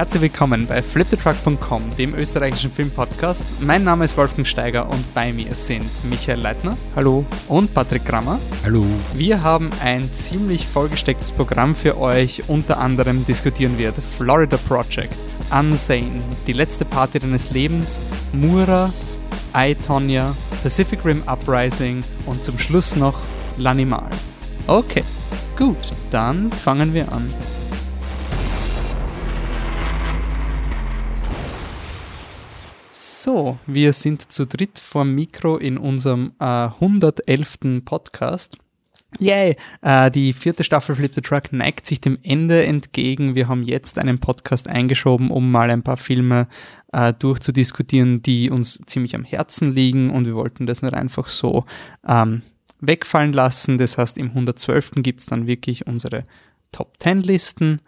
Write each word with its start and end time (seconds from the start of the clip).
Herzlich 0.00 0.22
willkommen 0.22 0.66
bei 0.66 0.80
fliptetruck.com, 0.80 1.94
dem 1.98 2.14
österreichischen 2.14 2.72
Filmpodcast. 2.72 3.44
Mein 3.60 3.84
Name 3.84 4.06
ist 4.06 4.16
Wolfgang 4.16 4.48
Steiger 4.48 4.88
und 4.88 5.12
bei 5.12 5.30
mir 5.30 5.54
sind 5.54 5.90
Michael 6.08 6.40
Leitner. 6.40 6.74
Hallo. 6.96 7.26
Und 7.48 7.74
Patrick 7.74 8.06
Grammer. 8.06 8.38
Hallo. 8.64 8.82
Wir 9.12 9.42
haben 9.42 9.70
ein 9.82 10.10
ziemlich 10.14 10.66
vollgestecktes 10.66 11.32
Programm 11.32 11.74
für 11.74 12.00
euch. 12.00 12.48
Unter 12.48 12.78
anderem 12.78 13.26
diskutieren 13.26 13.76
wir 13.76 13.92
The 13.92 14.00
Florida 14.00 14.56
Project, 14.56 15.18
Unsane, 15.50 16.22
Die 16.46 16.54
letzte 16.54 16.86
Party 16.86 17.18
deines 17.18 17.50
Lebens, 17.50 18.00
Mura, 18.32 18.90
I, 19.54 19.74
Tonya, 19.74 20.34
Pacific 20.62 21.04
Rim 21.04 21.22
Uprising 21.26 22.02
und 22.24 22.42
zum 22.42 22.56
Schluss 22.56 22.96
noch 22.96 23.20
L'Animal. 23.58 24.08
Okay, 24.66 25.04
gut, 25.58 25.76
dann 26.10 26.50
fangen 26.50 26.94
wir 26.94 27.12
an. 27.12 27.30
So, 33.22 33.58
wir 33.66 33.92
sind 33.92 34.32
zu 34.32 34.46
dritt 34.46 34.78
vorm 34.78 35.14
Mikro 35.14 35.58
in 35.58 35.76
unserem 35.76 36.32
äh, 36.40 36.44
111. 36.44 37.84
Podcast. 37.84 38.56
Yay! 39.18 39.58
Äh, 39.82 40.10
die 40.10 40.32
vierte 40.32 40.64
Staffel 40.64 40.94
Flip 40.94 41.14
the 41.14 41.20
Truck 41.20 41.52
neigt 41.52 41.84
sich 41.84 42.00
dem 42.00 42.16
Ende 42.22 42.64
entgegen. 42.64 43.34
Wir 43.34 43.46
haben 43.46 43.62
jetzt 43.62 43.98
einen 43.98 44.20
Podcast 44.20 44.68
eingeschoben, 44.68 45.30
um 45.30 45.50
mal 45.50 45.70
ein 45.70 45.82
paar 45.82 45.98
Filme 45.98 46.48
äh, 46.94 47.12
durchzudiskutieren, 47.12 48.22
die 48.22 48.48
uns 48.48 48.80
ziemlich 48.86 49.14
am 49.14 49.24
Herzen 49.24 49.74
liegen 49.74 50.08
und 50.08 50.24
wir 50.24 50.34
wollten 50.34 50.64
das 50.64 50.80
nicht 50.80 50.94
einfach 50.94 51.26
so 51.26 51.66
ähm, 52.08 52.40
wegfallen 52.80 53.34
lassen. 53.34 53.76
Das 53.76 53.98
heißt, 53.98 54.16
im 54.16 54.28
112. 54.28 54.92
gibt's 55.02 55.26
dann 55.26 55.46
wirklich 55.46 55.86
unsere 55.86 56.24
Top 56.72 56.94
10 57.00 57.20
Listen 57.20 57.82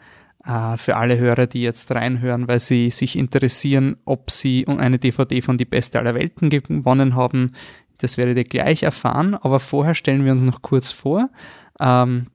äh, 0.44 0.76
für 0.76 0.96
alle 0.96 1.18
Hörer, 1.18 1.46
die 1.46 1.62
jetzt 1.62 1.90
reinhören, 1.92 2.48
weil 2.48 2.60
sie 2.60 2.90
sich 2.90 3.16
interessieren, 3.16 3.96
ob 4.04 4.30
sie 4.30 4.66
eine 4.66 4.98
DVD 4.98 5.40
von 5.40 5.58
Die 5.58 5.64
Beste 5.64 5.98
aller 5.98 6.14
Welten 6.14 6.50
gewonnen 6.50 7.14
haben. 7.14 7.52
Das 7.98 8.18
werdet 8.18 8.36
ihr 8.36 8.44
gleich 8.44 8.82
erfahren, 8.82 9.34
aber 9.34 9.60
vorher 9.60 9.94
stellen 9.94 10.24
wir 10.24 10.32
uns 10.32 10.42
noch 10.42 10.62
kurz 10.62 10.90
vor. 10.90 11.30
Ähm, 11.78 12.26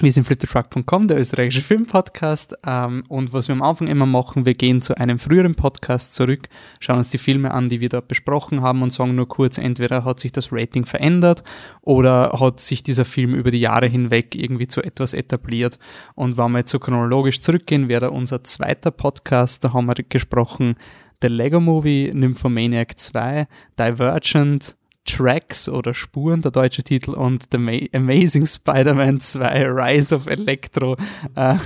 wir 0.00 0.10
sind 0.10 0.24
fliptetruck.com, 0.24 1.08
der 1.08 1.18
österreichische 1.18 1.60
Filmpodcast. 1.60 2.56
Ähm, 2.66 3.04
und 3.08 3.32
was 3.32 3.48
wir 3.48 3.54
am 3.54 3.62
Anfang 3.62 3.88
immer 3.88 4.06
machen, 4.06 4.46
wir 4.46 4.54
gehen 4.54 4.82
zu 4.82 4.96
einem 4.96 5.18
früheren 5.18 5.54
Podcast 5.54 6.14
zurück, 6.14 6.48
schauen 6.80 6.98
uns 6.98 7.10
die 7.10 7.18
Filme 7.18 7.52
an, 7.52 7.68
die 7.68 7.80
wir 7.80 7.88
dort 7.88 8.08
besprochen 8.08 8.62
haben 8.62 8.82
und 8.82 8.92
sagen 8.92 9.14
nur 9.14 9.28
kurz, 9.28 9.58
entweder 9.58 10.04
hat 10.04 10.20
sich 10.20 10.32
das 10.32 10.52
Rating 10.52 10.86
verändert 10.86 11.44
oder 11.82 12.32
hat 12.40 12.60
sich 12.60 12.82
dieser 12.82 13.04
Film 13.04 13.34
über 13.34 13.50
die 13.50 13.60
Jahre 13.60 13.86
hinweg 13.86 14.34
irgendwie 14.34 14.66
zu 14.66 14.82
etwas 14.82 15.12
etabliert. 15.12 15.78
Und 16.14 16.36
wenn 16.36 16.52
wir 16.52 16.60
jetzt 16.60 16.70
so 16.70 16.78
chronologisch 16.78 17.40
zurückgehen, 17.40 17.88
wäre 17.88 18.10
unser 18.10 18.42
zweiter 18.44 18.90
Podcast, 18.90 19.64
da 19.64 19.72
haben 19.72 19.86
wir 19.86 19.94
gesprochen, 20.08 20.74
The 21.20 21.28
Lego 21.28 21.60
Movie, 21.60 22.10
Nymphomaniac 22.12 22.98
2, 22.98 23.46
Divergent, 23.78 24.74
Tracks 25.04 25.68
oder 25.68 25.94
Spuren, 25.94 26.42
der 26.42 26.50
deutsche 26.50 26.82
Titel, 26.82 27.12
und 27.12 27.48
The 27.52 27.90
Amazing 27.92 28.46
Spider-Man 28.46 29.20
2 29.20 29.66
Rise 29.68 30.14
of 30.14 30.26
Electro. 30.26 30.96
Äh, 31.34 31.56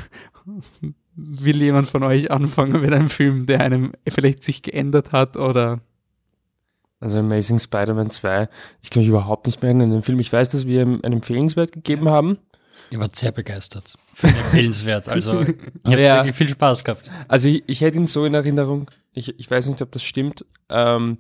will 1.17 1.63
jemand 1.63 1.89
von 1.89 2.03
euch 2.03 2.31
anfangen 2.31 2.81
mit 2.81 2.93
einem 2.93 3.09
Film, 3.09 3.47
der 3.47 3.61
einem 3.61 3.93
vielleicht 4.07 4.45
sich 4.45 4.63
geändert 4.63 5.13
hat 5.13 5.37
oder? 5.37 5.81
Also 7.01 7.19
Amazing 7.19 7.59
Spider-Man 7.59 8.11
2, 8.11 8.49
ich 8.83 8.91
kann 8.91 9.01
mich 9.01 9.09
überhaupt 9.09 9.47
nicht 9.47 9.63
mehr 9.63 9.71
erinnern 9.71 9.89
an 9.89 9.97
den 9.97 10.03
Film. 10.03 10.19
Ich 10.21 10.33
weiß, 10.33 10.49
dass 10.49 10.67
wir 10.67 10.83
ihm 10.83 11.01
einen 11.03 11.15
Empfehlenswert 11.15 11.73
gegeben 11.73 12.09
haben. 12.09 12.39
Ich 12.91 12.99
war 12.99 13.09
sehr 13.13 13.33
begeistert 13.33 13.97
für 14.15 14.29
den 14.29 14.37
Empfehlenswert. 14.37 15.09
Also 15.09 15.41
ich 15.41 15.57
habe 15.87 16.01
ja. 16.01 16.17
wirklich 16.17 16.37
viel 16.37 16.49
Spaß 16.49 16.85
gehabt. 16.85 17.11
Also 17.29 17.49
ich, 17.49 17.65
ich, 17.67 17.81
hätte 17.81 17.97
ihn 17.97 18.07
so 18.07 18.25
in 18.25 18.35
Erinnerung, 18.35 18.91
ich, 19.13 19.39
ich 19.39 19.51
weiß 19.51 19.69
nicht, 19.69 19.83
ob 19.83 19.91
das 19.93 20.03
stimmt, 20.03 20.45
ähm, 20.69 21.19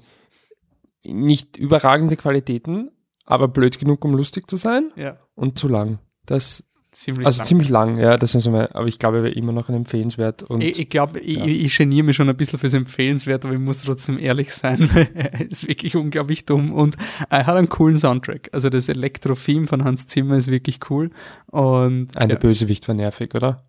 nicht 1.12 1.56
überragende 1.56 2.16
Qualitäten, 2.16 2.90
aber 3.24 3.48
blöd 3.48 3.78
genug, 3.78 4.04
um 4.04 4.12
lustig 4.12 4.48
zu 4.48 4.56
sein. 4.56 4.90
Ja. 4.96 5.16
Und 5.34 5.58
zu 5.58 5.68
lang. 5.68 5.98
Das 6.26 6.68
ziemlich 6.96 7.26
also 7.26 7.38
lang. 7.38 7.46
ziemlich 7.46 7.68
lang, 7.68 7.98
ja, 7.98 8.16
das 8.16 8.34
ist 8.34 8.48
mein, 8.48 8.66
aber 8.72 8.86
ich 8.86 8.98
glaube, 8.98 9.18
er 9.18 9.22
wäre 9.24 9.34
immer 9.34 9.52
noch 9.52 9.68
ein 9.68 9.74
empfehlenswert. 9.74 10.42
Und, 10.42 10.62
ich, 10.62 10.80
ich 10.80 10.88
glaube, 10.88 11.20
ja. 11.22 11.44
ich, 11.44 11.64
ich 11.64 11.76
geniere 11.76 12.04
mich 12.04 12.16
schon 12.16 12.28
ein 12.28 12.36
bisschen 12.36 12.58
fürs 12.58 12.74
empfehlenswert, 12.74 13.44
aber 13.44 13.54
ich 13.54 13.60
muss 13.60 13.82
trotzdem 13.82 14.18
ehrlich 14.18 14.54
sein, 14.54 14.88
weil 14.92 15.08
er 15.14 15.40
ist 15.40 15.68
wirklich 15.68 15.94
unglaublich 15.96 16.46
dumm 16.46 16.72
und 16.72 16.96
er 17.28 17.46
hat 17.46 17.56
einen 17.56 17.68
coolen 17.68 17.96
Soundtrack. 17.96 18.48
Also 18.52 18.70
das 18.70 18.88
Elektro-Theme 18.88 19.66
von 19.66 19.84
Hans 19.84 20.06
Zimmer 20.06 20.36
ist 20.36 20.50
wirklich 20.50 20.90
cool. 20.90 21.10
Und 21.46 22.16
ein 22.16 22.30
ja. 22.30 22.36
Bösewicht 22.36 22.88
war 22.88 22.94
nervig, 22.94 23.34
oder? 23.34 23.64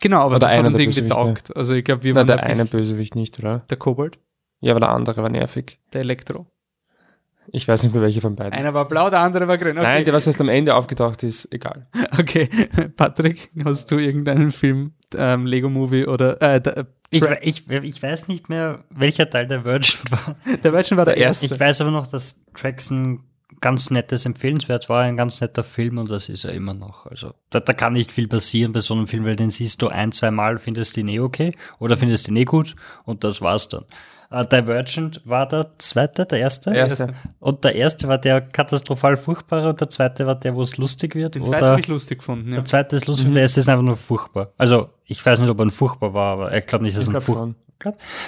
Genau, 0.00 0.18
aber 0.18 0.36
oder 0.36 0.38
das 0.40 0.56
hat 0.56 0.64
uns 0.64 0.78
irgendwie 0.78 1.06
taugt. 1.08 1.56
Also 1.56 1.74
ich 1.74 1.84
glaube, 1.84 2.04
wir 2.04 2.14
waren 2.14 2.26
der 2.26 2.42
eine 2.44 2.64
Bösewicht 2.64 3.16
nicht, 3.16 3.38
oder? 3.40 3.64
Der 3.70 3.76
Kobold? 3.76 4.18
Ja, 4.60 4.72
aber 4.72 4.80
der 4.80 4.90
andere 4.90 5.22
war 5.22 5.30
nervig. 5.30 5.78
Der 5.92 6.02
Elektro. 6.02 6.46
Ich 7.52 7.66
weiß 7.66 7.82
nicht 7.82 7.94
mehr, 7.94 8.02
welche 8.02 8.20
von 8.20 8.36
beiden. 8.36 8.52
Einer 8.52 8.74
war 8.74 8.86
blau, 8.86 9.10
der 9.10 9.20
andere 9.20 9.48
war 9.48 9.56
grün. 9.56 9.78
Okay. 9.78 9.86
Nein, 9.86 10.04
der, 10.04 10.14
was 10.14 10.26
erst 10.26 10.40
am 10.40 10.48
Ende 10.48 10.74
aufgetaucht 10.74 11.22
ist, 11.22 11.52
egal. 11.52 11.86
Okay, 12.18 12.48
Patrick, 12.96 13.50
hast 13.64 13.90
du 13.90 13.98
irgendeinen 13.98 14.50
Film, 14.50 14.92
ähm, 15.16 15.46
Lego 15.46 15.68
Movie 15.68 16.06
oder 16.06 16.40
äh, 16.42 16.60
der, 16.60 16.86
ich, 17.10 17.22
ich, 17.22 17.70
ich, 17.70 18.02
weiß 18.02 18.28
nicht 18.28 18.48
mehr, 18.48 18.84
welcher 18.90 19.30
Teil 19.30 19.46
der 19.46 19.64
Virgin 19.64 19.98
war. 20.10 20.36
Der 20.62 20.72
Virgin 20.72 20.96
war 20.96 21.04
der 21.04 21.16
erste. 21.16 21.46
Ich 21.46 21.58
weiß 21.58 21.80
aber 21.80 21.90
noch, 21.90 22.06
dass 22.06 22.42
ein 22.90 23.20
ganz 23.60 23.90
nettes 23.90 24.26
Empfehlenswert 24.26 24.88
war, 24.88 25.02
ein 25.02 25.16
ganz 25.16 25.40
netter 25.40 25.64
Film 25.64 25.98
und 25.98 26.10
das 26.10 26.28
ist 26.28 26.44
er 26.44 26.52
immer 26.52 26.74
noch. 26.74 27.06
Also 27.06 27.34
da, 27.50 27.60
da 27.60 27.72
kann 27.72 27.94
nicht 27.94 28.12
viel 28.12 28.28
passieren 28.28 28.72
bei 28.72 28.80
so 28.80 28.94
einem 28.94 29.06
Film, 29.06 29.24
weil 29.24 29.36
den 29.36 29.50
siehst 29.50 29.80
du 29.82 29.88
ein, 29.88 30.12
zwei 30.12 30.30
Mal, 30.30 30.58
findest 30.58 30.96
du 30.96 31.00
ihn 31.00 31.08
eh 31.08 31.20
okay 31.20 31.52
oder 31.78 31.96
findest 31.96 32.26
du 32.26 32.32
ihn 32.32 32.36
eh 32.36 32.44
gut 32.44 32.74
und 33.04 33.24
das 33.24 33.40
war's 33.40 33.68
dann. 33.68 33.84
Uh, 34.30 34.44
Divergent 34.44 35.22
war 35.24 35.48
der 35.48 35.70
zweite, 35.78 36.26
der 36.26 36.40
erste? 36.40 36.70
Der 36.70 36.80
erste. 36.80 37.14
Und 37.40 37.64
der 37.64 37.74
erste 37.74 38.08
war 38.08 38.18
der 38.18 38.42
katastrophal 38.42 39.16
furchtbare 39.16 39.70
und 39.70 39.80
der 39.80 39.88
zweite 39.88 40.26
war 40.26 40.34
der, 40.34 40.54
wo 40.54 40.60
es 40.60 40.76
lustig 40.76 41.14
wird. 41.14 41.34
Den 41.34 41.46
zweiten 41.46 41.64
habe 41.64 41.80
ich 41.80 41.86
lustig 41.86 42.18
gefunden, 42.18 42.50
ja. 42.50 42.56
Der 42.56 42.64
zweite 42.66 42.96
ist 42.96 43.06
lustig 43.06 43.24
mhm. 43.24 43.30
und 43.30 43.34
der 43.36 43.42
erste 43.42 43.60
ist 43.60 43.70
einfach 43.70 43.84
nur 43.84 43.96
furchtbar. 43.96 44.52
Also, 44.58 44.90
ich 45.06 45.24
weiß 45.24 45.40
nicht, 45.40 45.48
ob 45.48 45.58
er 45.58 45.64
ein 45.64 45.70
furchtbar 45.70 46.12
war, 46.12 46.32
aber 46.34 46.54
ich 46.54 46.66
glaube 46.66 46.84
nicht, 46.84 46.94
dass 46.94 47.08
es 47.08 47.14
ein 47.14 47.20
furchtbar 47.22 47.54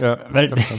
Ja, 0.01 0.19
weil, 0.31 0.49
das 0.51 0.71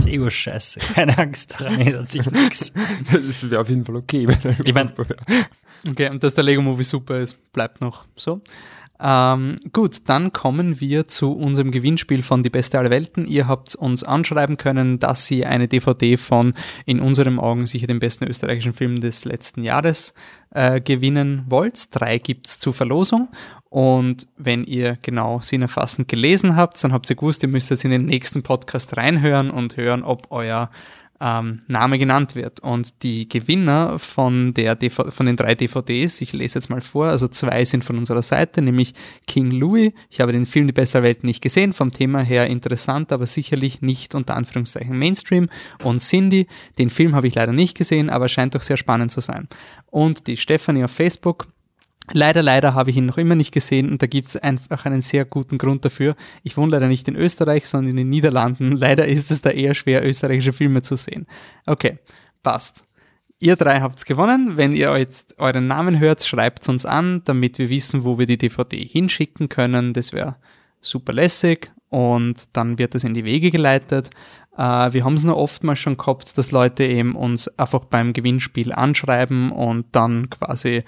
ist 0.00 0.06
eh 0.06 0.30
scheiße. 0.30 0.80
Keine 0.94 1.16
Angst, 1.16 1.58
daran 1.58 1.80
ändert 1.80 2.10
sich 2.10 2.30
nichts. 2.30 2.74
Das 3.10 3.50
wäre 3.50 3.62
auf 3.62 3.70
jeden 3.70 3.86
Fall 3.86 3.96
okay, 3.96 4.28
wenn 4.28 4.38
er 4.42 4.66
ich 4.66 4.74
mein, 4.74 4.92
Okay, 5.88 6.10
und 6.10 6.22
dass 6.22 6.34
der 6.34 6.44
Lego 6.44 6.60
Movie 6.60 6.84
super 6.84 7.20
ist, 7.20 7.52
bleibt 7.52 7.80
noch 7.80 8.04
so. 8.16 8.42
Ähm, 9.00 9.58
gut, 9.72 10.08
dann 10.08 10.32
kommen 10.32 10.80
wir 10.80 11.06
zu 11.08 11.32
unserem 11.32 11.70
Gewinnspiel 11.70 12.22
von 12.22 12.42
Die 12.42 12.50
Beste 12.50 12.78
aller 12.78 12.90
Welten. 12.90 13.26
Ihr 13.26 13.46
habt 13.46 13.74
uns 13.74 14.02
anschreiben 14.02 14.56
können, 14.56 14.98
dass 14.98 15.30
ihr 15.30 15.48
eine 15.48 15.68
DVD 15.68 16.16
von 16.16 16.54
in 16.86 17.00
unseren 17.00 17.38
Augen 17.38 17.66
sicher 17.66 17.86
dem 17.86 17.98
besten 17.98 18.26
österreichischen 18.26 18.72
Film 18.72 19.00
des 19.00 19.24
letzten 19.24 19.62
Jahres 19.62 20.14
äh, 20.50 20.80
gewinnen 20.80 21.44
wollt. 21.48 21.94
Drei 21.94 22.18
gibt's 22.18 22.58
zur 22.58 22.72
Verlosung. 22.72 23.28
Und 23.68 24.28
wenn 24.38 24.64
ihr 24.64 24.96
genau 25.02 25.40
sinnerfassend 25.40 26.08
gelesen 26.08 26.56
habt, 26.56 26.82
dann 26.82 26.92
habt 26.92 27.10
ihr 27.10 27.16
gewusst, 27.16 27.42
ihr 27.42 27.48
müsst 27.50 27.68
jetzt 27.68 27.84
in 27.84 27.90
den 27.90 28.06
nächsten 28.06 28.42
Podcast 28.42 28.96
reinhören 28.96 29.50
und 29.50 29.76
hören, 29.76 30.02
ob 30.02 30.28
euer 30.30 30.70
ähm, 31.20 31.62
Name 31.66 31.98
genannt 31.98 32.34
wird. 32.34 32.60
Und 32.60 33.02
die 33.02 33.28
Gewinner 33.28 33.98
von, 33.98 34.54
der 34.54 34.74
DV 34.74 35.10
von 35.10 35.26
den 35.26 35.36
drei 35.36 35.54
DVDs, 35.54 36.20
ich 36.20 36.32
lese 36.32 36.58
jetzt 36.58 36.68
mal 36.68 36.80
vor, 36.80 37.06
also 37.06 37.28
zwei 37.28 37.64
sind 37.64 37.84
von 37.84 37.98
unserer 37.98 38.22
Seite, 38.22 38.62
nämlich 38.62 38.94
King 39.26 39.50
Louis. 39.50 39.92
Ich 40.10 40.20
habe 40.20 40.32
den 40.32 40.46
Film 40.46 40.66
Die 40.66 40.72
beste 40.72 41.02
Welt 41.02 41.24
nicht 41.24 41.40
gesehen, 41.40 41.72
vom 41.72 41.92
Thema 41.92 42.20
her 42.20 42.46
interessant, 42.46 43.12
aber 43.12 43.26
sicherlich 43.26 43.82
nicht 43.82 44.14
unter 44.14 44.36
Anführungszeichen 44.36 44.98
Mainstream. 44.98 45.48
Und 45.82 46.00
Cindy, 46.00 46.46
den 46.78 46.90
Film 46.90 47.14
habe 47.14 47.26
ich 47.26 47.34
leider 47.34 47.52
nicht 47.52 47.76
gesehen, 47.76 48.10
aber 48.10 48.28
scheint 48.28 48.54
doch 48.54 48.62
sehr 48.62 48.76
spannend 48.76 49.12
zu 49.12 49.20
sein. 49.20 49.48
Und 49.86 50.26
die 50.26 50.36
Stephanie 50.36 50.84
auf 50.84 50.90
Facebook, 50.90 51.48
Leider, 52.12 52.42
leider 52.42 52.74
habe 52.74 52.90
ich 52.90 52.96
ihn 52.96 53.06
noch 53.06 53.18
immer 53.18 53.34
nicht 53.34 53.52
gesehen 53.52 53.90
und 53.90 54.00
da 54.00 54.06
gibt 54.06 54.26
es 54.26 54.36
einfach 54.36 54.84
einen 54.84 55.02
sehr 55.02 55.24
guten 55.24 55.58
Grund 55.58 55.84
dafür. 55.84 56.14
Ich 56.42 56.56
wohne 56.56 56.72
leider 56.72 56.88
nicht 56.88 57.08
in 57.08 57.16
Österreich, 57.16 57.66
sondern 57.66 57.90
in 57.90 57.96
den 57.96 58.08
Niederlanden. 58.08 58.72
Leider 58.76 59.06
ist 59.06 59.30
es 59.30 59.42
da 59.42 59.50
eher 59.50 59.74
schwer, 59.74 60.06
österreichische 60.06 60.52
Filme 60.52 60.82
zu 60.82 60.96
sehen. 60.96 61.26
Okay, 61.66 61.98
passt. 62.42 62.84
Ihr 63.38 63.56
drei 63.56 63.80
habt's 63.80 64.04
gewonnen. 64.04 64.56
Wenn 64.56 64.72
ihr 64.72 64.96
jetzt 64.96 65.38
euren 65.38 65.66
Namen 65.66 65.98
hört, 65.98 66.22
schreibt 66.22 66.68
uns 66.68 66.86
an, 66.86 67.22
damit 67.24 67.58
wir 67.58 67.68
wissen, 67.68 68.04
wo 68.04 68.18
wir 68.18 68.26
die 68.26 68.38
DVD 68.38 68.78
hinschicken 68.78 69.48
können. 69.48 69.92
Das 69.92 70.12
wäre 70.12 70.36
super 70.80 71.12
lässig 71.12 71.70
und 71.90 72.56
dann 72.56 72.78
wird 72.78 72.94
das 72.94 73.04
in 73.04 73.14
die 73.14 73.24
Wege 73.24 73.50
geleitet. 73.50 74.10
Uh, 74.58 74.90
wir 74.92 75.04
haben 75.04 75.14
es 75.14 75.24
nur 75.24 75.36
oftmals 75.36 75.80
schon 75.80 75.98
gehabt, 75.98 76.38
dass 76.38 76.50
Leute 76.50 76.84
eben 76.84 77.14
uns 77.14 77.46
einfach 77.58 77.84
beim 77.84 78.14
Gewinnspiel 78.14 78.72
anschreiben 78.72 79.52
und 79.52 79.84
dann 79.92 80.30
quasi 80.30 80.82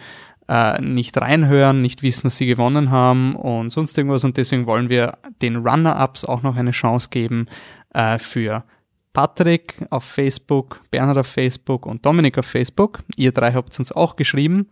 äh, 0.49 0.81
nicht 0.81 1.17
reinhören, 1.21 1.83
nicht 1.83 2.03
wissen, 2.03 2.25
dass 2.25 2.39
sie 2.39 2.47
gewonnen 2.47 2.91
haben 2.91 3.37
und 3.37 3.71
sonst 3.71 3.97
irgendwas. 3.99 4.25
Und 4.25 4.37
deswegen 4.37 4.67
wollen 4.67 4.89
wir 4.89 5.19
den 5.43 5.57
Runner-Ups 5.57 6.25
auch 6.25 6.43
noch 6.43 6.57
eine 6.57 6.71
Chance 6.71 7.11
geben 7.11 7.47
äh, 7.93 8.19
für 8.19 8.65
Patrick 9.13 9.85
auf 9.91 10.05
Facebook, 10.05 10.81
Bernhard 10.91 11.19
auf 11.19 11.27
Facebook 11.27 11.87
und 11.87 12.05
Dominik 12.05 12.39
auf 12.39 12.47
Facebook. 12.47 13.01
Ihr 13.17 13.33
drei 13.33 13.53
habt 13.53 13.79
uns 13.79 13.93
auch 13.93 14.17
geschrieben. 14.17 14.69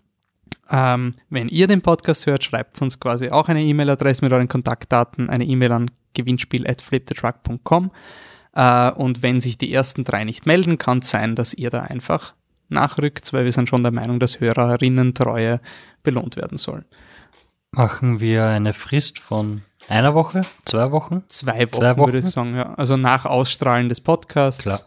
Ähm, 0.71 1.15
wenn 1.31 1.49
ihr 1.49 1.67
den 1.67 1.83
Podcast 1.83 2.27
hört, 2.27 2.43
schreibt 2.43 2.81
uns 2.81 2.99
quasi 2.99 3.31
auch 3.31 3.49
eine 3.49 3.63
E-Mail-Adresse 3.63 4.25
mit 4.25 4.33
euren 4.33 4.49
Kontaktdaten, 4.49 5.31
eine 5.31 5.45
E-Mail 5.45 5.73
an 5.73 5.91
gewinnspiel.flipthetruck.com. 6.15 7.91
Äh, 8.55 8.91
und 8.93 9.23
wenn 9.23 9.41
sich 9.41 9.59
die 9.59 9.73
ersten 9.73 10.05
drei 10.05 10.25
nicht 10.25 10.47
melden, 10.47 10.79
kann 10.79 10.99
es 10.99 11.11
sein, 11.11 11.37
dass 11.37 11.55
ihr 11.55 11.71
da 11.71 11.83
einfach 11.83 12.35
nachrückt, 12.69 13.33
weil 13.33 13.45
wir 13.45 13.53
sind 13.53 13.69
schon 13.69 13.83
der 13.83 13.93
Meinung, 13.93 14.21
dass 14.21 14.41
Hörerinnen-Treue 14.41 15.61
belohnt 16.03 16.37
werden 16.37 16.59
soll. 16.59 16.85
Machen 17.71 18.21
wir 18.21 18.47
eine 18.47 18.73
Frist 18.73 19.19
von 19.19 19.63
einer 19.89 20.15
Woche, 20.15 20.43
zwei 20.65 20.91
Wochen? 20.91 21.25
Zwei 21.29 21.59
Wochen, 21.63 21.73
zwei 21.73 21.97
Wochen? 21.97 22.13
würde 22.13 22.27
ich 22.27 22.31
sagen, 22.31 22.57
ja. 22.57 22.75
Also 22.75 22.97
nach 22.97 23.27
Ausstrahlen 23.27 23.89
des 23.89 24.01
Podcasts. 24.01 24.63
Klar 24.63 24.81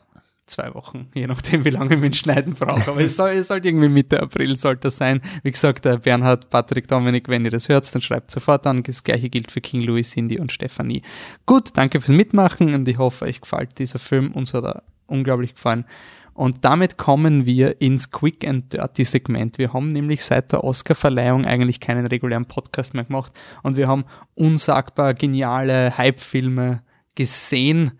zwei 0.50 0.74
Wochen, 0.74 1.08
je 1.14 1.28
nachdem, 1.28 1.66
wie 1.66 1.70
lange 1.70 1.98
mit 1.98 2.16
Schneiden 2.16 2.54
brauche. 2.54 2.92
Aber 2.92 3.02
es, 3.02 3.16
soll, 3.16 3.32
es 3.32 3.48
sollte 3.48 3.68
irgendwie 3.68 3.90
Mitte 3.90 4.22
April 4.22 4.58
sollte 4.58 4.82
das 4.82 4.98
sein. 4.98 5.22
Wie 5.44 5.52
gesagt, 5.52 5.88
Bernhard, 6.04 6.50
Patrick, 6.50 6.88
Dominik, 6.88 7.28
wenn 7.28 7.46
ihr 7.46 7.52
das 7.52 7.70
hört, 7.70 7.94
dann 7.94 8.02
schreibt 8.02 8.32
sofort 8.32 8.66
an. 8.68 8.84
Das 8.84 9.04
gleiche 9.04 9.30
gilt 9.30 9.52
für 9.52 9.62
King 9.62 9.82
Louis, 9.82 10.10
Cindy 10.10 10.40
und 10.40 10.52
Stephanie. 10.52 11.02
Gut, 11.46 11.70
danke 11.76 12.02
fürs 12.02 12.16
Mitmachen 12.16 12.74
und 12.74 12.88
ich 12.88 12.98
hoffe, 12.98 13.26
euch 13.26 13.42
gefällt 13.42 13.80
dieser 13.80 14.00
Film. 14.00 14.32
Uns 14.34 14.54
hat 14.54 14.64
er 14.64 14.84
unglaublich 15.08 15.56
gefallen. 15.56 15.86
Und 16.34 16.64
damit 16.64 16.98
kommen 16.98 17.46
wir 17.46 17.82
ins 17.82 18.12
Quick 18.12 18.48
and 18.48 18.72
Dirty 18.72 19.04
Segment. 19.04 19.58
Wir 19.58 19.74
haben 19.74 19.92
nämlich 19.92 20.24
seit 20.24 20.54
der 20.54 20.64
Oscar-Verleihung 20.64 21.46
eigentlich 21.46 21.82
keinen 21.82 22.08
regulären 22.08 22.46
Podcast 22.46 22.94
mehr 22.94 23.04
gemacht 23.04 23.34
und 23.62 23.76
wir 23.76 23.90
haben 23.90 24.06
unsagbar 24.36 25.14
geniale 25.16 25.98
Hype-Filme 25.98 26.82
gesehen 27.16 28.00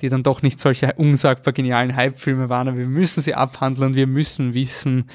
die 0.00 0.08
dann 0.08 0.22
doch 0.22 0.42
nicht 0.42 0.58
solche 0.58 0.92
unsagbar 0.94 1.52
genialen 1.52 1.96
Hype-Filme 1.96 2.48
waren, 2.48 2.68
aber 2.68 2.78
wir 2.78 2.86
müssen 2.86 3.22
sie 3.22 3.34
abhandeln, 3.34 3.94
wir 3.94 4.06
müssen 4.06 4.54
wissen, 4.54 5.06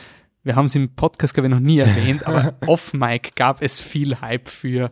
wir 0.44 0.56
haben 0.56 0.68
sie 0.68 0.80
im 0.80 0.96
Podcast, 0.96 1.36
glaube 1.36 1.48
ich, 1.48 1.52
noch 1.52 1.60
nie 1.60 1.78
erwähnt, 1.80 2.26
aber 2.26 2.56
off-Mic 2.66 3.32
gab 3.36 3.62
es 3.62 3.80
viel 3.80 4.20
Hype 4.22 4.48
für 4.48 4.92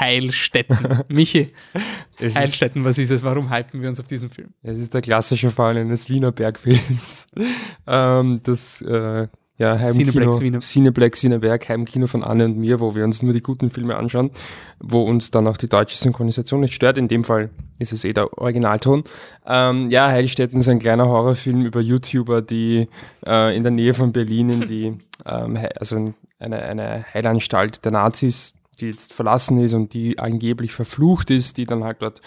Heilstätten. 0.00 1.04
Michi, 1.08 1.52
es 2.18 2.34
Heilstätten, 2.34 2.84
was 2.84 2.98
ist 2.98 3.12
es? 3.12 3.22
Warum 3.22 3.50
hypen 3.50 3.80
wir 3.80 3.88
uns 3.88 4.00
auf 4.00 4.08
diesen 4.08 4.28
Film? 4.28 4.54
Es 4.62 4.78
ist 4.78 4.94
der 4.94 5.00
klassische 5.00 5.50
Fall 5.50 5.76
eines 5.76 6.10
Wiener 6.10 6.32
Bergfilms. 6.32 7.28
ähm, 7.86 8.40
das 8.42 8.82
äh, 8.82 9.28
ja, 9.58 9.76
Heimkino, 9.76 10.12
Cineplex, 10.12 10.40
Wiener. 10.40 10.58
Cineplex 10.60 11.24
Wienerberg, 11.24 11.68
Heimkino 11.68 12.06
von 12.06 12.22
Anne 12.22 12.44
und 12.44 12.58
mir, 12.58 12.78
wo 12.78 12.94
wir 12.94 13.02
uns 13.02 13.22
nur 13.22 13.32
die 13.32 13.42
guten 13.42 13.70
Filme 13.70 13.96
anschauen, 13.96 14.30
wo 14.78 15.02
uns 15.02 15.32
dann 15.32 15.48
auch 15.48 15.56
die 15.56 15.68
deutsche 15.68 15.96
Synchronisation 15.96 16.60
nicht 16.60 16.74
stört. 16.74 16.96
In 16.96 17.08
dem 17.08 17.24
Fall 17.24 17.50
ist 17.80 17.92
es 17.92 18.04
eh 18.04 18.12
der 18.12 18.38
Originalton. 18.38 19.02
Ähm, 19.46 19.90
ja, 19.90 20.06
Heilstätten 20.06 20.60
ist 20.60 20.68
ein 20.68 20.78
kleiner 20.78 21.08
Horrorfilm 21.08 21.66
über 21.66 21.80
YouTuber, 21.80 22.40
die 22.40 22.88
äh, 23.26 23.56
in 23.56 23.64
der 23.64 23.72
Nähe 23.72 23.94
von 23.94 24.12
Berlin 24.12 24.50
in 24.50 24.60
die, 24.68 24.98
ähm, 25.26 25.58
also 25.78 26.14
eine, 26.38 26.62
eine 26.62 27.04
Heilanstalt 27.12 27.84
der 27.84 27.90
Nazis, 27.90 28.54
die 28.78 28.86
jetzt 28.86 29.12
verlassen 29.12 29.60
ist 29.60 29.74
und 29.74 29.92
die 29.92 30.20
angeblich 30.20 30.72
verflucht 30.72 31.30
ist, 31.30 31.58
die 31.58 31.64
dann 31.64 31.82
halt 31.82 32.00
dort 32.00 32.20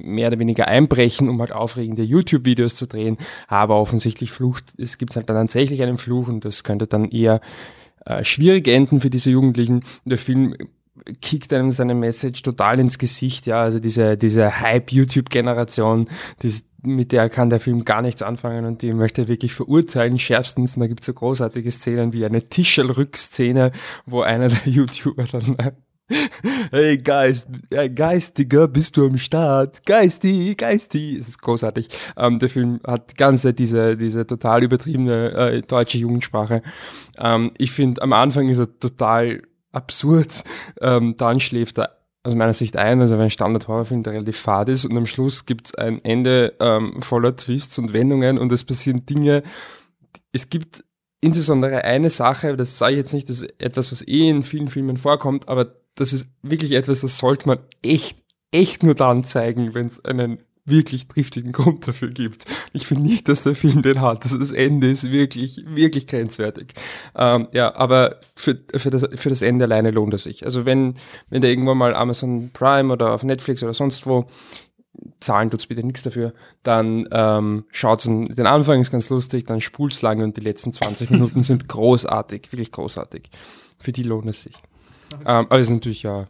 mehr 0.00 0.28
oder 0.28 0.38
weniger 0.38 0.68
einbrechen, 0.68 1.28
um 1.28 1.40
halt 1.40 1.52
aufregende 1.52 2.02
YouTube-Videos 2.02 2.76
zu 2.76 2.86
drehen. 2.86 3.16
Aber 3.46 3.80
offensichtlich 3.80 4.30
Flucht, 4.30 4.72
es 4.78 4.98
gibt 4.98 5.16
halt 5.16 5.28
dann 5.28 5.36
tatsächlich 5.36 5.82
einen 5.82 5.98
Fluch 5.98 6.28
und 6.28 6.44
das 6.44 6.64
könnte 6.64 6.86
dann 6.86 7.10
eher 7.10 7.40
äh, 8.04 8.24
schwierig 8.24 8.68
enden 8.68 9.00
für 9.00 9.10
diese 9.10 9.30
Jugendlichen. 9.30 9.82
Der 10.04 10.18
Film 10.18 10.54
kickt 11.20 11.52
einem 11.52 11.70
seine 11.70 11.94
Message 11.94 12.42
total 12.42 12.80
ins 12.80 12.98
Gesicht, 12.98 13.46
ja, 13.46 13.60
also 13.60 13.78
diese, 13.78 14.16
diese 14.16 14.60
Hype-YouTube-Generation, 14.60 16.08
mit 16.82 17.12
der 17.12 17.28
kann 17.28 17.50
der 17.50 17.60
Film 17.60 17.84
gar 17.84 18.02
nichts 18.02 18.22
anfangen 18.22 18.64
und 18.64 18.82
die 18.82 18.92
möchte 18.92 19.22
er 19.22 19.28
wirklich 19.28 19.52
verurteilen, 19.52 20.18
schärfstens. 20.18 20.76
Und 20.76 20.80
da 20.80 20.86
gibt 20.86 21.00
es 21.00 21.06
so 21.06 21.14
großartige 21.14 21.70
Szenen 21.70 22.12
wie 22.12 22.24
eine 22.24 22.48
Tischelrückszene, 22.48 23.72
wo 24.06 24.22
einer 24.22 24.48
der 24.48 24.58
YouTuber 24.64 25.24
dann 25.30 25.56
Hey 26.70 26.98
Geist, 26.98 27.48
Geistiger, 27.94 28.66
bist 28.66 28.96
du 28.96 29.06
am 29.06 29.18
Start? 29.18 29.84
Geisti, 29.84 30.54
Geisti. 30.56 31.16
Es 31.18 31.28
ist 31.28 31.42
großartig. 31.42 31.88
Ähm, 32.16 32.38
der 32.38 32.48
Film 32.48 32.80
hat 32.86 33.16
ganze 33.16 33.52
diese, 33.52 33.96
diese 33.96 34.26
total 34.26 34.62
übertriebene 34.64 35.32
äh, 35.32 35.62
deutsche 35.62 35.98
Jugendsprache. 35.98 36.62
Ähm, 37.18 37.52
ich 37.58 37.72
finde, 37.72 38.00
am 38.00 38.12
Anfang 38.14 38.48
ist 38.48 38.58
er 38.58 38.78
total 38.78 39.42
absurd. 39.72 40.44
Ähm, 40.80 41.14
dann 41.16 41.40
schläft 41.40 41.78
er 41.78 41.98
aus 42.24 42.34
meiner 42.34 42.54
Sicht 42.54 42.76
ein, 42.76 43.00
also 43.00 43.16
ein 43.16 43.30
Standard-Horrorfilm, 43.30 44.02
der 44.02 44.14
relativ 44.14 44.38
fad 44.38 44.68
ist 44.68 44.84
und 44.84 44.96
am 44.96 45.06
Schluss 45.06 45.46
gibt's 45.46 45.74
ein 45.74 46.04
Ende 46.04 46.54
ähm, 46.60 47.00
voller 47.00 47.36
Twists 47.36 47.78
und 47.78 47.92
Wendungen 47.92 48.38
und 48.38 48.50
es 48.52 48.64
passieren 48.64 49.06
Dinge. 49.06 49.42
Es 50.32 50.50
gibt 50.50 50.84
insbesondere 51.20 51.84
eine 51.84 52.10
Sache, 52.10 52.56
das 52.56 52.78
sage 52.78 52.92
ich 52.92 52.98
jetzt 52.98 53.14
nicht, 53.14 53.28
das 53.28 53.42
ist 53.42 53.54
etwas, 53.58 53.92
was 53.92 54.06
eh 54.06 54.28
in 54.28 54.42
vielen 54.42 54.68
Filmen 54.68 54.96
vorkommt, 54.96 55.48
aber 55.48 55.74
das 55.98 56.12
ist 56.12 56.28
wirklich 56.42 56.72
etwas, 56.72 57.00
das 57.00 57.18
sollte 57.18 57.48
man 57.48 57.58
echt, 57.82 58.18
echt 58.52 58.82
nur 58.82 58.94
dann 58.94 59.24
zeigen, 59.24 59.74
wenn 59.74 59.86
es 59.86 60.04
einen 60.04 60.38
wirklich 60.64 61.08
triftigen 61.08 61.52
Grund 61.52 61.88
dafür 61.88 62.08
gibt. 62.08 62.44
Ich 62.72 62.86
finde 62.86 63.08
nicht, 63.08 63.28
dass 63.28 63.42
der 63.42 63.54
Film 63.54 63.82
den 63.82 64.00
hat. 64.00 64.24
Also 64.24 64.38
das 64.38 64.52
Ende 64.52 64.90
ist 64.90 65.10
wirklich, 65.10 65.64
wirklich 65.66 66.06
grenzwertig. 66.06 66.74
Ähm, 67.16 67.48
ja, 67.52 67.74
aber 67.74 68.20
für, 68.36 68.58
für, 68.76 68.90
das, 68.90 69.06
für 69.14 69.30
das 69.30 69.42
Ende 69.42 69.64
alleine 69.64 69.90
lohnt 69.90 70.14
es 70.14 70.24
sich. 70.24 70.44
Also 70.44 70.66
wenn, 70.66 70.94
wenn 71.30 71.40
der 71.40 71.50
irgendwann 71.50 71.78
mal 71.78 71.94
Amazon 71.94 72.50
Prime 72.52 72.92
oder 72.92 73.12
auf 73.12 73.24
Netflix 73.24 73.62
oder 73.62 73.74
sonst 73.74 74.06
wo 74.06 74.26
Zahlen 75.20 75.50
tut's 75.50 75.66
bitte 75.66 75.84
nichts 75.84 76.02
dafür, 76.02 76.32
dann 76.62 77.08
ähm, 77.12 77.64
schaut's 77.70 78.04
den 78.04 78.46
Anfang 78.46 78.80
ist 78.80 78.90
ganz 78.90 79.08
lustig, 79.10 79.46
dann 79.46 79.60
spult's 79.60 80.02
lange 80.02 80.24
und 80.24 80.36
die 80.36 80.40
letzten 80.40 80.72
20 80.72 81.10
Minuten 81.10 81.42
sind 81.42 81.68
großartig, 81.68 82.52
wirklich 82.52 82.72
großartig. 82.72 83.30
Für 83.78 83.92
die 83.92 84.02
lohnt 84.02 84.28
es 84.28 84.42
sich. 84.42 84.54
Ähm, 85.20 85.46
aber 85.48 85.58
ist 85.58 85.70
natürlich 85.70 86.02
ja, 86.02 86.28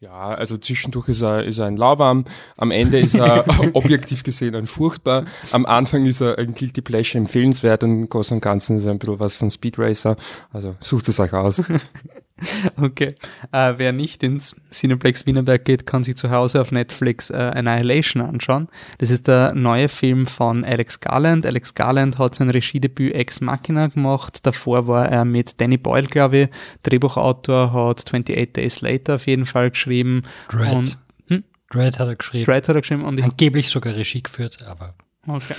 ja, 0.00 0.34
also 0.34 0.56
zwischendurch 0.56 1.08
ist 1.08 1.22
er, 1.22 1.44
ist 1.44 1.58
er 1.58 1.66
ein 1.66 1.76
Lauwarm, 1.76 2.24
am 2.56 2.70
Ende 2.70 2.98
ist 2.98 3.14
er 3.14 3.44
objektiv 3.74 4.22
gesehen 4.22 4.54
ein 4.54 4.66
furchtbar, 4.66 5.26
am 5.52 5.66
Anfang 5.66 6.06
ist 6.06 6.22
er 6.22 6.38
ein 6.38 6.54
Guilty 6.54 6.80
Pleasure 6.80 7.18
empfehlenswert 7.18 7.84
und 7.84 7.90
im 7.90 8.08
Großen 8.08 8.36
und 8.36 8.40
Ganzen 8.40 8.76
ist 8.76 8.86
er 8.86 8.92
ein 8.92 8.98
bisschen 8.98 9.20
was 9.20 9.36
von 9.36 9.50
Speed 9.50 9.78
Racer. 9.78 10.16
Also 10.52 10.74
sucht 10.80 11.08
es 11.08 11.20
euch 11.20 11.34
aus. 11.34 11.62
Okay. 12.76 13.14
Äh, 13.52 13.74
wer 13.76 13.92
nicht 13.92 14.22
ins 14.22 14.56
Cineplex 14.70 15.26
Wienerberg 15.26 15.64
geht, 15.64 15.86
kann 15.86 16.04
sich 16.04 16.16
zu 16.16 16.30
Hause 16.30 16.60
auf 16.60 16.72
Netflix 16.72 17.30
äh, 17.30 17.36
Annihilation 17.36 18.22
anschauen. 18.22 18.68
Das 18.98 19.10
ist 19.10 19.28
der 19.28 19.54
neue 19.54 19.88
Film 19.88 20.26
von 20.26 20.64
Alex 20.64 21.00
Garland. 21.00 21.46
Alex 21.46 21.74
Garland 21.74 22.18
hat 22.18 22.34
sein 22.34 22.50
Regiedebüt 22.50 23.14
Ex 23.14 23.40
Machina 23.40 23.88
gemacht. 23.88 24.46
Davor 24.46 24.86
war 24.86 25.08
er 25.08 25.24
mit 25.24 25.60
Danny 25.60 25.76
Boyle, 25.76 26.06
glaube 26.06 26.38
ich, 26.38 26.48
Drehbuchautor, 26.82 27.72
hat 27.72 27.98
28 27.98 28.52
Days 28.52 28.80
Later 28.80 29.16
auf 29.16 29.26
jeden 29.26 29.46
Fall 29.46 29.70
geschrieben. 29.70 30.22
Dread. 30.48 30.72
Und, 30.74 30.98
hm? 31.28 31.44
Dread 31.70 31.98
hat 31.98 32.08
er 32.08 32.16
geschrieben. 32.16 32.44
Dread 32.44 32.68
hat 32.68 32.74
er 32.74 32.80
geschrieben. 32.80 33.04
Und 33.04 33.22
Angeblich 33.22 33.68
sogar 33.68 33.94
Regie 33.94 34.22
geführt, 34.22 34.58
aber... 34.66 34.94
Okay. 35.26 35.54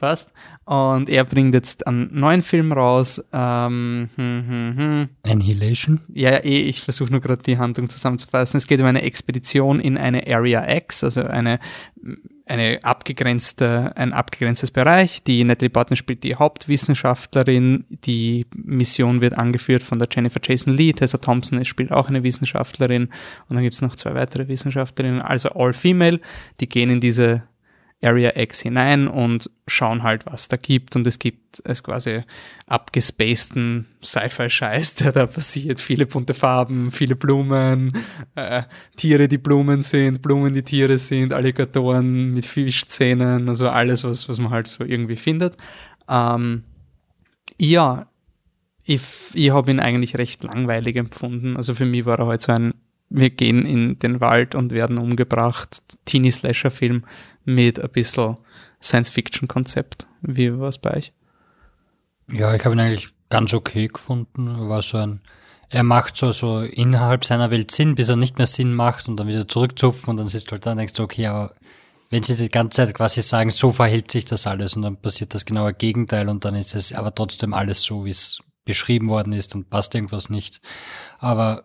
Passt. 0.00 0.32
Und 0.64 1.10
er 1.10 1.24
bringt 1.24 1.52
jetzt 1.52 1.86
einen 1.86 2.08
neuen 2.18 2.40
Film 2.40 2.72
raus. 2.72 3.22
Ähm, 3.34 4.08
hm, 4.16 4.44
hm, 4.48 4.76
hm. 4.78 5.08
Annihilation? 5.30 6.00
Ja, 6.14 6.38
eh, 6.38 6.62
ich 6.62 6.80
versuche 6.80 7.10
nur 7.10 7.20
gerade 7.20 7.42
die 7.42 7.58
Handlung 7.58 7.90
zusammenzufassen. 7.90 8.56
Es 8.56 8.66
geht 8.66 8.80
um 8.80 8.86
eine 8.86 9.02
Expedition 9.02 9.78
in 9.78 9.98
eine 9.98 10.26
Area 10.26 10.66
X, 10.74 11.04
also 11.04 11.22
eine, 11.24 11.58
eine 12.46 12.82
abgegrenzte, 12.82 13.92
ein 13.94 14.14
abgegrenztes 14.14 14.70
Bereich. 14.70 15.22
Die 15.22 15.44
Natalie 15.44 15.68
Portman 15.68 15.98
spielt 15.98 16.24
die 16.24 16.34
Hauptwissenschaftlerin. 16.34 17.84
Die 17.90 18.46
Mission 18.54 19.20
wird 19.20 19.36
angeführt 19.36 19.82
von 19.82 19.98
der 19.98 20.08
Jennifer 20.10 20.40
Jason 20.42 20.74
Lee. 20.74 20.94
Tessa 20.94 21.18
Thompson 21.18 21.62
spielt 21.66 21.92
auch 21.92 22.08
eine 22.08 22.22
Wissenschaftlerin. 22.22 23.10
Und 23.50 23.54
dann 23.54 23.62
gibt 23.62 23.74
es 23.74 23.82
noch 23.82 23.96
zwei 23.96 24.14
weitere 24.14 24.48
Wissenschaftlerinnen, 24.48 25.20
also 25.20 25.50
all 25.50 25.74
female. 25.74 26.20
Die 26.60 26.70
gehen 26.70 26.88
in 26.88 27.00
diese 27.02 27.42
Area 28.02 28.32
X 28.34 28.60
hinein 28.60 29.08
und 29.08 29.50
schauen 29.66 30.02
halt, 30.02 30.24
was 30.26 30.48
da 30.48 30.56
gibt. 30.56 30.96
Und 30.96 31.06
es 31.06 31.18
gibt 31.18 31.60
es 31.64 31.82
quasi 31.82 32.22
abgespaceden 32.66 33.86
Sci-Fi-Scheiß, 34.02 34.94
der 34.96 35.12
da 35.12 35.26
passiert. 35.26 35.80
Viele 35.80 36.06
bunte 36.06 36.32
Farben, 36.32 36.90
viele 36.90 37.14
Blumen, 37.14 37.92
äh, 38.34 38.62
Tiere, 38.96 39.28
die 39.28 39.38
Blumen 39.38 39.82
sind, 39.82 40.22
Blumen, 40.22 40.54
die 40.54 40.62
Tiere 40.62 40.98
sind, 40.98 41.32
Alligatoren 41.32 42.30
mit 42.30 42.46
Fischzähnen, 42.46 43.48
also 43.48 43.68
alles, 43.68 44.04
was, 44.04 44.28
was 44.28 44.38
man 44.38 44.50
halt 44.50 44.66
so 44.66 44.84
irgendwie 44.84 45.16
findet. 45.16 45.56
Ähm, 46.08 46.64
ja, 47.58 48.06
ich, 48.84 49.02
ich 49.34 49.50
habe 49.50 49.70
ihn 49.70 49.80
eigentlich 49.80 50.16
recht 50.16 50.42
langweilig 50.42 50.96
empfunden. 50.96 51.56
Also 51.56 51.74
für 51.74 51.84
mich 51.84 52.06
war 52.06 52.18
er 52.18 52.26
halt 52.26 52.40
so 52.40 52.52
ein 52.52 52.72
wir 53.10 53.30
gehen 53.30 53.66
in 53.66 53.98
den 53.98 54.20
Wald 54.20 54.54
und 54.54 54.72
werden 54.72 54.98
umgebracht. 54.98 55.82
Teenie-Slasher-Film 56.04 57.04
mit 57.44 57.80
ein 57.80 57.90
bisschen 57.90 58.36
Science-Fiction-Konzept. 58.80 60.06
Wie 60.22 60.58
war 60.58 60.68
es 60.68 60.78
bei 60.78 60.96
euch? 60.96 61.12
Ja, 62.32 62.54
ich 62.54 62.64
habe 62.64 62.74
ihn 62.76 62.80
eigentlich 62.80 63.10
ganz 63.28 63.52
okay 63.52 63.88
gefunden. 63.88 64.68
War 64.68 64.80
so 64.80 64.98
ein, 64.98 65.20
er 65.68 65.82
macht 65.82 66.16
so, 66.16 66.30
so 66.30 66.60
innerhalb 66.60 67.24
seiner 67.24 67.50
Welt 67.50 67.72
Sinn, 67.72 67.96
bis 67.96 68.08
er 68.08 68.16
nicht 68.16 68.38
mehr 68.38 68.46
Sinn 68.46 68.74
macht 68.74 69.08
und 69.08 69.18
dann 69.18 69.26
wieder 69.26 69.48
zurückzupfen 69.48 70.10
und 70.10 70.16
dann 70.16 70.28
siehst 70.28 70.48
du 70.48 70.52
halt 70.52 70.66
dann, 70.66 70.78
denkst 70.78 70.94
du, 70.94 71.02
okay, 71.02 71.26
aber 71.26 71.54
wenn 72.10 72.22
sie 72.22 72.36
die 72.36 72.48
ganze 72.48 72.76
Zeit 72.76 72.94
quasi 72.94 73.22
sagen, 73.22 73.50
so 73.50 73.72
verhält 73.72 74.10
sich 74.10 74.24
das 74.24 74.46
alles 74.46 74.74
und 74.74 74.82
dann 74.82 74.96
passiert 74.96 75.34
das 75.34 75.46
genaue 75.46 75.74
Gegenteil 75.74 76.28
und 76.28 76.44
dann 76.44 76.56
ist 76.56 76.74
es 76.74 76.92
aber 76.92 77.14
trotzdem 77.14 77.54
alles 77.54 77.82
so, 77.82 78.04
wie 78.04 78.10
es 78.10 78.40
beschrieben 78.64 79.08
worden 79.08 79.32
ist, 79.32 79.54
dann 79.54 79.64
passt 79.64 79.94
irgendwas 79.94 80.28
nicht. 80.28 80.60
Aber 81.18 81.62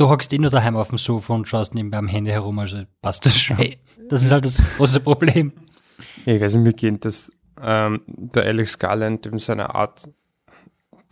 du 0.00 0.08
hockst 0.08 0.32
eh 0.32 0.38
nur 0.38 0.50
daheim 0.50 0.76
auf 0.76 0.88
dem 0.88 0.98
Sofa 0.98 1.34
und 1.34 1.46
schaust 1.46 1.74
nebenbei 1.74 1.98
am 1.98 2.08
Handy 2.08 2.30
herum, 2.30 2.58
also 2.58 2.78
passt 3.02 3.26
das 3.26 3.38
schon. 3.38 3.56
Hey. 3.56 3.78
Das 4.08 4.22
ist 4.22 4.32
halt 4.32 4.44
das 4.44 4.62
große 4.76 5.00
Problem. 5.00 5.52
Ich 6.24 6.40
weiß 6.40 6.56
nicht, 6.56 6.64
mir 6.64 6.72
geht 6.72 7.04
das, 7.04 7.30
ähm, 7.62 8.00
der 8.06 8.44
Alex 8.44 8.78
Garland 8.78 9.26
in 9.26 9.38
seiner 9.38 9.74
Art, 9.74 10.08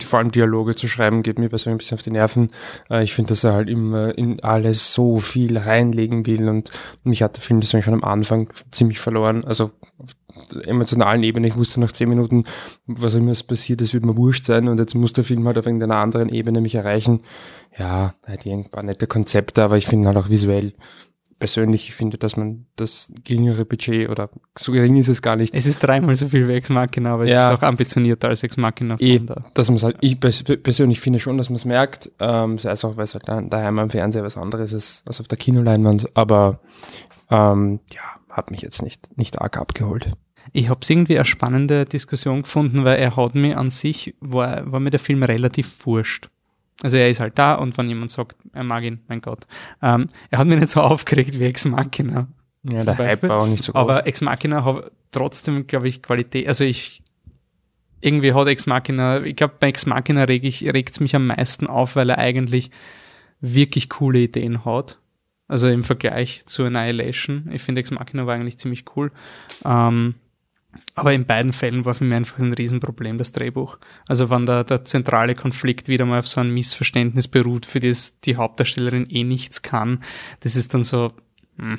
vor 0.02 0.19
allem 0.19 0.31
Dialoge 0.31 0.75
zu 0.75 0.88
schreiben, 0.88 1.23
geht 1.23 1.38
mir 1.38 1.49
persönlich 1.49 1.75
ein 1.75 1.78
bisschen 1.78 1.97
auf 1.97 2.02
die 2.02 2.11
Nerven. 2.11 2.49
Äh, 2.90 3.02
ich 3.02 3.14
finde, 3.14 3.31
dass 3.31 3.45
er 3.45 3.52
halt 3.52 3.69
immer 3.69 4.17
in 4.17 4.40
alles 4.40 4.93
so 4.93 5.19
viel 5.19 5.59
reinlegen 5.59 6.26
will 6.26 6.49
und 6.49 6.71
mich 7.05 7.23
hat 7.23 7.37
der 7.37 7.43
Film 7.43 7.61
deswegen 7.61 7.83
schon 7.83 7.95
am 7.95 8.05
Anfang 8.05 8.49
ziemlich 8.71 9.00
verloren. 9.00 9.45
Also 9.45 9.71
auf 9.99 10.14
der 10.52 10.69
emotionalen 10.69 11.23
Ebene, 11.23 11.49
ich 11.49 11.57
wusste 11.57 11.81
nach 11.81 11.93
zehn 11.93 12.09
Minuten, 12.09 12.45
was 12.87 13.14
immer 13.14 13.35
passiert, 13.47 13.81
das 13.81 13.93
wird 13.93 14.05
mir 14.05 14.17
wurscht 14.17 14.47
sein 14.47 14.69
und 14.69 14.78
jetzt 14.78 14.95
muss 14.95 15.12
der 15.12 15.25
Film 15.25 15.47
halt 15.47 15.59
auf 15.59 15.67
irgendeiner 15.67 15.97
anderen 15.97 16.28
Ebene 16.28 16.61
mich 16.61 16.75
erreichen. 16.75 17.21
Ja, 17.76 18.14
halt 18.26 18.47
irgendwann 18.47 18.87
nette 18.87 19.07
Konzepte, 19.07 19.62
aber 19.62 19.76
ich 19.76 19.87
finde 19.87 20.09
halt 20.09 20.17
auch 20.17 20.31
visuell 20.31 20.75
persönlich 21.38 21.95
finde, 21.95 22.18
dass 22.18 22.37
man 22.37 22.66
das 22.76 23.12
geringere 23.25 23.64
Budget 23.64 24.09
oder 24.09 24.30
so 24.57 24.73
gering 24.73 24.97
ist 24.97 25.09
es 25.09 25.23
gar 25.23 25.37
nicht. 25.37 25.54
Es 25.54 25.66
ist 25.66 25.80
dreimal 25.80 26.14
so 26.16 26.28
viel 26.28 26.49
wie 26.49 26.52
Ex 26.52 26.68
Machina, 26.68 27.11
aber 27.11 27.25
es 27.25 27.30
ja. 27.30 27.52
ist 27.52 27.59
auch 27.59 27.62
ambitionierter 27.62 28.28
als 28.28 28.42
Ex 28.42 28.57
Machina. 28.57 28.97
Eh, 28.99 29.21
da. 29.21 29.45
dass 29.54 29.71
man 29.71 29.80
halt, 29.80 29.97
ich 30.00 30.18
persönlich 30.21 31.00
finde 31.00 31.21
schon, 31.21 31.38
dass 31.38 31.49
man 31.49 31.57
es 31.57 31.64
merkt, 31.64 32.11
ähm, 32.18 32.59
sei 32.59 32.73
es 32.73 32.85
auch, 32.85 32.97
weil 32.97 33.04
es 33.04 33.14
halt 33.14 33.28
daheim 33.28 33.78
am 33.78 33.90
Fernseher 33.90 34.25
was 34.25 34.37
anderes 34.37 34.73
ist 34.73 35.07
als 35.07 35.21
auf 35.21 35.28
der 35.28 35.38
Kinoleinwand, 35.38 36.16
aber 36.16 36.61
ähm, 37.30 37.80
ja, 37.92 38.02
hat 38.30 38.50
mich 38.50 38.62
jetzt 38.62 38.83
nicht, 38.83 39.16
nicht 39.16 39.40
arg 39.40 39.59
abgeholt. 39.59 40.12
Ich 40.52 40.68
habe 40.68 40.80
es 40.83 40.90
irgendwie 40.90 41.16
eine 41.16 41.25
spannende 41.25 41.85
Diskussion 41.85 42.42
gefunden, 42.42 42.85
weil 42.85 42.99
er 42.99 43.16
hat 43.16 43.35
mir 43.35 43.59
an 43.59 43.71
sich, 43.71 44.14
war, 44.21 44.71
war 44.71 44.80
mir 44.80 44.90
der 44.90 45.00
Film 45.00 45.23
relativ 45.23 45.87
wurscht. 45.87 46.30
Also 46.82 46.97
er 46.97 47.11
ist 47.11 47.20
halt 47.20 47.38
da 47.38 47.54
und 47.54 47.76
wenn 47.76 47.88
jemand 47.88 48.11
sagt, 48.11 48.37
er 48.52 48.64
mag 48.64 48.85
ihn, 48.85 49.00
mein 49.08 49.20
Gott. 49.20 49.47
Ähm, 49.82 50.11
er 50.30 50.38
hat 50.38 50.47
mich 50.47 50.61
nicht 50.61 50.70
so 50.70 50.80
aufgeregt 50.82 51.38
wie 51.38 51.44
Ex 51.44 51.64
Machina. 51.64 52.28
Ja, 52.62 52.80
der 52.80 52.97
Hype 52.99 53.23
war 53.25 53.42
auch 53.42 53.47
nicht 53.47 53.64
so 53.64 53.73
groß. 53.73 53.80
Aber 53.80 54.06
Ex 54.06 54.20
Machina 54.20 54.64
hat 54.64 54.90
trotzdem, 55.11 55.66
glaube 55.66 55.88
ich, 55.88 56.02
Qualität. 56.02 56.47
Also 56.47 56.64
ich, 56.64 57.02
irgendwie 58.00 58.32
hat 58.32 58.47
Ex 58.47 58.66
Machina, 58.66 59.23
ich 59.23 59.37
glaube, 59.37 59.54
bei 59.58 59.68
Ex 59.68 59.87
Machina 59.87 60.25
reg 60.25 60.44
ich, 60.44 60.64
regt's 60.73 61.00
mich 61.00 61.16
am 61.16 61.26
meisten 61.26 61.66
auf, 61.66 61.97
weil 61.97 62.11
er 62.11 62.18
eigentlich 62.18 62.70
wirklich 63.40 63.88
coole 63.88 64.20
Ideen 64.20 64.64
hat. 64.64 64.99
Also 65.49 65.68
im 65.68 65.82
Vergleich 65.82 66.44
zu 66.47 66.64
Annihilation. 66.64 67.50
Ich 67.52 67.62
finde 67.62 67.80
Ex 67.80 67.90
Machina 67.90 68.26
war 68.26 68.35
eigentlich 68.35 68.58
ziemlich 68.58 68.85
cool. 68.94 69.11
Ähm, 69.64 70.14
aber 70.95 71.13
in 71.13 71.27
beiden 71.27 71.53
Fällen 71.53 71.85
war 71.85 71.95
für 71.95 72.05
mich 72.05 72.17
einfach 72.17 72.39
ein 72.39 72.53
Riesenproblem 72.53 73.19
das 73.19 73.33
Drehbuch. 73.33 73.79
Also 74.07 74.31
wenn 74.31 74.47
der, 74.47 74.65
der 74.65 74.85
zentrale 74.85 75.35
Konflikt 75.35 75.89
wieder 75.89 76.05
mal 76.05 76.19
auf 76.19 76.29
so 76.29 76.41
ein 76.41 76.51
Missverständnis 76.51 77.29
beruht, 77.29 77.67
für 77.67 77.81
das 77.81 78.21
die 78.21 78.37
Hauptdarstellerin 78.37 79.07
eh 79.09 79.25
nichts 79.25 79.63
kann, 79.63 80.03
das 80.41 80.57
ist 80.57 80.75
dann 80.75 80.85
so, 80.85 81.13
hm. 81.57 81.79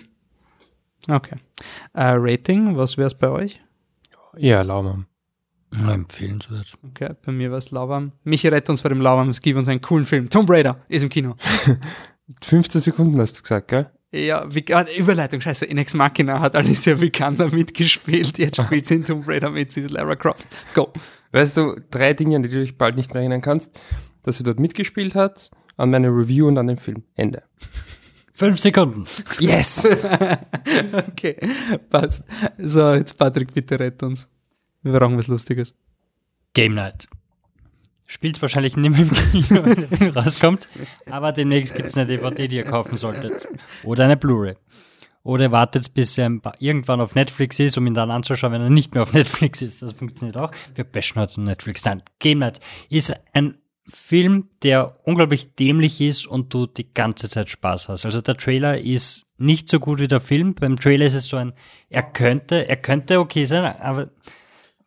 okay. 1.10 1.36
Uh, 1.94 2.18
Rating, 2.18 2.78
was 2.78 2.98
wäre 2.98 3.08
es 3.08 3.16
bei 3.16 3.30
euch? 3.30 3.62
Ja, 4.38 4.62
Lauwarm. 4.62 5.06
Ja, 5.78 5.94
empfehlenswert. 5.94 6.78
Okay, 6.84 7.14
bei 7.24 7.32
mir 7.32 7.52
war 7.52 7.60
es 7.60 7.72
Lauwarm. 7.72 8.14
Michi 8.24 8.48
rettet 8.48 8.70
uns 8.70 8.82
vor 8.82 8.90
dem 8.90 9.02
Lauwarm, 9.02 9.30
es 9.30 9.42
gibt 9.42 9.58
uns 9.58 9.70
einen 9.70 9.82
coolen 9.82 10.06
Film. 10.06 10.30
Tomb 10.30 10.50
Raider 10.50 10.78
ist 10.88 11.04
im 11.04 11.10
Kino. 11.10 11.36
15 12.42 12.82
Sekunden 12.82 13.20
hast 13.20 13.38
du 13.38 13.42
gesagt, 13.42 13.68
gell? 13.68 13.92
Ja, 14.12 14.44
wie, 14.54 14.66
ah, 14.74 14.86
Überleitung, 14.98 15.40
scheiße, 15.40 15.66
in 15.66 15.78
Ex 15.78 15.94
Machina 15.94 16.40
hat 16.40 16.56
Alicia 16.56 17.00
Vikander 17.00 17.50
mitgespielt, 17.56 18.40
jetzt 18.40 18.58
spielt 18.62 18.88
sie 18.88 18.96
in 18.96 19.06
Tomb 19.06 19.28
Raider 19.28 19.52
mit, 19.52 19.72
sie 19.72 19.82
ist 19.82 19.92
Lara 19.92 20.16
Croft. 20.16 20.48
Go. 20.74 20.92
Weißt 21.32 21.58
du, 21.58 21.76
drei 21.92 22.14
Dinge, 22.14 22.38
an 22.38 22.44
die 22.44 22.50
du 22.50 22.60
dich 22.60 22.78
bald 22.78 22.96
nicht 22.96 23.14
mehr 23.14 23.22
erinnern 23.22 23.42
kannst, 23.42 23.80
dass 24.24 24.38
sie 24.38 24.44
dort 24.44 24.60
mitgespielt 24.60 25.14
hat, 25.14 25.52
an 25.78 25.92
meine 25.92 26.08
Review 26.08 26.48
und 26.48 26.58
an 26.58 26.66
den 26.66 26.78
Film. 26.78 27.04
Ende. 27.16 27.44
Fünf 28.34 28.60
Sekunden. 28.60 29.04
Yes! 29.38 29.88
okay, 31.08 31.36
passt. 31.90 32.24
So, 32.58 32.94
jetzt 32.94 33.16
Patrick, 33.16 33.54
bitte 33.54 33.80
rett 33.80 34.02
uns. 34.02 34.28
Wir 34.82 34.94
brauchen 34.94 35.18
was 35.18 35.28
Lustiges. 35.28 35.76
Game 36.54 36.74
Night 36.74 37.08
spielt 38.10 38.42
wahrscheinlich 38.42 38.76
nicht 38.76 38.92
mehr 38.92 39.02
im 39.02 39.12
Kino, 39.12 39.64
wenn 39.64 40.02
er 40.02 40.16
rauskommt. 40.16 40.68
Aber 41.10 41.32
demnächst 41.32 41.76
gibt 41.76 41.90
es 41.90 41.98
eine 41.98 42.08
DVD, 42.08 42.48
die 42.48 42.56
ihr 42.58 42.64
kaufen 42.64 42.98
solltet. 42.98 43.48
Oder 43.84 44.06
eine 44.06 44.18
Blu-ray. 44.18 44.56
Oder 45.22 45.52
wartet, 45.52 45.94
bis 45.94 46.18
er 46.18 46.32
irgendwann 46.60 47.02
auf 47.02 47.14
Netflix 47.14 47.60
ist, 47.60 47.78
um 47.78 47.86
ihn 47.86 47.94
dann 47.94 48.10
anzuschauen, 48.10 48.52
wenn 48.52 48.62
er 48.62 48.70
nicht 48.72 48.96
mehr 48.96 49.04
auf 49.04 49.14
Netflix 49.14 49.62
ist. 49.62 49.84
Das 49.84 49.94
funktioniert 49.94 50.38
auch. 50.38 50.52
Wir 50.74 50.86
bashen 50.86 51.22
heute 51.22 51.40
Netflix. 51.40 51.86
Nein, 51.86 52.02
Game 52.18 52.40
Night 52.40 52.60
ist 52.90 53.14
ein 53.34 53.60
Film, 53.88 54.50
der 54.64 54.96
unglaublich 55.04 55.56
dämlich 55.56 56.02
ist 56.02 56.26
und 56.26 56.54
du 56.54 56.66
die 56.66 56.92
ganze 56.92 57.30
Zeit 57.30 57.50
Spaß 57.50 57.90
hast. 57.90 58.06
Also 58.06 58.22
der 58.22 58.38
Trailer 58.38 58.80
ist 58.80 59.28
nicht 59.38 59.70
so 59.70 59.80
gut 59.80 60.00
wie 60.00 60.08
der 60.08 60.22
Film. 60.22 60.56
Beim 60.56 60.78
Trailer 60.78 61.06
ist 61.06 61.14
es 61.14 61.28
so 61.28 61.38
ein, 61.38 61.54
er 61.90 62.04
könnte, 62.04 62.68
er 62.68 62.78
könnte 62.78 63.20
okay 63.20 63.46
sein, 63.46 63.66
aber 63.80 64.10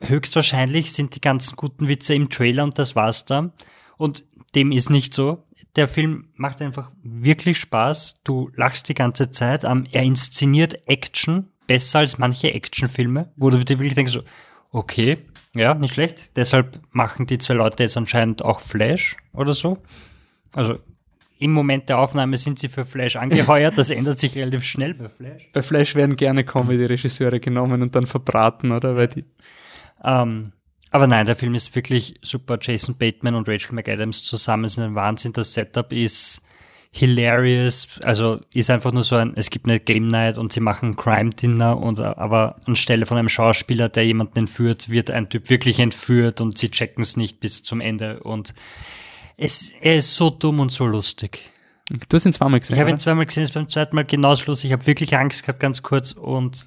höchstwahrscheinlich 0.03 0.93
sind 0.93 1.15
die 1.15 1.21
ganzen 1.21 1.57
guten 1.57 1.89
Witze 1.89 2.15
im 2.15 2.29
Trailer 2.29 2.65
und 2.65 2.79
das 2.79 2.97
war's 2.97 3.25
dann. 3.25 3.53
Und 3.97 4.25
dem 4.55 4.73
ist 4.73 4.91
nicht 4.91 5.15
so. 5.15 5.45
Der 5.77 5.89
Film 5.89 6.29
macht 6.35 6.61
einfach 6.61 6.91
wirklich 7.03 7.59
Spaß. 7.59 8.21
Du 8.25 8.51
lachst 8.55 8.89
die 8.89 8.95
ganze 8.95 9.31
Zeit. 9.31 9.65
er 9.65 10.03
inszeniert 10.03 10.87
Action 10.87 11.49
besser 11.67 12.01
als 12.01 12.19
manche 12.19 12.53
Actionfilme, 12.53 13.33
wo 13.37 13.51
du 13.51 13.65
dir 13.65 13.79
wirklich 13.79 13.95
denkst, 13.95 14.19
okay, 14.73 15.19
ja, 15.55 15.75
nicht 15.75 15.95
schlecht. 15.95 16.37
Deshalb 16.37 16.81
machen 16.91 17.27
die 17.27 17.39
zwei 17.39 17.55
Leute 17.55 17.83
jetzt 17.83 17.97
anscheinend 17.97 18.45
auch 18.45 18.61
Flash 18.61 19.17
oder 19.33 19.53
so. 19.53 19.79
Also 20.55 20.79
im 21.39 21.53
Moment 21.53 21.89
der 21.89 21.99
Aufnahme 21.99 22.37
sind 22.37 22.59
sie 22.59 22.69
für 22.69 22.85
Flash 22.85 23.17
angeheuert. 23.17 23.77
Das 23.77 23.91
ändert 23.91 24.19
sich 24.19 24.35
relativ 24.37 24.65
schnell 24.65 24.95
bei 24.95 25.09
Flash. 25.09 25.51
Bei 25.53 25.63
Flash 25.63 25.95
werden 25.95 26.17
gerne 26.17 26.45
Comedy-Regisseure 26.45 27.41
genommen 27.41 27.83
und 27.83 27.95
dann 27.95 28.07
verbraten, 28.07 28.71
oder? 28.71 28.97
Weil 28.97 29.09
die 29.09 29.25
ähm, 30.05 30.53
aber 30.91 31.07
nein, 31.07 31.25
der 31.25 31.37
Film 31.37 31.55
ist 31.55 31.75
wirklich 31.75 32.17
super. 32.21 32.59
Jason 32.61 32.99
Bateman 32.99 33.35
und 33.35 33.49
Rachel 33.49 33.75
McAdams 33.75 34.23
zusammen 34.23 34.69
sind 34.69 34.85
ein 34.85 34.95
Wahnsinn. 34.95 35.33
Das 35.33 35.55
Setup 35.55 35.91
ist 35.91 36.43
hilarious. 36.93 37.99
Also 38.03 38.41
ist 38.53 38.69
einfach 38.69 38.93
nur 38.93 39.03
so 39.03 39.17
ein, 39.17 39.33
es 39.35 39.49
gibt 39.49 39.65
eine 39.65 39.81
Game 39.81 40.09
Night 40.09 40.37
und 40.37 40.53
sie 40.53 40.61
machen 40.61 40.97
Crime 40.97 41.31
Dinner 41.31 41.79
und 41.79 41.99
aber 41.99 42.61
anstelle 42.67 43.07
von 43.07 43.17
einem 43.17 43.31
Schauspieler, 43.31 43.89
der 43.89 44.05
jemanden 44.05 44.41
entführt, 44.41 44.91
wird 44.91 45.11
ein 45.11 45.31
Typ 45.31 45.49
wirklich 45.49 45.81
entführt 45.81 46.43
und 46.43 46.59
sie 46.59 46.71
checken 46.71 47.03
es 47.03 47.17
nicht 47.17 47.41
bis 47.41 47.63
zum 47.63 47.81
Ende 47.81 48.21
und 48.21 48.55
es, 49.39 49.73
er 49.81 49.97
ist 49.97 50.15
so 50.15 50.29
dumm 50.29 50.61
und 50.61 50.71
so 50.71 50.87
lustig. 50.87 51.51
Du 51.89 52.15
hast 52.15 52.27
ihn 52.27 52.33
zweimal 52.35 52.61
gesehen. 52.61 52.77
Ich 52.77 52.81
habe 52.81 52.91
ihn 52.91 52.99
zweimal 52.99 53.25
gesehen, 53.25 53.43
es 53.43 53.51
ist 53.51 53.55
beim 53.55 53.69
zweiten 53.69 53.97
Mal 53.97 54.05
genauso 54.05 54.47
lustig. 54.47 54.71
Ich 54.71 54.73
habe 54.73 54.87
wirklich 54.87 55.17
Angst 55.17 55.43
gehabt, 55.43 55.61
ganz 55.61 55.83
kurz 55.83 56.13
und 56.13 56.67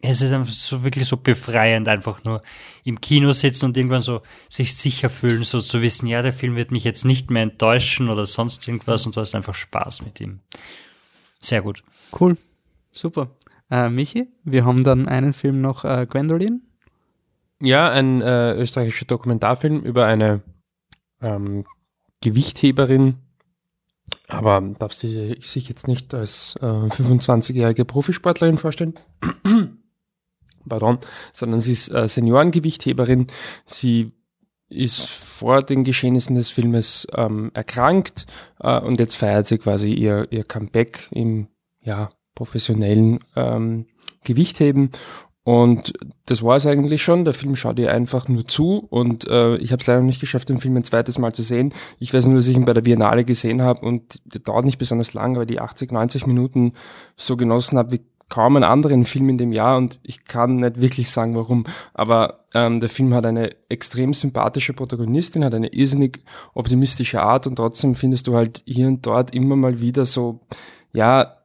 es 0.00 0.22
ist 0.22 0.32
einfach 0.32 0.52
so 0.52 0.84
wirklich 0.84 1.06
so 1.06 1.16
befreiend, 1.16 1.88
einfach 1.88 2.24
nur 2.24 2.42
im 2.84 3.00
Kino 3.00 3.32
sitzen 3.32 3.66
und 3.66 3.76
irgendwann 3.76 4.02
so 4.02 4.22
sich 4.48 4.76
sicher 4.76 5.10
fühlen, 5.10 5.44
so 5.44 5.60
zu 5.60 5.82
wissen, 5.82 6.06
ja, 6.06 6.22
der 6.22 6.32
Film 6.32 6.56
wird 6.56 6.70
mich 6.70 6.84
jetzt 6.84 7.04
nicht 7.04 7.30
mehr 7.30 7.42
enttäuschen 7.42 8.08
oder 8.08 8.26
sonst 8.26 8.66
irgendwas 8.66 9.06
und 9.06 9.16
du 9.16 9.20
hast 9.20 9.34
einfach 9.34 9.54
Spaß 9.54 10.02
mit 10.02 10.20
ihm. 10.20 10.40
Sehr 11.38 11.62
gut. 11.62 11.82
Cool. 12.18 12.36
Super. 12.92 13.30
Äh, 13.70 13.88
Michi, 13.88 14.28
wir 14.44 14.64
haben 14.64 14.82
dann 14.82 15.08
einen 15.08 15.32
Film 15.32 15.60
noch, 15.60 15.84
äh, 15.84 16.06
Gwendolyn. 16.08 16.62
Ja, 17.60 17.90
ein 17.90 18.20
äh, 18.22 18.54
österreichischer 18.54 19.06
Dokumentarfilm 19.06 19.80
über 19.80 20.06
eine 20.06 20.42
ähm, 21.20 21.64
Gewichtheberin, 22.20 23.16
aber 24.28 24.60
darf 24.78 24.92
sie 24.92 25.36
sich 25.40 25.68
jetzt 25.68 25.88
nicht 25.88 26.12
als 26.14 26.56
äh, 26.60 26.66
25-jährige 26.66 27.84
Profisportlerin 27.84 28.58
vorstellen. 28.58 28.94
Pardon, 30.68 30.98
sondern 31.32 31.60
sie 31.60 31.72
ist 31.72 31.92
äh, 31.92 32.08
Seniorengewichtheberin. 32.08 33.28
Sie 33.64 34.12
ist 34.68 35.08
vor 35.08 35.60
den 35.62 35.84
Geschehnissen 35.84 36.34
des 36.34 36.50
Filmes 36.50 37.06
ähm, 37.14 37.52
erkrankt 37.54 38.26
äh, 38.58 38.80
und 38.80 38.98
jetzt 38.98 39.14
feiert 39.14 39.46
sie 39.46 39.58
quasi 39.58 39.92
ihr, 39.92 40.26
ihr 40.30 40.42
Comeback 40.42 41.08
im 41.12 41.46
ja, 41.82 42.10
professionellen 42.34 43.20
ähm, 43.36 43.86
Gewichtheben 44.24 44.90
und 45.46 45.92
das 46.24 46.42
war 46.42 46.56
es 46.56 46.66
eigentlich 46.66 47.04
schon. 47.04 47.24
Der 47.24 47.32
Film 47.32 47.54
schaut 47.54 47.78
ihr 47.78 47.92
einfach 47.92 48.26
nur 48.26 48.48
zu 48.48 48.84
und 48.90 49.28
äh, 49.28 49.54
ich 49.58 49.70
habe 49.70 49.80
es 49.80 49.86
leider 49.86 50.02
nicht 50.02 50.18
geschafft, 50.18 50.48
den 50.48 50.58
Film 50.58 50.76
ein 50.76 50.82
zweites 50.82 51.18
Mal 51.18 51.32
zu 51.32 51.42
sehen. 51.42 51.72
Ich 52.00 52.12
weiß 52.12 52.26
nur, 52.26 52.34
dass 52.34 52.48
ich 52.48 52.56
ihn 52.56 52.64
bei 52.64 52.72
der 52.72 52.80
Biennale 52.80 53.24
gesehen 53.24 53.62
habe 53.62 53.86
und 53.86 54.20
der 54.24 54.40
dauert 54.40 54.64
nicht 54.64 54.78
besonders 54.78 55.14
lang, 55.14 55.36
aber 55.36 55.46
die 55.46 55.60
80, 55.60 55.92
90 55.92 56.26
Minuten 56.26 56.72
so 57.14 57.36
genossen 57.36 57.78
habe 57.78 57.92
wie 57.92 58.00
kaum 58.28 58.56
einen 58.56 58.64
anderen 58.64 59.04
Film 59.04 59.28
in 59.28 59.38
dem 59.38 59.52
Jahr 59.52 59.76
und 59.76 60.00
ich 60.02 60.24
kann 60.24 60.56
nicht 60.56 60.80
wirklich 60.80 61.12
sagen, 61.12 61.36
warum. 61.36 61.64
Aber 61.94 62.40
ähm, 62.52 62.80
der 62.80 62.88
Film 62.88 63.14
hat 63.14 63.24
eine 63.24 63.50
extrem 63.68 64.14
sympathische 64.14 64.72
Protagonistin, 64.72 65.44
hat 65.44 65.54
eine 65.54 65.72
irrsinnig 65.72 66.24
optimistische 66.54 67.22
Art 67.22 67.46
und 67.46 67.54
trotzdem 67.54 67.94
findest 67.94 68.26
du 68.26 68.34
halt 68.34 68.64
hier 68.66 68.88
und 68.88 69.06
dort 69.06 69.32
immer 69.32 69.54
mal 69.54 69.80
wieder 69.80 70.04
so, 70.06 70.40
ja, 70.92 71.36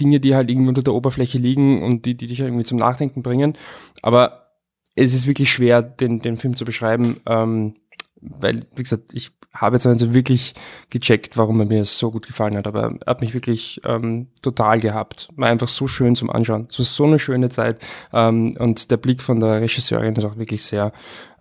Dinge, 0.00 0.20
die 0.20 0.34
halt 0.34 0.50
irgendwo 0.50 0.70
unter 0.70 0.82
der 0.82 0.94
Oberfläche 0.94 1.38
liegen 1.38 1.82
und 1.82 2.06
die, 2.06 2.16
die 2.16 2.26
dich 2.26 2.40
irgendwie 2.40 2.64
zum 2.64 2.78
Nachdenken 2.78 3.22
bringen. 3.22 3.56
Aber 4.02 4.50
es 4.94 5.14
ist 5.14 5.26
wirklich 5.26 5.52
schwer, 5.52 5.82
den, 5.82 6.20
den 6.20 6.36
Film 6.36 6.54
zu 6.54 6.64
beschreiben. 6.64 7.20
Ähm, 7.26 7.74
weil, 8.20 8.66
wie 8.74 8.82
gesagt, 8.82 9.12
ich 9.12 9.32
habe 9.54 9.76
jetzt 9.76 9.86
also 9.86 10.14
wirklich 10.14 10.54
gecheckt, 10.90 11.36
warum 11.36 11.60
er 11.60 11.66
mir 11.66 11.84
so 11.84 12.10
gut 12.10 12.26
gefallen 12.26 12.56
hat, 12.56 12.66
aber 12.66 12.94
er 13.00 13.06
hat 13.06 13.20
mich 13.20 13.34
wirklich 13.34 13.80
ähm, 13.84 14.28
total 14.42 14.80
gehabt. 14.80 15.28
War 15.36 15.48
einfach 15.48 15.68
so 15.68 15.86
schön 15.86 16.16
zum 16.16 16.28
Anschauen. 16.28 16.66
Es 16.68 16.78
war 16.78 16.86
so 16.86 17.04
eine 17.04 17.18
schöne 17.20 17.50
Zeit 17.50 17.80
ähm, 18.12 18.56
und 18.58 18.90
der 18.90 18.96
Blick 18.96 19.22
von 19.22 19.38
der 19.38 19.60
Regisseurin 19.60 20.16
ist 20.16 20.24
auch 20.24 20.36
wirklich 20.36 20.64
sehr, 20.64 20.92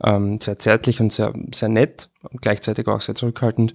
ähm, 0.03 0.39
sehr 0.39 0.59
zärtlich 0.59 1.01
und 1.01 1.11
sehr, 1.11 1.33
sehr 1.53 1.69
nett 1.69 2.09
und 2.29 2.41
gleichzeitig 2.41 2.87
auch 2.87 3.01
sehr 3.01 3.15
zurückhaltend. 3.15 3.73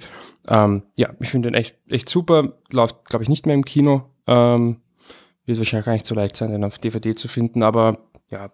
Ähm, 0.49 0.85
ja, 0.97 1.11
ich 1.18 1.28
finde 1.28 1.49
ihn 1.49 1.54
echt, 1.54 1.76
echt 1.88 2.08
super. 2.08 2.52
Läuft, 2.70 3.08
glaube 3.08 3.25
ich, 3.25 3.28
nicht 3.28 3.47
mehr 3.47 3.56
im 3.56 3.64
Kino. 3.64 4.04
Ähm, 4.28 4.76
wird 5.47 5.58
wahrscheinlich 5.58 5.87
gar 5.87 5.92
nicht 5.94 6.06
so 6.06 6.14
leicht 6.14 6.37
sein, 6.37 6.52
den 6.52 6.62
auf 6.62 6.78
DVD 6.78 7.14
zu 7.14 7.26
finden, 7.26 7.62
aber 7.62 7.99
ja, 8.30 8.50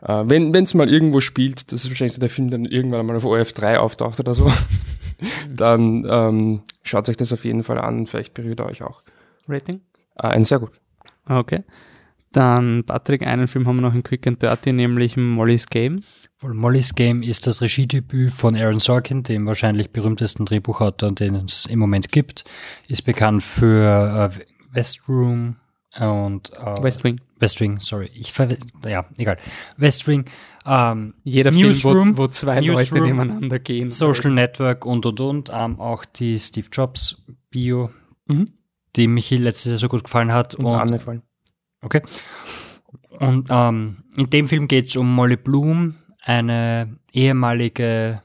äh, 0.00 0.24
wenn 0.26 0.54
es 0.54 0.74
mal 0.74 0.88
irgendwo 0.88 1.20
spielt, 1.20 1.72
das 1.72 1.84
ist 1.84 1.90
wahrscheinlich 1.90 2.14
so 2.14 2.20
der 2.20 2.28
Film, 2.28 2.50
der 2.50 2.58
dann 2.58 2.70
irgendwann 2.70 3.04
mal 3.06 3.16
auf 3.16 3.24
OF3 3.24 3.76
auftaucht 3.76 4.20
oder 4.20 4.34
so, 4.34 4.50
dann 5.50 6.06
ähm, 6.08 6.62
schaut 6.82 7.08
euch 7.08 7.16
das 7.16 7.32
auf 7.32 7.44
jeden 7.44 7.62
Fall 7.62 7.78
an. 7.78 8.06
Vielleicht 8.06 8.34
berührt 8.34 8.60
er 8.60 8.66
euch 8.66 8.82
auch. 8.82 9.02
Rating? 9.48 9.80
Äh, 10.16 10.28
ein 10.28 10.44
sehr 10.44 10.58
gut. 10.58 10.80
Okay. 11.28 11.64
Dann, 12.32 12.84
Patrick, 12.84 13.26
einen 13.26 13.46
Film 13.46 13.66
haben 13.66 13.76
wir 13.76 13.82
noch 13.82 13.94
in 13.94 14.02
Quick 14.02 14.26
and 14.26 14.42
Dirty, 14.42 14.72
nämlich 14.72 15.18
Molly's 15.18 15.66
Game. 15.66 15.96
Molly's 16.42 16.94
Game 16.94 17.22
ist 17.22 17.46
das 17.46 17.60
Regiedebüt 17.60 18.32
von 18.32 18.56
Aaron 18.56 18.78
Sorkin, 18.78 19.22
dem 19.22 19.46
wahrscheinlich 19.46 19.90
berühmtesten 19.90 20.46
Drehbuchautor, 20.46 21.12
den 21.12 21.36
es 21.44 21.66
im 21.66 21.78
Moment 21.78 22.10
gibt. 22.10 22.44
Ist 22.88 23.04
bekannt 23.04 23.42
für 23.42 24.32
äh, 24.32 24.44
Westroom 24.72 25.56
und 25.98 26.52
äh, 26.54 26.82
West 26.82 27.04
Wing. 27.04 27.20
West 27.38 27.60
Wing, 27.60 27.80
sorry. 27.80 28.10
Ich 28.14 28.32
ja, 28.86 29.04
egal. 29.18 29.36
West 29.76 30.06
Wing. 30.06 30.24
Ähm, 30.64 31.14
Jeder 31.24 31.50
Newsroom, 31.50 32.04
Film, 32.04 32.18
wo, 32.18 32.22
wo 32.22 32.28
zwei 32.28 32.60
Newsroom, 32.60 33.00
Leute 33.00 33.14
nebeneinander 33.14 33.58
gehen. 33.58 33.90
Social 33.90 34.30
Network 34.30 34.86
und 34.86 35.04
und 35.04 35.20
und. 35.20 35.50
Ähm, 35.52 35.80
auch 35.80 36.04
die 36.04 36.38
Steve 36.38 36.68
Jobs 36.72 37.22
Bio, 37.50 37.90
mhm. 38.26 38.46
die 38.96 39.06
Michi 39.06 39.36
letztes 39.36 39.72
Jahr 39.72 39.78
so 39.78 39.88
gut 39.88 40.04
gefallen 40.04 40.32
hat. 40.32 40.54
Und, 40.54 40.66
und 40.66 40.74
Anne 40.74 40.92
gefallen. 40.92 41.22
Okay. 41.82 42.00
Und 43.10 43.48
ähm, 43.50 44.04
in 44.16 44.30
dem 44.30 44.46
Film 44.46 44.68
geht 44.68 44.88
es 44.88 44.96
um 44.96 45.12
Molly 45.12 45.36
Bloom, 45.36 45.96
eine 46.22 46.96
ehemalige 47.12 48.22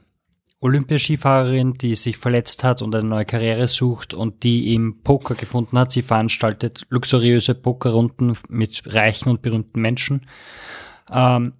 Olympiaskifahrerin, 0.60 1.74
die 1.74 1.96
sich 1.96 2.18
verletzt 2.18 2.64
hat 2.64 2.82
und 2.82 2.96
eine 2.96 3.08
neue 3.08 3.26
Karriere 3.26 3.68
sucht 3.68 4.14
und 4.14 4.44
die 4.44 4.74
im 4.74 5.02
Poker 5.04 5.36
gefunden 5.36 5.78
hat. 5.78 5.92
Sie 5.92 6.02
veranstaltet 6.02 6.84
luxuriöse 6.90 7.54
Pokerrunden 7.54 8.36
mit 8.50 8.82
reichen 8.88 9.30
und 9.30 9.44
berühmten 9.44 9.82
Menschen, 9.82 10.26
ähm, 11.12 11.54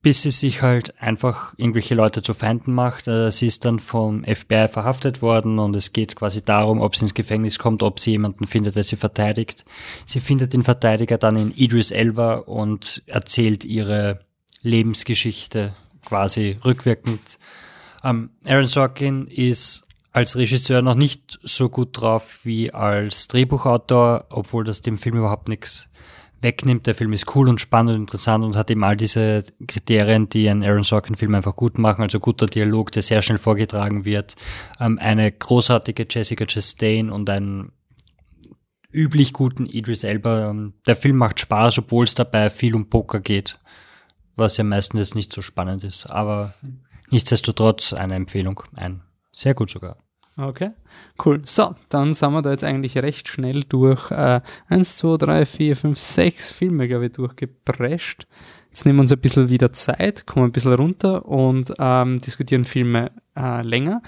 bis 0.00 0.22
sie 0.22 0.30
sich 0.30 0.62
halt 0.62 1.00
einfach 1.02 1.54
irgendwelche 1.56 1.96
Leute 1.96 2.22
zu 2.22 2.34
Feinden 2.34 2.72
macht. 2.72 3.08
Äh, 3.08 3.32
sie 3.32 3.46
ist 3.46 3.64
dann 3.64 3.80
vom 3.80 4.22
FBI 4.22 4.68
verhaftet 4.68 5.22
worden 5.22 5.58
und 5.58 5.74
es 5.74 5.92
geht 5.92 6.14
quasi 6.14 6.44
darum, 6.44 6.80
ob 6.80 6.94
sie 6.94 7.06
ins 7.06 7.14
Gefängnis 7.14 7.58
kommt, 7.58 7.82
ob 7.82 7.98
sie 7.98 8.12
jemanden 8.12 8.46
findet, 8.46 8.76
der 8.76 8.84
sie 8.84 8.94
verteidigt. 8.94 9.64
Sie 10.04 10.20
findet 10.20 10.52
den 10.52 10.62
Verteidiger 10.62 11.18
dann 11.18 11.34
in 11.34 11.52
Idris 11.52 11.90
Elba 11.90 12.34
und 12.34 13.02
erzählt 13.06 13.64
ihre 13.64 14.20
Lebensgeschichte 14.62 15.74
quasi 16.04 16.58
rückwirkend 16.64 17.40
ähm, 18.06 18.30
Aaron 18.46 18.66
Sorkin 18.66 19.26
ist 19.26 19.86
als 20.12 20.36
Regisseur 20.36 20.80
noch 20.80 20.94
nicht 20.94 21.38
so 21.42 21.68
gut 21.68 21.90
drauf 21.92 22.40
wie 22.44 22.72
als 22.72 23.28
Drehbuchautor, 23.28 24.26
obwohl 24.30 24.64
das 24.64 24.80
dem 24.80 24.96
Film 24.96 25.16
überhaupt 25.16 25.48
nichts 25.48 25.88
wegnimmt. 26.40 26.86
Der 26.86 26.94
Film 26.94 27.12
ist 27.12 27.34
cool 27.34 27.48
und 27.48 27.60
spannend 27.60 27.96
und 27.96 28.02
interessant 28.02 28.44
und 28.44 28.56
hat 28.56 28.70
eben 28.70 28.84
all 28.84 28.96
diese 28.96 29.44
Kriterien, 29.66 30.28
die 30.28 30.48
einen 30.48 30.62
Aaron 30.62 30.84
Sorkin-Film 30.84 31.34
einfach 31.34 31.56
gut 31.56 31.78
machen. 31.78 32.02
Also 32.02 32.20
guter 32.20 32.46
Dialog, 32.46 32.92
der 32.92 33.02
sehr 33.02 33.20
schnell 33.20 33.38
vorgetragen 33.38 34.04
wird, 34.04 34.36
ähm, 34.80 34.98
eine 34.98 35.30
großartige 35.30 36.06
Jessica 36.08 36.46
Chastain 36.46 37.10
und 37.10 37.28
einen 37.28 37.72
üblich 38.90 39.32
guten 39.34 39.66
Idris 39.66 40.04
Elba. 40.04 40.50
Ähm, 40.50 40.74
der 40.86 40.96
Film 40.96 41.16
macht 41.16 41.40
Spaß, 41.40 41.78
obwohl 41.78 42.04
es 42.04 42.14
dabei 42.14 42.48
viel 42.48 42.74
um 42.74 42.88
Poker 42.88 43.20
geht, 43.20 43.58
was 44.36 44.56
ja 44.56 44.64
meistens 44.64 45.14
nicht 45.14 45.32
so 45.32 45.42
spannend 45.42 45.84
ist. 45.84 46.06
Aber 46.06 46.54
Nichtsdestotrotz 47.10 47.92
eine 47.92 48.14
Empfehlung, 48.14 48.62
ein 48.74 49.02
sehr 49.32 49.54
gut 49.54 49.70
sogar. 49.70 49.96
Okay, 50.38 50.72
cool. 51.24 51.40
So, 51.46 51.74
dann 51.88 52.12
sind 52.12 52.32
wir 52.32 52.42
da 52.42 52.50
jetzt 52.50 52.64
eigentlich 52.64 52.98
recht 52.98 53.28
schnell 53.28 53.60
durch 53.60 54.10
äh, 54.10 54.42
1, 54.68 54.96
2, 54.98 55.16
3, 55.16 55.46
4, 55.46 55.76
5, 55.76 55.98
6 55.98 56.52
Filme, 56.52 56.88
glaube 56.88 57.06
ich, 57.06 57.12
durchgeprescht. 57.12 58.26
Jetzt 58.68 58.84
nehmen 58.84 58.98
wir 58.98 59.02
uns 59.02 59.12
ein 59.12 59.20
bisschen 59.20 59.48
wieder 59.48 59.72
Zeit, 59.72 60.26
kommen 60.26 60.44
ein 60.44 60.52
bisschen 60.52 60.74
runter 60.74 61.24
und 61.24 61.72
ähm, 61.78 62.20
diskutieren 62.20 62.66
Filme 62.66 63.12
äh, 63.34 63.62
länger. 63.62 64.02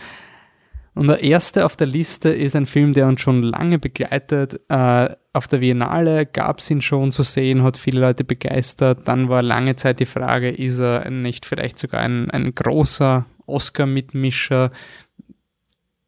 Und 0.99 1.07
der 1.07 1.23
erste 1.23 1.65
auf 1.65 1.77
der 1.77 1.87
Liste 1.87 2.31
ist 2.31 2.57
ein 2.57 2.67
Film, 2.67 2.93
der 2.93 3.07
uns 3.07 3.21
schon 3.21 3.45
lange 3.45 3.79
begleitet. 3.79 4.61
Äh, 4.69 5.15
auf 5.33 5.47
der 5.47 5.59
Biennale 5.59 6.27
gab 6.27 6.59
es 6.59 6.69
ihn 6.73 6.83
schon 6.83 7.13
zu 7.13 7.23
sehen, 7.23 7.63
hat 7.63 7.77
viele 7.77 8.01
Leute 8.01 8.25
begeistert. 8.25 9.07
Dann 9.07 9.29
war 9.29 9.45
lange 9.45 9.77
Zeit 9.77 10.01
die 10.01 10.07
Frage, 10.07 10.51
ist 10.51 10.81
er 10.81 11.09
nicht 11.09 11.47
vielleicht 11.47 11.79
sogar 11.79 12.01
ein, 12.01 12.33
ein 12.33 12.53
großer 12.53 13.27
Oscar-Mitmischer? 13.47 14.73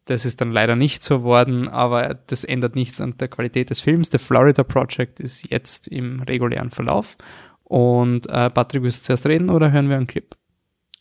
Das 0.06 0.24
ist 0.24 0.40
dann 0.40 0.50
leider 0.50 0.74
nicht 0.74 1.04
so 1.04 1.22
worden, 1.22 1.68
aber 1.68 2.18
das 2.26 2.42
ändert 2.42 2.74
nichts 2.74 3.00
an 3.00 3.16
der 3.16 3.28
Qualität 3.28 3.70
des 3.70 3.80
Films. 3.80 4.10
The 4.10 4.18
Florida 4.18 4.64
Project 4.64 5.20
ist 5.20 5.48
jetzt 5.48 5.86
im 5.86 6.22
regulären 6.22 6.72
Verlauf. 6.72 7.16
Und 7.62 8.28
äh, 8.28 8.50
Patrick, 8.50 8.82
willst 8.82 9.02
du 9.02 9.06
zuerst 9.06 9.26
reden 9.26 9.50
oder 9.50 9.70
hören 9.70 9.88
wir 9.88 9.98
einen 9.98 10.08
Clip? 10.08 10.34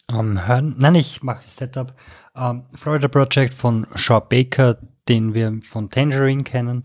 Ähm, 0.09 0.47
hören, 0.47 0.75
nein, 0.77 0.95
ich 0.95 1.23
mache 1.23 1.43
Setup. 1.45 1.93
Ähm, 2.35 2.63
Florida 2.73 3.07
Project 3.07 3.53
von 3.53 3.85
Shaw 3.95 4.21
Baker, 4.27 4.77
den 5.07 5.33
wir 5.33 5.59
von 5.63 5.89
Tangerine 5.89 6.43
kennen. 6.43 6.83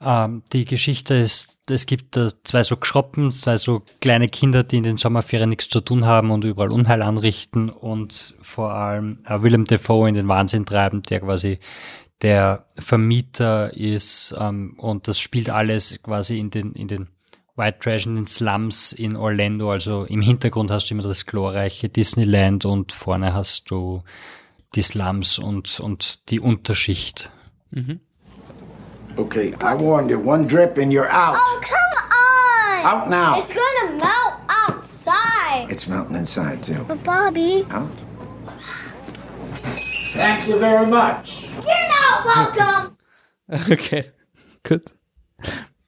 Ähm, 0.00 0.42
die 0.52 0.64
Geschichte 0.64 1.14
ist, 1.14 1.58
es 1.68 1.86
gibt 1.86 2.16
uh, 2.16 2.28
zwei 2.44 2.62
so 2.62 2.76
Geschroppen, 2.76 3.32
zwei 3.32 3.56
so 3.56 3.82
kleine 4.00 4.28
Kinder, 4.28 4.62
die 4.62 4.76
in 4.76 4.84
den 4.84 4.96
Sommerferien 4.96 5.48
nichts 5.48 5.68
zu 5.68 5.80
tun 5.80 6.06
haben 6.06 6.30
und 6.30 6.44
überall 6.44 6.70
Unheil 6.70 7.02
anrichten 7.02 7.68
und 7.68 8.36
vor 8.40 8.72
allem 8.72 9.18
uh, 9.28 9.42
Willem 9.42 9.64
Dafoe 9.64 10.08
in 10.08 10.14
den 10.14 10.28
Wahnsinn 10.28 10.66
treiben, 10.66 11.02
der 11.02 11.20
quasi 11.20 11.58
der 12.22 12.66
Vermieter 12.76 13.76
ist 13.76 14.32
um, 14.32 14.74
und 14.78 15.08
das 15.08 15.18
spielt 15.18 15.50
alles 15.50 16.00
quasi 16.02 16.38
in 16.38 16.50
den, 16.50 16.72
in 16.72 16.88
den 16.88 17.08
White 17.58 17.80
Trash 17.80 18.06
in 18.06 18.14
den 18.14 18.26
Slums 18.26 18.92
in 18.92 19.16
Orlando. 19.16 19.70
Also 19.70 20.04
im 20.04 20.22
Hintergrund 20.22 20.70
hast 20.70 20.88
du 20.88 20.94
immer 20.94 21.02
das 21.02 21.26
glorreiche 21.26 21.88
Disneyland 21.88 22.64
und 22.64 22.92
vorne 22.92 23.34
hast 23.34 23.70
du 23.70 24.02
die 24.74 24.82
Slums 24.82 25.38
und, 25.38 25.80
und 25.80 26.30
die 26.30 26.40
Unterschicht. 26.40 27.30
Mhm. 27.70 28.00
Okay, 29.16 29.52
I 29.60 29.74
warned 29.74 30.10
you. 30.10 30.18
One 30.18 30.46
drip 30.46 30.78
and 30.78 30.92
you're 30.92 31.10
out. 31.10 31.36
Oh, 31.36 31.60
come 31.60 31.98
on! 32.12 32.86
Out 32.86 33.10
now. 33.10 33.36
It's 33.36 33.52
gonna 33.52 33.96
melt 33.96 34.34
outside. 34.68 35.68
It's 35.68 35.88
melting 35.88 36.14
inside, 36.14 36.62
too. 36.62 36.84
But 36.86 37.02
Bobby. 37.02 37.66
Out. 37.72 37.90
Thank 40.14 40.46
you 40.46 40.58
very 40.60 40.86
much. 40.86 41.48
You're 41.66 41.88
not 41.88 42.24
welcome. 42.24 42.96
okay, 43.72 44.04
gut. 44.62 44.94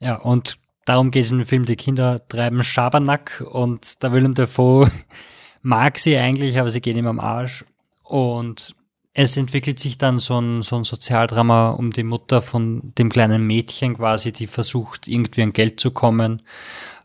Ja, 0.01 0.17
und 0.17 0.59
darum 0.91 1.13
geht 1.13 1.25
es 1.25 1.31
in 1.31 1.39
dem 1.39 1.47
Film, 1.47 1.65
die 1.65 1.77
Kinder 1.77 2.27
treiben 2.27 2.65
Schabernack 2.65 3.45
und 3.49 4.03
der 4.03 4.11
Willem 4.13 4.35
Dafoe 4.35 4.91
mag 5.63 5.99
sie 5.99 6.17
eigentlich, 6.17 6.59
aber 6.59 6.69
sie 6.69 6.81
gehen 6.81 6.99
ihm 6.99 7.07
am 7.07 7.21
Arsch. 7.21 7.65
Und 8.03 8.75
es 9.13 9.37
entwickelt 9.37 9.81
sich 9.81 9.99
dann 9.99 10.21
so 10.21 10.41
ein, 10.41 10.63
so 10.63 10.77
ein 10.77 10.85
Sozialdrama 10.85 11.71
um 11.71 11.91
die 11.91 12.05
Mutter 12.05 12.41
von 12.41 12.93
dem 12.97 13.09
kleinen 13.09 13.45
Mädchen 13.45 13.97
quasi, 13.97 14.31
die 14.31 14.47
versucht, 14.47 15.09
irgendwie 15.09 15.43
an 15.43 15.53
Geld 15.53 15.81
zu 15.81 15.91
kommen. 15.91 16.43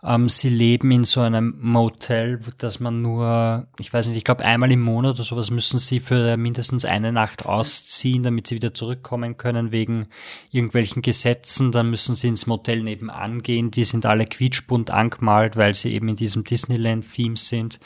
Ähm, 0.03 0.29
sie 0.29 0.49
leben 0.49 0.91
in 0.91 1.03
so 1.03 1.21
einem 1.21 1.55
Motel, 1.59 2.39
dass 2.59 2.79
man 2.79 3.01
nur, 3.01 3.65
ich 3.79 3.91
weiß 3.91 4.07
nicht, 4.07 4.17
ich 4.17 4.23
glaube 4.23 4.45
einmal 4.45 4.71
im 4.71 4.81
Monat 4.81 5.15
oder 5.15 5.23
sowas 5.23 5.49
müssen 5.49 5.79
sie 5.79 5.99
für 5.99 6.37
mindestens 6.37 6.85
eine 6.85 7.11
Nacht 7.11 7.47
ausziehen, 7.47 8.21
damit 8.21 8.45
sie 8.45 8.55
wieder 8.55 8.75
zurückkommen 8.75 9.37
können 9.37 9.71
wegen 9.71 10.05
irgendwelchen 10.51 11.01
Gesetzen. 11.01 11.71
Dann 11.71 11.89
müssen 11.89 12.13
sie 12.13 12.27
ins 12.27 12.45
Motel 12.45 12.83
nebenan 12.83 13.41
gehen. 13.41 13.71
Die 13.71 13.83
sind 13.83 14.05
alle 14.05 14.25
quietschbunt 14.25 14.91
angemalt, 14.91 15.57
weil 15.57 15.73
sie 15.73 15.91
eben 15.91 16.09
in 16.09 16.15
diesem 16.15 16.43
Disneyland-Theme 16.43 17.35
sind. 17.35 17.79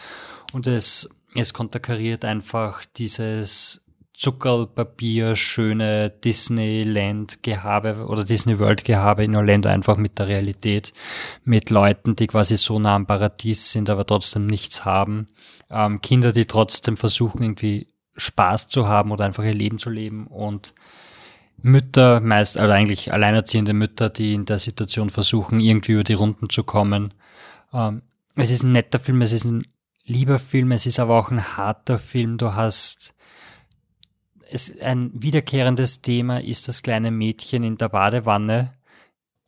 Und 0.51 0.67
es, 0.67 1.10
es 1.36 1.53
konterkariert 1.53 2.25
einfach 2.25 2.84
dieses 2.97 3.86
Zuckerpapier, 4.19 5.38
schöne 5.38 6.10
Disneyland-Gehabe 6.10 8.05
oder 8.05 8.25
Disney 8.25 8.60
World-Gehabe 8.60 9.23
in 9.23 9.34
Orlando 9.34 9.69
einfach 9.69 9.95
mit 9.95 10.19
der 10.19 10.27
Realität, 10.27 10.93
mit 11.45 11.69
Leuten, 11.69 12.17
die 12.17 12.27
quasi 12.27 12.58
so 12.58 12.79
nah 12.79 12.95
am 12.95 13.05
Paradies 13.05 13.71
sind, 13.71 13.89
aber 13.89 14.05
trotzdem 14.05 14.45
nichts 14.45 14.84
haben. 14.84 15.29
Ähm, 15.71 16.01
Kinder, 16.01 16.34
die 16.34 16.45
trotzdem 16.45 16.97
versuchen, 16.97 17.41
irgendwie 17.43 17.88
Spaß 18.17 18.67
zu 18.67 18.89
haben 18.89 19.12
oder 19.12 19.23
einfach 19.23 19.45
ihr 19.45 19.53
Leben 19.53 19.79
zu 19.79 19.89
leben 19.89 20.27
und 20.27 20.73
Mütter, 21.62 22.19
meist, 22.19 22.58
also 22.58 22.73
eigentlich 22.73 23.13
alleinerziehende 23.13 23.73
Mütter, 23.73 24.10
die 24.10 24.34
in 24.34 24.43
der 24.43 24.60
Situation 24.60 25.10
versuchen, 25.10 25.62
irgendwie 25.62 25.93
über 25.93 26.03
die 26.03 26.13
Runden 26.13 26.49
zu 26.49 26.65
kommen. 26.65 27.13
Ähm, 27.73 28.01
es 28.36 28.51
ist 28.51 28.63
ein 28.63 28.73
netter 28.73 28.99
Film, 28.99 29.21
es 29.21 29.32
ist 29.32 29.45
ein 29.45 29.65
lieber 30.03 30.39
Film, 30.39 30.73
es 30.73 30.86
ist 30.86 30.99
aber 30.99 31.17
auch 31.17 31.32
ein 31.32 31.55
harter 31.55 31.99
Film. 31.99 32.38
Du 32.38 32.53
hast 32.53 33.13
es, 34.51 34.79
ein 34.79 35.12
wiederkehrendes 35.13 36.01
Thema 36.01 36.41
ist 36.41 36.67
das 36.67 36.83
kleine 36.83 37.12
Mädchen 37.12 37.63
in 37.63 37.77
der 37.77 37.89
Badewanne, 37.89 38.73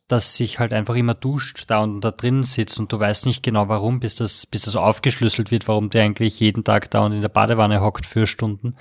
das 0.08 0.36
sich 0.36 0.58
halt 0.58 0.72
einfach 0.72 0.94
immer 0.94 1.14
duscht, 1.14 1.64
da 1.68 1.80
und 1.80 2.00
da 2.02 2.10
drin 2.10 2.42
sitzt 2.42 2.78
und 2.78 2.92
du 2.92 3.00
weißt 3.00 3.26
nicht 3.26 3.42
genau 3.42 3.68
warum, 3.68 4.00
bis 4.00 4.14
das, 4.14 4.46
bis 4.46 4.62
das 4.62 4.76
aufgeschlüsselt 4.76 5.50
wird, 5.50 5.68
warum 5.68 5.90
der 5.90 6.04
eigentlich 6.04 6.38
jeden 6.40 6.64
Tag 6.64 6.90
da 6.90 7.00
und 7.00 7.12
in 7.12 7.22
der 7.22 7.28
Badewanne 7.28 7.80
hockt 7.80 8.06
für 8.06 8.26
Stunden. 8.26 8.76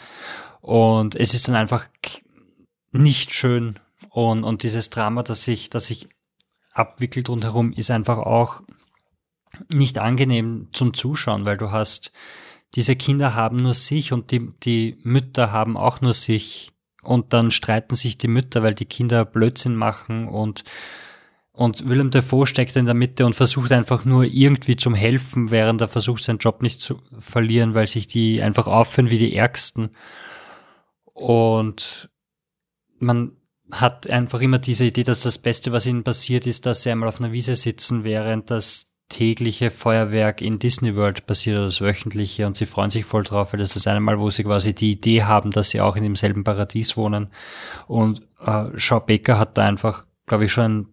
Und 0.61 1.15
es 1.15 1.33
ist 1.33 1.47
dann 1.47 1.55
einfach 1.55 1.87
nicht 2.91 3.31
schön. 3.33 3.79
Und, 4.09 4.43
und 4.43 4.63
dieses 4.63 4.89
Drama, 4.89 5.23
das 5.23 5.45
sich, 5.45 5.69
das 5.69 5.87
sich 5.87 6.09
abwickelt 6.73 7.29
rundherum, 7.29 7.71
ist 7.71 7.91
einfach 7.91 8.17
auch 8.17 8.61
nicht 9.69 9.99
angenehm 9.99 10.67
zum 10.71 10.93
Zuschauen, 10.93 11.45
weil 11.45 11.57
du 11.57 11.71
hast, 11.71 12.11
diese 12.75 12.95
Kinder 12.95 13.35
haben 13.35 13.57
nur 13.57 13.73
sich 13.73 14.13
und 14.13 14.31
die, 14.31 14.49
die 14.63 14.97
Mütter 15.03 15.51
haben 15.51 15.77
auch 15.77 16.01
nur 16.01 16.13
sich. 16.13 16.71
Und 17.03 17.33
dann 17.33 17.51
streiten 17.51 17.95
sich 17.95 18.17
die 18.17 18.27
Mütter, 18.27 18.63
weil 18.63 18.75
die 18.75 18.85
Kinder 18.85 19.25
Blödsinn 19.25 19.75
machen 19.75 20.27
und 20.27 20.63
und 21.53 21.87
Willem 21.87 22.11
Dafoe 22.11 22.47
steckt 22.47 22.75
in 22.77 22.85
der 22.85 22.95
Mitte 22.95 23.25
und 23.25 23.35
versucht 23.35 23.71
einfach 23.73 24.05
nur 24.05 24.23
irgendwie 24.23 24.77
zum 24.77 24.95
Helfen, 24.95 25.51
während 25.51 25.81
er 25.81 25.89
versucht, 25.89 26.23
seinen 26.23 26.39
Job 26.39 26.61
nicht 26.61 26.81
zu 26.81 27.01
verlieren, 27.19 27.75
weil 27.75 27.87
sich 27.87 28.07
die 28.07 28.41
einfach 28.41 28.67
aufführen 28.67 29.09
wie 29.09 29.17
die 29.17 29.35
Ärgsten. 29.35 29.89
Und 31.13 32.09
man 32.99 33.33
hat 33.69 34.09
einfach 34.09 34.41
immer 34.41 34.59
diese 34.59 34.85
Idee, 34.85 35.03
dass 35.03 35.21
das 35.21 35.37
Beste, 35.37 35.71
was 35.71 35.85
ihnen 35.85 36.03
passiert, 36.03 36.47
ist, 36.47 36.65
dass 36.65 36.83
sie 36.83 36.91
einmal 36.91 37.09
auf 37.09 37.19
einer 37.19 37.33
Wiese 37.33 37.55
sitzen, 37.55 38.05
während 38.05 38.49
das 38.49 38.90
tägliche 39.11 39.69
Feuerwerk 39.69 40.41
in 40.41 40.57
Disney 40.57 40.95
World 40.95 41.27
passiert 41.27 41.57
oder 41.57 41.65
das 41.65 41.81
wöchentliche 41.81 42.47
und 42.47 42.57
sie 42.57 42.65
freuen 42.65 42.89
sich 42.89 43.05
voll 43.05 43.23
drauf, 43.23 43.53
weil 43.53 43.59
das 43.59 43.75
ist 43.75 43.87
einmal, 43.87 44.19
wo 44.19 44.29
sie 44.29 44.43
quasi 44.43 44.73
die 44.73 44.91
Idee 44.91 45.23
haben, 45.23 45.51
dass 45.51 45.69
sie 45.69 45.81
auch 45.81 45.95
in 45.95 46.03
demselben 46.03 46.43
Paradies 46.43 46.97
wohnen. 46.97 47.27
Und 47.87 48.21
äh, 48.45 48.65
Shaw 48.75 49.01
Baker 49.05 49.37
hat 49.37 49.57
da 49.57 49.67
einfach, 49.67 50.05
glaube 50.25 50.45
ich, 50.45 50.51
schon 50.51 50.71
ein 50.71 50.87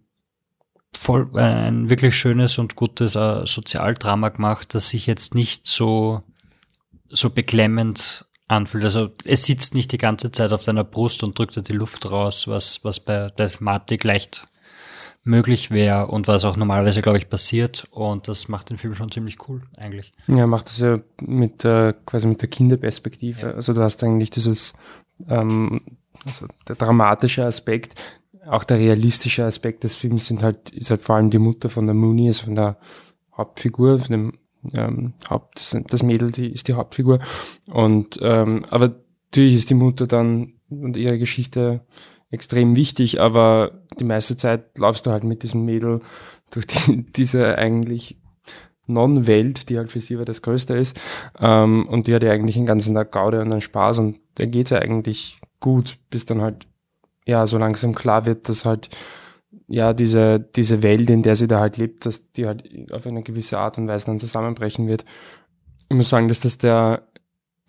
voll 0.96 1.31
ein 1.38 1.90
wirklich 1.90 2.16
schönes 2.16 2.59
und 2.59 2.74
gutes 2.74 3.14
äh, 3.14 3.46
Sozialdrama 3.46 4.31
gemacht, 4.31 4.74
das 4.74 4.90
sich 4.90 5.07
jetzt 5.07 5.35
nicht 5.35 5.66
so, 5.66 6.22
so 7.09 7.31
beklemmend 7.31 8.26
anfühlt. 8.48 8.85
Also 8.85 9.11
es 9.24 9.44
sitzt 9.44 9.74
nicht 9.74 9.92
die 9.92 9.98
ganze 9.98 10.33
Zeit 10.33 10.52
auf 10.52 10.62
deiner 10.62 10.85
Brust 10.85 11.22
und 11.22 11.38
drückt 11.38 11.57
dir 11.57 11.62
die 11.62 11.74
Luft 11.74 12.11
raus, 12.11 12.48
was, 12.48 12.85
was 12.85 13.00
bei 13.00 13.28
der 13.28 13.50
Thematik 13.50 14.04
leicht 14.04 14.46
möglich 15.28 15.70
wäre 15.70 16.08
und 16.08 16.26
was 16.26 16.44
auch 16.44 16.56
normalerweise, 16.56 17.02
glaube 17.02 17.18
ich, 17.18 17.28
passiert. 17.28 17.86
Und 17.90 18.28
das 18.28 18.48
macht 18.48 18.70
den 18.70 18.76
Film 18.76 18.94
schon 18.94 19.10
ziemlich 19.10 19.48
cool, 19.48 19.60
eigentlich. 19.78 20.12
Ja, 20.26 20.46
macht 20.46 20.68
das 20.68 20.80
ja 20.80 20.98
mit 21.20 21.64
äh, 21.64 21.92
quasi 22.06 22.26
mit 22.26 22.42
der 22.42 22.48
Kinderperspektive. 22.48 23.40
Ja. 23.40 23.50
Also 23.52 23.72
du 23.72 23.82
hast 23.82 24.02
eigentlich 24.02 24.30
dieses 24.30 24.74
ähm, 25.28 25.80
also 26.24 26.46
der 26.66 26.76
dramatische 26.76 27.44
Aspekt, 27.44 27.94
auch 28.46 28.64
der 28.64 28.78
realistische 28.78 29.44
Aspekt 29.44 29.84
des 29.84 29.94
Films 29.94 30.26
sind 30.26 30.42
halt, 30.42 30.70
ist 30.70 30.90
halt 30.90 31.02
vor 31.02 31.16
allem 31.16 31.30
die 31.30 31.38
Mutter 31.38 31.68
von 31.68 31.86
der 31.86 31.94
Mooney, 31.94 32.28
also 32.28 32.44
von 32.44 32.54
der 32.54 32.78
Hauptfigur, 33.36 33.98
von 33.98 34.10
dem 34.10 34.32
ähm, 34.76 35.12
Haupt, 35.28 35.76
das 35.88 36.02
Mädel, 36.02 36.32
die 36.32 36.48
ist 36.48 36.68
die 36.68 36.74
Hauptfigur. 36.74 37.20
Und 37.66 38.18
ähm, 38.22 38.64
aber 38.70 38.94
natürlich 39.26 39.54
ist 39.54 39.70
die 39.70 39.74
Mutter 39.74 40.06
dann 40.06 40.54
und 40.70 40.96
ihre 40.96 41.18
Geschichte 41.18 41.82
extrem 42.30 42.76
wichtig, 42.76 43.20
aber 43.20 43.82
die 43.98 44.04
meiste 44.04 44.36
Zeit 44.36 44.78
laufst 44.78 45.06
du 45.06 45.10
halt 45.10 45.24
mit 45.24 45.42
diesem 45.42 45.64
Mädel 45.64 46.00
durch 46.50 46.66
die, 46.66 47.04
diese 47.16 47.56
eigentlich 47.56 48.18
Non-Welt, 48.86 49.68
die 49.68 49.76
halt 49.76 49.92
für 49.92 50.00
sie 50.00 50.14
aber 50.14 50.24
das 50.24 50.42
Größte 50.42 50.74
ist. 50.74 50.98
Ähm, 51.38 51.86
und 51.88 52.06
die 52.06 52.14
hat 52.14 52.22
ja 52.22 52.32
eigentlich 52.32 52.56
den 52.56 52.66
ganzen 52.66 52.94
Tag 52.94 53.12
Gaude 53.12 53.40
und 53.40 53.52
einen 53.52 53.60
Spaß 53.60 53.98
und 53.98 54.18
der 54.38 54.46
geht 54.46 54.70
ja 54.70 54.78
eigentlich 54.78 55.40
gut, 55.60 55.98
bis 56.10 56.26
dann 56.26 56.40
halt 56.40 56.66
ja 57.26 57.46
so 57.46 57.58
langsam 57.58 57.94
klar 57.94 58.24
wird, 58.24 58.48
dass 58.48 58.64
halt 58.64 58.88
ja 59.66 59.92
diese 59.92 60.40
diese 60.40 60.82
Welt, 60.82 61.10
in 61.10 61.22
der 61.22 61.36
sie 61.36 61.48
da 61.48 61.60
halt 61.60 61.76
lebt, 61.76 62.06
dass 62.06 62.32
die 62.32 62.46
halt 62.46 62.64
auf 62.92 63.06
eine 63.06 63.22
gewisse 63.22 63.58
Art 63.58 63.76
und 63.76 63.88
Weise 63.88 64.06
dann 64.06 64.18
zusammenbrechen 64.18 64.88
wird. 64.88 65.04
Ich 65.90 65.96
muss 65.96 66.08
sagen, 66.08 66.28
dass 66.28 66.40
das 66.40 66.56
der 66.56 67.08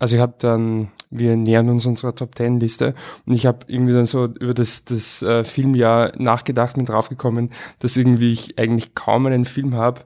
also 0.00 0.16
ich 0.16 0.22
habe 0.22 0.34
dann, 0.38 0.88
wir 1.10 1.36
nähern 1.36 1.68
uns 1.68 1.86
unserer 1.86 2.14
Top 2.14 2.34
Ten 2.34 2.58
Liste 2.58 2.94
und 3.26 3.34
ich 3.34 3.46
habe 3.46 3.66
irgendwie 3.68 3.92
dann 3.92 4.06
so 4.06 4.24
über 4.24 4.54
das, 4.54 4.86
das 4.86 5.22
äh, 5.22 5.44
Filmjahr 5.44 6.12
nachgedacht 6.16 6.78
und 6.78 6.88
draufgekommen, 6.88 7.50
dass 7.78 7.96
irgendwie 7.96 8.32
ich 8.32 8.58
eigentlich 8.58 8.94
kaum 8.94 9.26
einen 9.26 9.44
Film 9.44 9.74
habe. 9.74 10.00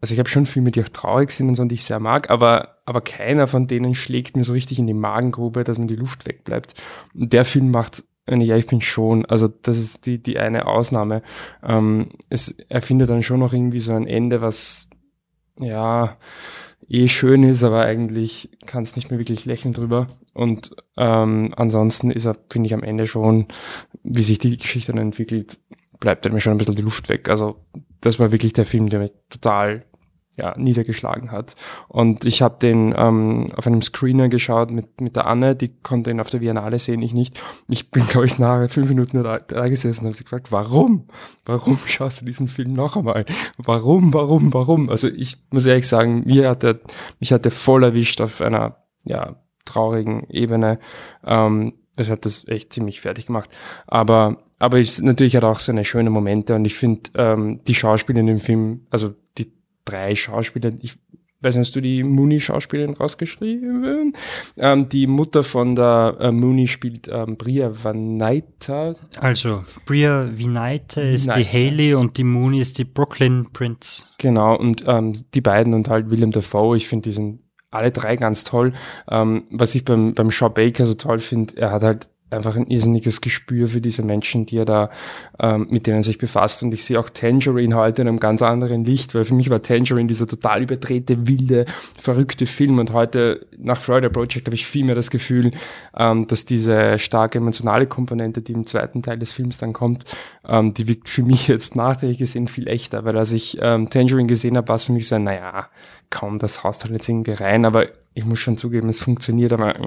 Also 0.00 0.14
ich 0.14 0.20
habe 0.20 0.28
schon 0.28 0.46
Filme, 0.46 0.70
die 0.70 0.80
auch 0.80 0.88
traurig 0.88 1.32
sind 1.32 1.48
und 1.48 1.56
so 1.56 1.64
die 1.64 1.74
ich 1.74 1.84
sehr 1.84 1.98
mag, 1.98 2.30
aber, 2.30 2.78
aber 2.84 3.00
keiner 3.00 3.48
von 3.48 3.66
denen 3.66 3.96
schlägt 3.96 4.36
mir 4.36 4.44
so 4.44 4.52
richtig 4.52 4.78
in 4.78 4.86
die 4.86 4.94
Magengrube, 4.94 5.64
dass 5.64 5.78
mir 5.78 5.88
die 5.88 5.96
Luft 5.96 6.26
wegbleibt. 6.26 6.74
Und 7.12 7.32
der 7.32 7.44
Film 7.44 7.72
macht 7.72 8.04
ja, 8.28 8.56
ich 8.56 8.66
bin 8.66 8.80
schon. 8.80 9.24
Also 9.26 9.46
das 9.46 9.78
ist 9.78 10.06
die, 10.06 10.20
die 10.20 10.38
eine 10.38 10.66
Ausnahme. 10.66 11.22
Ähm, 11.62 12.08
es, 12.28 12.56
er 12.68 12.82
findet 12.82 13.08
dann 13.08 13.22
schon 13.22 13.38
noch 13.38 13.52
irgendwie 13.52 13.78
so 13.78 13.92
ein 13.92 14.08
Ende, 14.08 14.42
was 14.42 14.88
ja 15.60 16.16
eh 16.88 17.08
schön 17.08 17.42
ist, 17.42 17.64
aber 17.64 17.82
eigentlich 17.82 18.50
kannst 18.66 18.96
nicht 18.96 19.10
mehr 19.10 19.18
wirklich 19.18 19.44
lächeln 19.44 19.74
drüber. 19.74 20.06
Und 20.32 20.70
ähm, 20.96 21.52
ansonsten 21.56 22.10
ist 22.10 22.26
er, 22.26 22.36
finde 22.50 22.66
ich, 22.68 22.74
am 22.74 22.82
Ende 22.82 23.06
schon, 23.06 23.46
wie 24.02 24.22
sich 24.22 24.38
die 24.38 24.56
Geschichte 24.56 24.92
dann 24.92 25.00
entwickelt, 25.00 25.58
bleibt 25.98 26.30
mir 26.30 26.40
schon 26.40 26.52
ein 26.52 26.58
bisschen 26.58 26.76
die 26.76 26.82
Luft 26.82 27.08
weg. 27.08 27.28
Also 27.28 27.56
das 28.00 28.18
war 28.18 28.32
wirklich 28.32 28.52
der 28.52 28.66
Film, 28.66 28.88
der 28.88 29.00
mich 29.00 29.12
total 29.30 29.84
ja, 30.36 30.54
niedergeschlagen 30.58 31.32
hat. 31.32 31.56
Und 31.88 32.26
ich 32.26 32.42
habe 32.42 32.56
den 32.60 32.94
ähm, 32.96 33.46
auf 33.56 33.66
einem 33.66 33.80
Screener 33.80 34.28
geschaut 34.28 34.70
mit, 34.70 35.00
mit 35.00 35.16
der 35.16 35.26
Anne, 35.26 35.56
die 35.56 35.68
konnte 35.82 36.10
ihn 36.10 36.20
auf 36.20 36.30
der 36.30 36.38
Biennale 36.40 36.78
sehen, 36.78 37.02
ich 37.02 37.14
nicht. 37.14 37.42
Ich 37.68 37.90
bin, 37.90 38.06
glaube 38.06 38.26
ich, 38.26 38.38
nahe 38.38 38.68
fünf 38.68 38.88
Minuten 38.88 39.22
da, 39.22 39.36
da 39.36 39.68
gesessen 39.68 40.02
und 40.02 40.08
habe 40.08 40.16
sie 40.16 40.24
gefragt, 40.24 40.52
warum? 40.52 41.08
Warum 41.44 41.78
schaust 41.86 42.20
du 42.20 42.26
diesen 42.26 42.48
Film 42.48 42.74
noch 42.74 42.96
einmal? 42.96 43.24
Warum, 43.56 44.12
warum, 44.12 44.52
warum? 44.52 44.90
Also 44.90 45.08
ich 45.08 45.38
muss 45.50 45.64
ehrlich 45.64 45.88
sagen, 45.88 46.24
mir 46.26 46.50
hat 46.50 46.62
der, 46.62 46.80
mich 47.18 47.32
hat 47.32 47.44
der 47.44 47.52
voll 47.52 47.84
erwischt 47.84 48.20
auf 48.20 48.40
einer 48.40 48.76
ja, 49.04 49.36
traurigen 49.64 50.28
Ebene. 50.28 50.78
Ähm, 51.24 51.74
das 51.96 52.10
hat 52.10 52.26
das 52.26 52.46
echt 52.46 52.74
ziemlich 52.74 53.00
fertig 53.00 53.26
gemacht. 53.26 53.48
Aber 53.86 54.42
aber 54.58 54.78
es 54.78 55.02
natürlich 55.02 55.36
hat 55.36 55.44
auch 55.44 55.58
so 55.58 55.70
eine 55.70 55.84
schöne 55.84 56.08
Momente 56.08 56.54
und 56.54 56.64
ich 56.64 56.74
finde 56.74 57.10
ähm, 57.16 57.60
die 57.66 57.74
Schauspieler 57.74 58.20
in 58.20 58.26
dem 58.26 58.38
Film, 58.38 58.86
also 58.90 59.14
drei 59.86 60.14
Schauspieler, 60.14 60.72
ich 60.82 60.98
weiß 61.40 61.56
nicht, 61.56 61.68
hast 61.68 61.76
du 61.76 61.80
die 61.80 62.02
Mooney-Schauspielerin 62.02 62.94
rausgeschrieben? 62.94 64.14
Ähm, 64.56 64.88
die 64.88 65.06
Mutter 65.06 65.42
von 65.42 65.74
der 65.74 66.16
äh, 66.20 66.32
Mooney 66.32 66.66
spielt 66.66 67.08
ähm, 67.08 67.36
Bria 67.36 67.72
Vanaita. 67.84 68.94
Also, 69.20 69.64
Bria 69.84 70.28
Vanaita 70.32 71.00
ist 71.00 71.28
die 71.34 71.44
Haley 71.44 71.94
und 71.94 72.16
die 72.16 72.24
Mooney 72.24 72.60
ist 72.60 72.78
die 72.78 72.84
Brooklyn 72.84 73.48
Prince. 73.52 74.06
Genau, 74.18 74.56
und 74.56 74.84
ähm, 74.86 75.14
die 75.34 75.40
beiden 75.40 75.74
und 75.74 75.88
halt 75.88 76.10
Willem 76.10 76.32
Dafoe, 76.32 76.76
ich 76.76 76.88
finde 76.88 77.04
die 77.04 77.12
sind 77.12 77.40
alle 77.70 77.90
drei 77.92 78.16
ganz 78.16 78.44
toll. 78.44 78.72
Ähm, 79.08 79.44
was 79.50 79.74
ich 79.74 79.84
beim, 79.84 80.14
beim 80.14 80.30
Shaw 80.30 80.48
Baker 80.48 80.86
so 80.86 80.94
toll 80.94 81.18
finde, 81.18 81.56
er 81.56 81.72
hat 81.72 81.82
halt 81.82 82.08
einfach 82.30 82.56
ein 82.56 82.66
irrsinniges 82.66 83.20
Gespür 83.20 83.68
für 83.68 83.80
diese 83.80 84.02
Menschen, 84.02 84.46
die 84.46 84.58
er 84.58 84.64
da 84.64 84.90
ähm, 85.38 85.68
mit 85.70 85.86
denen 85.86 86.02
sich 86.02 86.18
befasst. 86.18 86.62
Und 86.62 86.74
ich 86.74 86.84
sehe 86.84 86.98
auch 86.98 87.08
Tangerine 87.08 87.76
heute 87.76 88.02
in 88.02 88.08
einem 88.08 88.18
ganz 88.18 88.42
anderen 88.42 88.84
Licht, 88.84 89.14
weil 89.14 89.24
für 89.24 89.34
mich 89.34 89.48
war 89.48 89.62
Tangerine 89.62 90.08
dieser 90.08 90.26
total 90.26 90.62
überdrehte, 90.62 91.28
wilde, 91.28 91.66
verrückte 91.96 92.46
Film. 92.46 92.78
Und 92.78 92.92
heute 92.92 93.46
nach 93.58 93.80
Florida 93.80 94.08
Project 94.08 94.46
habe 94.46 94.56
ich 94.56 94.66
viel 94.66 94.84
mehr 94.84 94.96
das 94.96 95.10
Gefühl, 95.10 95.52
ähm, 95.96 96.26
dass 96.26 96.44
diese 96.44 96.98
starke 96.98 97.38
emotionale 97.38 97.86
Komponente, 97.86 98.42
die 98.42 98.52
im 98.52 98.66
zweiten 98.66 99.02
Teil 99.02 99.18
des 99.18 99.32
Films 99.32 99.58
dann 99.58 99.72
kommt, 99.72 100.04
ähm, 100.46 100.74
die 100.74 100.88
wirkt 100.88 101.08
für 101.08 101.22
mich 101.22 101.46
jetzt 101.46 101.76
nachträglich 101.76 102.18
gesehen 102.18 102.48
viel 102.48 102.66
echter. 102.66 103.04
Weil 103.04 103.16
als 103.16 103.32
ich 103.32 103.58
ähm, 103.60 103.88
Tangerine 103.88 104.26
gesehen 104.26 104.56
habe, 104.56 104.68
war 104.68 104.76
es 104.76 104.86
für 104.86 104.92
mich 104.92 105.06
so, 105.06 105.18
naja, 105.18 105.68
kaum, 106.10 106.38
das 106.40 106.64
haust 106.64 106.82
halt 106.82 106.92
jetzt 106.92 107.08
irgendwie 107.08 107.32
rein, 107.32 107.64
aber 107.64 107.86
ich 108.16 108.24
muss 108.24 108.40
schon 108.40 108.56
zugeben, 108.56 108.88
es 108.88 109.02
funktioniert, 109.02 109.52
aber 109.52 109.78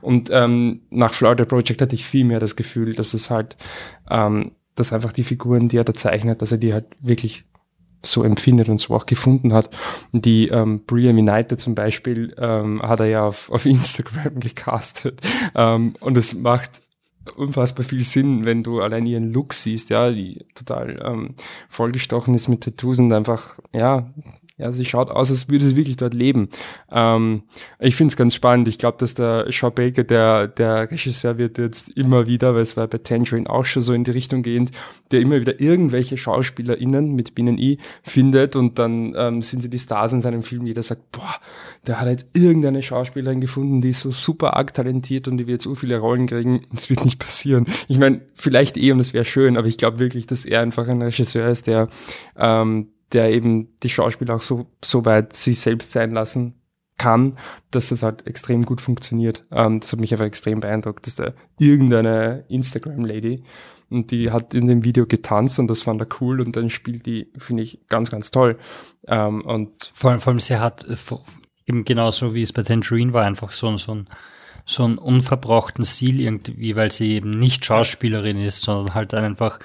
und 0.00 0.30
ähm, 0.32 0.80
nach 0.90 1.12
Florida 1.12 1.44
Project 1.44 1.82
hatte 1.82 1.94
ich 1.94 2.06
viel 2.06 2.24
mehr 2.24 2.40
das 2.40 2.56
Gefühl, 2.56 2.94
dass 2.94 3.12
es 3.12 3.30
halt, 3.30 3.56
ähm, 4.10 4.52
dass 4.74 4.92
einfach 4.92 5.12
die 5.12 5.22
Figuren, 5.22 5.68
die 5.68 5.76
er 5.76 5.84
da 5.84 5.92
zeichnet, 5.92 6.40
dass 6.40 6.50
er 6.50 6.58
die 6.58 6.72
halt 6.72 6.86
wirklich 7.00 7.44
so 8.02 8.22
empfindet 8.22 8.68
und 8.70 8.80
so 8.80 8.94
auch 8.94 9.06
gefunden 9.06 9.52
hat. 9.52 9.70
Die 10.12 10.48
ähm, 10.48 10.84
Bria 10.86 11.10
United 11.10 11.60
zum 11.60 11.74
Beispiel 11.74 12.34
ähm, 12.38 12.82
hat 12.82 13.00
er 13.00 13.06
ja 13.06 13.24
auf, 13.24 13.50
auf 13.50 13.66
Instagram 13.66 14.40
gecastet 14.40 15.20
ähm, 15.54 15.94
und 16.00 16.16
es 16.16 16.34
macht 16.34 16.70
unfassbar 17.36 17.84
viel 17.84 18.02
Sinn, 18.02 18.44
wenn 18.44 18.62
du 18.62 18.80
allein 18.80 19.06
ihren 19.06 19.32
Look 19.32 19.52
siehst, 19.52 19.90
ja, 19.90 20.10
die 20.10 20.46
total 20.54 21.02
ähm, 21.04 21.34
vollgestochen 21.68 22.34
ist 22.34 22.48
mit 22.48 22.62
Tattoos 22.62 22.98
und 22.98 23.12
einfach, 23.12 23.58
ja, 23.72 24.10
Ja, 24.56 24.70
sie 24.70 24.84
schaut 24.84 25.10
aus, 25.10 25.32
als 25.32 25.48
würde 25.48 25.66
sie 25.66 25.74
wirklich 25.74 25.96
dort 25.96 26.14
leben. 26.14 26.48
Ähm, 26.88 27.42
ich 27.80 27.96
finde 27.96 28.12
es 28.12 28.16
ganz 28.16 28.36
spannend. 28.36 28.68
Ich 28.68 28.78
glaube, 28.78 28.98
dass 28.98 29.14
der 29.14 29.50
Shaw 29.50 29.70
Baker, 29.70 30.04
der, 30.04 30.46
der 30.46 30.88
Regisseur, 30.92 31.38
wird 31.38 31.58
jetzt 31.58 31.96
immer 31.96 32.28
wieder, 32.28 32.54
weil 32.54 32.60
es 32.60 32.76
war 32.76 32.86
bei 32.86 32.98
Tangerine 32.98 33.50
auch 33.50 33.64
schon 33.64 33.82
so 33.82 33.92
in 33.92 34.04
die 34.04 34.12
Richtung 34.12 34.42
gehend, 34.42 34.70
der 35.10 35.22
immer 35.22 35.40
wieder 35.40 35.60
irgendwelche 35.60 36.16
SchauspielerInnen 36.16 37.16
mit 37.16 37.34
Binnen 37.34 37.58
I 37.58 37.78
findet 38.04 38.54
und 38.54 38.78
dann 38.78 39.12
ähm, 39.16 39.42
sind 39.42 39.60
sie 39.60 39.70
die 39.70 39.78
Stars 39.80 40.12
in 40.12 40.20
seinem 40.20 40.44
Film. 40.44 40.66
Jeder 40.66 40.84
sagt, 40.84 41.10
boah, 41.10 41.34
der 41.88 42.00
hat 42.00 42.06
jetzt 42.06 42.28
irgendeine 42.34 42.80
Schauspielerin 42.80 43.40
gefunden, 43.40 43.80
die 43.80 43.88
ist 43.88 44.02
so 44.02 44.12
super 44.12 44.56
arg 44.56 44.72
talentiert 44.72 45.26
und 45.26 45.36
die 45.36 45.48
wird 45.48 45.62
so 45.62 45.74
viele 45.74 45.98
Rollen 45.98 46.26
kriegen. 46.26 46.60
Das 46.74 46.90
wird 46.90 47.04
nicht 47.04 47.18
passieren. 47.18 47.66
Ich 47.88 47.98
meine, 47.98 48.20
vielleicht 48.34 48.76
eh 48.76 48.92
und 48.92 49.00
es 49.00 49.14
wäre 49.14 49.24
schön, 49.24 49.56
aber 49.56 49.66
ich 49.66 49.78
glaube 49.78 50.00
wirklich, 50.00 50.26
dass 50.26 50.44
er 50.44 50.60
einfach 50.60 50.86
ein 50.88 51.00
Regisseur 51.00 51.48
ist, 51.48 51.66
der 51.66 51.88
ähm, 52.36 52.88
der 53.14 53.32
eben 53.32 53.76
die 53.82 53.88
Schauspieler 53.88 54.36
auch 54.36 54.42
so, 54.42 54.66
so 54.84 55.04
weit 55.04 55.34
sich 55.34 55.60
selbst 55.60 55.92
sein 55.92 56.10
lassen 56.10 56.54
kann, 56.96 57.36
dass 57.70 57.88
das 57.88 58.02
halt 58.02 58.26
extrem 58.26 58.64
gut 58.64 58.80
funktioniert. 58.80 59.44
Ähm, 59.50 59.80
das 59.80 59.92
hat 59.92 60.00
mich 60.00 60.12
einfach 60.12 60.26
extrem 60.26 60.60
beeindruckt, 60.60 61.06
dass 61.06 61.16
da 61.16 61.32
irgendeine 61.58 62.44
Instagram-Lady 62.48 63.42
und 63.90 64.10
die 64.10 64.30
hat 64.30 64.54
in 64.54 64.66
dem 64.66 64.84
Video 64.84 65.06
getanzt 65.06 65.58
und 65.58 65.68
das 65.68 65.82
fand 65.82 66.00
er 66.00 66.08
cool 66.20 66.40
und 66.40 66.56
dann 66.56 66.70
spielt 66.70 67.06
die, 67.06 67.30
finde 67.36 67.62
ich, 67.62 67.86
ganz, 67.88 68.10
ganz 68.10 68.30
toll. 68.30 68.58
Ähm, 69.06 69.42
und 69.42 69.90
vor 69.92 70.10
allem, 70.10 70.20
vor 70.20 70.32
allem 70.32 70.40
sie 70.40 70.58
hat 70.58 70.84
äh, 70.84 70.96
eben 71.66 71.84
genauso 71.84 72.34
wie 72.34 72.42
es 72.42 72.52
bei 72.52 72.62
Tangerine 72.62 73.12
war, 73.12 73.24
einfach 73.24 73.52
so, 73.52 73.76
so 73.76 73.94
ein 73.94 74.08
so 74.66 74.84
einen 74.84 74.98
unverbrauchten 74.98 75.84
Stil 75.84 76.20
irgendwie, 76.20 76.74
weil 76.74 76.90
sie 76.90 77.12
eben 77.12 77.30
nicht 77.30 77.64
Schauspielerin 77.64 78.42
ist, 78.42 78.62
sondern 78.62 78.94
halt 78.94 79.12
einfach 79.12 79.58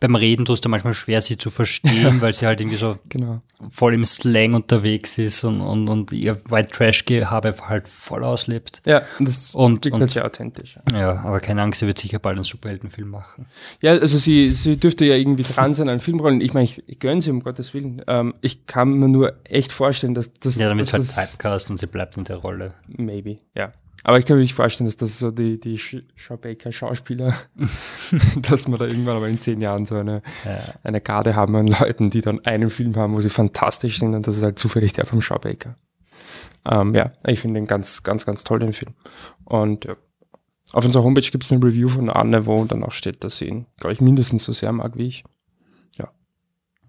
beim 0.00 0.14
Reden 0.14 0.44
tust 0.44 0.64
du 0.64 0.68
manchmal 0.68 0.94
schwer, 0.94 1.20
sie 1.20 1.38
zu 1.38 1.50
verstehen, 1.50 2.20
weil 2.20 2.34
sie 2.34 2.46
halt 2.46 2.60
irgendwie 2.60 2.76
so 2.76 2.96
genau. 3.08 3.40
voll 3.70 3.94
im 3.94 4.04
Slang 4.04 4.54
unterwegs 4.54 5.18
ist 5.18 5.42
und, 5.44 5.60
und, 5.60 5.88
und 5.88 6.12
ihr 6.12 6.38
White 6.50 6.68
Trash-Gehabe 6.70 7.54
halt 7.62 7.88
voll 7.88 8.24
auslebt. 8.24 8.82
Ja, 8.84 9.02
das 9.18 9.54
und, 9.54 9.82
klingt 9.82 10.00
und, 10.00 10.10
sehr 10.10 10.24
authentisch. 10.24 10.76
Ja, 10.92 11.22
aber 11.24 11.40
keine 11.40 11.62
Angst, 11.62 11.80
sie 11.80 11.86
wird 11.86 11.98
sicher 11.98 12.18
bald 12.18 12.36
einen 12.36 12.44
Superheldenfilm 12.44 13.08
machen. 13.08 13.46
Ja, 13.80 13.92
also 13.92 14.18
sie, 14.18 14.52
sie 14.52 14.76
dürfte 14.76 15.04
ja 15.06 15.14
irgendwie 15.14 15.44
dran 15.44 15.72
sein 15.72 15.88
an 15.88 16.00
Filmrollen. 16.00 16.40
Ich 16.40 16.52
meine, 16.52 16.64
ich, 16.64 16.82
ich 16.86 16.98
gönne 16.98 17.22
sie, 17.22 17.30
um 17.30 17.42
Gottes 17.42 17.72
Willen. 17.72 18.02
Ähm, 18.06 18.34
ich 18.42 18.66
kann 18.66 18.92
mir 18.94 19.08
nur 19.08 19.34
echt 19.44 19.72
vorstellen, 19.72 20.14
dass 20.14 20.34
das... 20.34 20.56
Ja, 20.56 20.66
damit 20.66 20.86
es 20.86 20.92
halt 20.92 21.06
Typecast 21.06 21.70
und 21.70 21.78
sie 21.78 21.86
bleibt 21.86 22.16
in 22.16 22.24
der 22.24 22.36
Rolle. 22.36 22.74
Maybe, 22.86 23.38
ja. 23.54 23.72
Aber 24.06 24.20
ich 24.20 24.24
kann 24.24 24.36
mir 24.36 24.42
nicht 24.42 24.54
vorstellen, 24.54 24.86
dass 24.86 24.96
das 24.96 25.18
so 25.18 25.32
die, 25.32 25.58
die 25.58 25.78
Schaubaker-Schauspieler, 25.78 27.34
dass 28.36 28.68
wir 28.68 28.78
da 28.78 28.84
irgendwann 28.84 29.16
aber 29.16 29.26
in 29.26 29.40
zehn 29.40 29.60
Jahren 29.60 29.84
so 29.84 29.96
eine, 29.96 30.22
ja. 30.44 30.60
eine 30.84 31.00
Garde 31.00 31.34
haben 31.34 31.56
an 31.56 31.66
Leuten, 31.66 32.10
die 32.10 32.20
dann 32.20 32.38
einen 32.44 32.70
Film 32.70 32.94
haben, 32.94 33.16
wo 33.16 33.20
sie 33.20 33.30
fantastisch 33.30 33.98
sind 33.98 34.14
und 34.14 34.24
das 34.28 34.36
ist 34.36 34.44
halt 34.44 34.60
zufällig 34.60 34.92
der 34.92 35.06
vom 35.06 35.20
Schaubaker. 35.20 35.74
Ähm, 36.64 36.94
ja, 36.94 37.14
ich 37.26 37.40
finde 37.40 37.58
den 37.58 37.66
ganz, 37.66 38.04
ganz, 38.04 38.24
ganz 38.24 38.44
toll, 38.44 38.60
den 38.60 38.72
Film. 38.72 38.94
Und 39.44 39.86
ja, 39.86 39.96
auf 40.72 40.84
unserer 40.84 41.02
Homepage 41.02 41.28
gibt 41.28 41.42
es 41.42 41.50
eine 41.50 41.64
Review 41.64 41.88
von 41.88 42.08
Anne, 42.08 42.46
wo 42.46 42.64
dann 42.64 42.84
auch 42.84 42.92
steht, 42.92 43.24
dass 43.24 43.38
sie 43.38 43.46
ihn, 43.46 43.66
glaube 43.80 43.92
ich, 43.92 44.00
mindestens 44.00 44.44
so 44.44 44.52
sehr 44.52 44.70
mag 44.70 44.96
wie 44.96 45.08
ich. 45.08 45.24
Ja. 45.98 46.12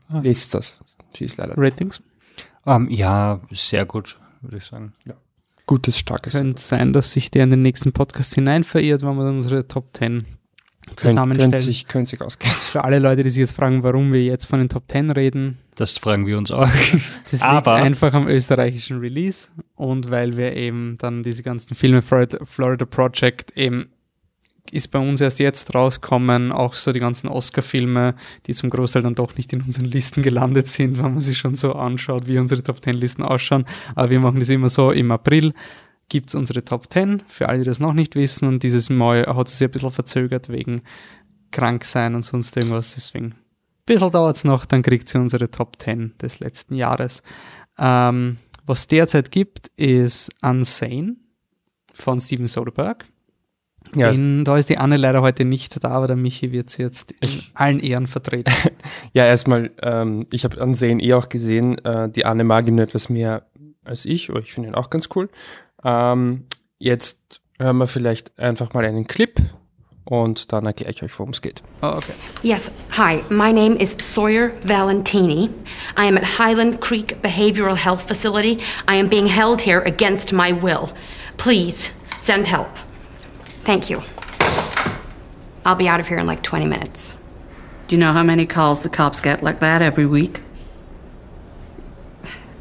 Ah. 0.09 0.19
Lest 0.19 0.53
das. 0.53 0.79
Sie 1.13 1.25
ist 1.25 1.37
leider. 1.37 1.55
Ratings? 1.57 2.03
Um, 2.63 2.73
ähm, 2.73 2.89
ja, 2.91 3.41
sehr 3.49 3.87
gut, 3.87 4.19
würde 4.41 4.57
ich 4.57 4.65
sagen. 4.65 4.93
Ja 5.07 5.15
gutes, 5.67 5.99
starkes. 5.99 6.33
Könnte 6.33 6.61
sein, 6.61 6.93
dass 6.93 7.11
sich 7.11 7.29
der 7.29 7.43
in 7.43 7.51
den 7.51 7.61
nächsten 7.61 7.93
Podcast 7.93 8.33
hinein 8.33 8.63
verirrt, 8.63 9.03
wenn 9.03 9.15
wir 9.15 9.25
dann 9.25 9.35
unsere 9.35 9.67
Top 9.67 9.95
10 9.95 10.25
zusammenstellen. 10.95 11.51
Könnte 11.51 11.63
sich, 11.63 11.87
könnte 11.87 12.09
sich 12.09 12.21
ausgehen. 12.21 12.51
Für 12.71 12.83
alle 12.83 12.99
Leute, 12.99 13.23
die 13.23 13.29
sich 13.29 13.41
jetzt 13.41 13.51
fragen, 13.51 13.83
warum 13.83 14.13
wir 14.13 14.23
jetzt 14.23 14.45
von 14.45 14.59
den 14.59 14.69
Top 14.69 14.83
10 14.87 15.11
reden. 15.11 15.57
Das 15.75 15.97
fragen 15.97 16.25
wir 16.25 16.37
uns 16.37 16.51
auch. 16.51 16.67
Das 17.31 17.41
liegt 17.41 17.67
einfach 17.67 18.13
am 18.13 18.27
österreichischen 18.27 18.99
Release 18.99 19.49
und 19.75 20.09
weil 20.09 20.37
wir 20.37 20.55
eben 20.55 20.97
dann 20.97 21.23
diese 21.23 21.43
ganzen 21.43 21.75
Filme 21.75 22.01
Florida 22.01 22.85
Project 22.85 23.55
eben 23.57 23.89
ist 24.71 24.89
bei 24.89 24.99
uns 24.99 25.21
erst 25.21 25.39
jetzt 25.39 25.73
rauskommen, 25.73 26.51
auch 26.51 26.73
so 26.73 26.91
die 26.91 26.99
ganzen 26.99 27.27
Oscar-Filme, 27.27 28.15
die 28.45 28.53
zum 28.53 28.69
Großteil 28.69 29.03
dann 29.03 29.15
doch 29.15 29.35
nicht 29.35 29.53
in 29.53 29.61
unseren 29.61 29.85
Listen 29.85 30.23
gelandet 30.23 30.67
sind, 30.67 30.97
wenn 30.97 31.13
man 31.13 31.19
sich 31.19 31.37
schon 31.37 31.55
so 31.55 31.73
anschaut, 31.73 32.27
wie 32.27 32.37
unsere 32.37 32.63
Top 32.63 32.83
10 32.83 32.95
Listen 32.95 33.23
ausschauen. 33.23 33.65
Aber 33.95 34.09
wir 34.09 34.19
machen 34.19 34.39
das 34.39 34.49
immer 34.49 34.69
so, 34.69 34.91
im 34.91 35.11
April 35.11 35.53
gibt 36.09 36.29
es 36.29 36.35
unsere 36.35 36.63
Top 36.63 36.91
10, 36.91 37.23
für 37.27 37.49
alle, 37.49 37.59
die 37.59 37.65
das 37.65 37.79
noch 37.79 37.93
nicht 37.93 38.15
wissen. 38.15 38.47
Und 38.47 38.63
dieses 38.63 38.89
Mal 38.89 39.25
hat 39.25 39.47
es 39.47 39.57
sich 39.57 39.67
ein 39.67 39.71
bisschen 39.71 39.91
verzögert 39.91 40.49
wegen 40.49 40.81
Kranksein 41.51 42.15
und 42.15 42.21
sonst 42.21 42.55
irgendwas. 42.55 42.95
Deswegen 42.95 43.25
ein 43.25 43.35
bisschen 43.85 44.11
dauert 44.11 44.37
es 44.37 44.43
noch, 44.43 44.65
dann 44.65 44.81
kriegt 44.81 45.09
sie 45.09 45.17
unsere 45.17 45.51
Top 45.51 45.81
10 45.81 46.13
des 46.21 46.39
letzten 46.39 46.75
Jahres. 46.75 47.23
Ähm, 47.77 48.37
was 48.65 48.87
derzeit 48.87 49.31
gibt, 49.31 49.67
ist 49.77 50.29
Unsane 50.41 51.15
von 51.93 52.19
Steven 52.19 52.47
Soderbergh 52.47 53.05
ja, 53.95 54.09
in, 54.09 54.43
da 54.43 54.57
ist 54.57 54.69
die 54.69 54.77
Anne 54.77 54.97
leider 54.97 55.21
heute 55.21 55.45
nicht 55.45 55.83
da, 55.83 55.89
aber 55.89 56.07
der 56.07 56.15
Michi 56.15 56.51
wird 56.51 56.69
sie 56.69 56.83
jetzt 56.83 57.11
in 57.11 57.29
ich, 57.29 57.51
allen 57.53 57.79
Ehren 57.79 58.07
vertreten. 58.07 58.51
ja, 59.13 59.25
erstmal, 59.25 59.71
ähm, 59.81 60.25
ich 60.31 60.43
habe 60.43 60.59
Ansehen 60.61 60.99
eh 60.99 61.13
auch 61.13 61.29
gesehen, 61.29 61.77
äh, 61.85 62.09
die 62.09 62.25
Anne 62.25 62.43
mag 62.43 62.67
ihn 62.67 62.79
etwas 62.79 63.09
mehr 63.09 63.43
als 63.83 64.05
ich, 64.05 64.29
aber 64.29 64.39
ich 64.39 64.53
finde 64.53 64.69
ihn 64.69 64.75
auch 64.75 64.89
ganz 64.89 65.09
cool. 65.15 65.29
Ähm, 65.83 66.45
jetzt 66.79 67.41
hören 67.59 67.77
wir 67.77 67.87
vielleicht 67.87 68.37
einfach 68.37 68.73
mal 68.73 68.85
einen 68.85 69.07
Clip 69.07 69.39
und 70.09 70.53
dann 70.53 70.65
erkläre 70.65 70.91
ich 70.91 71.03
euch, 71.03 71.19
worum 71.19 71.31
es 71.31 71.41
geht. 71.41 71.61
Oh, 71.81 71.87
okay. 71.97 72.13
Yes, 72.41 72.71
hi, 72.91 73.23
my 73.29 73.51
name 73.51 73.75
is 73.75 73.95
Sawyer 73.99 74.51
Valentini. 74.63 75.49
I 75.97 76.07
am 76.07 76.17
at 76.17 76.39
Highland 76.39 76.79
Creek 76.79 77.21
Behavioral 77.21 77.75
Health 77.75 78.03
Facility. 78.03 78.59
I 78.87 78.95
am 78.95 79.09
being 79.09 79.27
held 79.27 79.61
here 79.61 79.81
against 79.85 80.31
my 80.31 80.53
will. 80.53 80.91
Please, 81.37 81.91
send 82.19 82.47
help. 82.47 82.69
Thank 83.67 83.89
you. 83.89 84.01
I'll 85.65 85.75
be 85.75 85.89
out 85.89 85.99
of 85.99 86.07
here 86.07 86.17
in 86.17 86.25
like 86.25 86.41
20 86.41 86.67
minutes. 86.67 87.17
Do 87.89 87.97
you 87.97 87.99
know 87.99 88.13
how 88.13 88.23
many 88.23 88.45
calls 88.45 88.81
the 88.81 88.87
cops 88.87 89.19
get 89.19 89.43
like 89.43 89.59
that 89.59 89.81
every 89.81 90.05
week? 90.05 90.39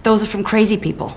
Those 0.03 0.25
are 0.25 0.27
from 0.27 0.43
crazy 0.43 0.77
people. 0.77 1.13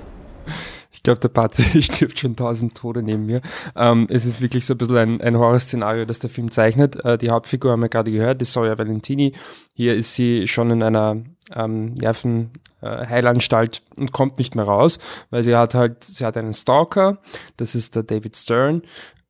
Ich 0.91 1.01
glaube, 1.01 1.21
der 1.21 1.29
Patzi 1.29 1.81
stirbt 1.81 2.19
schon 2.19 2.35
tausend 2.35 2.75
Tode 2.75 3.01
neben 3.01 3.25
mir. 3.25 3.41
Ähm, 3.75 4.05
es 4.11 4.27
ist 4.27 4.41
wirklich 4.41 4.67
so 4.67 4.75
ein 4.75 4.77
bisschen 4.77 4.97
ein, 4.97 5.21
ein 5.21 5.39
Horrorszenario, 5.39 6.05
das 6.05 6.19
der 6.19 6.29
Film 6.29 6.51
zeichnet. 6.51 7.03
Äh, 7.03 7.17
die 7.17 7.31
Hauptfigur 7.31 7.71
haben 7.71 7.81
wir 7.81 7.89
gerade 7.89 8.11
gehört, 8.11 8.41
die 8.41 8.45
Sawyer 8.45 8.77
Valentini. 8.77 9.33
Hier 9.73 9.95
ist 9.95 10.13
sie 10.13 10.47
schon 10.47 10.69
in 10.69 10.83
einer 10.83 11.17
ähm, 11.55 11.95
Nervenheilanstalt 11.95 13.81
äh, 13.97 14.01
und 14.01 14.11
kommt 14.11 14.37
nicht 14.37 14.53
mehr 14.53 14.65
raus, 14.65 14.99
weil 15.31 15.41
sie 15.41 15.55
hat 15.55 15.73
halt, 15.73 16.03
sie 16.03 16.23
hat 16.23 16.37
einen 16.37 16.53
Stalker, 16.53 17.17
das 17.57 17.73
ist 17.73 17.95
der 17.95 18.03
David 18.03 18.37
Stern, 18.37 18.83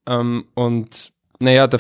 ähm, 0.10 0.46
und 0.56 1.14
naja, 1.40 1.68
der, 1.68 1.80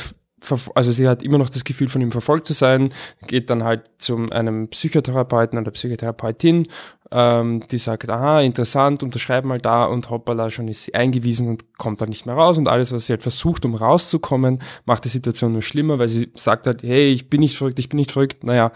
also 0.76 0.92
sie 0.92 1.08
hat 1.08 1.24
immer 1.24 1.38
noch 1.38 1.50
das 1.50 1.66
Gefühl, 1.66 1.90
von 1.90 2.02
ihm 2.02 2.12
verfolgt 2.12 2.48
zu 2.48 2.54
sein, 2.54 2.94
geht 3.28 3.50
dann 3.50 3.64
halt 3.64 3.90
zu 3.98 4.16
einem 4.30 4.70
Psychotherapeuten 4.70 5.60
oder 5.60 5.72
Psychotherapeutin, 5.72 6.68
ähm, 7.12 7.64
die 7.70 7.78
sagt, 7.78 8.10
aha, 8.10 8.42
interessant, 8.42 9.04
unterschreib 9.04 9.44
mal 9.44 9.58
da 9.58 9.86
und 9.86 10.10
hoppala, 10.10 10.50
schon 10.50 10.68
ist 10.68 10.84
sie 10.84 10.94
eingewiesen 10.94 11.50
und 11.50 11.78
kommt 11.78 12.02
dann 12.02 12.10
nicht 12.10 12.26
mehr 12.26 12.36
raus 12.36 12.58
und 12.58 12.70
alles, 12.70 12.94
was 12.94 13.08
sie 13.08 13.14
halt 13.14 13.24
versucht, 13.24 13.66
um 13.66 13.76
rauszukommen, 13.76 14.62
macht 14.86 15.06
die 15.06 15.10
Situation 15.10 15.52
nur 15.52 15.64
schlimmer, 15.64 16.00
weil 16.00 16.08
sie 16.08 16.32
sagt 16.36 16.68
halt, 16.68 16.84
hey, 16.84 17.12
ich 17.12 17.30
bin 17.30 17.42
nicht 17.42 17.58
verrückt, 17.58 17.80
ich 17.80 17.90
bin 17.90 17.98
nicht 17.98 18.12
verrückt, 18.12 18.44
naja, 18.44 18.72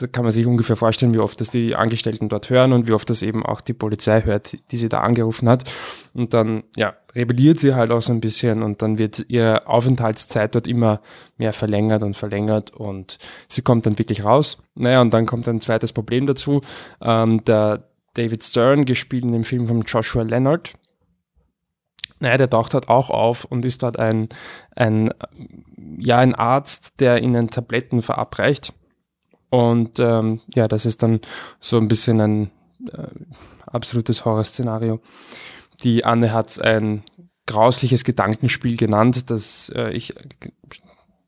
da 0.00 0.06
kann 0.06 0.24
man 0.24 0.32
sich 0.32 0.46
ungefähr 0.46 0.76
vorstellen, 0.76 1.14
wie 1.14 1.18
oft 1.18 1.40
das 1.40 1.50
die 1.50 1.74
Angestellten 1.74 2.28
dort 2.28 2.50
hören 2.50 2.72
und 2.72 2.86
wie 2.86 2.92
oft 2.92 3.08
das 3.10 3.22
eben 3.22 3.44
auch 3.44 3.60
die 3.60 3.72
Polizei 3.72 4.22
hört, 4.22 4.56
die 4.70 4.76
sie 4.76 4.88
da 4.88 5.00
angerufen 5.00 5.48
hat. 5.48 5.64
Und 6.14 6.34
dann, 6.34 6.64
ja, 6.76 6.94
rebelliert 7.14 7.60
sie 7.60 7.74
halt 7.74 7.90
auch 7.90 8.02
so 8.02 8.12
ein 8.12 8.20
bisschen 8.20 8.62
und 8.62 8.82
dann 8.82 8.98
wird 8.98 9.26
ihre 9.28 9.66
Aufenthaltszeit 9.66 10.54
dort 10.54 10.66
immer 10.66 11.00
mehr 11.36 11.52
verlängert 11.52 12.02
und 12.02 12.16
verlängert 12.16 12.70
und 12.70 13.18
sie 13.48 13.62
kommt 13.62 13.86
dann 13.86 13.98
wirklich 13.98 14.24
raus. 14.24 14.58
Naja, 14.74 15.00
und 15.00 15.12
dann 15.12 15.26
kommt 15.26 15.48
ein 15.48 15.60
zweites 15.60 15.92
Problem 15.92 16.26
dazu. 16.26 16.60
Ähm, 17.00 17.44
der 17.44 17.88
David 18.14 18.44
Stern, 18.44 18.84
gespielt 18.84 19.24
in 19.24 19.32
dem 19.32 19.44
Film 19.44 19.66
von 19.66 19.82
Joshua 19.82 20.22
Leonard, 20.22 20.72
naja, 22.20 22.36
der 22.36 22.50
taucht 22.50 22.74
halt 22.74 22.88
auch 22.88 23.10
auf 23.10 23.44
und 23.44 23.64
ist 23.64 23.82
dort 23.84 23.96
ein, 23.96 24.28
ein, 24.74 25.10
ja, 25.98 26.18
ein 26.18 26.34
Arzt, 26.34 27.00
der 27.00 27.22
ihnen 27.22 27.50
Tabletten 27.50 28.02
verabreicht 28.02 28.72
und 29.50 29.98
ähm, 29.98 30.40
ja, 30.54 30.68
das 30.68 30.86
ist 30.86 31.02
dann 31.02 31.20
so 31.60 31.78
ein 31.78 31.88
bisschen 31.88 32.20
ein 32.20 32.50
äh, 32.92 33.08
absolutes 33.66 34.24
Horrorszenario. 34.24 35.00
Die 35.82 36.04
Anne 36.04 36.32
hat 36.32 36.60
ein 36.60 37.02
grausliches 37.46 38.04
Gedankenspiel 38.04 38.76
genannt, 38.76 39.30
das 39.30 39.72
äh, 39.74 39.90
ich 39.92 40.14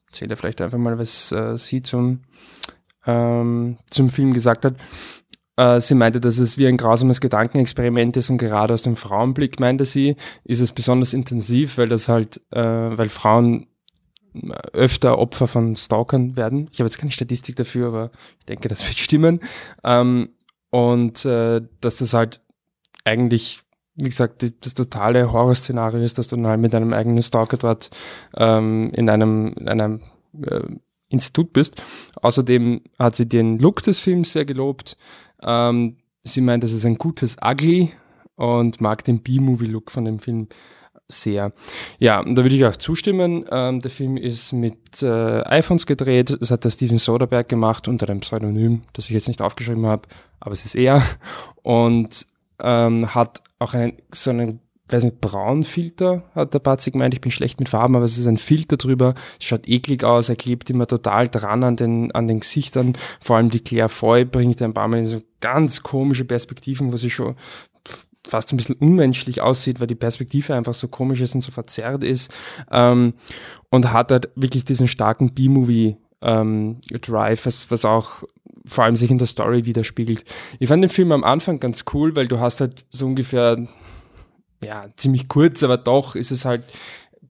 erzähle 0.06 0.37
vielleicht 0.37 0.61
einfach 0.61 0.78
mal, 0.78 0.98
was 0.98 1.33
äh, 1.33 1.56
sie 1.56 1.83
zum, 1.83 2.20
ähm, 3.06 3.78
zum 3.88 4.11
Film 4.11 4.35
gesagt 4.35 4.64
hat. 4.64 4.74
Äh, 5.56 5.80
sie 5.80 5.94
meinte, 5.94 6.20
dass 6.20 6.38
es 6.38 6.59
wie 6.59 6.66
ein 6.66 6.76
grausames 6.76 7.20
Gedankenexperiment 7.20 8.16
ist 8.16 8.28
und 8.28 8.38
gerade 8.38 8.74
aus 8.74 8.83
dem 8.83 8.96
Frauenblick, 8.96 9.61
meinte 9.61 9.85
sie, 9.85 10.16
ist 10.44 10.61
es 10.61 10.72
besonders 10.72 11.14
intensiv, 11.14 11.78
weil 11.78 11.88
das 11.88 12.09
halt, 12.09 12.40
äh, 12.50 12.61
weil 12.61 13.09
Frauen 13.09 13.68
öfter 14.72 15.18
Opfer 15.18 15.46
von 15.46 15.76
Stalkern 15.76 16.36
werden. 16.36 16.68
Ich 16.72 16.80
habe 16.80 16.86
jetzt 16.86 16.98
keine 16.98 17.12
Statistik 17.12 17.56
dafür, 17.56 17.88
aber 17.88 18.10
ich 18.38 18.46
denke, 18.46 18.68
das 18.68 18.86
wird 18.86 18.98
stimmen. 18.98 19.40
Ähm, 19.84 20.30
und 20.70 21.24
äh, 21.24 21.60
dass 21.80 21.96
das 21.96 22.14
halt 22.14 22.40
eigentlich, 23.04 23.62
wie 23.96 24.04
gesagt, 24.04 24.42
die, 24.42 24.58
das 24.60 24.74
totale 24.74 25.32
Horrorszenario 25.32 26.00
ist, 26.02 26.18
dass 26.18 26.28
du 26.28 26.36
dann 26.36 26.46
halt 26.46 26.60
mit 26.60 26.74
einem 26.74 26.92
eigenen 26.92 27.22
Stalker 27.22 27.56
dort 27.56 27.90
ähm, 28.36 28.90
in 28.94 29.10
einem, 29.10 29.54
in 29.58 29.68
einem 29.68 30.00
äh, 30.46 30.62
Institut 31.08 31.52
bist. 31.52 31.82
Außerdem 32.22 32.82
hat 32.98 33.16
sie 33.16 33.28
den 33.28 33.58
Look 33.58 33.82
des 33.82 34.00
Films 34.00 34.32
sehr 34.32 34.44
gelobt. 34.44 34.96
Ähm, 35.42 35.96
sie 36.22 36.40
meint, 36.40 36.62
das 36.62 36.72
ist 36.72 36.86
ein 36.86 36.98
gutes 36.98 37.36
Ugly 37.44 37.90
und 38.36 38.80
mag 38.80 39.04
den 39.04 39.22
B-Movie-Look 39.22 39.90
von 39.90 40.04
dem 40.04 40.18
Film 40.20 40.48
sehr. 41.10 41.52
Ja, 41.98 42.22
da 42.22 42.42
würde 42.42 42.54
ich 42.54 42.64
auch 42.64 42.76
zustimmen. 42.76 43.44
Ähm, 43.50 43.80
der 43.80 43.90
Film 43.90 44.16
ist 44.16 44.52
mit 44.52 45.02
äh, 45.02 45.42
iPhones 45.42 45.86
gedreht. 45.86 46.36
Das 46.40 46.50
hat 46.50 46.64
der 46.64 46.70
Steven 46.70 46.98
Soderbergh 46.98 47.48
gemacht 47.48 47.88
unter 47.88 48.08
einem 48.08 48.20
Pseudonym, 48.20 48.82
das 48.92 49.06
ich 49.06 49.10
jetzt 49.10 49.28
nicht 49.28 49.42
aufgeschrieben 49.42 49.86
habe, 49.86 50.02
aber 50.40 50.52
es 50.52 50.64
ist 50.64 50.74
er. 50.74 51.02
Und 51.62 52.26
ähm, 52.62 53.14
hat 53.14 53.42
auch 53.58 53.74
einen, 53.74 53.94
so 54.12 54.30
einen, 54.30 54.60
weiß 54.88 55.04
nicht, 55.04 55.20
Braunfilter, 55.20 56.24
hat 56.34 56.54
der 56.54 56.58
Batzi 56.58 56.90
gemeint. 56.90 57.14
Ich 57.14 57.20
bin 57.20 57.30
schlecht 57.30 57.60
mit 57.60 57.68
Farben, 57.68 57.96
aber 57.96 58.04
es 58.04 58.18
ist 58.18 58.26
ein 58.26 58.36
Filter 58.36 58.76
drüber. 58.76 59.14
Es 59.38 59.46
schaut 59.46 59.68
eklig 59.68 60.04
aus. 60.04 60.28
Er 60.28 60.36
klebt 60.36 60.70
immer 60.70 60.86
total 60.86 61.28
dran 61.28 61.62
an 61.62 61.76
den, 61.76 62.12
an 62.12 62.26
den 62.26 62.40
Gesichtern. 62.40 62.96
Vor 63.20 63.36
allem 63.36 63.50
die 63.50 63.60
Claire 63.60 63.88
Foy 63.88 64.24
bringt 64.24 64.60
ein 64.62 64.74
paar 64.74 64.88
Mal 64.88 64.98
in 64.98 65.06
so 65.06 65.22
ganz 65.40 65.82
komische 65.82 66.24
Perspektiven, 66.24 66.92
wo 66.92 66.96
sie 66.96 67.10
schon 67.10 67.36
fast 68.26 68.52
ein 68.52 68.56
bisschen 68.56 68.76
unmenschlich 68.76 69.40
aussieht, 69.40 69.80
weil 69.80 69.87
die 69.87 69.94
Perspektive 69.94 70.54
einfach 70.54 70.74
so 70.74 70.88
komisch 70.88 71.20
ist 71.20 71.35
und 71.35 71.40
so 71.40 71.50
verzerrt 71.50 72.04
ist. 72.04 72.33
Ähm, 72.70 73.14
und 73.70 73.92
hat 73.92 74.11
halt 74.11 74.28
wirklich 74.35 74.64
diesen 74.64 74.88
starken 74.88 75.33
B-Movie 75.33 75.96
ähm, 76.22 76.80
Drive, 76.90 77.46
was, 77.46 77.70
was 77.70 77.85
auch 77.85 78.24
vor 78.66 78.85
allem 78.85 78.96
sich 78.96 79.11
in 79.11 79.18
der 79.18 79.26
Story 79.26 79.64
widerspiegelt. 79.64 80.24
Ich 80.59 80.68
fand 80.68 80.83
den 80.83 80.90
Film 80.90 81.12
am 81.12 81.24
Anfang 81.24 81.61
ganz 81.61 81.85
cool, 81.94 82.14
weil 82.14 82.28
du 82.28 82.40
hast 82.40 82.61
halt 82.61 82.85
so 82.90 83.06
ungefähr, 83.06 83.56
ja, 84.62 84.87
ziemlich 84.96 85.28
kurz, 85.28 85.62
aber 85.62 85.78
doch 85.78 86.14
ist 86.14 86.30
es 86.30 86.44
halt, 86.44 86.64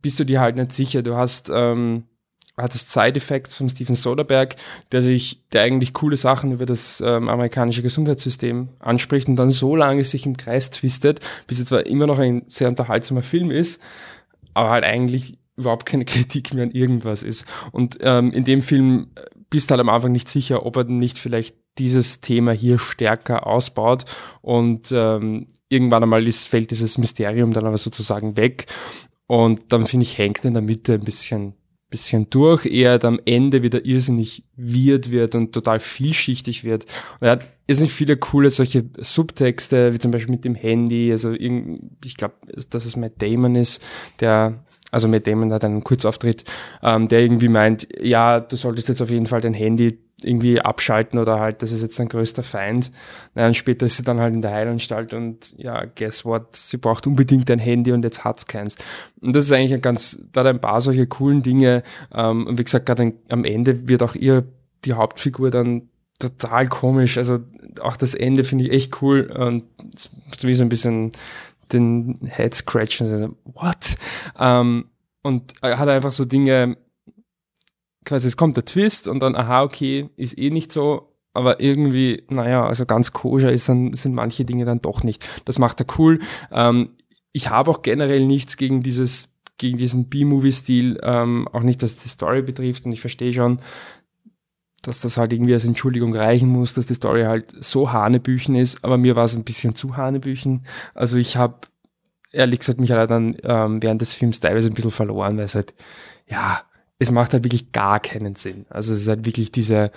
bist 0.02 0.18
du 0.18 0.24
dir 0.24 0.40
halt 0.40 0.56
nicht 0.56 0.72
sicher. 0.72 1.02
Du 1.02 1.16
hast 1.16 1.50
ähm, 1.54 2.04
hat 2.56 2.74
es 2.74 2.92
Side-Effects 2.92 3.54
von 3.54 3.68
Steven 3.68 3.94
Soderbergh, 3.94 4.56
der 4.92 5.02
sich, 5.02 5.48
der 5.52 5.62
eigentlich 5.62 5.92
coole 5.92 6.16
Sachen 6.16 6.52
über 6.52 6.66
das 6.66 7.00
ähm, 7.00 7.28
amerikanische 7.28 7.82
Gesundheitssystem 7.82 8.68
anspricht 8.78 9.28
und 9.28 9.36
dann 9.36 9.50
so 9.50 9.76
lange 9.76 10.04
sich 10.04 10.26
im 10.26 10.36
Kreis 10.36 10.70
twistet, 10.70 11.20
bis 11.46 11.58
es 11.58 11.66
zwar 11.66 11.86
immer 11.86 12.06
noch 12.06 12.18
ein 12.18 12.42
sehr 12.46 12.68
unterhaltsamer 12.68 13.22
Film 13.22 13.50
ist, 13.50 13.82
aber 14.54 14.70
halt 14.70 14.84
eigentlich 14.84 15.38
überhaupt 15.56 15.86
keine 15.86 16.04
Kritik 16.06 16.54
mehr 16.54 16.64
an 16.64 16.70
irgendwas 16.70 17.22
ist. 17.22 17.46
Und 17.72 17.98
ähm, 18.02 18.32
in 18.32 18.44
dem 18.44 18.62
Film 18.62 19.08
bist 19.48 19.70
du 19.70 19.72
halt 19.72 19.80
am 19.80 19.88
Anfang 19.88 20.12
nicht 20.12 20.28
sicher, 20.28 20.64
ob 20.66 20.76
er 20.76 20.84
nicht 20.84 21.18
vielleicht 21.18 21.56
dieses 21.78 22.20
Thema 22.20 22.52
hier 22.52 22.78
stärker 22.78 23.46
ausbaut 23.46 24.04
und 24.42 24.92
ähm, 24.92 25.46
irgendwann 25.68 26.02
einmal 26.02 26.26
ist, 26.26 26.48
fällt 26.48 26.70
dieses 26.70 26.98
Mysterium 26.98 27.52
dann 27.52 27.66
aber 27.66 27.78
sozusagen 27.78 28.36
weg 28.36 28.66
und 29.26 29.72
dann 29.72 29.86
finde 29.86 30.02
ich, 30.04 30.18
hängt 30.18 30.44
in 30.44 30.54
der 30.54 30.62
Mitte 30.62 30.94
ein 30.94 31.04
bisschen 31.04 31.54
bisschen 31.90 32.30
durch, 32.30 32.66
eher 32.66 33.02
am 33.04 33.20
Ende 33.24 33.62
wieder 33.62 33.84
irrsinnig 33.84 34.44
weird 34.56 35.10
wird 35.10 35.34
und 35.34 35.52
total 35.52 35.80
vielschichtig 35.80 36.64
wird. 36.64 36.84
Und 37.20 37.26
er 37.26 37.32
hat 37.32 37.46
irrsinnig 37.66 37.92
viele 37.92 38.16
coole 38.16 38.50
solche 38.50 38.84
Subtexte, 38.98 39.92
wie 39.92 39.98
zum 39.98 40.10
Beispiel 40.10 40.34
mit 40.34 40.44
dem 40.44 40.54
Handy, 40.54 41.10
also 41.10 41.32
ich 41.32 42.16
glaube, 42.16 42.34
dass 42.70 42.86
es 42.86 42.96
Matt 42.96 43.20
Damon 43.20 43.56
ist, 43.56 43.82
der 44.20 44.64
also 44.90 45.08
Matt 45.08 45.26
Damon 45.26 45.52
hat 45.52 45.64
einen 45.64 45.84
Kurzauftritt, 45.84 46.44
ähm, 46.82 47.08
der 47.08 47.20
irgendwie 47.20 47.48
meint, 47.48 47.86
ja, 48.00 48.40
du 48.40 48.56
solltest 48.56 48.88
jetzt 48.88 49.00
auf 49.00 49.10
jeden 49.10 49.26
Fall 49.26 49.40
dein 49.40 49.54
Handy 49.54 49.98
irgendwie 50.24 50.60
abschalten 50.60 51.18
oder 51.18 51.40
halt, 51.40 51.62
das 51.62 51.72
ist 51.72 51.82
jetzt 51.82 51.98
dein 51.98 52.08
größter 52.08 52.42
Feind. 52.42 52.90
Naja, 53.34 53.48
und 53.48 53.54
später 53.54 53.86
ist 53.86 53.96
sie 53.96 54.02
dann 54.02 54.20
halt 54.20 54.34
in 54.34 54.42
der 54.42 54.52
Heilanstalt 54.52 55.14
und 55.14 55.54
ja, 55.58 55.84
guess 55.84 56.24
what, 56.24 56.56
sie 56.56 56.76
braucht 56.76 57.06
unbedingt 57.06 57.50
ein 57.50 57.58
Handy 57.58 57.92
und 57.92 58.04
jetzt 58.04 58.24
hat's 58.24 58.46
keins. 58.46 58.76
Und 59.20 59.34
das 59.34 59.46
ist 59.46 59.52
eigentlich 59.52 59.74
ein 59.74 59.82
ganz, 59.82 60.26
da 60.32 60.40
hat 60.40 60.46
ein 60.46 60.60
paar 60.60 60.80
solche 60.80 61.06
coolen 61.06 61.42
Dinge. 61.42 61.82
Ähm, 62.14 62.46
und 62.46 62.58
wie 62.58 62.64
gesagt, 62.64 62.86
gerade 62.86 63.12
am 63.28 63.44
Ende 63.44 63.88
wird 63.88 64.02
auch 64.02 64.14
ihr, 64.14 64.44
die 64.84 64.94
Hauptfigur 64.94 65.50
dann 65.50 65.88
total 66.18 66.66
komisch. 66.68 67.18
Also 67.18 67.40
auch 67.80 67.96
das 67.96 68.14
Ende 68.14 68.44
finde 68.44 68.64
ich 68.64 68.72
echt 68.72 69.02
cool 69.02 69.30
und 69.30 69.64
wie 70.42 70.54
so 70.54 70.62
ein 70.62 70.68
bisschen 70.68 71.12
den 71.72 72.14
Head 72.24 72.54
scratchen. 72.54 73.36
What? 73.44 73.96
Ähm, 74.38 74.86
und 75.22 75.54
hat 75.62 75.88
einfach 75.88 76.12
so 76.12 76.24
Dinge, 76.24 76.76
quasi 78.04 78.26
es 78.26 78.36
kommt 78.36 78.56
der 78.56 78.64
Twist 78.64 79.08
und 79.08 79.20
dann, 79.20 79.36
aha, 79.36 79.62
okay, 79.62 80.10
ist 80.16 80.38
eh 80.38 80.50
nicht 80.50 80.72
so, 80.72 81.14
aber 81.32 81.60
irgendwie, 81.60 82.24
naja, 82.28 82.66
also 82.66 82.86
ganz 82.86 83.12
koscher 83.12 83.52
ist 83.52 83.68
dann, 83.68 83.94
sind 83.94 84.14
manche 84.14 84.44
Dinge 84.44 84.64
dann 84.64 84.80
doch 84.80 85.02
nicht. 85.02 85.26
Das 85.44 85.58
macht 85.58 85.80
er 85.80 85.86
cool. 85.98 86.20
Ähm, 86.50 86.96
ich 87.32 87.50
habe 87.50 87.70
auch 87.70 87.82
generell 87.82 88.26
nichts 88.26 88.56
gegen 88.56 88.82
dieses, 88.82 89.38
gegen 89.58 89.78
diesen 89.78 90.08
B-Movie-Stil, 90.08 90.98
ähm, 91.02 91.46
auch 91.52 91.62
nicht, 91.62 91.82
was 91.82 91.96
die 91.96 92.08
Story 92.08 92.42
betrifft 92.42 92.86
und 92.86 92.92
ich 92.92 93.00
verstehe 93.00 93.32
schon, 93.32 93.60
dass 94.82 95.00
das 95.00 95.18
halt 95.18 95.32
irgendwie 95.32 95.52
als 95.52 95.64
Entschuldigung 95.64 96.14
reichen 96.14 96.48
muss, 96.48 96.74
dass 96.74 96.86
die 96.86 96.94
Story 96.94 97.24
halt 97.24 97.52
so 97.62 97.92
Hanebüchen 97.92 98.54
ist, 98.54 98.82
aber 98.82 98.96
mir 98.96 99.14
war 99.14 99.24
es 99.24 99.36
ein 99.36 99.44
bisschen 99.44 99.74
zu 99.74 99.96
Hanebüchen. 99.96 100.64
Also 100.94 101.18
ich 101.18 101.36
habe 101.36 101.58
ehrlich 102.32 102.60
gesagt 102.60 102.80
mich 102.80 102.90
halt 102.90 103.10
dann 103.10 103.36
ähm, 103.42 103.82
während 103.82 104.00
des 104.00 104.14
Films 104.14 104.40
teilweise 104.40 104.68
ein 104.68 104.74
bisschen 104.74 104.90
verloren, 104.90 105.36
weil 105.36 105.44
es 105.44 105.54
halt, 105.54 105.74
ja, 106.26 106.62
es 107.00 107.10
macht 107.10 107.32
halt 107.32 107.44
wirklich 107.44 107.72
gar 107.72 107.98
keinen 107.98 108.36
Sinn. 108.36 108.66
Also 108.68 108.92
es 108.92 109.00
ist 109.00 109.08
halt 109.08 109.24
wirklich 109.24 109.50
diese 109.50 109.90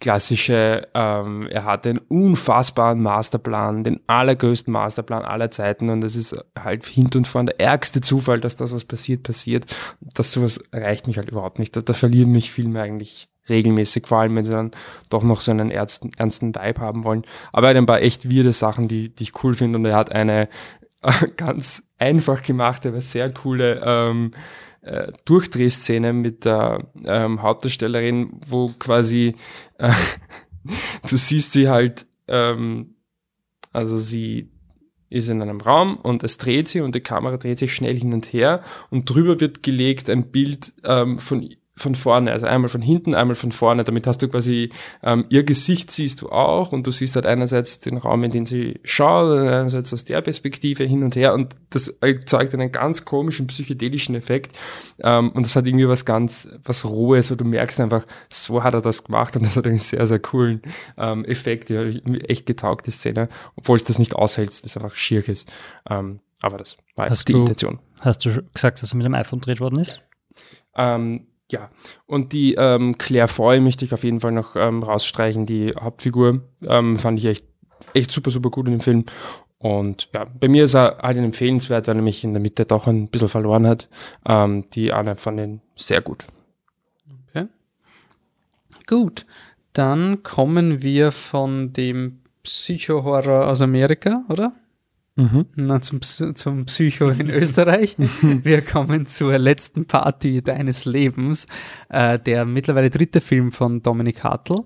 klassische, 0.00 0.88
ähm, 0.94 1.46
er 1.48 1.64
hat 1.64 1.84
den 1.84 1.98
unfassbaren 1.98 3.00
Masterplan, 3.00 3.84
den 3.84 4.00
allergrößten 4.06 4.72
Masterplan 4.72 5.24
aller 5.24 5.50
Zeiten 5.50 5.90
und 5.90 6.04
es 6.04 6.16
ist 6.16 6.36
halt 6.58 6.84
hinten 6.84 7.18
und 7.18 7.28
vorne 7.28 7.52
der 7.52 7.66
ärgste 7.66 8.00
Zufall, 8.00 8.40
dass 8.40 8.56
das, 8.56 8.74
was 8.74 8.84
passiert, 8.84 9.22
passiert. 9.22 9.64
Das 10.14 10.32
sowas 10.32 10.62
reicht 10.72 11.06
mich 11.06 11.18
halt 11.18 11.30
überhaupt 11.30 11.58
nicht. 11.58 11.76
Da, 11.76 11.80
da 11.80 11.92
verlieren 11.92 12.32
mich 12.32 12.50
Filme 12.50 12.82
eigentlich 12.82 13.28
regelmäßig, 13.48 14.06
vor 14.06 14.18
allem 14.18 14.36
wenn 14.36 14.44
sie 14.44 14.52
dann 14.52 14.72
doch 15.08 15.22
noch 15.22 15.40
so 15.40 15.52
einen 15.52 15.70
ernsten, 15.70 16.10
ernsten 16.16 16.54
Vibe 16.54 16.80
haben 16.80 17.04
wollen. 17.04 17.22
Aber 17.52 17.68
er 17.68 17.70
hat 17.70 17.76
ein 17.76 17.86
paar 17.86 18.02
echt 18.02 18.30
weirde 18.30 18.52
Sachen, 18.52 18.88
die, 18.88 19.08
die 19.08 19.22
ich 19.22 19.44
cool 19.44 19.54
finde 19.54 19.78
und 19.78 19.84
er 19.84 19.96
hat 19.96 20.12
eine 20.12 20.48
ganz 21.36 21.84
einfach 21.98 22.42
gemachte, 22.42 22.88
aber 22.88 23.00
sehr 23.00 23.32
coole 23.32 23.80
ähm, 23.84 24.32
äh, 24.82 25.12
Durchdrehszene 25.24 26.12
mit 26.12 26.44
der 26.44 26.90
ähm, 27.04 27.42
Hauptdarstellerin, 27.42 28.40
wo 28.46 28.72
quasi 28.78 29.34
äh, 29.78 29.92
du 31.08 31.16
siehst 31.16 31.52
sie 31.52 31.68
halt, 31.68 32.06
ähm, 32.28 32.96
also 33.72 33.96
sie 33.96 34.50
ist 35.08 35.28
in 35.28 35.42
einem 35.42 35.60
Raum 35.60 35.96
und 35.96 36.22
es 36.22 36.38
dreht 36.38 36.68
sich 36.68 36.80
und 36.80 36.94
die 36.94 37.00
Kamera 37.00 37.36
dreht 37.36 37.58
sich 37.58 37.74
schnell 37.74 37.98
hin 37.98 38.14
und 38.14 38.32
her 38.32 38.62
und 38.90 39.08
drüber 39.08 39.40
wird 39.40 39.62
gelegt 39.62 40.08
ein 40.08 40.30
Bild 40.30 40.72
ähm, 40.84 41.18
von 41.18 41.48
von 41.74 41.94
vorne, 41.94 42.32
also 42.32 42.46
einmal 42.46 42.68
von 42.68 42.82
hinten, 42.82 43.14
einmal 43.14 43.34
von 43.34 43.50
vorne. 43.50 43.82
Damit 43.84 44.06
hast 44.06 44.20
du 44.20 44.28
quasi 44.28 44.70
ähm, 45.02 45.24
ihr 45.30 45.42
Gesicht 45.42 45.90
siehst 45.90 46.20
du 46.20 46.28
auch 46.28 46.72
und 46.72 46.86
du 46.86 46.90
siehst 46.90 47.16
halt 47.16 47.24
einerseits 47.24 47.80
den 47.80 47.96
Raum, 47.96 48.24
in 48.24 48.30
den 48.30 48.44
sie 48.44 48.78
schaut, 48.84 49.38
einerseits 49.38 49.92
aus 49.94 50.04
der 50.04 50.20
Perspektive 50.20 50.84
hin 50.84 51.02
und 51.02 51.16
her 51.16 51.32
und 51.32 51.56
das 51.70 51.88
erzeugt 51.88 52.52
einen 52.54 52.72
ganz 52.72 53.06
komischen 53.06 53.46
psychedelischen 53.46 54.14
Effekt 54.14 54.58
ähm, 54.98 55.30
und 55.30 55.46
das 55.46 55.56
hat 55.56 55.66
irgendwie 55.66 55.88
was 55.88 56.04
ganz, 56.04 56.50
was 56.62 56.84
Rohes, 56.84 57.30
wo 57.30 57.36
du 57.36 57.44
merkst 57.44 57.80
einfach, 57.80 58.06
so 58.28 58.62
hat 58.62 58.74
er 58.74 58.82
das 58.82 59.04
gemacht 59.04 59.34
und 59.36 59.46
das 59.46 59.56
hat 59.56 59.66
einen 59.66 59.78
sehr, 59.78 60.06
sehr 60.06 60.18
coolen 60.18 60.60
ähm, 60.98 61.24
Effekt, 61.24 61.70
ja, 61.70 61.84
echt 61.84 62.44
getaugt, 62.44 62.86
die 62.86 62.90
Szene, 62.90 63.28
obwohl 63.56 63.76
es 63.76 63.84
das 63.84 63.98
nicht 63.98 64.14
aushält, 64.14 64.50
weil 64.50 64.66
es 64.66 64.76
einfach 64.76 64.94
schier 64.94 65.26
ist. 65.26 65.50
Ähm, 65.88 66.20
aber 66.42 66.58
das 66.58 66.76
war 66.96 67.08
hast 67.08 67.28
die 67.28 67.32
du, 67.32 67.40
Intention. 67.40 67.78
Hast 68.02 68.24
du 68.26 68.42
gesagt, 68.52 68.82
dass 68.82 68.92
er 68.92 68.96
mit 68.96 69.06
dem 69.06 69.14
iPhone 69.14 69.40
gedreht 69.40 69.60
worden 69.60 69.78
ist? 69.78 70.00
Ähm, 70.76 71.28
ja, 71.52 71.70
und 72.06 72.32
die 72.32 72.54
ähm, 72.54 72.98
Claire 72.98 73.28
Foy 73.28 73.60
möchte 73.60 73.84
ich 73.84 73.94
auf 73.94 74.04
jeden 74.04 74.20
Fall 74.20 74.32
noch 74.32 74.56
ähm, 74.56 74.82
rausstreichen. 74.82 75.46
Die 75.46 75.74
Hauptfigur 75.78 76.40
ähm, 76.66 76.98
fand 76.98 77.18
ich 77.18 77.26
echt, 77.26 77.44
echt 77.94 78.10
super, 78.10 78.30
super 78.30 78.50
gut 78.50 78.66
in 78.66 78.72
dem 78.72 78.80
Film. 78.80 79.04
Und 79.58 80.08
ja, 80.12 80.24
bei 80.24 80.48
mir 80.48 80.64
ist 80.64 80.74
er 80.74 80.98
halt 81.00 81.18
empfehlenswert, 81.18 81.86
weil 81.86 81.96
er 81.96 82.02
mich 82.02 82.24
in 82.24 82.32
der 82.32 82.42
Mitte 82.42 82.64
doch 82.64 82.88
ein 82.88 83.08
bisschen 83.08 83.28
verloren 83.28 83.66
hat. 83.66 83.88
Ähm, 84.26 84.64
die 84.70 84.92
Anna 84.92 85.14
fand 85.14 85.38
ihn 85.38 85.60
sehr 85.76 86.00
gut. 86.00 86.24
Okay. 87.28 87.46
Gut, 88.88 89.24
dann 89.72 90.24
kommen 90.24 90.82
wir 90.82 91.12
von 91.12 91.72
dem 91.72 92.22
Psycho-Horror 92.42 93.46
aus 93.46 93.62
Amerika, 93.62 94.24
oder? 94.28 94.52
Mhm. 95.14 95.46
Na, 95.56 95.80
zum, 95.82 96.00
zum 96.00 96.64
Psycho 96.64 97.10
in 97.10 97.28
Österreich. 97.28 97.96
Wir 98.22 98.62
kommen 98.62 99.06
zur 99.06 99.36
letzten 99.38 99.84
Party 99.86 100.42
deines 100.42 100.84
Lebens. 100.86 101.46
Äh, 101.90 102.18
der 102.18 102.44
mittlerweile 102.44 102.88
dritte 102.88 103.20
Film 103.20 103.52
von 103.52 103.82
Dominik 103.82 104.24
Hartl. 104.24 104.56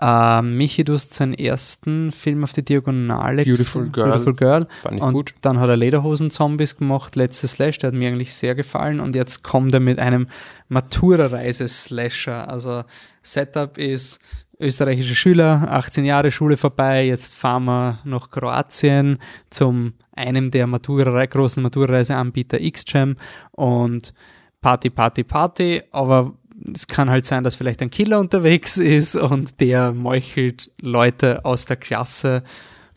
Äh, 0.00 0.42
Michi, 0.42 0.84
du 0.84 0.94
hast 0.94 1.12
seinen 1.12 1.34
ersten 1.34 2.10
Film 2.10 2.42
auf 2.42 2.52
die 2.52 2.64
Diagonale 2.64 3.44
Beautiful 3.44 3.88
Girl. 3.90 4.08
Beautiful 4.08 4.34
Girl. 4.34 4.66
Fand 4.82 4.96
ich 4.96 5.02
und 5.02 5.12
gut. 5.12 5.34
dann 5.42 5.60
hat 5.60 5.68
er 5.68 5.76
Lederhosen-Zombies 5.76 6.78
gemacht, 6.78 7.14
letzte 7.14 7.46
Slash, 7.46 7.78
der 7.78 7.88
hat 7.88 7.94
mir 7.94 8.08
eigentlich 8.08 8.34
sehr 8.34 8.54
gefallen. 8.54 8.98
Und 8.98 9.14
jetzt 9.14 9.44
kommt 9.44 9.74
er 9.74 9.80
mit 9.80 9.98
einem 9.98 10.26
Matura-Reise-Slasher. 10.68 12.48
Also 12.48 12.84
Setup 13.22 13.76
ist 13.76 14.20
österreichische 14.62 15.14
Schüler, 15.14 15.66
18 15.68 16.04
Jahre 16.04 16.30
Schule 16.30 16.56
vorbei, 16.56 17.04
jetzt 17.06 17.34
fahren 17.34 17.64
wir 17.64 17.98
nach 18.04 18.30
Kroatien 18.30 19.18
zum 19.50 19.94
einem 20.12 20.50
der 20.50 20.66
Matura, 20.66 21.26
großen 21.26 21.62
Maturreiseanbieter 21.62 22.58
XJam 22.58 23.16
und 23.50 24.14
Party, 24.60 24.90
Party, 24.90 25.24
Party, 25.24 25.82
aber 25.90 26.32
es 26.72 26.86
kann 26.86 27.10
halt 27.10 27.26
sein, 27.26 27.44
dass 27.44 27.56
vielleicht 27.56 27.82
ein 27.82 27.90
Killer 27.90 28.20
unterwegs 28.20 28.76
ist 28.78 29.16
und 29.16 29.60
der 29.60 29.92
meuchelt 29.92 30.70
Leute 30.80 31.44
aus 31.44 31.66
der 31.66 31.76
Klasse 31.76 32.42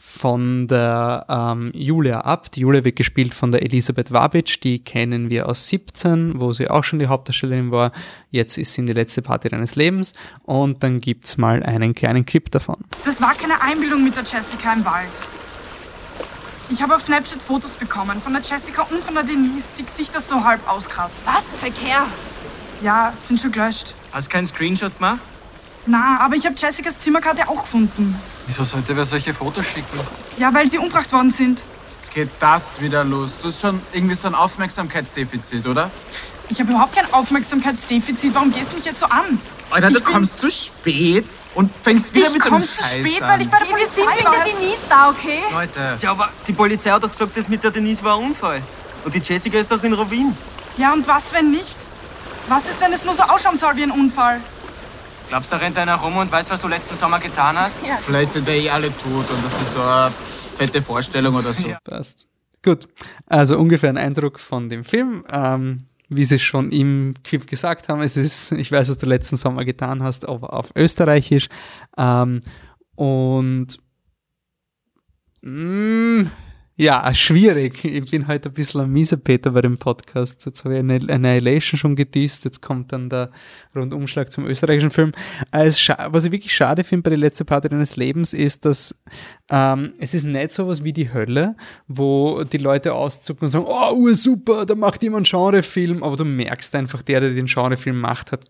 von 0.06 0.68
der 0.68 1.26
ähm, 1.28 1.72
Julia 1.74 2.22
ab. 2.22 2.52
Die 2.52 2.62
Julia 2.62 2.84
wird 2.84 2.96
gespielt 2.96 3.34
von 3.34 3.52
der 3.52 3.64
Elisabeth 3.64 4.12
Wabic, 4.12 4.62
die 4.62 4.80
kennen 4.80 5.30
wir 5.30 5.50
aus 5.50 5.68
17, 5.68 6.40
wo 6.40 6.54
sie 6.54 6.70
auch 6.70 6.84
schon 6.84 7.00
die 7.00 7.08
Hauptdarstellerin 7.08 7.72
war. 7.72 7.92
Jetzt 8.30 8.58
ist 8.58 8.74
sie 8.74 8.82
in 8.82 8.86
die 8.86 8.94
letzte 8.94 9.22
Party 9.22 9.50
deines 9.50 9.76
Lebens 9.76 10.14
und 10.44 10.84
dann 10.84 11.02
gibt's 11.02 11.38
mal 11.38 11.64
einen 11.64 11.96
kleinen 11.96 12.26
Clip 12.26 12.50
davon. 12.52 12.78
Das 13.04 13.20
war 13.20 13.34
keine 13.34 13.62
Einbildung 13.62 14.04
mit 14.04 14.16
der 14.16 14.24
Jessica 14.24 14.74
im 14.74 14.86
Wald. 14.86 15.10
Ich 16.70 16.82
habe 16.82 16.96
auf 16.96 17.02
Snapchat 17.02 17.42
Fotos 17.42 17.76
bekommen 17.76 18.22
von 18.22 18.34
der 18.34 18.42
Jessica 18.42 18.84
und 18.84 19.04
von 19.04 19.16
der 19.16 19.24
Denise, 19.24 19.70
die 19.78 19.86
Gesichter 19.86 20.22
so 20.22 20.44
halb 20.44 20.68
auskratzt. 20.70 21.28
Was? 21.28 21.44
Zeig 21.60 21.74
her. 21.84 22.06
Ja, 22.82 23.12
sind 23.18 23.40
schon 23.40 23.52
gelöscht. 23.52 23.96
Hast 24.12 24.28
du 24.28 24.32
keinen 24.32 24.46
Screenshot 24.46 24.96
gemacht? 24.98 25.20
Na, 25.86 26.20
aber 26.20 26.36
ich 26.36 26.46
habe 26.46 26.56
Jessicas 26.58 26.98
Zimmerkarte 27.00 27.48
auch 27.48 27.62
gefunden. 27.62 28.20
Wieso 28.48 28.64
sollte 28.64 28.96
wer 28.96 29.06
solche 29.06 29.34
Fotos 29.34 29.66
schicken? 29.66 30.00
Ja, 30.38 30.54
weil 30.54 30.68
sie 30.68 30.78
umgebracht 30.78 31.12
worden 31.12 31.32
sind. 31.32 31.62
Jetzt 31.94 32.14
geht 32.14 32.30
das 32.40 32.82
wieder 32.82 33.04
los. 33.04 33.38
Du 33.38 33.48
hast 33.48 33.62
schon 33.62 33.82
irgendwie 33.94 34.16
so 34.16 34.28
ein 34.28 34.36
Aufmerksamkeitsdefizit, 34.36 35.66
oder? 35.68 35.90
Ich 36.50 36.60
habe 36.60 36.72
überhaupt 36.72 36.96
kein 36.96 37.12
Aufmerksamkeitsdefizit. 37.14 38.34
Warum 38.36 38.54
gehst 38.54 38.72
du 38.72 38.76
mich 38.76 38.86
jetzt 38.86 39.00
so 39.00 39.06
an? 39.08 39.40
Alter, 39.72 39.90
du 39.90 40.02
kommst 40.02 40.40
zu 40.40 40.52
spät 40.52 41.26
und 41.56 41.72
fängst 41.84 42.14
wieder 42.14 42.28
ich 42.28 42.34
mit 42.34 42.46
dem 42.46 42.54
Scheiß 42.60 42.76
zu 42.78 42.84
spät, 42.84 43.22
an. 43.22 43.30
weil 43.30 43.42
ich 43.42 43.50
bei 43.50 43.58
der 43.58 43.68
Hey, 43.68 43.76
wir 43.76 43.78
Polizei 43.78 43.96
sind 43.96 44.16
wegen 44.18 44.26
war. 44.26 44.34
der 44.36 44.54
Denise 44.54 44.78
da, 44.90 45.10
okay? 45.10 45.40
Leute, 45.52 45.98
Ja, 46.02 46.12
aber 46.12 46.30
die 46.48 46.54
Polizei 46.54 46.90
hat 46.92 47.04
doch 47.04 47.10
gesagt, 47.12 47.36
das 47.36 47.48
mit 47.48 47.64
der 47.64 47.72
Denise 47.72 48.04
war 48.04 48.18
ein 48.18 48.26
Unfall. 48.26 48.62
Und 49.04 49.14
die 49.14 49.20
Jessica 49.20 49.58
ist 49.58 49.72
doch 49.72 49.82
in 49.84 49.94
Rovin. 49.94 50.38
Ja, 50.78 50.94
und 50.94 51.08
was, 51.08 51.34
wenn 51.34 51.50
nicht? 51.52 51.78
Was 52.48 52.70
ist, 52.70 52.80
wenn 52.82 52.94
es 52.94 53.06
nur 53.06 53.14
so 53.16 53.24
ausschauen 53.24 53.58
soll 53.58 53.76
wie 53.78 53.84
ein 53.84 53.92
Unfall? 53.92 54.40
Glaubst 55.30 55.52
du, 55.52 55.56
da 55.56 55.62
rennt 55.62 55.78
einer 55.78 55.96
rum 55.96 56.18
und 56.18 56.32
weiß, 56.32 56.52
was 56.52 56.60
du 56.60 56.68
letzten 56.68 56.96
Sommer 56.96 57.20
getan 57.20 57.58
hast? 57.58 57.82
vielleicht 58.06 58.32
sind 58.32 58.46
wir 58.48 58.54
eh 58.54 58.70
alle 58.70 58.88
tot 58.90 59.30
und 59.30 59.44
das 59.44 59.62
ist 59.62 59.72
so 59.72 59.82
eine 59.82 60.12
fette 60.12 60.82
Vorstellung 60.82 61.36
oder 61.36 61.54
so. 61.54 61.68
Passt. 61.84 62.28
Gut. 62.64 62.88
Also 63.28 63.58
ungefähr 63.58 63.90
ein 63.90 63.98
Eindruck 63.98 64.40
von 64.40 64.70
dem 64.70 64.84
Film. 64.84 65.24
Ähm, 65.32 65.86
wie 66.10 66.24
Sie 66.24 66.40
schon 66.40 66.72
im 66.72 67.16
Clip 67.24 67.46
gesagt 67.48 67.90
haben, 67.90 68.02
es 68.02 68.18
ist, 68.18 68.52
ich 68.52 68.72
weiß, 68.72 68.90
was 68.90 68.98
du 68.98 69.06
letzten 69.08 69.38
Sommer 69.38 69.64
getan 69.64 70.04
hast, 70.04 70.28
aber 70.28 70.54
auf 70.54 70.72
Österreichisch. 70.76 71.48
Ähm, 71.98 72.42
und 72.96 73.80
mh, 75.42 76.30
ja, 76.78 77.14
schwierig. 77.14 77.86
Ich 77.86 78.12
bin 78.12 78.28
heute 78.28 78.50
ein 78.50 78.54
bisschen 78.54 78.82
ein 78.82 78.92
Miesepeter 78.92 79.52
bei 79.52 79.62
dem 79.62 79.78
Podcast. 79.78 80.46
Jetzt 80.46 80.66
habe 80.66 80.76
ich 80.76 80.82
Annihil- 80.82 81.10
Annihilation 81.10 81.78
schon 81.78 81.96
gedisst, 81.96 82.44
jetzt 82.44 82.62
kommt 82.62 82.92
dann 82.92 83.10
der 83.10 83.32
Rundumschlag 83.74 84.30
zum 84.32 84.46
österreichischen 84.46 84.92
Film. 84.92 85.14
Äh, 85.52 85.68
Was 85.68 86.26
ich 86.26 86.32
wirklich 86.32 86.54
schade 86.54 86.84
finde 86.84 87.04
bei 87.04 87.10
der 87.12 87.20
letzten 87.20 87.46
Party 87.46 87.70
deines 87.70 87.96
Lebens 87.96 88.34
ist, 88.34 88.66
dass 88.66 88.96
ähm, 89.50 89.94
es 90.00 90.14
ist 90.14 90.24
nicht 90.24 90.52
sowas 90.52 90.84
wie 90.84 90.92
die 90.94 91.14
Hölle, 91.14 91.56
wo 91.88 92.44
die 92.44 92.58
Leute 92.58 92.94
auszucken 92.94 93.46
und 93.46 93.50
sagen, 93.50 93.66
oh, 93.68 94.10
super, 94.14 94.66
da 94.66 94.76
macht 94.76 95.02
jemand 95.02 95.30
Genrefilm, 95.30 96.04
aber 96.04 96.18
du 96.18 96.26
merkst 96.26 96.76
einfach, 96.76 97.02
der, 97.02 97.22
der 97.22 97.30
den 97.32 97.46
Genrefilm 97.46 98.00
macht, 98.00 98.32
hat 98.32 98.46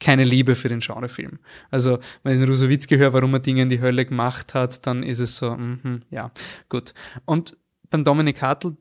keine 0.00 0.24
Liebe 0.24 0.54
für 0.54 0.68
den 0.68 0.80
Genrefilm. 0.80 1.38
Also, 1.70 1.98
wenn 2.22 2.42
ich 2.42 2.48
Rusowitzki 2.48 2.96
höre, 2.96 3.12
warum 3.12 3.34
er 3.34 3.40
Dinge 3.40 3.62
in 3.62 3.68
die 3.68 3.80
Hölle 3.80 4.04
gemacht 4.04 4.54
hat, 4.54 4.86
dann 4.86 5.02
ist 5.02 5.20
es 5.20 5.36
so, 5.36 5.56
mhm, 5.56 6.02
ja, 6.10 6.30
gut. 6.68 6.94
Und 7.24 7.56
beim 7.90 8.04
Dominik 8.04 8.42
Hartl 8.42 8.76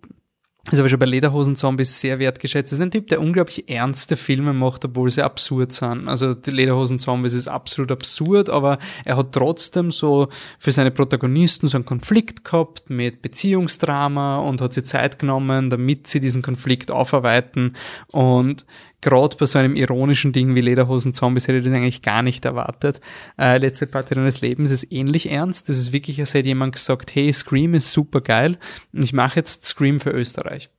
ist 0.71 0.79
aber 0.79 0.89
schon 0.89 0.97
bei 0.97 1.05
Lederhosen-Zombies 1.05 1.99
sehr 1.99 2.17
wertgeschätzt. 2.17 2.71
Das 2.71 2.79
ist 2.79 2.83
ein 2.83 2.89
Typ, 2.89 3.07
der 3.09 3.21
unglaublich 3.21 3.69
ernste 3.69 4.17
Filme 4.17 4.51
macht, 4.51 4.83
obwohl 4.83 5.11
sie 5.11 5.23
absurd 5.23 5.71
sind. 5.71 6.07
Also 6.07 6.33
die 6.33 6.49
Lederhosen-Zombies 6.49 7.35
ist 7.35 7.47
absolut 7.47 7.91
absurd, 7.91 8.49
aber 8.49 8.79
er 9.03 9.17
hat 9.17 9.31
trotzdem 9.31 9.91
so 9.91 10.27
für 10.57 10.71
seine 10.71 10.89
Protagonisten 10.89 11.67
so 11.67 11.77
einen 11.77 11.85
Konflikt 11.85 12.43
gehabt 12.43 12.89
mit 12.89 13.21
Beziehungsdrama 13.21 14.39
und 14.39 14.59
hat 14.59 14.73
sich 14.73 14.85
Zeit 14.85 15.19
genommen, 15.19 15.69
damit 15.69 16.07
sie 16.07 16.19
diesen 16.19 16.41
Konflikt 16.41 16.89
aufarbeiten. 16.89 17.73
Und 18.07 18.65
gerade 19.05 19.37
bei 19.37 19.45
so 19.45 19.59
einem 19.59 19.75
ironischen 19.75 20.31
Ding 20.31 20.55
wie 20.55 20.61
Lederhosen-Zombies 20.61 21.47
hätte 21.47 21.59
ich 21.59 21.63
das 21.63 21.73
eigentlich 21.73 22.01
gar 22.01 22.23
nicht 22.23 22.43
erwartet. 22.43 23.01
Äh, 23.37 23.59
letzte 23.59 23.85
Party 23.85 24.15
deines 24.15 24.41
Lebens 24.41 24.71
ist 24.71 24.91
ähnlich 24.91 25.29
ernst. 25.29 25.69
Das 25.69 25.77
ist 25.77 25.93
wirklich, 25.93 26.19
als 26.19 26.33
hätte 26.33 26.47
jemand 26.47 26.73
gesagt, 26.73 27.13
hey, 27.13 27.31
Scream 27.31 27.75
ist 27.75 27.91
super 27.91 28.21
geil 28.21 28.57
und 28.93 29.03
ich 29.03 29.13
mache 29.13 29.35
jetzt 29.35 29.63
Scream 29.63 29.99
für 29.99 30.09
Österreich. 30.09 30.71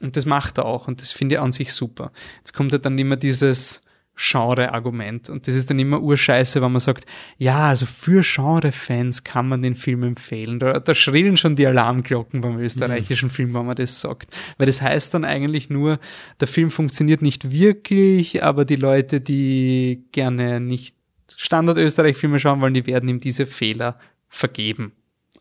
Und 0.00 0.16
das 0.16 0.24
macht 0.24 0.58
er 0.58 0.66
auch 0.66 0.86
und 0.86 1.00
das 1.00 1.10
finde 1.10 1.34
ich 1.34 1.40
an 1.40 1.50
sich 1.50 1.72
super. 1.72 2.12
Jetzt 2.38 2.52
kommt 2.52 2.70
halt 2.70 2.86
dann 2.86 2.96
immer 2.96 3.16
dieses 3.16 3.82
Genre-Argument 4.16 5.28
und 5.28 5.48
das 5.48 5.54
ist 5.56 5.70
dann 5.70 5.78
immer 5.78 6.00
urscheiße, 6.00 6.62
wenn 6.62 6.70
man 6.70 6.80
sagt, 6.80 7.04
ja, 7.36 7.68
also 7.68 7.84
für 7.84 8.22
Genre-Fans 8.22 9.24
kann 9.24 9.48
man 9.48 9.62
den 9.62 9.74
Film 9.74 10.04
empfehlen. 10.04 10.60
Da, 10.60 10.78
da 10.78 10.94
schrillen 10.94 11.36
schon 11.36 11.56
die 11.56 11.66
Alarmglocken 11.66 12.40
beim 12.40 12.58
österreichischen 12.58 13.28
Film, 13.28 13.54
wenn 13.54 13.66
man 13.66 13.76
das 13.76 14.00
sagt. 14.00 14.36
Weil 14.56 14.66
das 14.66 14.82
heißt 14.82 15.14
dann 15.14 15.24
eigentlich 15.24 15.68
nur, 15.68 15.98
der 16.40 16.46
Film 16.46 16.70
funktioniert 16.70 17.22
nicht 17.22 17.50
wirklich, 17.50 18.44
aber 18.44 18.64
die 18.64 18.76
Leute, 18.76 19.20
die 19.20 20.04
gerne 20.12 20.60
nicht 20.60 20.96
Standard-Österreich-Filme 21.36 22.38
schauen 22.38 22.60
wollen, 22.60 22.74
die 22.74 22.86
werden 22.86 23.08
ihm 23.08 23.18
diese 23.18 23.46
Fehler 23.46 23.96
vergeben. 24.28 24.92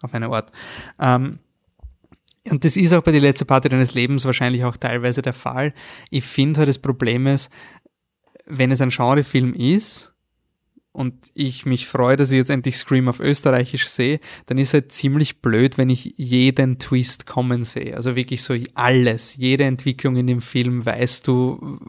Auf 0.02 0.14
eine 0.14 0.30
Art. 0.30 0.52
Ähm, 1.00 1.38
und 2.50 2.66
das 2.66 2.76
ist 2.76 2.92
auch 2.94 3.04
bei 3.04 3.12
die 3.12 3.20
letzte 3.20 3.46
Party 3.46 3.70
deines 3.70 3.94
Lebens 3.94 4.26
wahrscheinlich 4.26 4.66
auch 4.66 4.76
teilweise 4.76 5.22
der 5.22 5.34
Fall. 5.34 5.74
Ich 6.10 6.26
finde 6.26 6.60
halt 6.60 6.70
das 6.70 6.80
Problem 6.80 7.28
ist, 7.28 7.50
wenn 8.46 8.72
es 8.72 8.82
ein 8.82 8.90
Genrefilm 8.90 9.54
ist 9.54 10.14
und 10.92 11.14
ich 11.34 11.66
mich 11.66 11.88
freue, 11.88 12.16
dass 12.16 12.32
ich 12.32 12.38
jetzt 12.38 12.52
endlich 12.52 12.78
Scream 12.78 13.10
auf 13.10 13.20
Österreichisch 13.20 13.88
sehe, 13.88 14.20
dann 14.46 14.58
ist 14.58 14.74
halt 14.74 14.92
ziemlich 14.92 15.42
blöd, 15.42 15.78
wenn 15.78 15.90
ich 15.90 16.14
jeden 16.18 16.78
Twist 16.78 17.26
kommen 17.26 17.64
sehe. 17.64 17.96
Also 17.96 18.16
wirklich 18.16 18.44
so 18.44 18.56
alles, 18.76 19.36
jede 19.36 19.64
Entwicklung 19.64 20.16
in 20.16 20.28
dem 20.28 20.42
Film 20.42 20.86
weißt 20.86 21.28
du, 21.28 21.80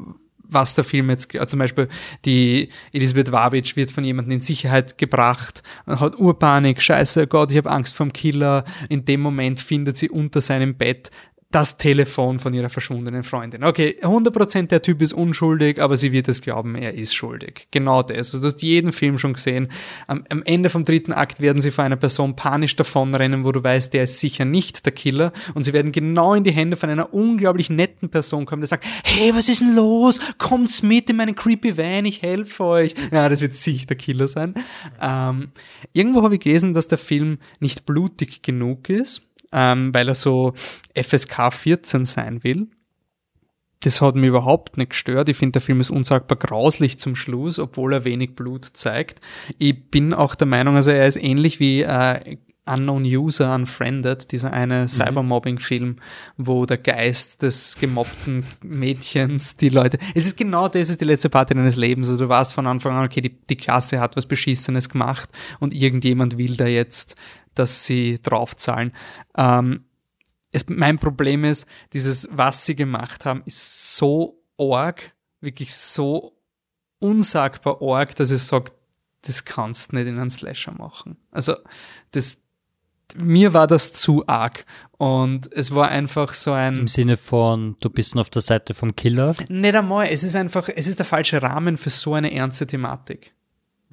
was 0.47 0.75
der 0.75 0.85
Film 0.85 1.11
jetzt, 1.11 1.35
also 1.35 1.51
zum 1.51 1.59
Beispiel 1.59 1.89
die 2.25 2.71
Elisabeth 2.93 3.33
Wabic 3.33 3.77
wird 3.77 3.91
von 3.91 4.05
jemandem 4.05 4.33
in 4.33 4.41
Sicherheit 4.41 4.97
gebracht 4.99 5.63
und 5.85 6.01
hat 6.01 6.19
Urpanik, 6.19 6.81
scheiße 6.81 7.27
Gott, 7.27 7.51
ich 7.51 7.57
habe 7.57 7.71
Angst 7.71 7.97
vom 7.97 8.13
Killer. 8.13 8.65
In 8.89 9.05
dem 9.05 9.21
Moment 9.21 9.61
findet 9.61 9.97
sie 9.97 10.09
unter 10.09 10.41
seinem 10.41 10.77
Bett 10.77 11.11
das 11.55 11.79
Telefon 11.79 12.41
von 12.41 12.53
ihrer 12.53 12.69
verschwundenen 12.69 13.23
Freundin. 13.23 13.63
Okay, 13.63 13.97
100% 14.03 14.67
der 14.67 14.83
Typ 14.83 15.01
ist 15.01 15.13
unschuldig, 15.13 15.81
aber 15.81 15.97
sie 15.97 16.11
wird 16.11 16.27
es 16.27 16.43
glauben, 16.43 16.75
er 16.75 16.95
ist 16.95 17.15
schuldig. 17.15 17.69
Genau 17.71 18.03
das. 18.03 18.35
Also 18.35 18.41
du 18.41 18.47
hast 18.47 18.61
jeden 18.63 18.91
Film 18.91 19.19
schon 19.19 19.35
gesehen. 19.35 19.69
Am, 20.09 20.25
am 20.31 20.43
Ende 20.43 20.69
vom 20.69 20.85
dritten 20.85 21.13
Akt 21.13 21.41
werden 21.41 21.63
sie 21.63 21.71
vor 21.71 21.85
einer 21.85 21.95
Person 21.95 22.35
panisch 22.35 22.75
davonrennen, 22.75 23.45
wo 23.45 23.53
du 23.53 23.63
weißt, 23.63 23.95
der 23.95 24.03
ist 24.03 24.19
sicher 24.19 24.45
nicht 24.45 24.85
der 24.85 24.93
Killer. 24.93 25.33
Und 25.55 25.63
sie 25.63 25.73
werden 25.73 25.93
genau 25.93 26.35
in 26.35 26.43
die 26.43 26.51
Hände 26.51 26.77
von 26.77 26.91
einer 26.91 27.15
unglaublich 27.15 27.71
netten 27.71 28.09
Person 28.09 28.47
kommen, 28.47 28.63
die 28.63 28.67
sagt, 28.67 28.85
hey, 29.05 29.33
was 29.33 29.49
ist 29.49 29.61
denn 29.61 29.77
los? 29.77 30.19
Kommt's 30.39 30.83
mit 30.83 31.09
in 31.09 31.17
meinen 31.17 31.37
creepy 31.37 31.79
Van, 31.79 32.05
ich 32.05 32.23
helfe 32.23 32.65
euch. 32.65 32.97
Ja, 33.13 33.29
das 33.29 33.41
wird 33.43 33.55
sicher 33.55 33.87
der 33.87 33.97
Killer 33.97 34.27
sein. 34.27 34.55
Ähm, 35.01 35.53
irgendwo 35.93 36.23
habe 36.23 36.35
ich 36.35 36.41
gelesen, 36.41 36.75
dass 36.75 36.89
der 36.89 36.99
Film 36.99 37.39
nicht 37.61 37.87
blutig 37.87 38.43
genug 38.43 38.89
ist 38.89 39.23
ähm, 39.55 39.95
weil 39.95 40.09
er 40.09 40.15
so 40.15 40.53
FSK 40.95 41.53
14 41.53 42.05
sein 42.05 42.45
will. 42.45 42.69
Das 43.81 44.01
hat 44.01 44.15
mich 44.15 44.29
überhaupt 44.29 44.79
nicht 44.79 44.91
gestört. 44.91 45.29
Ich 45.29 45.37
finde, 45.37 45.53
der 45.53 45.63
Film 45.63 45.81
ist 45.81 45.91
unsagbar 45.91 46.39
grauslich 46.39 46.99
zum 46.99 47.15
Schluss, 47.15 47.59
obwohl 47.59 47.93
er 47.93 48.05
wenig 48.05 48.35
Blut 48.35 48.65
zeigt. 48.65 49.21
Ich 49.59 49.91
bin 49.91 50.15
auch 50.15 50.35
der 50.35 50.47
Meinung, 50.47 50.77
also 50.77 50.91
er 50.91 51.07
ist 51.07 51.23
ähnlich 51.23 51.61
wie 51.61 51.83
äh, 51.83 52.39
Unknown 52.67 53.05
User 53.05 53.55
Unfriended, 53.55 54.33
dieser 54.33 54.53
eine 54.53 54.89
Cybermobbing-Film, 54.89 55.97
wo 56.39 56.65
der 56.65 56.79
Geist 56.79 57.43
des 57.43 57.77
gemobbten 57.79 58.47
Mädchens 58.63 59.59
die 59.59 59.69
Leute. 59.69 59.99
Es 60.15 60.25
ist 60.27 60.39
genau 60.39 60.69
das, 60.69 60.89
ist 60.89 61.01
die 61.01 61.05
letzte 61.05 61.29
Party 61.29 61.55
deines 61.55 61.77
Lebens. 61.77 62.09
Also 62.09 62.25
du 62.25 62.29
weißt 62.31 62.55
von 62.55 62.67
Anfang 62.67 62.97
an, 62.97 63.05
okay, 63.05 63.21
die, 63.21 63.37
die 63.37 63.57
Klasse 63.57 64.01
hat 64.01 64.17
was 64.17 64.27
Beschissenes 64.27 64.89
gemacht 64.89 65.29
und 65.61 65.75
irgendjemand 65.75 66.39
will 66.39 66.57
da 66.57 66.67
jetzt, 66.67 67.17
dass 67.55 67.85
sie 67.85 68.21
draufzahlen. 68.23 68.93
Ähm, 69.37 69.85
es, 70.53 70.69
mein 70.69 70.99
Problem 70.99 71.45
ist, 71.45 71.67
dieses, 71.93 72.29
was 72.31 72.65
sie 72.65 72.77
gemacht 72.77 73.25
haben, 73.25 73.43
ist 73.45 73.97
so 73.97 74.41
arg, 74.59 75.13
wirklich 75.41 75.75
so 75.75 76.37
unsagbar 77.01 77.79
arg, 77.83 78.15
dass 78.17 78.31
ich 78.31 78.43
sage, 78.43 78.73
das 79.23 79.45
kannst 79.45 79.93
du 79.93 79.97
nicht 79.97 80.07
in 80.07 80.19
einen 80.19 80.31
Slasher 80.31 80.73
machen. 80.73 81.17
Also, 81.31 81.57
das, 82.13 82.43
mir 83.17 83.53
war 83.53 83.67
das 83.67 83.93
zu 83.93 84.27
arg. 84.27 84.65
Und 84.99 85.53
es 85.53 85.75
war 85.75 85.89
einfach 85.89 86.33
so 86.33 86.53
ein. 86.53 86.81
Im 86.81 86.89
Sinne 86.89 87.17
von, 87.17 87.77
du 87.81 87.91
bist 87.91 88.17
auf 88.17 88.31
der 88.31 88.43
Seite 88.43 88.75
vom 88.75 88.95
Killer. 88.97 89.35
Nicht 89.49 89.75
einmal, 89.75 90.07
es 90.11 90.23
ist 90.23 90.37
einfach, 90.37 90.69
es 90.75 90.87
ist 90.87 90.99
der 90.99 91.07
falsche 91.07 91.43
Rahmen 91.43 91.77
für 91.77 91.91
so 91.91 92.15
eine 92.15 92.33
ernste 92.33 92.67
Thematik. 92.67 93.35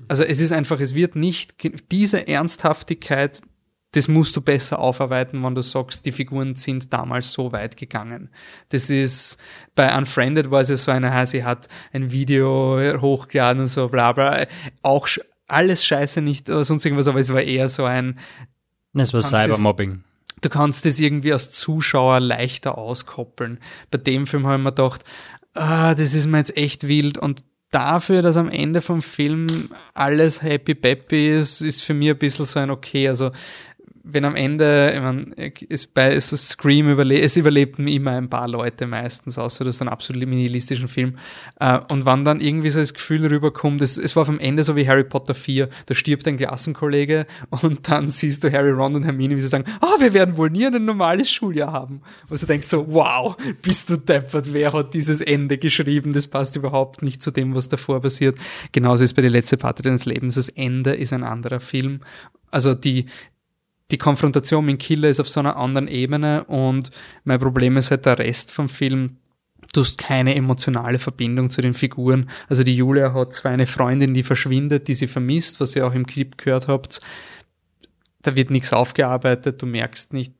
Also 0.08 0.24
es 0.24 0.39
ist 0.39 0.52
einfach, 0.52 0.80
es 0.80 0.95
wird 0.95 1.16
nicht, 1.16 1.56
diese 1.91 2.28
Ernsthaftigkeit, 2.28 3.41
das 3.93 4.08
musst 4.08 4.36
du 4.38 4.41
besser 4.41 4.80
aufarbeiten, 4.80 5.43
wenn 5.43 5.54
du 5.54 5.62
sagst, 5.62 6.06
die 6.06 6.14
Figuren 6.14 6.56
sind 6.56 6.93
damals 6.93 7.34
so 7.34 7.52
weit 7.52 7.76
gegangen. 7.76 8.30
Das 8.70 8.89
ist, 8.89 9.38
bei 9.76 9.95
Unfriended 9.97 10.49
war 10.49 10.62
es 10.62 10.70
ja 10.70 10.78
so 10.78 10.91
eine, 10.91 11.26
sie 11.26 11.43
hat 11.43 11.68
ein 11.91 12.12
Video 12.12 12.80
hochgeladen 13.02 13.64
und 13.64 13.68
so, 13.68 13.89
bla 13.89 14.14
bla. 14.14 14.45
Auch 14.82 15.10
alles 15.47 15.86
scheiße, 15.86 16.22
nicht 16.22 16.49
oder 16.49 16.64
sonst 16.64 16.86
irgendwas, 16.86 17.08
aber 17.08 17.20
es 17.20 17.34
war 17.34 17.41
eher 17.41 17.68
so 17.68 17.84
ein. 17.84 18.18
Es 18.93 19.14
war 19.14 19.22
Cybermobbing. 19.22 20.04
Du 20.39 20.49
kannst 20.49 20.86
das 20.86 20.99
irgendwie 20.99 21.34
als 21.34 21.52
Zuschauer 21.52 22.20
leichter 22.20 22.78
auskoppeln. 22.78 23.60
Bei 23.91 23.97
dem 23.97 24.26
Film 24.26 24.47
habe 24.47 24.56
ich 24.56 24.64
mir 24.64 24.72
gedacht, 24.72 25.04
ah, 25.54 25.93
das 25.93 26.14
ist 26.14 26.26
mir 26.28 26.39
jetzt 26.39 26.58
echt 26.58 26.88
wild 26.88 27.18
und 27.18 27.43
dafür, 27.72 28.22
dass 28.22 28.38
am 28.38 28.50
Ende 28.50 28.82
vom 28.82 29.02
Film 29.02 29.70
alles 29.94 30.44
happy 30.44 30.76
peppy 30.76 31.34
ist, 31.34 31.62
ist 31.62 31.84
für 31.84 31.94
mich 31.94 32.10
ein 32.10 32.18
bisschen 32.18 32.46
so 32.46 32.60
ein 32.60 32.70
okay. 32.70 33.08
Also 33.08 33.32
wenn 34.14 34.26
am 34.26 34.36
Ende, 34.36 34.91
ich 34.93 35.01
meine, 35.01 35.51
ist 35.70 35.93
bei 35.93 36.20
so 36.20 36.38
Scream 36.38 36.89
überlebt, 36.89 37.24
es 37.24 37.38
überlebten 37.38 37.88
immer 37.88 38.12
ein 38.12 38.30
paar 38.30 38.47
Leute 38.47 38.88
meistens, 38.88 39.38
außer 39.38 39.64
das 39.64 39.76
ist 39.76 39.82
ein 39.82 39.89
absolut 39.89 40.28
nihilistischen 40.28 40.88
Film. 40.88 41.18
Äh, 41.59 41.80
und 41.89 42.05
wann 42.05 42.26
dann 42.26 42.41
irgendwie 42.41 42.70
so 42.70 42.80
das 42.80 42.93
Gefühl 42.93 43.26
rüberkommt, 43.26 43.82
es, 43.82 43.97
es 43.97 44.16
war 44.16 44.26
vom 44.26 44.39
Ende 44.39 44.64
so 44.64 44.76
wie 44.76 44.88
Harry 44.88 45.03
Potter 45.03 45.34
4, 45.34 45.70
da 45.86 45.93
stirbt 45.93 46.28
ein 46.28 46.38
Klassenkollege 46.38 47.26
und 47.62 47.89
dann 47.89 48.07
siehst 48.07 48.43
du 48.43 48.51
Harry, 48.51 48.72
Ron 48.72 48.95
und 48.95 49.03
Hermine, 49.03 49.36
wie 49.36 49.41
sie 49.41 49.47
sagen, 49.47 49.66
ah, 49.82 49.88
oh, 49.95 50.01
wir 50.01 50.14
werden 50.14 50.38
wohl 50.38 50.49
nie 50.49 50.66
ein 50.66 50.86
normales 50.86 51.30
Schuljahr 51.30 51.72
haben. 51.72 52.01
Und 52.30 52.41
du 52.41 52.45
denkst 52.45 52.68
so, 52.68 52.91
wow, 52.91 53.36
bist 53.62 53.89
du 53.89 53.97
deppert, 53.97 54.53
wer 54.53 54.74
hat 54.74 54.93
dieses 54.93 55.22
Ende 55.22 55.57
geschrieben? 55.57 56.14
Das 56.14 56.28
passt 56.28 56.55
überhaupt 56.55 57.01
nicht 57.01 57.22
zu 57.22 57.32
dem, 57.32 57.55
was 57.55 57.70
davor 57.70 58.01
passiert. 58.01 58.38
Genauso 58.72 59.03
ist 59.03 59.14
bei 59.14 59.22
der 59.22 59.32
letzte 59.32 59.57
Party 59.57 59.84
deines 59.84 60.05
Lebens. 60.05 60.36
Das 60.36 60.49
Ende 60.49 60.93
ist 60.93 61.14
ein 61.14 61.24
anderer 61.24 61.59
Film. 61.59 62.01
Also 62.51 62.74
die, 62.74 63.05
die 63.92 63.98
Konfrontation 63.98 64.66
mit 64.66 64.74
dem 64.74 64.78
Killer 64.78 65.10
ist 65.10 65.20
auf 65.20 65.30
so 65.30 65.39
einer 65.39 65.58
anderen 65.58 65.88
Ebene 65.88 66.44
und 66.46 66.92
mein 67.24 67.39
Problem 67.39 67.78
ist 67.78 67.92
halt 67.92 68.06
der 68.06 68.20
Rest 68.20 68.52
vom 68.52 68.70
Film. 68.70 69.18
Du 69.74 69.82
hast 69.82 69.98
keine 69.98 70.36
emotionale 70.36 71.00
Verbindung 71.00 71.50
zu 71.50 71.62
den 71.62 71.74
Figuren. 71.74 72.30
Also 72.50 72.64
die 72.64 72.76
Julia 72.76 73.14
hat 73.14 73.34
zwar 73.34 73.52
eine 73.52 73.66
Freundin, 73.66 74.14
die 74.14 74.24
verschwindet, 74.24 74.88
die 74.88 74.94
sie 74.94 75.08
vermisst, 75.08 75.60
was 75.60 75.76
ihr 75.76 75.86
auch 75.86 75.94
im 75.94 76.06
Clip 76.06 76.38
gehört 76.38 76.68
habt. 76.68 77.00
Da 78.22 78.36
wird 78.36 78.50
nichts 78.50 78.74
aufgearbeitet, 78.74 79.62
du 79.62 79.66
merkst 79.66 80.14
nicht. 80.14 80.34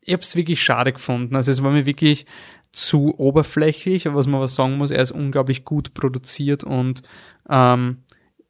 Ich 0.00 0.12
habe 0.12 0.22
es 0.22 0.36
wirklich 0.36 0.62
schade 0.62 0.92
gefunden. 0.92 1.34
Also 1.34 1.50
es 1.50 1.62
war 1.62 1.72
mir 1.72 1.86
wirklich 1.86 2.26
zu 2.72 3.14
oberflächlich, 3.18 4.12
was 4.12 4.26
man 4.26 4.40
was 4.40 4.54
sagen 4.54 4.76
muss, 4.76 4.90
er 4.90 5.02
ist 5.02 5.12
unglaublich 5.12 5.64
gut 5.64 5.94
produziert 5.94 6.64
und 6.64 7.02
ähm, 7.48 8.03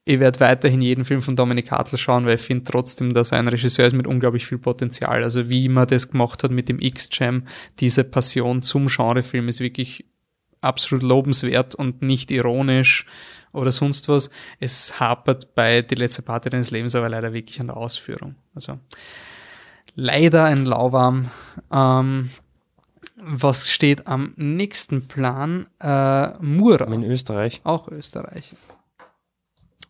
ich 0.07 0.21
werde 0.21 0.41
weiterhin 0.41 0.83
jeden 0.83 1.05
Film 1.05 1.23
von 1.23 1.35
Dominic 1.35 1.71
Hartl 1.71 1.97
schauen, 1.97 2.27
weil 2.27 2.35
ich 2.35 2.43
finde 2.43 2.65
trotzdem, 2.65 3.15
dass 3.15 3.33
er 3.33 3.39
ein 3.39 3.49
Regisseur 3.49 3.87
ist 3.87 3.95
mit 3.95 4.07
unglaublich 4.07 4.47
viel 4.47 4.59
Potenzial. 4.59 5.23
Also 5.23 5.49
wie 5.49 5.69
man 5.69 5.87
das 5.87 6.11
gemacht 6.11 6.45
hat 6.45 6.51
mit 6.51 6.69
dem 6.69 6.79
X-Jam, 6.79 7.45
diese 7.81 8.05
Passion 8.05 8.61
zum 8.61 8.89
Genrefilm 8.89 9.49
ist 9.49 9.61
wirklich 9.61 10.05
absolut 10.61 11.03
lobenswert 11.03 11.75
und 11.75 12.03
nicht 12.03 12.31
ironisch 12.31 13.07
oder 13.55 13.73
sonst 13.73 14.09
was. 14.11 14.29
Es 14.61 15.01
hapert 15.01 15.55
bei 15.55 15.81
Die 15.81 15.95
letzte 15.95 16.21
Party 16.23 16.51
deines 16.51 16.71
Lebens 16.71 16.95
aber 16.95 17.09
leider 17.09 17.33
wirklich 17.33 17.61
an 17.61 17.69
der 17.69 17.77
Ausführung. 17.79 18.35
Also 18.55 18.79
leider 19.95 20.45
ein 20.45 20.67
Lauwarm. 20.67 21.31
Ähm, 21.73 22.31
was 23.17 23.71
steht 23.71 24.07
am 24.07 24.35
nächsten 24.37 25.09
Plan? 25.09 25.67
Äh, 25.81 26.37
Mura. 26.43 26.93
In 26.93 27.05
Österreich. 27.05 27.63
Auch 27.65 27.89
Österreich. 27.89 28.53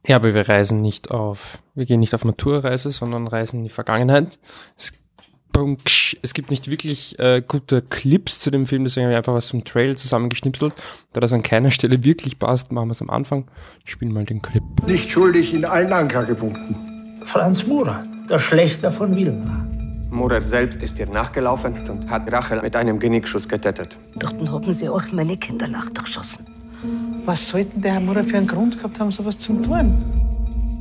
Ja, 0.06 0.16
aber 0.16 0.34
wir 0.34 0.48
reisen 0.48 0.80
nicht 0.80 1.10
auf, 1.10 1.58
wir 1.74 1.86
gehen 1.86 2.00
nicht 2.00 2.14
auf 2.14 2.24
Maturreise, 2.24 2.90
sondern 2.90 3.26
reisen 3.26 3.58
in 3.58 3.64
die 3.64 3.70
Vergangenheit. 3.70 4.38
Es, 4.76 4.92
es 6.20 6.34
gibt 6.34 6.50
nicht 6.50 6.70
wirklich 6.70 7.18
äh, 7.18 7.42
gute 7.46 7.80
Clips 7.80 8.40
zu 8.40 8.50
dem 8.50 8.66
Film, 8.66 8.84
deswegen 8.84 9.04
habe 9.06 9.12
ich 9.14 9.16
einfach 9.16 9.34
was 9.34 9.46
zum 9.46 9.64
Trail 9.64 9.96
zusammengeschnipselt. 9.96 10.74
Da 11.12 11.20
das 11.20 11.32
an 11.32 11.42
keiner 11.42 11.70
Stelle 11.70 12.04
wirklich 12.04 12.38
passt, 12.38 12.72
machen 12.72 12.88
wir 12.88 12.92
es 12.92 13.00
am 13.00 13.08
Anfang. 13.08 13.46
Ich 13.84 13.92
spiele 13.92 14.12
mal 14.12 14.24
den 14.24 14.42
Clip. 14.42 14.62
Nicht 14.86 15.10
schuldig 15.10 15.54
in 15.54 15.64
allen 15.64 15.92
Anklagepunkten. 15.92 17.22
Franz 17.24 17.66
Murer, 17.66 18.04
der 18.28 18.38
Schlechter 18.38 18.92
von 18.92 19.16
Wilna. 19.16 19.66
Murer 20.10 20.42
selbst 20.42 20.82
ist 20.82 20.98
ihr 20.98 21.06
nachgelaufen 21.06 21.88
und 21.88 22.10
hat 22.10 22.30
Rachel 22.30 22.60
mit 22.60 22.76
einem 22.76 22.98
Genickschuss 22.98 23.48
getötet. 23.48 23.98
Dort 24.16 24.50
haben 24.50 24.72
sie 24.72 24.88
auch 24.88 25.10
meine 25.12 25.36
Kinder 25.36 25.66
nachgeschossen. 25.66 26.53
Was 27.24 27.48
sollten 27.48 27.80
der 27.80 27.92
Herr 27.94 28.00
Mutter 28.00 28.24
für 28.24 28.36
einen 28.36 28.46
Grund 28.46 28.76
gehabt 28.76 29.00
haben, 29.00 29.10
sowas 29.10 29.38
zu 29.38 29.54
tun? 29.54 30.02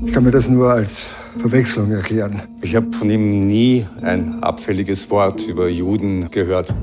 Ich 0.05 0.11
kann 0.11 0.23
mir 0.23 0.31
das 0.31 0.49
nur 0.49 0.69
als 0.69 1.11
Verwechslung 1.39 1.91
erklären. 1.91 2.43
Ich 2.61 2.75
habe 2.75 2.91
von 2.91 3.09
ihm 3.09 3.47
nie 3.47 3.87
ein 4.01 4.43
abfälliges 4.43 5.09
Wort 5.09 5.41
über 5.47 5.69
Juden 5.69 6.29
gehört. 6.29 6.73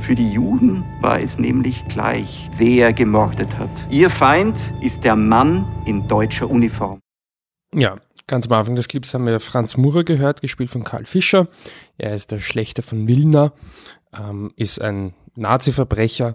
Für 0.00 0.14
die 0.14 0.30
Juden 0.30 0.82
war 1.02 1.20
es 1.20 1.38
nämlich 1.38 1.84
gleich, 1.88 2.48
wer 2.56 2.94
gemordet 2.94 3.58
hat. 3.58 3.70
Ihr 3.90 4.08
Feind 4.08 4.58
ist 4.80 5.04
der 5.04 5.14
Mann 5.14 5.66
in 5.84 6.08
deutscher 6.08 6.48
Uniform. 6.48 7.00
Ja, 7.74 7.96
ganz 8.26 8.46
am 8.46 8.54
Anfang 8.54 8.76
des 8.76 8.88
Clips 8.88 9.12
haben 9.12 9.26
wir 9.26 9.38
Franz 9.38 9.76
Murer 9.76 10.02
gehört, 10.02 10.40
gespielt 10.40 10.70
von 10.70 10.84
Karl 10.84 11.04
Fischer. 11.04 11.48
Er 11.98 12.14
ist 12.14 12.32
der 12.32 12.38
Schlechter 12.38 12.82
von 12.82 13.06
Wilna, 13.06 13.52
ähm, 14.18 14.52
ist 14.56 14.80
ein 14.80 15.12
Nazi-Verbrecher, 15.36 16.34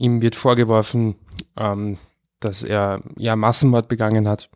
Ihm 0.00 0.22
wird 0.22 0.34
vorgeworfen, 0.34 1.16
ähm, 1.58 1.98
dass 2.40 2.62
er 2.62 3.02
ja 3.18 3.36
Massenmord 3.36 3.86
begangen 3.86 4.26
hat. 4.26 4.48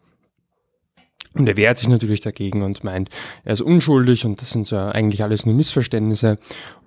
Und 1.34 1.46
er 1.48 1.56
wehrt 1.58 1.76
sich 1.76 1.88
natürlich 1.88 2.20
dagegen 2.20 2.62
und 2.62 2.82
meint, 2.82 3.10
er 3.44 3.52
ist 3.52 3.60
unschuldig 3.60 4.24
und 4.24 4.40
das 4.40 4.50
sind 4.50 4.70
ja 4.70 4.88
eigentlich 4.88 5.22
alles 5.22 5.44
nur 5.44 5.54
Missverständnisse. 5.54 6.38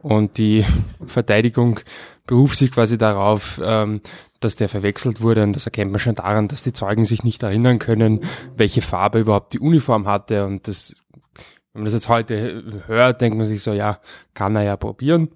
Und 0.02 0.40
die 0.40 0.66
Verteidigung 1.06 1.82
beruft 2.26 2.58
sich 2.58 2.72
quasi 2.72 2.98
darauf, 2.98 3.62
ähm, 3.64 4.02
dass 4.40 4.56
der 4.56 4.70
verwechselt 4.70 5.22
wurde 5.22 5.44
und 5.44 5.54
das 5.54 5.66
erkennt 5.66 5.92
man 5.92 6.00
schon 6.00 6.16
daran, 6.16 6.48
dass 6.48 6.64
die 6.64 6.74
Zeugen 6.74 7.06
sich 7.06 7.24
nicht 7.24 7.44
erinnern 7.44 7.78
können, 7.78 8.22
welche 8.56 8.82
Farbe 8.82 9.20
überhaupt 9.20 9.54
die 9.54 9.60
Uniform 9.60 10.08
hatte 10.08 10.46
und 10.46 10.68
das 10.68 10.96
wenn 11.78 11.84
man 11.84 11.86
das 11.86 11.94
jetzt 11.94 12.10
heute 12.10 12.64
hört, 12.88 13.22
denkt 13.22 13.38
man 13.38 13.46
sich 13.46 13.62
so, 13.62 13.72
ja, 13.72 14.00
kann 14.34 14.56
er 14.56 14.64
ja 14.64 14.78
probieren. 14.78 15.30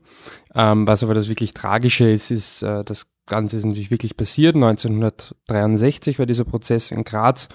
Ähm, 0.56 0.88
was 0.88 1.04
aber 1.04 1.14
das 1.14 1.30
wirklich 1.30 1.54
Tragische 1.54 2.10
ist, 2.10 2.32
ist, 2.32 2.64
äh, 2.64 2.82
das 2.84 3.11
Ganze 3.26 3.58
ist 3.58 3.66
natürlich 3.66 3.92
wirklich 3.92 4.18
passiert. 4.18 4.56
1963 4.56 6.20
war 6.20 6.26
dieser 6.26 6.46
Prozess 6.46 6.92
in 6.92 7.04
Graz 7.04 7.50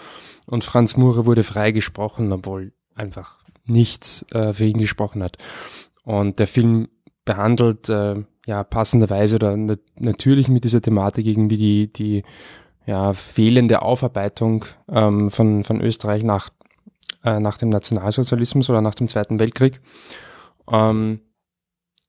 und 0.46 0.64
Franz 0.64 0.96
Murer 0.96 1.26
wurde 1.26 1.42
freigesprochen, 1.42 2.32
obwohl 2.32 2.72
einfach 2.94 3.38
nichts 3.64 4.24
äh, 4.30 4.52
für 4.52 4.64
ihn 4.64 4.78
gesprochen 4.78 5.22
hat. 5.22 5.38
Und 6.04 6.38
der 6.38 6.46
Film 6.46 6.88
behandelt 7.24 7.88
äh, 7.88 8.14
ja 8.46 8.62
passenderweise 8.64 9.36
oder 9.36 9.56
nat 9.56 9.80
natürlich 9.98 10.48
mit 10.48 10.64
dieser 10.64 10.80
Thematik 10.80 11.26
irgendwie 11.26 11.56
die, 11.56 11.92
die 11.92 12.22
ja, 12.86 13.12
fehlende 13.12 13.82
Aufarbeitung 13.82 14.64
ähm, 14.88 15.30
von, 15.30 15.64
von 15.64 15.80
Österreich 15.80 16.22
nach 16.22 16.50
äh, 17.26 17.40
nach 17.40 17.58
dem 17.58 17.68
Nationalsozialismus 17.68 18.70
oder 18.70 18.80
nach 18.80 18.94
dem 18.94 19.08
Zweiten 19.08 19.40
Weltkrieg. 19.40 19.80
Ähm, 20.70 21.20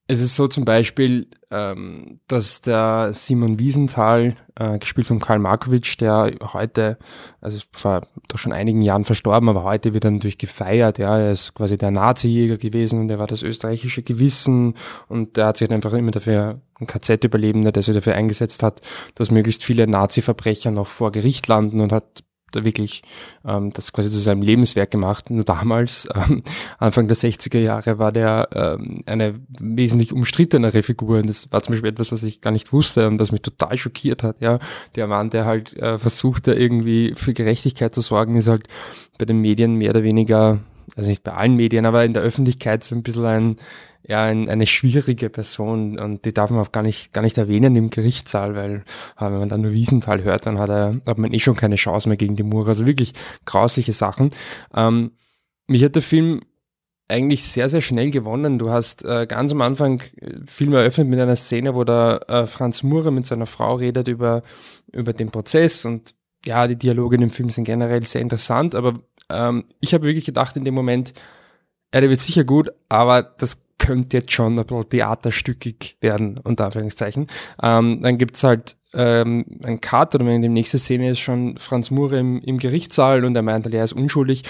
es 0.08 0.22
ist 0.22 0.36
so 0.36 0.48
zum 0.48 0.64
Beispiel, 0.64 1.28
ähm, 1.52 2.20
dass 2.28 2.62
der 2.62 3.12
Simon 3.14 3.60
Wiesenthal, 3.60 4.36
äh, 4.56 4.80
gespielt 4.80 5.06
von 5.06 5.20
Karl 5.20 5.40
Markovic, 5.40 5.98
der 5.98 6.32
heute, 6.54 6.98
also 7.42 7.60
vor 7.74 8.02
doch 8.30 8.38
schon 8.38 8.54
einigen 8.54 8.82
Jahren 8.82 9.04
verstorben, 9.04 9.50
aber 9.50 9.64
heute 9.64 9.94
wird 9.94 10.06
er 10.06 10.12
natürlich 10.12 10.38
gefeiert. 10.38 10.98
Ja, 10.98 11.18
er 11.18 11.32
ist 11.32 11.54
quasi 11.56 11.78
der 11.78 11.92
Nazi-Jäger 11.92 12.58
gewesen 12.58 13.02
und 13.02 13.10
er 13.10 13.20
war 13.20 13.28
das 13.28 13.44
österreichische 13.44 14.02
Gewissen 14.02 14.76
und 15.10 15.36
der 15.36 15.48
hat 15.48 15.58
sich 15.58 15.70
einfach 15.70 15.94
immer 15.94 16.12
dafür 16.12 16.62
ein 16.80 16.88
KZ-Überlebender, 16.88 17.74
der 17.74 17.84
sich 17.84 17.94
dafür 17.94 18.16
eingesetzt 18.16 18.64
hat, 18.64 18.82
dass 19.16 19.32
möglichst 19.32 19.64
viele 19.66 19.88
Nazi-Verbrecher 19.88 20.72
noch 20.72 20.88
vor 20.88 21.12
Gericht 21.12 21.48
landen 21.48 21.82
und 21.82 21.92
hat 21.92 22.24
da 22.52 22.64
wirklich 22.64 23.04
ähm, 23.46 23.74
das 23.74 23.92
quasi 23.94 24.10
zu 24.10 24.20
seinem 24.20 24.42
Lebenswerk 24.42 24.92
gemacht. 24.92 25.30
Nur 25.30 25.44
damals, 25.44 26.08
ähm, 26.16 26.44
Anfang 26.78 27.08
der 27.08 27.18
60er 27.18 27.60
Jahre, 27.60 28.00
war 28.00 28.12
der 28.12 28.50
ähm, 28.54 29.02
eine 29.06 29.40
wesentlich 29.60 30.14
umstrittenere 30.14 30.84
Figur. 30.84 31.20
Und 31.20 31.28
das 31.28 31.52
war 31.52 31.62
zum 31.64 31.74
Beispiel 31.74 31.90
etwas, 31.90 32.12
was 32.12 32.24
ich 32.24 32.42
gar 32.42 32.52
nicht 32.52 32.72
wusste 32.72 33.08
und 33.08 33.20
was 33.20 33.32
mich 33.32 33.42
total 33.42 33.78
schockiert 33.78 34.24
hat. 34.24 34.42
Ja, 34.42 34.60
Der 34.96 35.08
Mann, 35.08 35.30
der 35.30 35.46
halt 35.46 35.76
äh, 35.78 36.00
versuchte, 36.00 36.54
irgendwie 36.54 37.14
für 37.16 37.34
Gerechtigkeit 37.34 37.94
zu 37.94 38.02
sorgen, 38.02 38.36
ist 38.36 38.48
halt 38.48 38.68
bei 39.18 39.26
den 39.26 39.40
Medien 39.40 39.76
mehr 39.76 39.92
oder 39.92 40.04
weniger, 40.04 40.60
also 40.96 41.10
nicht 41.10 41.24
bei 41.24 41.34
allen 41.34 41.56
Medien, 41.56 41.86
aber 41.86 42.06
in 42.06 42.14
der 42.14 42.24
Öffentlichkeit 42.24 42.84
so 42.84 42.96
ein 42.96 43.04
bisschen 43.04 43.26
ein 43.26 43.56
ja 44.08 44.24
ein, 44.24 44.50
eine 44.50 44.66
schwierige 44.66 45.30
Person 45.30 46.00
und 46.00 46.26
die 46.26 46.34
darf 46.34 46.50
man 46.50 46.62
auch 46.62 46.72
gar 46.72 46.84
nicht, 46.84 47.14
gar 47.14 47.22
nicht 47.22 47.38
erwähnen 47.38 47.76
im 47.76 47.90
Gerichtssaal, 47.90 48.56
weil 48.56 48.84
äh, 49.18 49.26
wenn 49.26 49.40
man 49.40 49.50
dann 49.50 49.62
nur 49.62 49.74
Wiesenthal 49.74 50.24
hört, 50.24 50.46
dann 50.46 50.60
hat 50.60 50.70
er, 50.70 51.02
hat 51.06 51.18
man 51.18 51.34
eh 51.34 51.40
schon 51.40 51.56
keine 51.56 51.76
Chance 51.76 52.08
mehr 52.08 52.18
gegen 52.18 52.36
die 52.36 52.44
Mura. 52.44 52.70
Also 52.70 52.86
wirklich 52.88 53.14
grausliche 53.46 53.94
Sachen. 53.94 54.32
Ähm, 54.74 55.12
mich 55.68 55.84
hat 55.84 55.96
der 55.96 56.02
Film 56.02 56.42
eigentlich 57.10 57.44
sehr, 57.44 57.70
sehr 57.70 57.82
schnell 57.82 58.12
gewonnen. 58.12 58.60
Du 58.60 58.70
hast 58.70 59.04
äh, 59.06 59.28
ganz 59.28 59.52
am 59.52 59.62
Anfang 59.62 60.02
äh, 60.18 60.36
Film 60.46 60.74
eröffnet 60.74 61.08
mit 61.08 61.20
einer 61.20 61.36
Szene, 61.36 61.76
wo 61.76 61.84
der 61.84 62.22
äh, 62.30 62.46
Franz 62.46 62.84
Murer 62.84 63.12
mit 63.12 63.26
seiner 63.26 63.46
Frau 63.46 63.76
redet 63.76 64.08
über, 64.08 64.42
über 64.94 65.14
den 65.14 65.32
Prozess 65.32 65.86
und 65.86 66.16
ja, 66.46 66.68
die 66.68 66.78
Dialoge 66.78 67.16
in 67.16 67.22
dem 67.22 67.30
Film 67.30 67.50
sind 67.50 67.66
generell 67.66 68.04
sehr 68.06 68.22
interessant, 68.22 68.74
aber 68.74 68.94
ähm, 69.30 69.66
ich 69.82 69.94
habe 69.94 70.06
wirklich 70.06 70.26
gedacht 70.26 70.56
in 70.56 70.64
dem 70.64 70.74
Moment, 70.74 71.14
ja, 71.94 72.00
der 72.00 72.10
wird 72.10 72.22
sicher 72.22 72.46
gut, 72.46 72.70
aber 72.88 73.22
das 73.22 73.67
könnte 73.78 74.18
jetzt 74.18 74.32
schon 74.32 74.58
ein 74.58 74.66
bisschen 74.66 74.90
theaterstückig 74.90 75.98
werden, 76.02 76.40
unter 76.44 76.66
Anführungszeichen. 76.66 77.28
Ähm, 77.62 78.02
dann 78.02 78.18
gibt's 78.18 78.44
halt 78.44 78.78
ähm, 78.94 79.46
ein 79.64 79.82
Cut, 79.82 80.16
oder 80.16 80.28
in 80.28 80.42
der 80.42 80.52
nächsten 80.52 80.78
Szene 80.78 81.12
ist 81.12 81.20
schon 81.20 81.58
Franz 81.58 81.92
Mure 81.92 82.18
im, 82.18 82.42
im 82.42 82.58
Gerichtssaal 82.58 83.26
und 83.26 83.36
er 83.36 83.42
meint, 83.42 83.72
er 83.72 83.84
ist 83.84 83.94
unschuldig 83.94 84.44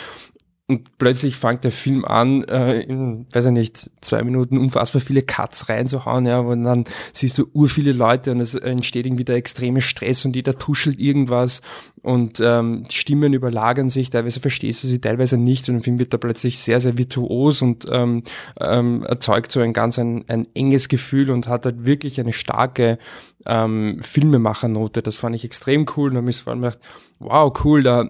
und 0.70 0.98
plötzlich 0.98 1.38
fängt 1.38 1.64
der 1.64 1.72
Film 1.72 2.04
an, 2.04 2.44
äh, 2.44 2.82
in, 2.82 3.26
weiß 3.32 3.46
ich 3.46 3.52
nicht, 3.54 3.90
zwei 4.02 4.22
Minuten 4.24 4.58
unfassbar 4.58 5.02
viele 5.02 5.22
Cuts 5.22 5.70
reinzuhauen, 5.70 6.26
ja, 6.26 6.40
und 6.40 6.66
dann 6.66 6.84
siehst 7.14 7.38
du 7.38 7.48
ur 7.54 7.70
viele 7.70 7.94
Leute 7.94 8.32
und 8.32 8.42
es 8.42 8.54
entsteht 8.54 9.06
irgendwie 9.06 9.24
der 9.24 9.38
extreme 9.38 9.80
Stress 9.80 10.26
und 10.26 10.36
jeder 10.36 10.58
tuschelt 10.58 11.00
irgendwas 11.00 11.62
und 12.04 12.42
ähm, 12.42 12.84
Stimmen 12.90 13.32
überlagern 13.32 13.90
sich, 13.90 14.10
teilweise 14.10 14.42
verstehst 14.42 14.84
du 14.84 14.88
sie, 14.88 15.00
teilweise 15.00 15.38
nicht 15.38 15.70
und 15.70 15.76
der 15.76 15.84
Film 15.84 16.00
wird 16.00 16.14
da 16.14 16.18
plötzlich 16.18 16.60
sehr, 16.60 16.82
sehr 16.82 16.98
virtuos 16.98 17.62
und 17.62 17.86
ähm, 17.90 18.24
ähm, 18.60 19.04
erzeugt 19.04 19.54
so 19.54 19.62
ein 19.62 19.72
ganz 19.72 19.98
ein, 19.98 20.26
ein 20.28 20.50
enges 20.54 20.90
Gefühl 20.90 21.32
und 21.32 21.48
hat 21.48 21.64
halt 21.64 21.86
wirklich 21.86 22.20
eine 22.20 22.34
starke 22.34 22.98
ähm, 23.46 24.00
Filmemachernote. 24.02 25.02
Das 25.02 25.16
fand 25.16 25.34
ich 25.34 25.46
extrem 25.46 25.86
cool 25.96 26.12
und 26.12 26.18
habe 26.18 26.30
ich 26.30 26.42
vor 26.42 26.52
allem 26.52 26.62
gedacht, 26.62 26.80
wow, 27.20 27.54
cool, 27.64 27.84
da 27.84 28.10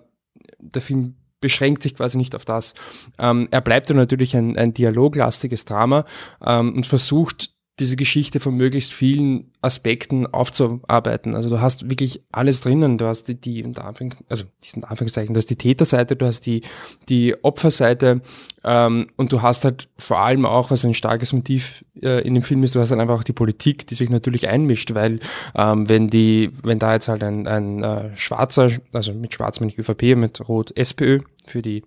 der 0.60 0.82
Film 0.82 1.14
beschränkt 1.40 1.84
sich 1.84 1.96
quasi 1.96 2.18
nicht 2.18 2.36
auf 2.36 2.46
das. 2.46 2.74
Ähm, 3.20 3.48
er 3.52 3.62
bleibt 3.62 3.90
dann 3.90 3.98
natürlich 3.98 4.36
ein, 4.36 4.58
ein 4.58 4.74
dialoglastiges 4.74 5.66
Drama 5.66 6.06
ähm, 6.46 6.74
und 6.76 6.88
versucht 6.88 7.57
diese 7.80 7.96
Geschichte 7.96 8.40
von 8.40 8.56
möglichst 8.56 8.92
vielen 8.92 9.52
Aspekten 9.62 10.26
aufzuarbeiten. 10.26 11.36
Also 11.36 11.50
du 11.50 11.62
hast 11.62 11.90
wirklich 11.90 12.24
alles 12.32 12.62
drinnen. 12.62 12.98
Du 12.98 13.06
hast 13.06 13.26
die, 13.26 13.40
die 13.40 13.64
unter 13.64 13.86
also 13.86 14.46
die 14.64 14.76
unter 14.76 14.90
Anführungszeichen, 14.90 15.34
du 15.34 15.38
hast 15.38 15.50
die 15.50 15.58
Täterseite, 15.58 16.16
du 16.16 16.26
hast 16.26 16.48
die, 16.48 16.62
die 17.08 17.36
Opferseite 17.44 18.22
ähm, 18.64 19.08
und 19.16 19.32
du 19.32 19.44
hast 19.44 19.64
halt 19.64 19.90
vor 19.98 20.20
allem 20.20 20.46
auch, 20.48 20.72
was 20.72 20.86
ein 20.86 20.96
starkes 20.96 21.34
Motiv 21.34 21.86
äh, 22.02 22.26
in 22.26 22.34
dem 22.34 22.44
Film 22.44 22.64
ist, 22.64 22.74
du 22.74 22.80
hast 22.80 22.90
dann 22.90 23.00
einfach 23.00 23.20
auch 23.20 23.24
die 23.24 23.34
Politik, 23.34 23.86
die 23.86 23.96
sich 23.96 24.10
natürlich 24.10 24.48
einmischt, 24.48 24.96
weil 24.96 25.20
ähm, 25.54 25.88
wenn 25.88 26.10
die, 26.10 26.50
wenn 26.64 26.80
da 26.80 26.94
jetzt 26.94 27.10
halt 27.10 27.24
ein, 27.24 27.48
ein 27.48 27.84
äh, 27.84 28.18
schwarzer, 28.18 28.72
also 28.94 29.14
mit 29.14 29.34
Schwarz 29.36 29.60
meine 29.60 29.72
ich 29.72 29.78
ÖVP, 29.78 30.18
mit 30.18 30.48
Rot 30.50 30.76
SPÖ 30.76 31.20
für 31.46 31.62
die 31.62 31.84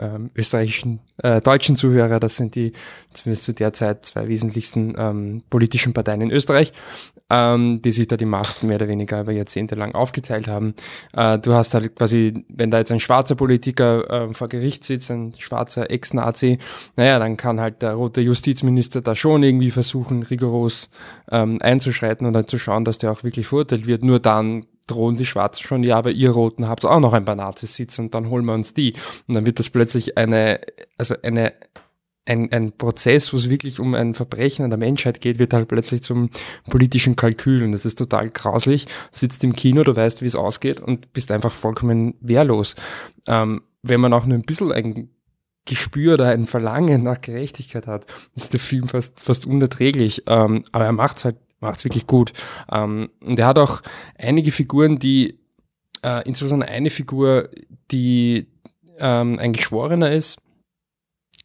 ähm, 0.00 0.30
österreichischen, 0.34 1.00
äh, 1.18 1.40
deutschen 1.40 1.76
Zuhörer. 1.76 2.18
Das 2.18 2.36
sind 2.36 2.54
die 2.54 2.72
zumindest 3.12 3.44
zu 3.44 3.52
der 3.52 3.72
Zeit 3.72 4.06
zwei 4.06 4.28
wesentlichsten 4.28 4.94
ähm, 4.96 5.42
politischen 5.50 5.92
Parteien 5.92 6.22
in 6.22 6.30
Österreich, 6.30 6.72
ähm, 7.28 7.82
die 7.82 7.92
sich 7.92 8.08
da 8.08 8.16
die 8.16 8.24
Macht 8.24 8.62
mehr 8.62 8.76
oder 8.76 8.88
weniger 8.88 9.20
über 9.20 9.32
Jahrzehnte 9.32 9.74
lang 9.74 9.94
aufgeteilt 9.94 10.48
haben. 10.48 10.74
Äh, 11.12 11.38
du 11.38 11.54
hast 11.54 11.74
halt 11.74 11.94
quasi, 11.96 12.44
wenn 12.48 12.70
da 12.70 12.78
jetzt 12.78 12.92
ein 12.92 13.00
schwarzer 13.00 13.34
Politiker 13.34 14.28
äh, 14.28 14.34
vor 14.34 14.48
Gericht 14.48 14.84
sitzt, 14.84 15.10
ein 15.10 15.34
schwarzer 15.38 15.90
Ex-Nazi, 15.90 16.58
naja, 16.96 17.18
dann 17.18 17.36
kann 17.36 17.60
halt 17.60 17.82
der 17.82 17.94
rote 17.94 18.20
Justizminister 18.20 19.00
da 19.02 19.14
schon 19.14 19.42
irgendwie 19.42 19.70
versuchen, 19.70 20.22
rigoros 20.22 20.88
ähm, 21.30 21.58
einzuschreiten 21.60 22.26
und 22.26 22.32
dann 22.32 22.48
zu 22.48 22.58
schauen, 22.58 22.84
dass 22.84 22.98
der 22.98 23.12
auch 23.12 23.24
wirklich 23.24 23.46
verurteilt 23.46 23.86
wird. 23.86 24.02
Nur 24.02 24.20
dann 24.20 24.66
drohen 24.90 25.16
die 25.16 25.26
Schwarzen 25.26 25.64
schon, 25.64 25.82
ja, 25.82 25.96
aber 25.96 26.10
ihr 26.10 26.30
Roten 26.30 26.68
habt 26.68 26.84
auch 26.84 27.00
noch 27.00 27.12
ein 27.12 27.24
paar 27.24 27.36
Nazis 27.36 27.74
sitzen 27.74 28.06
und 28.06 28.14
dann 28.14 28.28
holen 28.28 28.44
wir 28.44 28.54
uns 28.54 28.74
die. 28.74 28.94
Und 29.26 29.34
dann 29.34 29.46
wird 29.46 29.58
das 29.58 29.70
plötzlich 29.70 30.16
eine, 30.18 30.60
also 30.98 31.14
eine, 31.22 31.52
ein, 32.26 32.52
ein 32.52 32.72
Prozess, 32.72 33.32
wo 33.32 33.36
es 33.36 33.50
wirklich 33.50 33.80
um 33.80 33.94
ein 33.94 34.14
Verbrechen 34.14 34.64
an 34.64 34.70
der 34.70 34.78
Menschheit 34.78 35.20
geht, 35.20 35.38
wird 35.38 35.52
halt 35.52 35.68
plötzlich 35.68 36.02
zum 36.02 36.30
politischen 36.68 37.16
Kalkül 37.16 37.62
und 37.62 37.72
das 37.72 37.84
ist 37.84 37.96
total 37.96 38.28
grauslich. 38.28 38.86
Sitzt 39.10 39.42
im 39.44 39.54
Kino, 39.54 39.82
du 39.82 39.94
weißt, 39.94 40.22
wie 40.22 40.26
es 40.26 40.36
ausgeht 40.36 40.80
und 40.80 41.12
bist 41.12 41.30
einfach 41.30 41.52
vollkommen 41.52 42.14
wehrlos. 42.20 42.76
Ähm, 43.26 43.62
wenn 43.82 44.00
man 44.00 44.12
auch 44.12 44.26
nur 44.26 44.36
ein 44.36 44.42
bisschen 44.42 44.72
ein 44.72 45.10
Gespür 45.66 46.14
oder 46.14 46.28
ein 46.28 46.46
Verlangen 46.46 47.02
nach 47.02 47.20
Gerechtigkeit 47.20 47.86
hat, 47.86 48.06
ist 48.34 48.52
der 48.52 48.60
Film 48.60 48.88
fast, 48.88 49.20
fast 49.20 49.46
unerträglich. 49.46 50.24
Ähm, 50.26 50.64
aber 50.72 50.84
er 50.84 50.92
macht's 50.92 51.24
halt 51.24 51.36
macht's 51.60 51.84
wirklich 51.84 52.06
gut. 52.06 52.32
Ähm, 52.70 53.10
und 53.22 53.38
er 53.38 53.46
hat 53.46 53.58
auch 53.58 53.82
einige 54.18 54.50
Figuren, 54.50 54.98
die, 54.98 55.38
äh, 56.02 56.26
insbesondere 56.26 56.70
eine 56.70 56.90
Figur, 56.90 57.50
die 57.90 58.46
ähm, 58.98 59.38
ein 59.38 59.52
Geschworener 59.52 60.12
ist. 60.12 60.42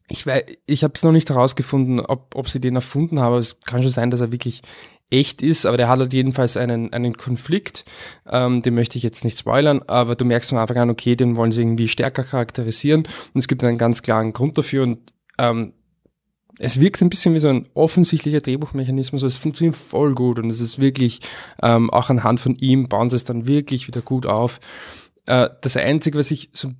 Ich 0.07 0.25
weiß, 0.25 0.43
ich 0.67 0.83
habe 0.83 0.93
es 0.95 1.03
noch 1.03 1.11
nicht 1.11 1.29
herausgefunden, 1.29 1.99
ob, 1.99 2.35
ob 2.35 2.47
sie 2.47 2.59
den 2.59 2.75
erfunden 2.75 3.19
haben, 3.19 3.27
aber 3.27 3.39
es 3.39 3.59
kann 3.61 3.81
schon 3.81 3.91
sein, 3.91 4.11
dass 4.11 4.21
er 4.21 4.31
wirklich 4.31 4.61
echt 5.11 5.41
ist, 5.41 5.65
aber 5.65 5.77
der 5.77 5.87
hat 5.87 5.99
halt 5.99 6.13
jedenfalls 6.13 6.57
einen, 6.57 6.91
einen 6.93 7.15
Konflikt, 7.15 7.85
ähm, 8.27 8.61
den 8.61 8.73
möchte 8.73 8.97
ich 8.97 9.03
jetzt 9.03 9.23
nicht 9.23 9.37
spoilern, 9.37 9.81
aber 9.87 10.15
du 10.15 10.25
merkst 10.25 10.49
von 10.49 10.59
Anfang 10.59 10.77
an, 10.77 10.89
okay, 10.89 11.15
den 11.15 11.35
wollen 11.35 11.51
sie 11.51 11.61
irgendwie 11.61 11.87
stärker 11.87 12.23
charakterisieren 12.23 13.01
und 13.01 13.39
es 13.39 13.47
gibt 13.47 13.63
einen 13.63 13.77
ganz 13.77 14.01
klaren 14.01 14.33
Grund 14.33 14.57
dafür 14.57 14.83
und 14.83 15.13
ähm, 15.37 15.73
es 16.59 16.79
wirkt 16.79 17.01
ein 17.01 17.09
bisschen 17.09 17.33
wie 17.33 17.39
so 17.39 17.49
ein 17.49 17.67
offensichtlicher 17.73 18.41
Drehbuchmechanismus, 18.41 19.23
aber 19.23 19.27
es 19.27 19.37
funktioniert 19.37 19.75
voll 19.75 20.13
gut 20.13 20.39
und 20.39 20.49
es 20.49 20.59
ist 20.59 20.79
wirklich, 20.79 21.19
ähm, 21.61 21.89
auch 21.89 22.09
anhand 22.09 22.39
von 22.39 22.55
ihm 22.55 22.87
bauen 22.87 23.09
sie 23.09 23.17
es 23.17 23.23
dann 23.23 23.47
wirklich 23.47 23.87
wieder 23.87 24.01
gut 24.01 24.25
auf. 24.25 24.59
Äh, 25.25 25.49
das 25.61 25.75
Einzige, 25.77 26.17
was 26.17 26.31
ich 26.31 26.49
so, 26.53 26.71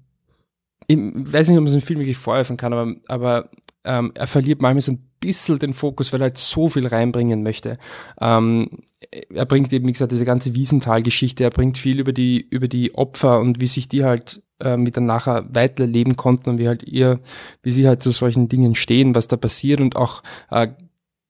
ich 0.88 0.98
weiß 0.98 1.50
nicht, 1.50 1.58
ob 1.58 1.64
man 1.64 1.68
so 1.68 1.74
einen 1.74 1.82
Film 1.82 2.00
wirklich 2.00 2.18
vorhelfen 2.18 2.58
kann, 2.58 2.74
aber, 2.74 2.96
aber 3.08 3.50
ähm, 3.86 4.12
er 4.16 4.28
verliert 4.28 4.62
manchmal 4.62 4.82
so 4.82 4.94
ein 4.94 5.10
bisschen 5.20 5.60
den 5.60 5.74
Fokus, 5.74 6.12
weil 6.12 6.22
er 6.22 6.26
halt 6.26 6.38
so 6.38 6.68
viel 6.68 6.88
reinbringen 6.88 7.44
möchte. 7.44 7.78
Ähm, 8.20 8.70
er 9.12 9.46
bringt 9.46 9.72
eben, 9.72 9.88
wie 9.88 9.94
gesagt, 9.94 10.12
diese 10.12 10.26
ganze 10.26 10.56
Wiesenthal-Geschichte, 10.56 11.44
er 11.44 11.52
bringt 11.52 11.78
viel 11.78 12.00
über 12.00 12.12
die, 12.12 12.42
über 12.50 12.68
die 12.68 12.96
Opfer 12.96 13.40
und 13.40 13.62
wie 13.62 13.68
sich 13.68 13.88
die 13.88 14.04
halt 14.04 14.42
wie 14.58 14.92
dann 14.92 15.06
nachher 15.06 15.54
weiterleben 15.54 16.16
konnten 16.16 16.52
und 16.52 16.60
wie 16.60 16.70
halt 16.70 16.82
ihr, 16.84 17.20
wie 17.62 17.72
sie 17.72 17.90
halt 17.90 18.02
zu 18.02 18.12
solchen 18.12 18.48
Dingen 18.48 18.74
stehen, 18.74 19.14
was 19.14 19.28
da 19.28 19.36
passiert 19.36 19.82
und 19.82 19.98
auch 19.98 20.24
äh, 20.50 20.70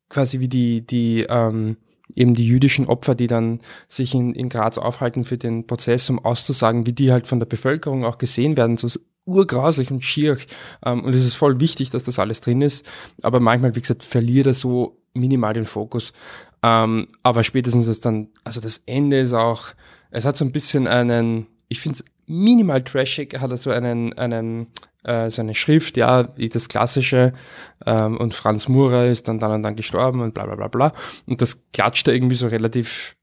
quasi 0.10 0.40
wie 0.40 0.48
die, 0.48 0.86
die 0.86 1.26
ähm, 1.28 1.78
eben 2.14 2.36
die 2.36 2.46
jüdischen 2.46 2.88
Opfer, 2.88 3.16
die 3.16 3.28
dann 3.28 3.60
sich 3.88 4.14
in, 4.14 4.34
in 4.34 4.50
Graz 4.50 4.78
aufhalten 4.78 5.24
für 5.24 5.38
den 5.38 5.66
Prozess, 5.68 6.10
um 6.10 6.24
auszusagen, 6.24 6.86
wie 6.86 6.94
die 6.94 7.12
halt 7.12 7.28
von 7.28 7.40
der 7.40 7.48
Bevölkerung 7.48 8.06
auch 8.06 8.18
gesehen 8.18 8.58
werden, 8.58 8.78
so 8.78 8.88
urgrauslich 9.26 9.92
und 9.92 10.04
schier. 10.04 10.38
Ähm, 10.84 11.04
und 11.04 11.16
es 11.16 11.26
ist 11.26 11.36
voll 11.36 11.60
wichtig, 11.60 11.90
dass 11.90 12.04
das 12.04 12.20
alles 12.20 12.42
drin 12.42 12.62
ist. 12.62 12.88
Aber 13.22 13.40
manchmal, 13.40 13.76
wie 13.76 13.82
gesagt, 13.82 14.04
verliert 14.04 14.48
er 14.48 14.54
so 14.54 14.98
minimal 15.14 15.54
den 15.54 15.66
Fokus. 15.66 16.14
Ähm, 16.64 17.08
aber 17.24 17.44
spätestens 17.44 17.88
ist 17.88 18.06
dann, 18.06 18.30
also 18.44 18.62
das 18.62 18.82
Ende 18.86 19.20
ist 19.20 19.34
auch, 19.34 19.70
es 20.12 20.26
hat 20.26 20.38
so 20.38 20.46
ein 20.46 20.52
bisschen 20.52 20.88
einen, 20.88 21.48
ich 21.68 21.80
finde 21.80 22.00
es 22.00 22.06
minimal 22.28 22.84
trashig, 22.84 23.40
hat 23.40 23.52
er 23.52 23.58
so 23.58 23.72
einen, 23.72 24.14
einen 24.14 24.68
äh, 25.06 25.30
so 25.30 25.42
eine 25.42 25.56
Schrift, 25.56 25.98
ja, 25.98 26.36
wie 26.36 26.50
das 26.50 26.68
klassische, 26.68 27.34
ähm, 27.86 28.18
und 28.18 28.34
Franz 28.34 28.68
Murer 28.68 29.06
ist 29.06 29.28
dann 29.28 29.40
dann 29.40 29.52
und 29.52 29.64
dann 29.64 29.76
gestorben 29.76 30.22
und 30.22 30.34
bla 30.34 30.46
bla 30.46 30.56
bla 30.56 30.68
bla. 30.68 30.94
Und 31.28 31.42
das 31.42 31.72
klatscht 31.72 32.08
da 32.08 32.12
irgendwie 32.12 32.36
so 32.36 32.48
relativ, 32.48 33.16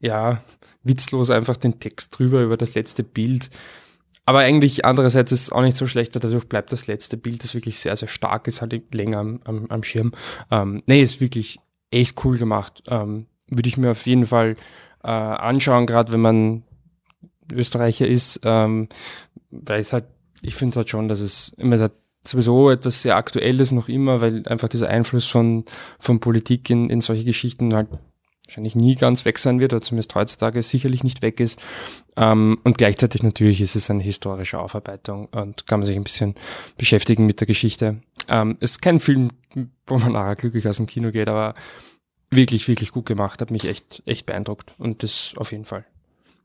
ja, 0.00 0.42
witzlos 0.82 1.30
einfach 1.30 1.56
den 1.56 1.78
Text 1.78 2.18
drüber 2.18 2.42
über 2.42 2.56
das 2.56 2.74
letzte 2.74 3.02
Bild. 3.02 3.50
Aber 4.26 4.40
eigentlich 4.40 4.84
andererseits 4.84 5.30
ist 5.32 5.42
es 5.42 5.52
auch 5.52 5.62
nicht 5.62 5.76
so 5.76 5.86
schlecht, 5.86 6.14
dadurch 6.16 6.48
bleibt 6.48 6.72
das 6.72 6.88
letzte 6.88 7.16
Bild, 7.16 7.42
das 7.44 7.54
wirklich 7.54 7.78
sehr, 7.78 7.96
sehr 7.96 8.08
stark 8.08 8.48
ist, 8.48 8.60
halt 8.60 8.92
länger 8.92 9.18
am, 9.18 9.40
am, 9.44 9.66
am 9.70 9.82
Schirm. 9.84 10.12
Ähm, 10.50 10.82
nee, 10.86 11.00
ist 11.00 11.20
wirklich 11.20 11.60
echt 11.92 12.24
cool 12.24 12.36
gemacht. 12.36 12.82
Ähm, 12.88 13.26
Würde 13.48 13.68
ich 13.68 13.76
mir 13.76 13.92
auf 13.92 14.04
jeden 14.06 14.26
Fall 14.26 14.56
äh, 15.04 15.08
anschauen, 15.08 15.86
gerade 15.86 16.12
wenn 16.12 16.20
man 16.20 16.64
Österreicher 17.52 18.08
ist, 18.08 18.40
ähm, 18.42 18.88
weil 19.50 19.80
es 19.80 19.92
halt, 19.92 20.06
ich 20.42 20.56
finde 20.56 20.76
halt 20.76 20.90
schon, 20.90 21.06
dass 21.06 21.20
es 21.20 21.50
immer 21.50 21.78
halt 21.78 21.92
sowieso 22.24 22.70
etwas 22.70 23.02
sehr 23.02 23.16
Aktuelles 23.16 23.70
noch 23.70 23.88
immer, 23.88 24.20
weil 24.20 24.42
einfach 24.48 24.68
dieser 24.68 24.88
Einfluss 24.88 25.28
von, 25.28 25.64
von 26.00 26.18
Politik 26.18 26.68
in, 26.70 26.90
in 26.90 27.00
solche 27.00 27.24
Geschichten 27.24 27.72
halt 27.74 27.88
wahrscheinlich 28.46 28.74
nie 28.74 28.94
ganz 28.94 29.24
weg 29.24 29.38
sein 29.38 29.60
wird, 29.60 29.72
oder 29.72 29.82
zumindest 29.82 30.14
heutzutage 30.14 30.62
sicherlich 30.62 31.04
nicht 31.04 31.22
weg 31.22 31.40
ist. 31.40 31.60
Ähm, 32.16 32.58
und 32.64 32.78
gleichzeitig 32.78 33.22
natürlich 33.22 33.60
ist 33.60 33.76
es 33.76 33.90
eine 33.90 34.02
historische 34.02 34.58
Aufarbeitung 34.58 35.26
und 35.26 35.66
kann 35.66 35.80
man 35.80 35.86
sich 35.86 35.96
ein 35.96 36.04
bisschen 36.04 36.34
beschäftigen 36.78 37.26
mit 37.26 37.40
der 37.40 37.46
Geschichte. 37.46 38.00
Ähm, 38.28 38.56
es 38.60 38.72
ist 38.72 38.82
kein 38.82 38.98
Film, 38.98 39.30
wo 39.86 39.98
man 39.98 40.12
nachher 40.12 40.36
glücklich 40.36 40.66
aus 40.68 40.76
dem 40.76 40.86
Kino 40.86 41.10
geht, 41.10 41.28
aber 41.28 41.54
wirklich, 42.30 42.68
wirklich 42.68 42.92
gut 42.92 43.06
gemacht, 43.06 43.40
hat 43.40 43.50
mich 43.50 43.64
echt, 43.64 44.02
echt 44.06 44.26
beeindruckt 44.26 44.74
und 44.78 45.02
das 45.02 45.34
auf 45.36 45.52
jeden 45.52 45.64
Fall 45.64 45.84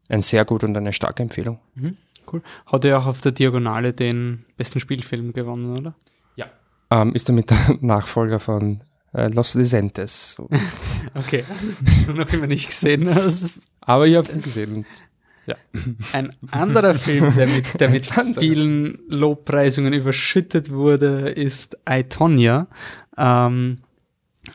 ein 0.09 0.21
sehr 0.21 0.45
gut 0.45 0.63
und 0.63 0.75
eine 0.75 0.93
starke 0.93 1.23
Empfehlung. 1.23 1.59
Mhm, 1.75 1.97
cool. 2.31 2.41
Hat 2.65 2.85
er 2.85 2.99
auch 2.99 3.05
auf 3.05 3.21
der 3.21 3.31
Diagonale 3.31 3.93
den 3.93 4.45
besten 4.57 4.79
Spielfilm 4.79 5.33
gewonnen, 5.33 5.77
oder? 5.77 5.95
Ja. 6.35 6.47
Ähm, 6.89 7.13
ist 7.15 7.29
damit 7.29 7.49
der 7.49 7.77
Nachfolger 7.81 8.39
von 8.39 8.81
äh, 9.13 9.27
Los 9.27 9.53
Decentes. 9.53 10.37
okay. 11.15 11.43
Noch 12.13 12.31
immer 12.33 12.47
nicht 12.47 12.67
gesehen. 12.67 13.09
Aber 13.81 14.07
ihr 14.07 14.17
habt 14.17 14.33
ihn 14.33 14.41
gesehen. 14.41 14.85
Ja. 15.45 15.55
Ein 16.13 16.31
anderer 16.51 16.93
Film, 16.93 17.33
der 17.35 17.47
mit, 17.47 17.79
der 17.79 17.89
mit 17.89 18.05
vielen 18.37 18.99
Lobpreisungen 19.07 19.93
überschüttet 19.93 20.71
wurde, 20.71 21.29
ist 21.29 21.77
I, 21.89 22.03
Tonya. 22.03 22.67
Ähm, 23.17 23.77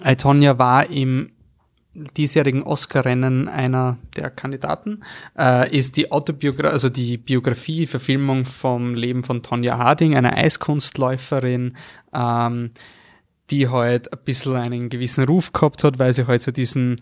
I, 0.05 0.15
Tonya 0.15 0.59
war 0.59 0.89
im 0.89 1.33
diesjährigen 2.17 2.63
Oscar-Rennen 2.63 3.49
einer 3.49 3.97
der 4.17 4.31
Kandidaten, 4.31 5.03
äh, 5.39 5.75
ist 5.77 5.97
die 5.97 6.13
Autobiografie, 6.13 6.73
also 6.73 6.89
die 6.89 7.17
Biografie, 7.17 7.87
Verfilmung 7.87 8.45
vom 8.45 8.95
Leben 8.95 9.25
von 9.25 9.43
Tonja 9.43 9.79
Harding, 9.79 10.15
einer 10.17 10.37
Eiskunstläuferin, 10.37 11.77
ähm, 12.15 12.71
die 13.51 13.69
halt 13.69 14.13
ein 14.13 14.19
bisschen 14.25 14.57
einen 14.57 14.89
gewissen 14.89 15.25
Ruf 15.25 15.53
gehabt 15.53 15.85
hat, 15.85 15.99
weil 15.99 16.13
sie 16.13 16.27
halt 16.27 16.43
so 16.43 16.51
diesen 16.51 17.01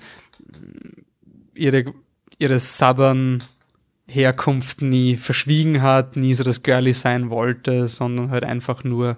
ihre, 1.54 1.84
ihre 2.38 2.58
Southern 2.58 3.42
Herkunft 4.06 4.82
nie 4.82 5.16
verschwiegen 5.16 5.80
hat, 5.80 6.16
nie 6.16 6.34
so 6.34 6.44
das 6.44 6.62
Girlie 6.62 6.92
sein 6.92 7.30
wollte, 7.30 7.86
sondern 7.86 8.30
halt 8.30 8.44
einfach 8.44 8.84
nur 8.84 9.16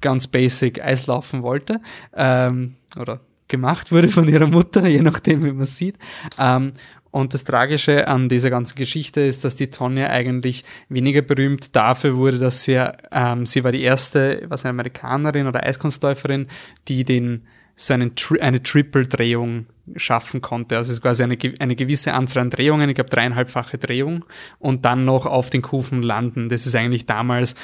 ganz 0.00 0.26
basic 0.26 0.82
Eislaufen 0.82 1.42
wollte 1.42 1.80
ähm, 2.14 2.76
oder 2.96 3.20
gemacht 3.48 3.90
wurde 3.92 4.08
von 4.08 4.28
ihrer 4.28 4.46
Mutter, 4.46 4.86
je 4.86 5.02
nachdem, 5.02 5.44
wie 5.44 5.52
man 5.52 5.66
sieht. 5.66 5.98
Ähm, 6.38 6.72
und 7.14 7.32
das 7.32 7.44
Tragische 7.44 8.08
an 8.08 8.28
dieser 8.28 8.50
ganzen 8.50 8.74
Geschichte 8.74 9.20
ist, 9.20 9.44
dass 9.44 9.54
die 9.54 9.70
Tonja 9.70 10.08
eigentlich 10.10 10.64
weniger 10.88 11.22
berühmt 11.22 11.76
dafür 11.76 12.16
wurde, 12.16 12.38
dass 12.38 12.64
sie, 12.64 12.84
ähm, 13.12 13.46
sie 13.46 13.62
war 13.62 13.70
die 13.70 13.82
erste, 13.82 14.42
was 14.48 14.64
eine 14.64 14.70
Amerikanerin 14.70 15.46
oder 15.46 15.64
Eiskunstläuferin, 15.64 16.48
die 16.88 17.04
den 17.04 17.46
so 17.76 17.94
einen, 17.94 18.10
eine 18.40 18.64
Triple-Drehung 18.64 19.66
schaffen 19.94 20.40
konnte. 20.40 20.76
Also 20.76 20.90
es 20.90 20.96
ist 20.96 21.02
quasi 21.02 21.22
eine, 21.22 21.38
eine 21.60 21.76
gewisse 21.76 22.14
Anzahl 22.14 22.42
an 22.42 22.50
Drehungen, 22.50 22.88
ich 22.88 22.96
glaube 22.96 23.10
dreieinhalbfache 23.10 23.78
Drehung 23.78 24.24
und 24.58 24.84
dann 24.84 25.04
noch 25.04 25.24
auf 25.24 25.50
den 25.50 25.62
Kufen 25.62 26.02
landen. 26.02 26.48
Das 26.48 26.66
ist 26.66 26.74
eigentlich 26.74 27.06
damals 27.06 27.54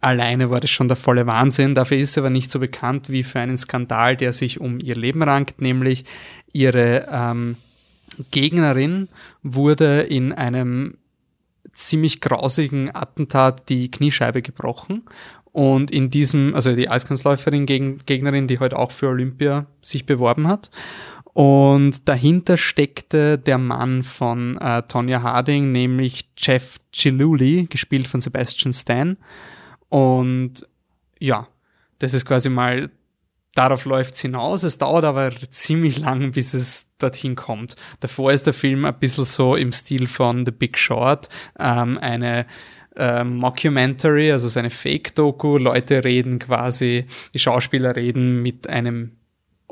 alleine 0.00 0.50
war 0.50 0.58
das 0.58 0.70
schon 0.70 0.88
der 0.88 0.96
volle 0.96 1.28
Wahnsinn. 1.28 1.76
Dafür 1.76 1.98
ist 1.98 2.14
sie 2.14 2.20
aber 2.20 2.30
nicht 2.30 2.50
so 2.50 2.58
bekannt 2.58 3.10
wie 3.10 3.22
für 3.22 3.38
einen 3.38 3.58
Skandal, 3.58 4.16
der 4.16 4.32
sich 4.32 4.60
um 4.60 4.80
ihr 4.80 4.96
Leben 4.96 5.22
rankt, 5.22 5.60
nämlich 5.60 6.04
ihre 6.50 7.06
ähm, 7.08 7.56
Gegnerin 8.30 9.08
wurde 9.42 10.02
in 10.02 10.32
einem 10.32 10.98
ziemlich 11.72 12.20
grausigen 12.20 12.94
Attentat 12.94 13.68
die 13.68 13.90
Kniescheibe 13.90 14.42
gebrochen. 14.42 15.02
Und 15.52 15.90
in 15.90 16.08
diesem, 16.10 16.54
also 16.54 16.74
die 16.74 16.88
Eiskunstläuferin 16.88 17.66
Gegnerin, 17.66 18.46
die 18.46 18.54
heute 18.58 18.74
halt 18.76 18.82
auch 18.84 18.90
für 18.90 19.08
Olympia 19.08 19.66
sich 19.82 20.06
beworben 20.06 20.48
hat. 20.48 20.70
Und 21.34 22.08
dahinter 22.08 22.56
steckte 22.56 23.38
der 23.38 23.58
Mann 23.58 24.02
von 24.02 24.58
äh, 24.58 24.82
Tonya 24.82 25.22
Harding, 25.22 25.72
nämlich 25.72 26.28
Jeff 26.36 26.78
Chiluli, 26.92 27.66
gespielt 27.68 28.06
von 28.06 28.20
Sebastian 28.20 28.72
Stan. 28.72 29.16
Und 29.88 30.66
ja, 31.18 31.46
das 31.98 32.14
ist 32.14 32.26
quasi 32.26 32.48
mal, 32.48 32.90
darauf 33.54 33.84
läuft 33.84 34.14
es 34.14 34.20
hinaus. 34.20 34.62
Es 34.62 34.78
dauert 34.78 35.04
aber 35.04 35.30
ziemlich 35.50 35.98
lang, 35.98 36.32
bis 36.32 36.54
es 36.54 36.90
dorthin 36.98 37.36
kommt. 37.36 37.76
Davor 38.00 38.32
ist 38.32 38.46
der 38.46 38.54
Film 38.54 38.84
ein 38.84 38.98
bisschen 38.98 39.24
so 39.24 39.56
im 39.56 39.72
Stil 39.72 40.06
von 40.06 40.44
The 40.46 40.52
Big 40.52 40.78
Short, 40.78 41.28
ähm, 41.58 41.98
eine 41.98 42.46
ähm, 42.96 43.36
Mockumentary, 43.36 44.32
also 44.32 44.48
seine 44.48 44.70
Fake-Doku. 44.70 45.58
Leute 45.58 46.04
reden 46.04 46.38
quasi, 46.38 47.06
die 47.34 47.38
Schauspieler 47.38 47.96
reden 47.96 48.42
mit 48.42 48.68
einem 48.68 49.12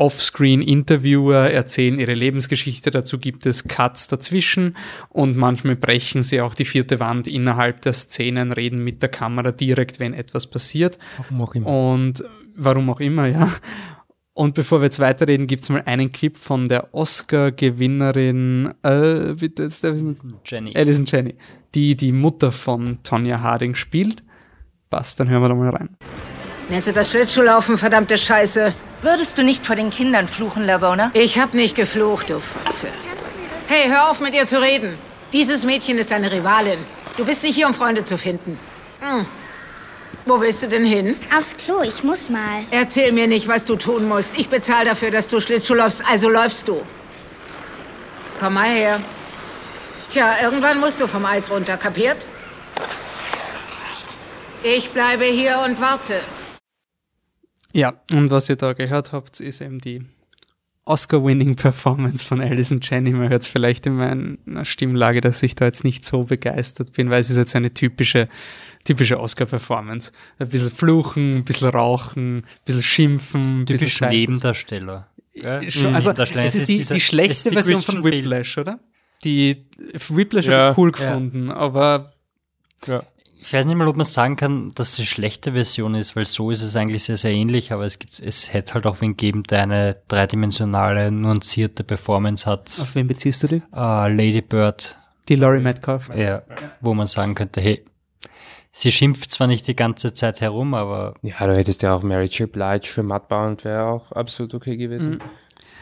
Offscreen-Interviewer 0.01 1.51
erzählen 1.51 1.99
ihre 2.01 2.15
Lebensgeschichte, 2.15 2.91
dazu 2.91 3.19
gibt 3.19 3.45
es 3.45 3.69
Cuts 3.69 4.09
dazwischen 4.09 4.75
und 5.11 5.37
manchmal 5.37 5.77
brechen 5.77 6.23
sie 6.23 6.41
auch 6.41 6.55
die 6.55 6.65
vierte 6.65 7.01
Wand 7.01 7.29
innerhalb 7.29 7.83
der 7.83 7.93
Szenen, 7.93 8.53
reden 8.53 8.83
mit 8.83 9.03
der 9.03 9.11
Kamera 9.11 9.53
direkt, 9.53 10.01
wenn 10.01 10.15
etwas 10.15 10.47
passiert. 10.47 10.99
Und 11.67 12.25
warum 12.65 12.91
auch 12.91 13.01
immer, 13.01 13.27
ja. 13.27 13.49
Und 14.33 14.55
bevor 14.55 14.81
wir 14.81 14.87
jetzt 14.87 15.01
weiterreden, 15.01 15.47
gibt 15.47 15.63
es 15.63 15.69
mal 15.69 15.83
einen 15.85 16.13
Clip 16.13 16.37
von 16.39 16.67
der 16.67 16.95
Oscar-Gewinnerin, 16.95 18.73
äh, 18.83 19.35
bitte, 19.35 19.69
Jenny. 20.47 20.77
Alison 20.77 21.05
Jenny, 21.05 21.35
die 21.75 21.97
die 21.97 22.13
Mutter 22.13 22.53
von 22.53 23.03
Tonya 23.03 23.41
Harding 23.41 23.75
spielt. 23.75 24.23
Passt, 24.89 25.21
dann 25.21 25.29
hören 25.29 25.43
wir 25.43 25.49
da 25.49 25.55
mal 25.55 25.71
rein. 25.71 25.97
Nennst 26.71 26.89
du 26.89 26.93
das 26.93 27.11
Schlittschuhlaufen, 27.11 27.77
verdammte 27.77 28.17
Scheiße? 28.17 28.73
Würdest 29.03 29.37
du 29.37 29.43
nicht 29.43 29.67
vor 29.67 29.77
den 29.77 29.91
Kindern 29.91 30.29
fluchen, 30.29 30.65
Lavona? 30.65 31.11
Ich 31.15 31.39
hab 31.39 31.53
nicht 31.55 31.75
geflucht, 31.75 32.31
du 32.31 32.39
Fotze. 32.39 32.89
Hey, 33.67 33.89
hör 33.89 34.11
auf 34.11 34.21
mit 34.21 34.35
ihr 34.35 34.47
zu 34.47 34.61
reden. 34.61 34.95
Dieses 35.33 35.65
Mädchen 35.65 35.99
ist 35.99 36.13
eine 36.13 36.31
Rivalin. 36.31 36.79
Du 37.17 37.25
bist 37.25 37.43
nicht 37.43 37.57
hier, 37.57 37.67
um 37.67 37.75
Freunde 37.75 38.05
zu 38.05 38.17
finden. 38.17 38.59
Hm. 39.01 39.27
Wo 40.27 40.41
willst 40.41 40.63
du 40.63 40.69
denn 40.69 40.85
hin? 40.85 41.17
Aufs 41.37 41.55
Klo, 41.57 41.83
ich 41.83 42.05
muss 42.05 42.29
mal. 42.29 42.65
Erzähl 42.71 43.13
mir 43.13 43.27
nicht, 43.27 43.49
was 43.49 43.65
du 43.65 43.77
tun 43.77 44.09
musst. 44.09 44.39
Ich 44.39 44.49
bezahle 44.49 44.87
dafür, 44.87 45.11
dass 45.11 45.27
du 45.27 45.41
Schlittschuh 45.41 45.75
läufst, 45.75 46.03
also 46.07 46.29
läufst 46.29 46.69
du. 46.69 46.83
Komm 48.39 48.55
mal 48.55 48.69
her. 48.69 49.01
Tja, 50.11 50.37
irgendwann 50.43 50.81
musst 50.81 51.01
du 51.01 51.07
vom 51.07 51.25
Eis 51.25 51.51
runter, 51.51 51.77
kapiert? 51.77 52.27
Ich 54.63 54.91
bleibe 54.91 55.25
hier 55.25 55.61
und 55.67 55.81
warte. 55.81 56.15
Ja, 57.73 57.95
und 58.13 58.31
was 58.31 58.49
ihr 58.49 58.57
da 58.57 58.73
gehört 58.73 59.13
habt, 59.13 59.41
ist 59.41 59.61
eben 59.61 59.81
die 59.81 60.05
Oscar-Winning-Performance 60.85 62.25
von 62.25 62.41
Alison 62.41 62.81
Jenny. 62.83 63.13
Man 63.13 63.29
hört 63.29 63.43
es 63.43 63.49
vielleicht 63.49 63.87
in 63.87 63.95
meiner 63.95 64.65
Stimmlage, 64.65 65.21
dass 65.21 65.43
ich 65.43 65.55
da 65.55 65.67
jetzt 65.67 65.85
nicht 65.85 66.05
so 66.05 66.25
begeistert 66.25 66.93
bin, 66.95 67.11
weil 67.11 67.21
es 67.21 67.31
ist 67.31 67.37
jetzt 67.37 67.55
eine 67.55 67.73
typische, 67.73 68.29
typische 68.91 69.21
Oscar-Performance. 69.21 70.13
Ein 70.39 70.49
bisschen 70.49 70.71
fluchen, 70.71 71.39
ein 71.39 71.45
bisschen 71.45 71.69
rauchen, 71.69 72.39
ein 72.39 72.45
bisschen 72.65 72.83
schimpfen. 72.83 73.67
Typisch 73.67 74.01
Nebendarsteller. 74.01 75.07
Ja? 75.35 75.61
Also, 75.93 76.11
es 76.11 76.55
ist 76.55 76.69
die, 76.69 76.79
diese, 76.79 76.95
die 76.95 77.01
schlechte 77.01 77.51
die 77.51 77.55
Version 77.55 77.83
von 77.83 78.05
Whiplash, 78.05 78.59
oder? 78.59 78.81
Die 79.23 79.67
Whiplash 80.09 80.47
ja, 80.47 80.59
habe 80.59 80.71
ich 80.73 80.79
cool 80.79 80.93
gefunden, 80.93 81.49
ja. 81.49 81.57
aber 81.57 82.15
ja 82.87 83.03
ich 83.43 83.53
weiß 83.55 83.65
nicht 83.65 83.77
mal, 83.77 83.89
ob 83.89 83.97
man 83.97 84.05
sagen 84.05 84.37
kann, 84.37 84.73
dass 84.75 84.93
es 84.93 84.99
eine 84.99 85.07
schlechte 85.07 85.53
Version 85.53 85.95
ist, 85.95 86.15
weil 86.15 86.27
so 86.27 86.51
ist 86.51 86.63
es 86.63 86.77
eigentlich 86.77 87.05
sehr, 87.05 87.17
sehr 87.17 87.33
ähnlich, 87.33 87.73
aber 87.73 87.85
es 87.85 87.99
gibt, 87.99 88.21
es 88.21 88.53
hätte 88.53 88.75
halt 88.75 88.87
auch 88.87 89.01
wen 89.01 89.17
geben, 89.17 89.45
der 89.45 89.63
eine 89.63 89.97
dreidimensionale, 90.09 91.11
nuancierte 91.11 91.83
Performance 91.83 92.45
hat. 92.45 92.79
Auf 92.81 92.95
wen 92.95 93.07
beziehst 93.07 93.43
du 93.43 93.47
die? 93.47 93.63
Uh, 93.73 94.09
Lady 94.09 94.43
Bird. 94.43 94.97
Die 95.29 95.37
Laurie 95.37 95.61
Metcalf. 95.61 96.11
Ja, 96.11 96.17
ja, 96.19 96.43
wo 96.81 96.93
man 96.93 97.07
sagen 97.07 97.35
könnte, 97.35 97.61
hey, 97.63 97.83
sie 98.73 98.93
schimpft 98.93 99.31
zwar 99.33 99.47
nicht 99.47 99.67
die 99.69 99.77
ganze 99.77 100.15
Zeit 100.15 100.41
herum, 100.41 100.75
aber. 100.75 101.15
Ja, 101.23 101.47
du 101.47 101.57
hättest 101.57 101.83
ja 101.83 101.95
auch 101.95 102.03
Mary 102.03 102.27
J. 102.27 102.51
Blige 102.51 102.87
für 102.87 103.03
Mudbound 103.03 103.65
wäre 103.65 103.85
auch 103.85 104.13
absolut 104.13 104.55
okay 104.55 104.77
gewesen. 104.77 105.15
Mhm. 105.15 105.21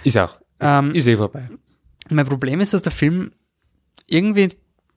Ist 0.05 0.19
auch. 0.19 0.39
Ähm, 0.61 0.95
ist 0.95 1.07
eh 1.07 1.17
vorbei. 1.17 1.49
Mein 2.11 2.27
Problem 2.27 2.61
ist, 2.61 2.75
dass 2.75 2.83
der 2.83 2.93
Film 2.93 3.33
irgendwie 4.07 4.49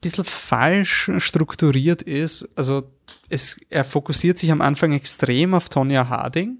bisschen 0.02 0.24
falsch 0.24 1.10
strukturiert 1.18 2.02
ist. 2.02 2.48
Also 2.56 2.82
es, 3.30 3.58
er 3.70 3.84
fokussiert 3.84 4.36
sich 4.36 4.52
am 4.52 4.60
Anfang 4.60 4.92
extrem 4.92 5.54
auf 5.54 5.68
Tonya 5.70 6.08
Harding, 6.08 6.58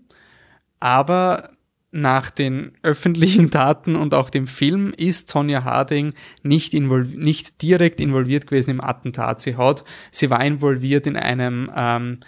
aber 0.80 1.51
nach 1.93 2.30
den 2.30 2.72
öffentlichen 2.82 3.51
Daten 3.51 3.95
und 3.95 4.14
auch 4.14 4.30
dem 4.30 4.47
Film 4.47 4.93
ist 4.97 5.30
Tonya 5.30 5.64
Harding 5.64 6.14
nicht, 6.43 6.72
nicht 6.74 7.62
direkt 7.62 8.01
involviert 8.01 8.49
gewesen 8.49 8.70
im 8.70 8.80
Attentat. 8.80 9.40
Sie 9.40 9.57
hat, 9.57 9.84
sie 10.11 10.30
war 10.30 10.45
involviert 10.45 11.07
in 11.07 11.16
einem 11.16 11.70
ähm, 11.76 12.20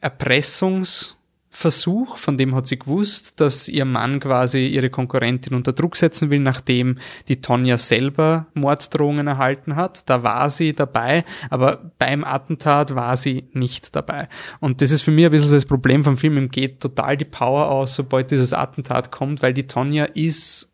Erpressungs- 0.00 1.14
Versuch, 1.54 2.16
von 2.16 2.38
dem 2.38 2.54
hat 2.54 2.66
sie 2.66 2.78
gewusst, 2.78 3.38
dass 3.38 3.68
ihr 3.68 3.84
Mann 3.84 4.20
quasi 4.20 4.68
ihre 4.68 4.88
Konkurrentin 4.88 5.54
unter 5.54 5.74
Druck 5.74 5.96
setzen 5.96 6.30
will, 6.30 6.40
nachdem 6.40 6.96
die 7.28 7.42
Tonja 7.42 7.76
selber 7.76 8.46
Morddrohungen 8.54 9.26
erhalten 9.26 9.76
hat. 9.76 10.08
Da 10.08 10.22
war 10.22 10.48
sie 10.48 10.72
dabei, 10.72 11.26
aber 11.50 11.92
beim 11.98 12.24
Attentat 12.24 12.94
war 12.94 13.18
sie 13.18 13.44
nicht 13.52 13.94
dabei. 13.94 14.30
Und 14.60 14.80
das 14.80 14.90
ist 14.90 15.02
für 15.02 15.10
mich 15.10 15.26
ein 15.26 15.30
bisschen 15.30 15.48
so 15.48 15.54
das 15.54 15.66
Problem 15.66 16.04
vom 16.04 16.16
Film. 16.16 16.38
Ihm 16.38 16.48
geht 16.48 16.80
total 16.80 17.18
die 17.18 17.26
Power 17.26 17.70
aus, 17.70 17.96
sobald 17.96 18.30
dieses 18.30 18.54
Attentat 18.54 19.12
kommt, 19.12 19.42
weil 19.42 19.52
die 19.52 19.66
Tonja 19.66 20.06
ist 20.06 20.72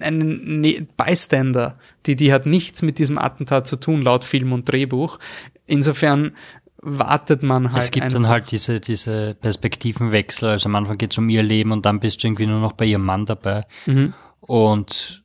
ein 0.00 0.60
ne-, 0.62 0.86
Bystander. 0.96 1.74
Die, 2.06 2.16
die 2.16 2.32
hat 2.32 2.46
nichts 2.46 2.80
mit 2.80 2.98
diesem 2.98 3.18
Attentat 3.18 3.66
zu 3.66 3.76
tun, 3.76 4.00
laut 4.00 4.24
Film 4.24 4.54
und 4.54 4.72
Drehbuch. 4.72 5.18
Insofern 5.66 6.32
wartet 6.98 7.42
man 7.42 7.72
halt. 7.72 7.82
Es 7.82 7.90
gibt 7.90 8.04
einfach. 8.04 8.18
dann 8.18 8.28
halt 8.28 8.50
diese, 8.50 8.80
diese 8.80 9.34
Perspektivenwechsel. 9.34 10.50
Also 10.50 10.68
am 10.68 10.76
Anfang 10.76 10.98
geht 10.98 11.12
es 11.12 11.18
um 11.18 11.28
ihr 11.28 11.42
Leben 11.42 11.72
und 11.72 11.84
dann 11.84 12.00
bist 12.00 12.22
du 12.22 12.28
irgendwie 12.28 12.46
nur 12.46 12.60
noch 12.60 12.72
bei 12.72 12.86
ihrem 12.86 13.04
Mann 13.04 13.26
dabei. 13.26 13.64
Mhm. 13.86 14.14
Und 14.40 15.24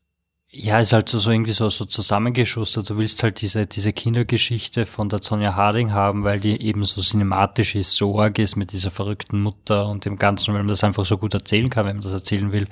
ja, 0.55 0.79
ist 0.79 0.93
halt 0.93 1.09
so, 1.09 1.17
so 1.17 1.31
irgendwie 1.31 1.51
so, 1.51 1.67
so 1.69 1.85
zusammengeschustert. 1.85 2.87
Du 2.87 2.97
willst 2.97 3.23
halt 3.23 3.41
diese, 3.41 3.65
diese 3.65 3.91
Kindergeschichte 3.91 4.85
von 4.85 5.09
der 5.09 5.19
Tonja 5.19 5.55
Harding 5.55 5.93
haben, 5.93 6.23
weil 6.23 6.39
die 6.39 6.61
eben 6.61 6.83
so 6.83 7.01
cinematisch 7.01 7.73
ist, 7.73 7.95
so 7.95 8.19
arg 8.19 8.37
ist 8.37 8.55
mit 8.55 8.71
dieser 8.71 8.91
verrückten 8.91 9.41
Mutter 9.41 9.87
und 9.87 10.05
dem 10.05 10.15
Ganzen, 10.15 10.53
weil 10.53 10.61
man 10.61 10.67
das 10.67 10.83
einfach 10.83 11.05
so 11.05 11.17
gut 11.17 11.33
erzählen 11.33 11.71
kann, 11.71 11.85
wenn 11.85 11.95
man 11.95 12.03
das 12.03 12.13
erzählen 12.13 12.51
will. 12.51 12.67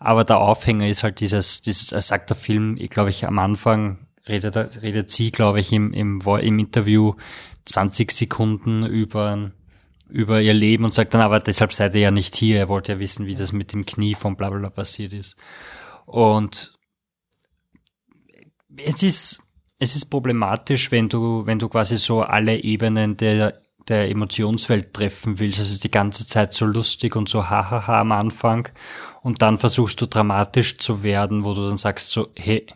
Aber 0.00 0.24
der 0.24 0.38
Aufhänger 0.38 0.88
ist 0.88 1.02
halt 1.02 1.20
dieses, 1.20 1.60
dieses, 1.60 1.88
sagt 1.88 2.30
der 2.30 2.36
Film, 2.36 2.78
ich 2.78 2.88
glaube 2.88 3.10
ich, 3.10 3.26
am 3.26 3.38
Anfang 3.38 3.98
redet, 4.26 4.80
redet 4.82 5.10
sie, 5.10 5.30
glaube 5.30 5.60
ich, 5.60 5.70
im, 5.70 5.92
im, 5.92 6.20
im 6.20 6.58
Interview 6.58 7.12
20 7.68 8.10
Sekunden 8.10 8.84
über 8.84 9.52
über 10.08 10.40
ihr 10.40 10.54
Leben 10.54 10.84
und 10.84 10.94
sagt 10.94 11.14
dann, 11.14 11.20
aber 11.20 11.40
deshalb 11.40 11.72
seid 11.72 11.94
ihr 11.94 12.00
ja 12.00 12.10
nicht 12.10 12.34
hier. 12.34 12.58
Er 12.58 12.68
wollte 12.68 12.92
ja 12.92 12.98
wissen, 12.98 13.26
wie 13.26 13.34
das 13.34 13.52
mit 13.52 13.72
dem 13.72 13.84
Knie 13.84 14.14
von 14.14 14.36
Blablabla 14.36 14.70
passiert 14.70 15.12
ist. 15.12 15.36
Und 16.06 16.78
es 18.76 19.02
ist, 19.02 19.42
es 19.78 19.94
ist 19.94 20.06
problematisch, 20.06 20.90
wenn 20.90 21.08
du, 21.08 21.46
wenn 21.46 21.58
du 21.58 21.68
quasi 21.68 21.98
so 21.98 22.22
alle 22.22 22.56
Ebenen 22.56 23.16
der, 23.16 23.60
der 23.86 24.10
Emotionswelt 24.10 24.94
treffen 24.94 25.38
willst. 25.38 25.60
Also 25.60 25.78
die 25.78 25.90
ganze 25.90 26.26
Zeit 26.26 26.54
so 26.54 26.64
lustig 26.64 27.14
und 27.14 27.28
so 27.28 27.50
hahaha 27.50 28.00
am 28.00 28.12
Anfang. 28.12 28.68
Und 29.22 29.42
dann 29.42 29.58
versuchst 29.58 30.00
du 30.00 30.06
dramatisch 30.06 30.78
zu 30.78 31.02
werden, 31.02 31.44
wo 31.44 31.52
du 31.52 31.68
dann 31.68 31.76
sagst 31.76 32.12
so, 32.12 32.28
hey, 32.34 32.66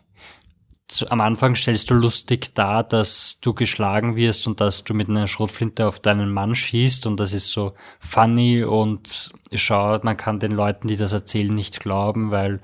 zu, 0.87 1.09
am 1.09 1.21
Anfang 1.21 1.55
stellst 1.55 1.89
du 1.89 1.93
lustig 1.95 2.53
dar, 2.53 2.83
dass 2.83 3.39
du 3.39 3.53
geschlagen 3.53 4.15
wirst 4.15 4.47
und 4.47 4.61
dass 4.61 4.83
du 4.83 4.93
mit 4.93 5.09
einer 5.09 5.27
Schrotflinte 5.27 5.87
auf 5.87 5.99
deinen 5.99 6.31
Mann 6.31 6.55
schießt 6.55 7.05
und 7.05 7.19
das 7.19 7.33
ist 7.33 7.51
so 7.51 7.73
funny 7.99 8.63
und 8.63 9.31
schaut, 9.53 10.03
man 10.03 10.17
kann 10.17 10.39
den 10.39 10.51
Leuten, 10.51 10.87
die 10.87 10.97
das 10.97 11.13
erzählen, 11.13 11.53
nicht 11.53 11.79
glauben, 11.79 12.31
weil 12.31 12.59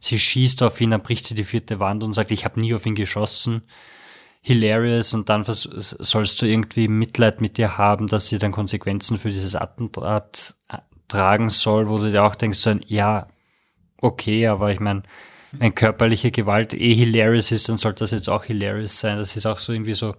sie 0.00 0.18
schießt 0.18 0.62
auf 0.62 0.80
ihn, 0.80 0.90
dann 0.90 1.02
bricht 1.02 1.26
sie 1.26 1.34
die 1.34 1.44
vierte 1.44 1.80
Wand 1.80 2.04
und 2.04 2.12
sagt, 2.12 2.30
ich 2.30 2.44
habe 2.44 2.60
nie 2.60 2.74
auf 2.74 2.86
ihn 2.86 2.94
geschossen. 2.94 3.62
Hilarious 4.40 5.14
und 5.14 5.30
dann 5.30 5.42
sollst 5.42 6.42
du 6.42 6.46
irgendwie 6.46 6.86
Mitleid 6.86 7.40
mit 7.40 7.56
dir 7.56 7.78
haben, 7.78 8.08
dass 8.08 8.28
sie 8.28 8.38
dann 8.38 8.52
Konsequenzen 8.52 9.16
für 9.16 9.30
dieses 9.30 9.56
Attentat 9.56 10.54
äh, 10.68 10.78
tragen 11.08 11.48
soll, 11.48 11.88
wo 11.88 11.96
du 11.96 12.10
dir 12.10 12.24
auch 12.24 12.34
denkst, 12.34 12.68
ja, 12.86 13.26
okay, 14.02 14.46
aber 14.46 14.70
ich 14.70 14.80
meine, 14.80 15.02
wenn 15.58 15.74
körperliche 15.74 16.30
Gewalt 16.30 16.74
eh 16.74 16.94
hilarious 16.94 17.52
ist, 17.52 17.68
dann 17.68 17.78
sollte 17.78 18.04
das 18.04 18.10
jetzt 18.10 18.28
auch 18.28 18.44
hilarious 18.44 18.98
sein. 18.98 19.18
Das 19.18 19.36
ist 19.36 19.46
auch 19.46 19.58
so 19.58 19.72
irgendwie 19.72 19.94
so, 19.94 20.14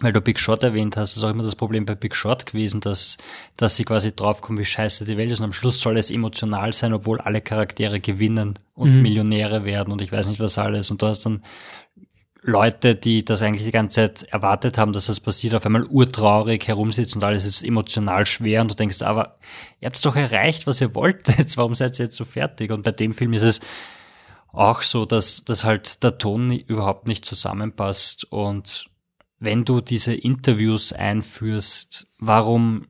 weil 0.00 0.12
du 0.12 0.20
Big 0.20 0.38
Shot 0.38 0.62
erwähnt 0.62 0.96
hast, 0.96 1.16
ist 1.16 1.24
auch 1.24 1.30
immer 1.30 1.42
das 1.42 1.56
Problem 1.56 1.86
bei 1.86 1.94
Big 1.94 2.14
Shot 2.14 2.46
gewesen, 2.46 2.80
dass, 2.80 3.16
dass 3.56 3.76
sie 3.76 3.84
quasi 3.84 4.14
draufkommen, 4.14 4.58
wie 4.60 4.64
scheiße 4.64 5.04
die 5.04 5.16
Welt 5.16 5.30
ist. 5.30 5.40
Und 5.40 5.46
am 5.46 5.52
Schluss 5.52 5.80
soll 5.80 5.96
es 5.96 6.10
emotional 6.10 6.72
sein, 6.72 6.92
obwohl 6.92 7.20
alle 7.20 7.40
Charaktere 7.40 8.00
gewinnen 8.00 8.54
und 8.74 8.94
mhm. 8.94 9.02
Millionäre 9.02 9.64
werden 9.64 9.92
und 9.92 10.02
ich 10.02 10.12
weiß 10.12 10.28
nicht 10.28 10.40
was 10.40 10.58
alles. 10.58 10.90
Und 10.90 11.00
du 11.00 11.06
hast 11.06 11.24
dann 11.24 11.42
Leute, 12.42 12.94
die 12.94 13.24
das 13.24 13.42
eigentlich 13.42 13.64
die 13.64 13.72
ganze 13.72 13.94
Zeit 13.96 14.22
erwartet 14.32 14.78
haben, 14.78 14.92
dass 14.92 15.06
das 15.06 15.18
passiert, 15.18 15.54
auf 15.54 15.66
einmal 15.66 15.84
urtraurig 15.84 16.68
herumsitzen 16.68 17.20
und 17.20 17.26
alles 17.26 17.44
ist 17.44 17.64
emotional 17.64 18.24
schwer 18.24 18.60
und 18.60 18.70
du 18.70 18.76
denkst, 18.76 19.02
aber 19.02 19.32
ihr 19.80 19.86
habt 19.86 19.96
es 19.96 20.02
doch 20.02 20.14
erreicht, 20.14 20.66
was 20.66 20.80
ihr 20.80 20.94
wolltet, 20.94 21.56
warum 21.56 21.74
seid 21.74 21.98
ihr 21.98 22.04
jetzt 22.04 22.16
so 22.16 22.24
fertig? 22.24 22.70
Und 22.70 22.82
bei 22.82 22.92
dem 22.92 23.12
Film 23.12 23.32
ist 23.32 23.42
es 23.42 23.60
auch 24.56 24.82
so, 24.82 25.04
dass, 25.04 25.44
dass 25.44 25.64
halt 25.64 26.02
der 26.02 26.18
Ton 26.18 26.50
überhaupt 26.50 27.06
nicht 27.08 27.24
zusammenpasst 27.24 28.24
und 28.32 28.90
wenn 29.38 29.64
du 29.64 29.80
diese 29.80 30.14
Interviews 30.14 30.92
einführst, 30.92 32.08
warum 32.18 32.86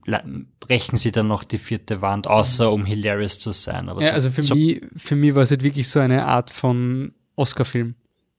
brechen 0.60 0.96
sie 0.96 1.10
dann 1.10 1.26
noch 1.26 1.42
die 1.42 1.58
vierte 1.58 2.02
Wand, 2.02 2.28
außer 2.28 2.70
um 2.70 2.84
hilarious 2.84 3.38
zu 3.38 3.50
sein? 3.50 3.88
Aber 3.88 4.00
ja, 4.00 4.08
so, 4.08 4.14
also 4.14 4.30
für, 4.30 4.42
so 4.42 4.54
mich, 4.54 4.80
für 4.96 5.16
mich 5.16 5.34
war 5.34 5.42
es 5.42 5.50
halt 5.50 5.64
wirklich 5.64 5.88
so 5.88 5.98
eine 5.98 6.24
Art 6.24 6.50
von 6.50 7.12
Oscar-Film. 7.34 7.96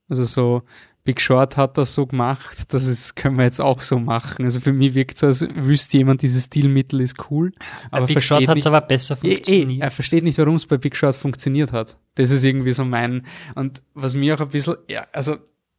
Also 0.07 0.23
so, 0.23 0.63
Big 1.07 1.21
Short 1.21 1.55
hat 1.55 1.77
das 1.77 1.93
so 1.93 2.05
gemacht, 2.05 2.73
das 2.73 2.85
ist, 2.85 3.15
können 3.15 3.37
wir 3.37 3.45
jetzt 3.45 3.61
auch 3.61 3.81
so 3.81 3.97
machen. 3.97 4.43
Also 4.43 4.59
für 4.59 4.73
mich 4.73 4.93
wirkt 4.93 5.13
es 5.13 5.19
so, 5.21 5.27
als 5.27 5.55
wüsste 5.55 5.99
jemand, 5.99 6.21
dieses 6.21 6.43
Stilmittel 6.43 6.99
ist 6.99 7.31
cool. 7.31 7.53
Aber 7.91 8.07
Big 8.07 8.21
Short 8.21 8.45
hat 8.45 8.57
es 8.57 8.67
aber 8.67 8.81
besser 8.81 9.15
funktioniert. 9.15 9.69
Eh, 9.69 9.75
eh, 9.75 9.79
er 9.79 9.89
versteht 9.89 10.25
nicht, 10.25 10.37
warum 10.37 10.55
es 10.55 10.65
bei 10.65 10.75
Big 10.75 10.97
Short 10.97 11.15
funktioniert 11.15 11.71
hat. 11.71 11.95
Das 12.15 12.29
ist 12.29 12.43
irgendwie 12.43 12.73
so 12.73 12.83
mein, 12.83 13.25
und 13.55 13.81
was 13.93 14.15
mir 14.15 14.35
auch 14.35 14.41
ein 14.41 14.49
bisschen, 14.49 14.75
ja, 14.89 15.07
also 15.13 15.37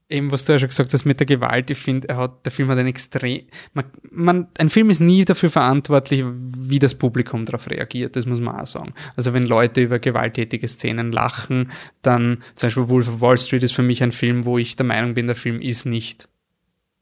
eben, 0.08 0.32
was 0.32 0.44
du 0.44 0.52
ja 0.52 0.58
schon 0.58 0.68
gesagt 0.68 0.92
hast 0.92 1.04
mit 1.04 1.20
der 1.20 1.26
Gewalt, 1.26 1.70
ich 1.70 1.78
finde, 1.78 2.08
er 2.08 2.28
der 2.28 2.52
Film 2.52 2.68
hat 2.68 2.78
ein 2.78 2.86
extrem, 2.86 3.42
man, 3.74 3.84
man, 4.10 4.48
ein 4.58 4.70
Film 4.70 4.90
ist 4.90 5.00
nie 5.00 5.24
dafür 5.24 5.50
verantwortlich, 5.50 6.24
wie 6.26 6.78
das 6.78 6.94
Publikum 6.94 7.44
darauf 7.44 7.70
reagiert, 7.70 8.16
das 8.16 8.26
muss 8.26 8.40
man 8.40 8.56
auch 8.56 8.66
sagen. 8.66 8.94
Also 9.16 9.34
wenn 9.34 9.44
Leute 9.44 9.82
über 9.82 9.98
gewalttätige 9.98 10.66
Szenen 10.66 11.12
lachen, 11.12 11.70
dann, 12.02 12.38
zum 12.54 12.68
Beispiel 12.68 12.88
Wolf 12.88 13.08
of 13.08 13.20
Wall 13.20 13.38
Street 13.38 13.62
ist 13.62 13.74
für 13.74 13.82
mich 13.82 14.02
ein 14.02 14.12
Film, 14.12 14.44
wo 14.44 14.58
ich 14.58 14.76
der 14.76 14.86
Meinung 14.86 15.14
bin, 15.14 15.26
der 15.26 15.36
Film 15.36 15.60
ist 15.60 15.84
nicht, 15.84 16.28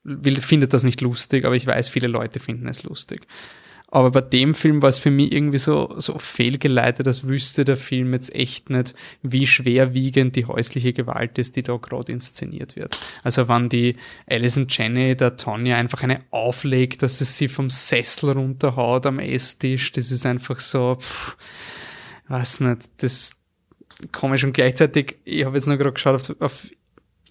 will, 0.02 0.36
findet 0.36 0.72
das 0.72 0.84
nicht 0.84 1.00
lustig, 1.00 1.44
aber 1.44 1.54
ich 1.54 1.66
weiß, 1.66 1.88
viele 1.88 2.08
Leute 2.08 2.40
finden 2.40 2.66
es 2.68 2.82
lustig. 2.82 3.26
Aber 3.88 4.10
bei 4.10 4.20
dem 4.20 4.54
Film 4.54 4.82
war 4.82 4.88
es 4.88 4.98
für 4.98 5.12
mich 5.12 5.32
irgendwie 5.32 5.58
so, 5.58 5.94
so 5.96 6.18
fehlgeleitet, 6.18 7.06
als 7.06 7.28
wüsste 7.28 7.64
der 7.64 7.76
Film 7.76 8.12
jetzt 8.14 8.34
echt 8.34 8.68
nicht, 8.68 8.94
wie 9.22 9.46
schwerwiegend 9.46 10.34
die 10.34 10.44
häusliche 10.44 10.92
Gewalt 10.92 11.38
ist, 11.38 11.54
die 11.54 11.62
da 11.62 11.76
gerade 11.76 12.10
inszeniert 12.10 12.74
wird. 12.74 12.98
Also 13.22 13.48
wenn 13.48 13.68
die 13.68 13.96
Alison 14.28 14.66
Jenny 14.68 15.16
der 15.16 15.36
Tonja 15.36 15.76
einfach 15.76 16.02
eine 16.02 16.20
auflegt, 16.30 17.02
dass 17.02 17.20
es 17.20 17.38
sie 17.38 17.48
vom 17.48 17.70
Sessel 17.70 18.32
runterhaut 18.32 19.06
am 19.06 19.20
Esstisch, 19.20 19.92
das 19.92 20.10
ist 20.10 20.26
einfach 20.26 20.58
so, 20.58 20.96
pff, 20.96 21.36
weiß 22.28 22.60
nicht, 22.60 22.88
das 22.98 23.36
komisch 24.10 24.44
und 24.44 24.52
gleichzeitig, 24.52 25.18
ich 25.24 25.44
habe 25.44 25.56
jetzt 25.56 25.68
noch 25.68 25.76
gerade 25.76 25.92
geschaut 25.92 26.14
auf, 26.16 26.36
auf 26.40 26.70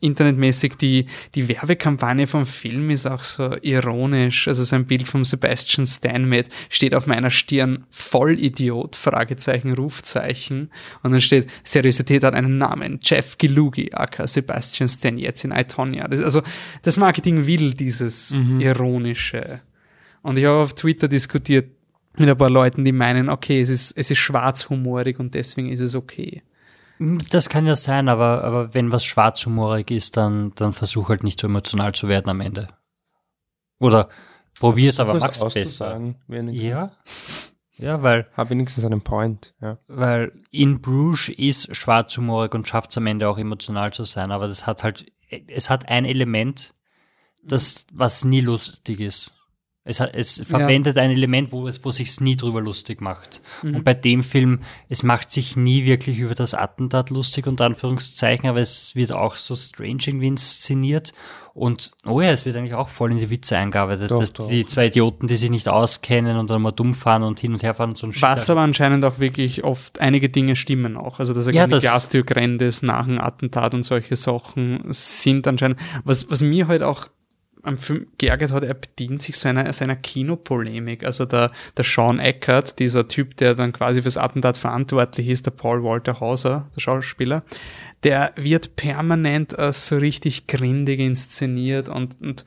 internetmäßig 0.01 0.75
die, 0.75 1.05
die 1.35 1.47
Werbekampagne 1.47 2.27
vom 2.27 2.45
Film 2.45 2.89
ist 2.89 3.05
auch 3.05 3.23
so 3.23 3.55
ironisch. 3.61 4.47
Also 4.47 4.63
so 4.63 4.75
ein 4.75 4.85
Bild 4.85 5.07
vom 5.07 5.25
Sebastian 5.25 5.87
Stan 5.87 6.27
mit 6.27 6.49
steht 6.69 6.93
auf 6.93 7.07
meiner 7.07 7.31
Stirn 7.31 7.85
Vollidiot, 7.89 8.95
Fragezeichen, 8.95 9.73
Rufzeichen. 9.73 10.69
Und 11.01 11.11
dann 11.11 11.21
steht, 11.21 11.51
Seriosität 11.63 12.23
hat 12.23 12.33
einen 12.33 12.57
Namen, 12.57 12.99
Jeff 13.01 13.37
Gilugi, 13.37 13.91
aka 13.93 14.27
Sebastian 14.27 14.89
Stan, 14.89 15.17
jetzt 15.17 15.43
in 15.43 15.51
Itonia. 15.51 16.07
Das, 16.07 16.21
also 16.21 16.41
das 16.81 16.97
Marketing 16.97 17.47
will 17.47 17.73
dieses 17.73 18.37
mhm. 18.37 18.59
Ironische. 18.59 19.61
Und 20.21 20.37
ich 20.37 20.45
habe 20.45 20.57
auf 20.57 20.73
Twitter 20.73 21.07
diskutiert 21.07 21.69
mit 22.17 22.29
ein 22.29 22.37
paar 22.37 22.49
Leuten, 22.49 22.83
die 22.83 22.91
meinen, 22.91 23.29
okay, 23.29 23.61
es 23.61 23.69
ist, 23.69 23.91
es 23.97 24.09
ist 24.11 24.17
schwarzhumorig 24.17 25.19
und 25.19 25.33
deswegen 25.33 25.69
ist 25.69 25.81
es 25.81 25.95
okay. 25.95 26.41
Das 26.99 27.49
kann 27.49 27.65
ja 27.65 27.75
sein, 27.75 28.07
aber, 28.07 28.43
aber 28.43 28.73
wenn 28.73 28.91
was 28.91 29.03
schwarzhumorig 29.03 29.91
ist, 29.91 30.17
dann, 30.17 30.53
dann 30.55 30.71
versuch 30.71 31.09
halt 31.09 31.23
nicht 31.23 31.39
so 31.39 31.47
emotional 31.47 31.93
zu 31.93 32.07
werden 32.07 32.29
am 32.29 32.41
Ende. 32.41 32.67
Oder 33.79 34.09
probier's, 34.57 34.99
aber 34.99 35.15
mach's 35.15 35.53
besser. 35.53 35.99
Ja. 36.29 36.91
Ja, 37.77 38.01
weil. 38.01 38.27
Hab 38.33 38.49
wenigstens 38.49 38.85
einen 38.85 39.01
Point, 39.01 39.53
ja. 39.61 39.77
Weil 39.87 40.31
in 40.51 40.81
Bruges 40.81 41.29
ist 41.29 41.75
schwarzhumorig 41.75 42.53
und 42.53 42.67
schafft 42.67 42.91
es 42.91 42.97
am 42.97 43.07
Ende 43.07 43.27
auch 43.27 43.37
emotional 43.37 43.91
zu 43.91 44.05
sein, 44.05 44.31
aber 44.31 44.47
das 44.47 44.65
hat 44.65 44.83
halt, 44.83 45.05
es 45.29 45.69
hat 45.69 45.89
ein 45.89 46.05
Element, 46.05 46.73
das, 47.43 47.85
was 47.93 48.23
nie 48.23 48.41
lustig 48.41 49.01
ist. 49.01 49.34
Es, 49.87 49.99
es 49.99 50.41
verwendet 50.43 50.95
ja. 50.95 51.03
ein 51.03 51.11
Element, 51.11 51.51
wo 51.51 51.67
es 51.67 51.85
wo 51.85 51.91
sich's 51.91 52.19
nie 52.19 52.35
drüber 52.35 52.59
lustig 52.59 53.01
macht. 53.01 53.41
Mhm. 53.61 53.75
Und 53.75 53.83
bei 53.83 53.93
dem 53.93 54.23
Film, 54.23 54.61
es 54.89 55.03
macht 55.03 55.31
sich 55.31 55.55
nie 55.55 55.85
wirklich 55.85 56.17
über 56.17 56.33
das 56.33 56.55
Attentat 56.55 57.11
lustig, 57.11 57.45
unter 57.45 57.65
Anführungszeichen, 57.65 58.49
aber 58.49 58.59
es 58.59 58.95
wird 58.95 59.11
auch 59.11 59.35
so 59.35 59.53
strange 59.53 59.99
irgendwie 60.07 60.27
inszeniert. 60.27 61.13
Und, 61.53 61.91
oh 62.03 62.19
ja, 62.19 62.31
es 62.31 62.45
wird 62.45 62.57
eigentlich 62.57 62.73
auch 62.73 62.89
voll 62.89 63.11
in 63.11 63.19
die 63.19 63.29
Witze 63.29 63.57
eingearbeitet. 63.57 64.11
Doch, 64.11 64.27
doch. 64.27 64.49
Die 64.49 64.65
zwei 64.65 64.87
Idioten, 64.87 65.27
die 65.27 65.37
sich 65.37 65.51
nicht 65.51 65.69
auskennen 65.69 66.35
und 66.37 66.49
dann 66.49 66.63
mal 66.63 66.71
dumm 66.71 66.93
fahren 66.93 67.23
und 67.23 67.39
hin 67.39 67.53
und 67.53 67.61
her 67.61 67.73
fahren 67.73 67.91
und 67.91 67.97
so 67.97 68.07
ein 68.07 68.21
Was 68.21 68.49
aber 68.49 68.61
anscheinend 68.61 69.05
auch 69.05 69.19
wirklich 69.19 69.63
oft 69.63 70.01
einige 70.01 70.29
Dinge 70.29 70.57
stimmen 70.57 70.97
auch. 70.97 71.19
Also, 71.19 71.33
dass 71.33 71.47
er 71.47 71.53
ja, 71.53 71.67
die 71.67 71.77
Glastür 71.77 72.23
grennt 72.23 72.61
ist 72.61 72.81
nach 72.81 73.05
dem 73.05 73.21
Attentat 73.21 73.73
und 73.73 73.83
solche 73.83 74.15
Sachen 74.17 74.83
sind 74.89 75.47
anscheinend, 75.47 75.79
was, 76.03 76.29
was 76.29 76.41
mir 76.41 76.67
halt 76.67 76.81
auch 76.81 77.07
am 77.65 77.77
Film 77.77 78.07
geärgert 78.17 78.51
hat, 78.51 78.63
er 78.63 78.73
bedient 78.73 79.21
sich 79.21 79.37
seiner, 79.37 79.71
seiner 79.73 79.95
Kinopolemik. 79.95 81.03
Also 81.03 81.25
der, 81.25 81.51
der 81.77 81.83
Sean 81.83 82.19
Eckert, 82.19 82.79
dieser 82.79 83.07
Typ, 83.07 83.37
der 83.37 83.55
dann 83.55 83.73
quasi 83.73 84.01
fürs 84.01 84.17
Attentat 84.17 84.57
verantwortlich 84.57 85.29
ist, 85.29 85.45
der 85.45 85.51
Paul 85.51 85.83
Walter 85.83 86.19
Hauser, 86.19 86.69
der 86.75 86.81
Schauspieler, 86.81 87.43
der 88.03 88.33
wird 88.35 88.75
permanent 88.75 89.57
als 89.57 89.87
so 89.87 89.97
richtig 89.97 90.47
grindig 90.47 90.99
inszeniert 90.99 91.89
und, 91.89 92.17
und 92.21 92.45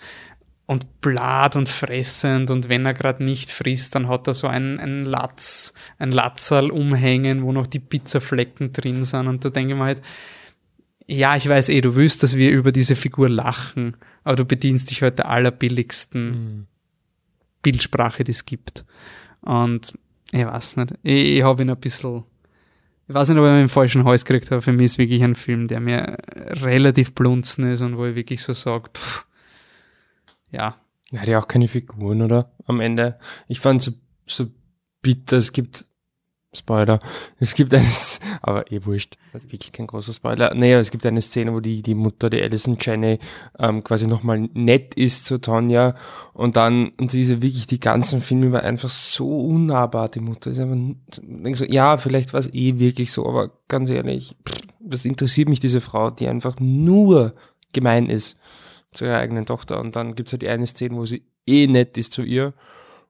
und 0.69 1.01
blatt 1.01 1.57
und 1.57 1.67
fressend. 1.67 2.51
Und 2.51 2.69
wenn 2.69 2.85
er 2.85 2.93
gerade 2.93 3.25
nicht 3.25 3.51
frisst, 3.51 3.95
dann 3.95 4.07
hat 4.07 4.27
er 4.27 4.35
so 4.35 4.49
einen, 4.49 4.79
einen 4.79 5.07
Latz, 5.07 5.73
ein 5.99 6.13
Latzerl 6.13 6.71
umhängen, 6.71 7.43
wo 7.43 7.53
noch 7.53 7.67
die 7.67 7.81
Pizzaflecken 7.81 8.73
drin 8.73 9.03
sind. 9.03 9.29
Und 9.29 9.47
da 9.47 9.49
denke 9.49 9.73
ich 9.73 9.79
mir 9.79 9.85
halt, 9.87 10.03
ja, 11.07 11.37
ich 11.37 11.49
weiß 11.49 11.71
eh, 11.71 11.81
du 11.81 11.97
willst, 11.97 12.23
dass 12.23 12.37
wir 12.37 12.51
über 12.51 12.71
diese 12.71 12.97
Figur 12.97 13.31
lachen, 13.31 13.97
aber 14.29 14.37
du 14.37 14.45
bedienst 14.45 14.91
dich 14.91 15.01
heute 15.01 15.17
der 15.17 15.31
allerbilligsten 15.31 16.31
mhm. 16.31 16.67
Bildsprache, 17.63 18.25
die 18.25 18.33
es 18.33 18.45
gibt. 18.45 18.85
Und 19.41 19.95
ich 20.33 20.45
weiß 20.45 20.77
nicht, 20.77 20.93
ich, 21.03 21.39
ich 21.39 21.43
habe 21.43 21.63
ihn 21.63 21.71
ein 21.71 21.81
bisschen, 21.81 22.25
ich 23.09 23.15
weiß 23.15 23.31
nicht, 23.31 23.39
ob 23.39 23.47
ich 23.47 23.51
ihn 23.51 23.63
im 23.63 23.69
falschen 23.71 24.05
Hals 24.05 24.27
gekriegt 24.27 24.51
habe. 24.51 24.61
Für 24.61 24.75
mich 24.75 24.85
ist 24.85 24.99
wirklich 24.99 25.25
ein 25.25 25.35
Film, 25.35 25.67
der 25.67 25.81
mir 25.81 26.19
relativ 26.63 27.15
blunzen 27.15 27.73
ist 27.73 27.81
und 27.81 27.97
wo 27.97 28.05
ich 28.05 28.17
wirklich 28.17 28.43
so 28.43 28.53
sage, 28.53 28.91
pff, 28.93 29.25
ja. 30.51 30.77
Er 31.11 31.23
hat 31.23 31.29
ja 31.29 31.39
auch 31.39 31.49
keine 31.49 31.67
Figuren, 31.67 32.21
oder? 32.21 32.53
Am 32.67 32.81
Ende. 32.81 33.19
Ich 33.47 33.61
fand 33.61 33.81
so, 33.81 33.93
so 34.27 34.45
bitter, 35.01 35.39
es 35.39 35.53
gibt 35.55 35.87
Spoiler. 36.55 36.99
Es 37.39 37.55
gibt 37.55 37.75
eines, 37.75 38.21
aber 38.41 38.73
eh 38.73 38.85
wurscht, 38.85 39.19
wirklich 39.33 39.71
kein 39.71 39.87
großer 39.87 40.15
Spoiler. 40.15 40.55
Naja, 40.55 40.79
es 40.79 40.91
gibt 40.91 41.05
eine 41.05 41.21
Szene, 41.21 41.53
wo 41.53 41.61
die, 41.61 41.83
die 41.83 41.95
Mutter, 41.95 42.31
die 42.31 42.41
Alison 42.41 42.79
Jenny, 42.81 43.19
ähm, 43.59 43.85
quasi 43.85 44.07
nochmal 44.07 44.49
nett 44.55 44.95
ist 44.95 45.27
zu 45.27 45.39
Tonja 45.39 45.95
und 46.33 46.57
dann, 46.57 46.89
und 46.99 47.11
sie 47.11 47.21
ist 47.21 47.29
ja 47.29 47.43
wirklich 47.43 47.67
die 47.67 47.81
ganzen 47.81 48.23
Filme 48.23 48.47
über 48.47 48.63
einfach 48.63 48.89
so 48.89 49.41
unnahbar, 49.41 50.09
die 50.09 50.21
Mutter 50.21 50.51
ist 50.51 50.59
einfach, 50.59 50.79
so, 51.53 51.67
ja, 51.67 51.99
vielleicht 51.99 52.33
war 52.33 52.41
es 52.41 52.53
eh 52.55 52.79
wirklich 52.79 53.13
so, 53.13 53.27
aber 53.27 53.51
ganz 53.69 53.91
ehrlich, 53.91 54.35
pff, 54.49 54.59
was 54.81 55.05
interessiert 55.05 55.51
mich 55.51 55.61
diese 55.61 55.83
Frau, 55.83 56.11
die 56.11 56.29
einfach 56.29 56.57
nur 56.59 57.35
gemein 57.75 58.09
ist 58.09 58.39
zu 58.93 59.05
ihrer 59.05 59.19
eigenen 59.19 59.45
Tochter? 59.45 59.81
Und 59.81 59.97
dann 59.97 60.15
gibt's 60.15 60.33
halt 60.33 60.43
die 60.43 60.49
eine 60.49 60.67
Szene, 60.67 60.97
wo 60.97 61.05
sie 61.05 61.25
eh 61.47 61.67
nett 61.67 61.99
ist 61.99 62.13
zu 62.13 62.23
ihr 62.23 62.55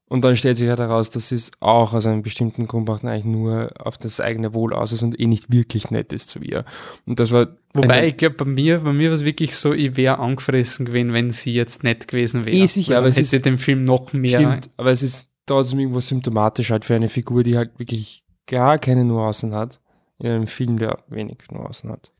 und 0.08 0.24
dann 0.24 0.36
stellt 0.36 0.56
sich 0.56 0.68
halt 0.68 0.78
heraus, 0.78 1.10
dass 1.10 1.32
es 1.32 1.52
auch 1.60 1.92
aus 1.92 2.06
einem 2.06 2.22
bestimmten 2.22 2.66
Grund 2.66 2.88
eigentlich 3.04 3.24
nur 3.24 3.70
auf 3.78 3.98
das 3.98 4.20
eigene 4.20 4.54
Wohl 4.54 4.72
aus 4.72 4.92
ist 4.92 5.02
und 5.02 5.20
eh 5.20 5.26
nicht 5.26 5.52
wirklich 5.52 5.90
nett 5.90 6.12
ist 6.12 6.30
zu 6.30 6.40
ihr. 6.40 6.64
Und 7.06 7.20
das 7.20 7.30
war. 7.30 7.48
Wobei, 7.74 8.08
ich 8.08 8.16
glaube, 8.16 8.36
bei 8.36 8.44
mir, 8.46 8.80
bei 8.80 8.92
mir 8.94 9.10
war 9.10 9.14
es 9.14 9.24
wirklich 9.24 9.54
so, 9.54 9.74
ich 9.74 9.96
wäre 9.96 10.18
angefressen 10.18 10.86
gewesen, 10.86 11.12
wenn 11.12 11.30
sie 11.30 11.52
jetzt 11.52 11.84
nett 11.84 12.08
gewesen 12.08 12.46
wäre. 12.46 12.56
Eh 12.56 12.66
sicher, 12.66 12.96
aber 12.96 13.08
es 13.08 13.18
hätte 13.18 13.36
ist, 13.36 13.44
dem 13.44 13.58
Film 13.58 13.84
noch 13.84 14.12
mehr. 14.14 14.40
Stimmt, 14.40 14.70
aber 14.78 14.90
es 14.90 15.02
ist 15.02 15.30
trotzdem 15.44 15.78
irgendwo 15.78 16.00
symptomatisch 16.00 16.70
halt 16.70 16.86
für 16.86 16.94
eine 16.94 17.10
Figur, 17.10 17.42
die 17.42 17.56
halt 17.56 17.78
wirklich 17.78 18.24
gar 18.46 18.78
keine 18.78 19.04
Nuancen 19.04 19.54
hat. 19.54 19.80
In 20.18 20.30
einem 20.30 20.46
Film, 20.48 20.78
der 20.78 21.04
wenig 21.08 21.36
Nuancen 21.52 21.92
hat. 21.92 22.10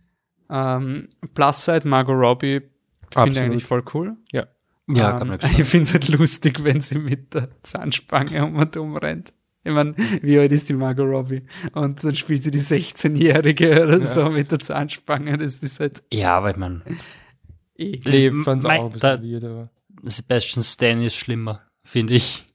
Ähm, 0.50 1.08
Plus 1.34 1.64
Side 1.64 1.88
Margot 1.88 2.14
Robbie 2.14 2.60
finde 3.12 3.30
ich 3.30 3.38
eigentlich 3.40 3.64
voll 3.64 3.82
cool. 3.94 4.16
Ja. 4.30 4.46
Ja, 4.88 5.20
ähm, 5.20 5.38
ich 5.58 5.64
finde 5.64 5.82
es 5.84 5.92
halt 5.92 6.08
lustig, 6.08 6.64
wenn 6.64 6.80
sie 6.80 6.98
mit 6.98 7.34
der 7.34 7.48
Zahnspange 7.62 8.44
um 8.44 8.56
und 8.56 8.76
um 8.76 8.96
rennt. 8.96 9.32
Ich 9.64 9.72
meine, 9.72 9.94
wie 10.22 10.38
alt 10.38 10.52
ist 10.52 10.68
die 10.68 10.72
Margot 10.72 11.06
Robbie? 11.06 11.42
Und 11.72 12.02
dann 12.02 12.14
spielt 12.14 12.42
sie 12.42 12.50
die 12.50 12.60
16-Jährige 12.60 13.82
oder 13.82 13.98
ja. 13.98 14.04
so 14.04 14.30
mit 14.30 14.50
der 14.50 14.60
Zahnspange. 14.60 15.36
Das 15.36 15.58
ist 15.58 15.80
halt. 15.80 16.02
Ja, 16.12 16.38
aber 16.38 16.52
ich 16.52 16.56
meine. 16.56 16.82
Ich 17.74 18.02
fand 18.44 18.64
es 18.64 18.70
auch 18.70 18.86
ein 18.86 18.92
bisschen 18.92 19.22
weird, 19.22 19.44
aber. 19.44 19.70
Sebastian 20.02 20.64
Stan 20.64 21.02
ist 21.02 21.16
schlimmer, 21.16 21.62
finde 21.84 22.14
ich. 22.14 22.46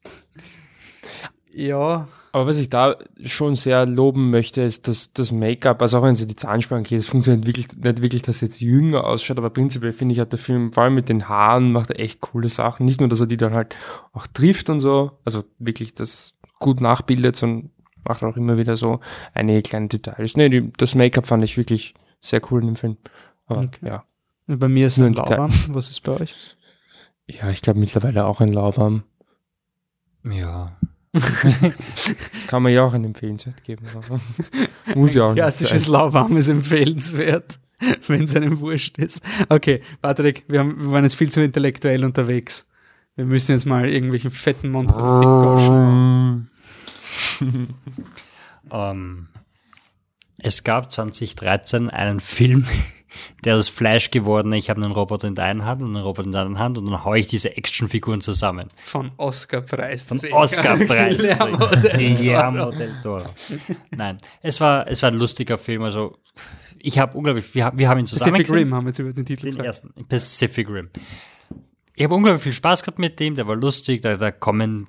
Ja. 1.52 2.08
Aber 2.34 2.48
was 2.48 2.58
ich 2.58 2.68
da 2.68 2.98
schon 3.24 3.54
sehr 3.54 3.86
loben 3.86 4.32
möchte, 4.32 4.64
ist, 4.64 4.88
dass 4.88 5.14
das 5.14 5.32
Make-up, 5.32 5.80
also 5.84 6.00
auch 6.00 6.04
wenn 6.04 6.16
sie 6.16 6.26
die 6.26 6.36
Zahnspange 6.36 6.82
geht, 6.82 6.98
es 6.98 7.06
funktioniert 7.06 7.46
wirklich, 7.46 7.68
nicht 7.72 8.02
wirklich, 8.02 8.24
dass 8.24 8.40
sie 8.40 8.48
jetzt 8.48 8.60
jünger 8.60 9.04
ausschaut, 9.04 9.38
aber 9.38 9.52
prinzipiell 9.52 9.94
finde 9.94 10.14
ich, 10.14 10.20
hat 10.20 10.32
der 10.32 10.40
Film, 10.40 10.74
vor 10.74 10.82
allem 10.82 10.96
mit 10.96 11.10
den 11.10 11.30
Haaren, 11.30 11.72
macht 11.72 11.92
er 11.92 12.00
echt 12.00 12.22
coole 12.22 12.50
Sachen. 12.50 12.88
Nicht 12.88 13.00
nur, 13.00 13.08
dass 13.08 13.22
er 13.22 13.28
die 13.28 13.38
dann 13.38 13.54
halt 13.54 13.76
auch 14.14 14.26
trifft 14.26 14.72
und 14.72 14.80
so, 14.80 15.12
also 15.24 15.44
wirklich 15.60 15.94
das 15.94 16.34
gut 16.58 16.82
nachbildet, 16.82 17.36
sondern 17.36 17.70
macht 18.04 18.24
auch 18.24 18.36
immer 18.36 18.58
wieder 18.58 18.78
so 18.78 19.00
einige 19.36 19.62
kleine 19.62 19.88
Details. 19.88 20.36
Nee, 20.36 20.50
die, 20.50 20.74
das 20.76 20.96
Make-up 20.96 21.28
fand 21.28 21.44
ich 21.44 21.56
wirklich 21.56 21.94
sehr 22.20 22.42
cool 22.50 22.62
in 22.62 22.70
dem 22.70 22.76
Film. 22.76 22.98
Aber 23.46 23.62
okay. 23.62 23.88
ja. 23.88 24.04
Bei 24.48 24.68
mir 24.68 24.88
ist 24.88 24.98
es 24.98 25.06
ein 25.06 25.14
Lauwarm. 25.14 25.52
Was 25.70 25.92
ist 25.92 26.02
bei 26.02 26.20
euch? 26.20 26.34
Ja, 27.28 27.52
ich 27.52 27.62
glaube 27.62 27.80
mittlerweile 27.80 28.26
auch 28.26 28.42
ein 28.42 28.52
Lauwarm. 28.52 29.04
Ja. 30.24 30.76
Kann 32.48 32.64
man 32.64 32.74
ja 32.74 32.84
auch 32.84 32.94
ein 32.94 33.04
Empfehlenswert 33.04 33.64
geben. 33.64 33.86
Muss 34.96 35.14
ja 35.14 35.24
auch 35.24 35.30
nicht. 35.30 35.42
Klassisches 35.42 35.88
lauwarmes 35.88 36.48
Empfehlenswert, 36.48 37.60
wenn 38.08 38.24
es 38.24 38.36
einem 38.36 38.60
wurscht 38.60 38.98
ist. 38.98 39.24
Okay, 39.50 39.82
Patrick, 40.02 40.44
wir, 40.48 40.60
haben, 40.60 40.82
wir 40.82 40.92
waren 40.92 41.04
jetzt 41.04 41.16
viel 41.16 41.32
zu 41.32 41.42
intellektuell 41.44 42.04
unterwegs. 42.04 42.68
Wir 43.16 43.26
müssen 43.26 43.52
jetzt 43.52 43.66
mal 43.66 43.88
irgendwelchen 43.88 44.32
fetten 44.32 44.72
Monster 44.72 45.04
um, 45.70 46.48
ähm, 48.72 49.28
Es 50.40 50.64
gab 50.64 50.92
2013 50.92 51.92
einen 51.92 52.20
Film, 52.20 52.66
der 53.44 53.58
ist 53.58 53.70
Fleisch 53.70 54.12
geworden. 54.12 54.52
Ich 54.54 54.70
habe 54.70 54.82
einen 54.84 54.92
Roboter 54.92 55.28
in 55.28 55.36
der 55.36 55.46
einen 55.46 55.66
Hand 55.66 55.82
und 55.82 55.96
einen 55.96 56.04
Roboter 56.04 56.28
in 56.28 56.32
der 56.32 56.42
anderen 56.42 56.60
Hand 56.60 56.78
und 56.78 56.90
dann 56.90 57.04
haue 57.04 57.20
ich 57.20 57.28
diese 57.28 57.56
Actionfiguren 57.56 58.22
zusammen. 58.22 58.70
Von 58.78 59.12
Oscar-Preis. 59.18 60.08
Von 60.08 60.22
Oscar-Preis. 60.32 61.30
Guillermo 61.38 62.72
del 62.72 63.02
Toro. 63.02 63.26
Nein, 63.92 64.18
es 64.42 64.60
war, 64.62 64.88
es 64.88 65.02
war 65.04 65.12
ein 65.12 65.18
lustiger 65.18 65.58
Film. 65.58 65.84
Also 65.84 66.18
ich 66.80 67.00
habe 67.00 67.18
unglaublich, 67.18 67.54
wir, 67.56 67.72
wir 67.76 67.90
haben 67.90 68.00
ihn 68.00 68.08
zusammen 68.08 68.34
Pacific 68.34 68.56
Rim 68.56 68.74
haben 68.74 68.86
wir 68.86 68.90
jetzt 68.90 69.00
über 69.00 69.14
den 69.14 69.26
Titel 69.26 69.44
den 69.44 69.50
gesagt. 69.52 69.66
Ersten, 69.66 69.94
Pacific 70.08 70.70
Rim. 70.70 70.90
Ich 71.96 72.04
habe 72.04 72.16
unglaublich 72.16 72.44
viel 72.44 72.52
Spaß 72.52 72.84
gehabt 72.84 73.00
mit 73.00 73.20
dem, 73.20 73.36
der 73.36 73.48
war 73.48 73.56
lustig, 73.56 74.02
da, 74.02 74.16
da 74.16 74.32
kommen 74.32 74.88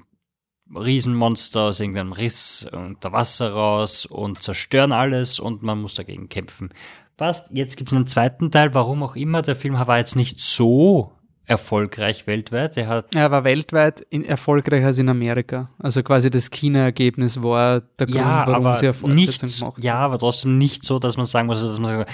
Riesenmonster 0.74 1.60
aus 1.60 1.80
irgendeinem 1.80 2.12
Riss 2.12 2.66
unter 2.72 3.12
Wasser 3.12 3.52
raus 3.52 4.06
und 4.06 4.42
zerstören 4.42 4.92
alles 4.92 5.38
und 5.38 5.62
man 5.62 5.80
muss 5.80 5.94
dagegen 5.94 6.28
kämpfen. 6.28 6.70
Passt, 7.16 7.50
jetzt 7.52 7.76
gibt 7.76 7.90
es 7.90 7.96
einen 7.96 8.06
zweiten 8.06 8.50
Teil, 8.50 8.74
warum 8.74 9.02
auch 9.02 9.14
immer. 9.14 9.42
Der 9.42 9.54
Film 9.54 9.74
war 9.74 9.98
jetzt 9.98 10.16
nicht 10.16 10.40
so 10.40 11.12
erfolgreich 11.46 12.26
weltweit. 12.26 12.76
Er, 12.76 12.88
hat 12.88 13.14
er 13.14 13.30
war 13.30 13.44
weltweit 13.44 14.00
in, 14.10 14.24
erfolgreicher 14.24 14.86
als 14.86 14.98
in 14.98 15.08
Amerika. 15.08 15.70
Also 15.78 16.02
quasi 16.02 16.30
das 16.30 16.50
Kinoergebnis 16.50 17.42
war 17.42 17.82
der 17.98 18.06
Grund, 18.06 18.18
ja, 18.18 18.46
warum 18.46 18.74
sie 18.74 18.86
erfolgreich 18.86 19.42
nicht, 19.42 19.58
gemacht 19.58 19.84
Ja, 19.84 19.96
aber 19.96 20.18
trotzdem 20.18 20.58
nicht 20.58 20.84
so, 20.84 20.98
dass 20.98 21.16
man 21.16 21.26
sagen 21.26 21.46
muss, 21.46 21.60
dass 21.60 21.78
man 21.78 21.98
sagt, 21.98 22.10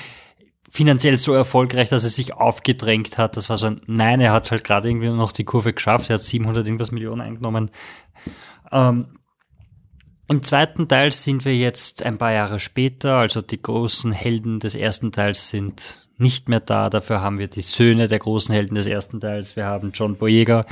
finanziell 0.69 1.19
so 1.19 1.33
erfolgreich, 1.33 1.89
dass 1.89 2.05
er 2.05 2.11
sich 2.11 2.35
aufgedrängt 2.35 3.19
hat. 3.19 3.37
Das 3.37 3.49
war 3.49 3.57
so 3.57 3.67
ein, 3.67 3.81
nein, 3.87 4.21
er 4.21 4.33
hat 4.33 4.51
halt 4.51 4.65
gerade 4.65 4.89
irgendwie 4.89 5.09
noch 5.09 5.33
die 5.33 5.45
Kurve 5.45 5.73
geschafft. 5.73 6.11
Er 6.11 6.15
hat 6.15 6.23
700 6.23 6.67
irgendwas 6.67 6.93
Millionen 6.93 7.21
eingenommen. 7.21 7.71
Ähm, 8.71 9.20
im 10.31 10.43
zweiten 10.45 10.87
Teil 10.87 11.11
sind 11.13 11.45
wir 11.45 11.57
jetzt 11.57 12.05
ein 12.05 12.17
paar 12.17 12.33
Jahre 12.33 12.61
später, 12.61 13.17
also 13.17 13.41
die 13.41 13.61
großen 13.61 14.13
Helden 14.13 14.61
des 14.61 14.77
ersten 14.77 15.11
Teils 15.11 15.51
sind 15.51 16.07
nicht 16.19 16.49
mehr 16.49 16.61
da. 16.61 16.89
Dafür 16.89 17.21
haben 17.21 17.39
wir 17.39 17.49
die 17.49 17.63
Söhne 17.63 18.07
der 18.07 18.21
großen 18.21 18.55
Helden 18.55 18.77
des 18.77 18.87
ersten 18.87 19.21
Teils. 19.21 19.57
Wir 19.57 19.67
haben 19.67 19.91
John 19.93 20.17
Boyega, 20.17 20.67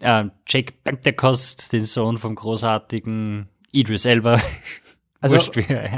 äh, 0.00 0.24
Jake 0.48 0.74
Pentecost, 0.82 1.72
den 1.72 1.86
Sohn 1.86 2.18
vom 2.18 2.34
großartigen 2.34 3.48
Idris 3.72 4.04
Elba. 4.04 4.40
Also 5.18 5.38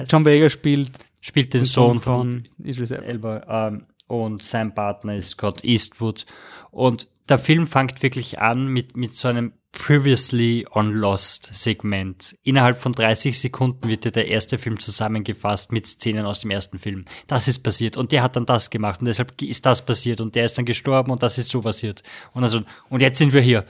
John 0.09 0.23
Boyega 0.23 0.49
spielt, 0.49 0.93
spielt 1.21 1.53
den, 1.53 1.63
den 1.63 1.67
Sohn, 1.67 1.99
von, 1.99 2.45
von 2.57 2.65
Idris 2.65 2.93
Elba 2.93 3.69
ähm, 3.69 3.85
und 4.07 4.43
sein 4.43 4.75
Partner 4.75 5.17
ist 5.17 5.31
Scott 5.31 5.65
Eastwood. 5.65 6.25
Und 6.71 7.09
der 7.29 7.37
Film 7.37 7.67
fängt 7.67 8.03
wirklich 8.03 8.39
an 8.39 8.69
mit, 8.69 8.97
mit 8.97 9.15
so 9.15 9.29
einem 9.29 9.53
Previously 9.73 10.67
on 10.71 10.93
Lost 10.93 11.55
Segment. 11.55 12.37
Innerhalb 12.43 12.79
von 12.79 12.93
30 12.93 13.39
Sekunden 13.39 13.89
wird 13.89 14.05
dir 14.05 14.11
der 14.11 14.29
erste 14.29 14.59
Film 14.59 14.81
zusammengefasst 14.81 15.73
mit 15.73 15.87
Szenen 15.87 16.25
aus 16.25 16.41
dem 16.41 16.51
ersten 16.51 16.79
Film. 16.79 17.05
Das 17.27 17.49
ist 17.49 17.61
passiert 17.61 17.97
und 17.97 18.13
der 18.13 18.23
hat 18.23 18.37
dann 18.37 18.47
das 18.47 18.71
gemacht 18.71 19.01
und 19.01 19.07
deshalb 19.07 19.41
ist 19.43 19.67
das 19.67 19.85
passiert 19.85 20.21
und 20.21 20.35
der 20.35 20.47
ist 20.47 20.57
dann 20.57 20.65
gestorben 20.65 21.11
und 21.11 21.23
das 21.23 21.39
ist 21.39 21.51
so 21.51 21.61
passiert. 21.61 22.03
Und 22.33 22.43
also, 22.43 22.63
und 22.89 23.03
jetzt 23.03 23.19
sind 23.19 23.33
wir 23.33 23.43
hier. 23.43 23.67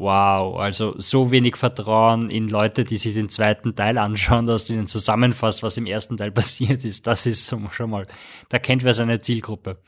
wow, 0.00 0.58
also 0.58 0.94
so 0.96 1.30
wenig 1.30 1.56
Vertrauen 1.56 2.30
in 2.30 2.48
Leute, 2.48 2.84
die 2.84 2.96
sich 2.96 3.14
den 3.14 3.28
zweiten 3.28 3.76
Teil 3.76 3.98
anschauen, 3.98 4.46
dass 4.46 4.64
du 4.64 4.72
ihnen 4.72 4.86
zusammenfasst, 4.86 5.62
was 5.62 5.76
im 5.76 5.86
ersten 5.86 6.16
Teil 6.16 6.32
passiert 6.32 6.84
ist. 6.84 7.06
Das 7.06 7.26
ist 7.26 7.54
schon 7.70 7.90
mal, 7.90 8.06
da 8.48 8.58
kennt 8.58 8.82
wer 8.82 8.94
seine 8.94 9.20
Zielgruppe. 9.20 9.82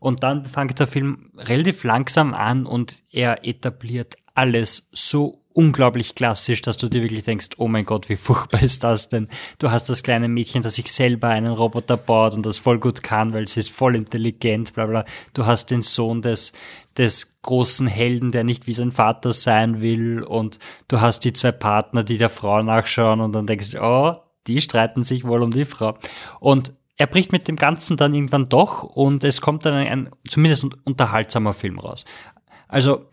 Und 0.00 0.22
dann 0.22 0.44
fängt 0.44 0.78
der 0.78 0.86
Film 0.86 1.30
relativ 1.36 1.84
langsam 1.84 2.34
an 2.34 2.66
und 2.66 3.02
er 3.10 3.46
etabliert 3.46 4.16
alles 4.34 4.88
so 4.92 5.42
unglaublich 5.54 6.14
klassisch, 6.14 6.62
dass 6.62 6.76
du 6.76 6.88
dir 6.88 7.02
wirklich 7.02 7.24
denkst, 7.24 7.50
oh 7.58 7.68
mein 7.68 7.84
Gott, 7.84 8.08
wie 8.08 8.16
furchtbar 8.16 8.62
ist 8.62 8.84
das 8.84 9.08
denn? 9.08 9.28
Du 9.58 9.70
hast 9.70 9.88
das 9.88 10.02
kleine 10.02 10.28
Mädchen, 10.28 10.62
das 10.62 10.76
sich 10.76 10.90
selber 10.90 11.28
einen 11.28 11.52
Roboter 11.52 11.96
baut 11.96 12.34
und 12.34 12.46
das 12.46 12.58
voll 12.58 12.78
gut 12.78 13.02
kann, 13.02 13.32
weil 13.32 13.48
sie 13.48 13.60
ist 13.60 13.70
voll 13.70 13.96
intelligent, 13.96 14.74
bla 14.74 14.86
bla. 14.86 15.04
Du 15.34 15.46
hast 15.46 15.70
den 15.70 15.82
Sohn 15.82 16.22
des, 16.22 16.52
des 16.96 17.40
großen 17.42 17.86
Helden, 17.86 18.32
der 18.32 18.44
nicht 18.44 18.66
wie 18.66 18.72
sein 18.72 18.92
Vater 18.92 19.32
sein 19.32 19.80
will 19.82 20.22
und 20.22 20.58
du 20.88 21.00
hast 21.00 21.20
die 21.24 21.32
zwei 21.32 21.52
Partner, 21.52 22.02
die 22.02 22.18
der 22.18 22.30
Frau 22.30 22.62
nachschauen 22.62 23.20
und 23.20 23.32
dann 23.32 23.46
denkst 23.46 23.72
du, 23.72 23.82
oh, 23.82 24.12
die 24.46 24.60
streiten 24.60 25.04
sich 25.04 25.24
wohl 25.24 25.42
um 25.42 25.50
die 25.50 25.64
Frau. 25.64 25.96
Und 26.40 26.72
er 27.02 27.08
bricht 27.08 27.32
mit 27.32 27.48
dem 27.48 27.56
Ganzen 27.56 27.96
dann 27.96 28.14
irgendwann 28.14 28.48
doch 28.48 28.84
und 28.84 29.24
es 29.24 29.40
kommt 29.40 29.66
dann 29.66 29.74
ein, 29.74 29.88
ein 29.88 30.10
zumindest 30.28 30.64
unterhaltsamer 30.84 31.52
Film 31.52 31.80
raus. 31.80 32.04
Also, 32.68 33.06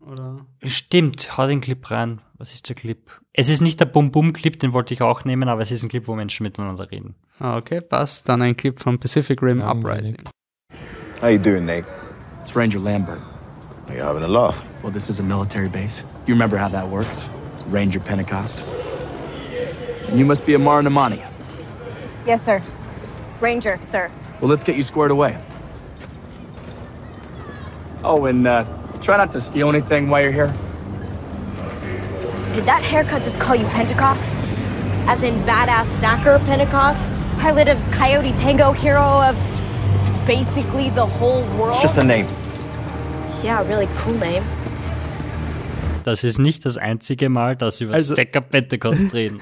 Oder? 0.00 0.44
stimmt, 0.64 1.38
hau 1.38 1.46
den 1.46 1.60
Clip 1.60 1.88
rein. 1.92 2.20
Was 2.38 2.54
ist 2.54 2.68
der 2.68 2.74
Clip? 2.74 2.98
Es 3.32 3.48
ist 3.48 3.60
nicht 3.60 3.78
der 3.78 3.84
Bum-Bum-Clip, 3.84 4.58
den 4.58 4.72
wollte 4.72 4.94
ich 4.94 5.00
auch 5.00 5.24
nehmen, 5.24 5.48
aber 5.48 5.60
es 5.60 5.70
ist 5.70 5.84
ein 5.84 5.88
Clip, 5.88 6.08
wo 6.08 6.16
Menschen 6.16 6.42
miteinander 6.42 6.90
reden. 6.90 7.14
Ah, 7.38 7.56
okay, 7.56 7.80
passt. 7.80 8.28
Dann 8.28 8.42
ein 8.42 8.56
Clip 8.56 8.80
von 8.80 8.98
Pacific 8.98 9.40
Rim 9.40 9.60
ja, 9.60 9.70
Uprising. 9.70 10.16
How 11.22 11.30
you 11.30 11.38
doing, 11.38 11.66
Nate? 11.66 11.86
It's 12.42 12.56
Ranger 12.56 12.80
Lambert. 12.80 13.20
Are 13.86 13.96
you 13.96 14.02
having 14.02 14.24
a 14.24 14.28
laugh? 14.28 14.60
Well, 14.82 14.92
this 14.92 15.08
is 15.08 15.20
a 15.20 15.22
military 15.22 15.68
base. 15.68 16.02
You 16.26 16.34
remember 16.34 16.58
how 16.58 16.68
that 16.72 16.88
works? 16.88 17.30
Ranger 17.68 18.00
Pentecost. 18.00 18.64
And 20.08 20.18
you 20.18 20.26
must 20.26 20.44
be 20.44 20.54
a 20.54 20.58
Maranamani. 20.58 21.24
Yes, 22.26 22.44
sir. 22.44 22.60
Ranger, 23.40 23.78
sir. 23.82 24.10
Well, 24.40 24.50
let's 24.50 24.64
get 24.64 24.76
you 24.76 24.82
squared 24.82 25.10
away. 25.10 25.38
Oh, 28.04 28.26
and 28.26 28.46
uh, 28.46 28.64
try 29.00 29.16
not 29.16 29.32
to 29.32 29.40
steal 29.40 29.68
anything 29.68 30.08
while 30.08 30.22
you're 30.22 30.32
here. 30.32 30.54
Did 32.52 32.64
that 32.64 32.82
haircut 32.82 33.22
just 33.22 33.38
call 33.38 33.56
you 33.56 33.66
Pentecost? 33.66 34.24
As 35.08 35.22
in 35.22 35.34
badass 35.42 35.86
stacker 35.98 36.38
Pentecost? 36.46 37.12
Pilot 37.38 37.68
of 37.68 37.78
Coyote 37.90 38.32
Tango, 38.32 38.72
hero 38.72 39.02
of 39.02 39.36
basically 40.26 40.90
the 40.90 41.04
whole 41.04 41.42
world? 41.58 41.74
It's 41.74 41.82
just 41.82 41.98
a 41.98 42.04
name. 42.04 42.26
Yeah, 43.42 43.66
really 43.66 43.88
cool 43.94 44.14
name. 44.14 44.42
Das 46.06 46.22
ist 46.22 46.38
nicht 46.38 46.64
das 46.64 46.78
einzige 46.78 47.28
Mal, 47.28 47.56
dass 47.56 47.80
über 47.80 47.94
also, 47.94 48.14
Stacker 48.14 48.40
Pentecost 48.40 49.12
reden. 49.12 49.40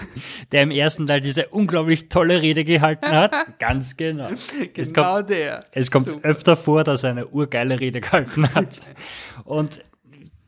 Der 0.51 0.62
im 0.62 0.71
ersten 0.71 1.07
Teil 1.07 1.21
diese 1.21 1.49
unglaublich 1.49 2.09
tolle 2.09 2.41
Rede 2.41 2.65
gehalten 2.65 3.11
hat. 3.11 3.35
Ganz 3.59 3.99
genau. 3.99 4.29
genau 4.29 4.39
es 4.75 4.95
kommt, 4.95 5.29
der. 5.29 5.62
Es 5.73 5.91
kommt 5.91 6.09
Super. 6.09 6.27
öfter 6.27 6.57
vor, 6.57 6.83
dass 6.83 7.05
er 7.05 7.11
eine 7.11 7.27
urgeile 7.27 7.79
Rede 7.81 8.01
gehalten 8.01 8.51
hat. 8.55 8.89
Und 9.45 9.83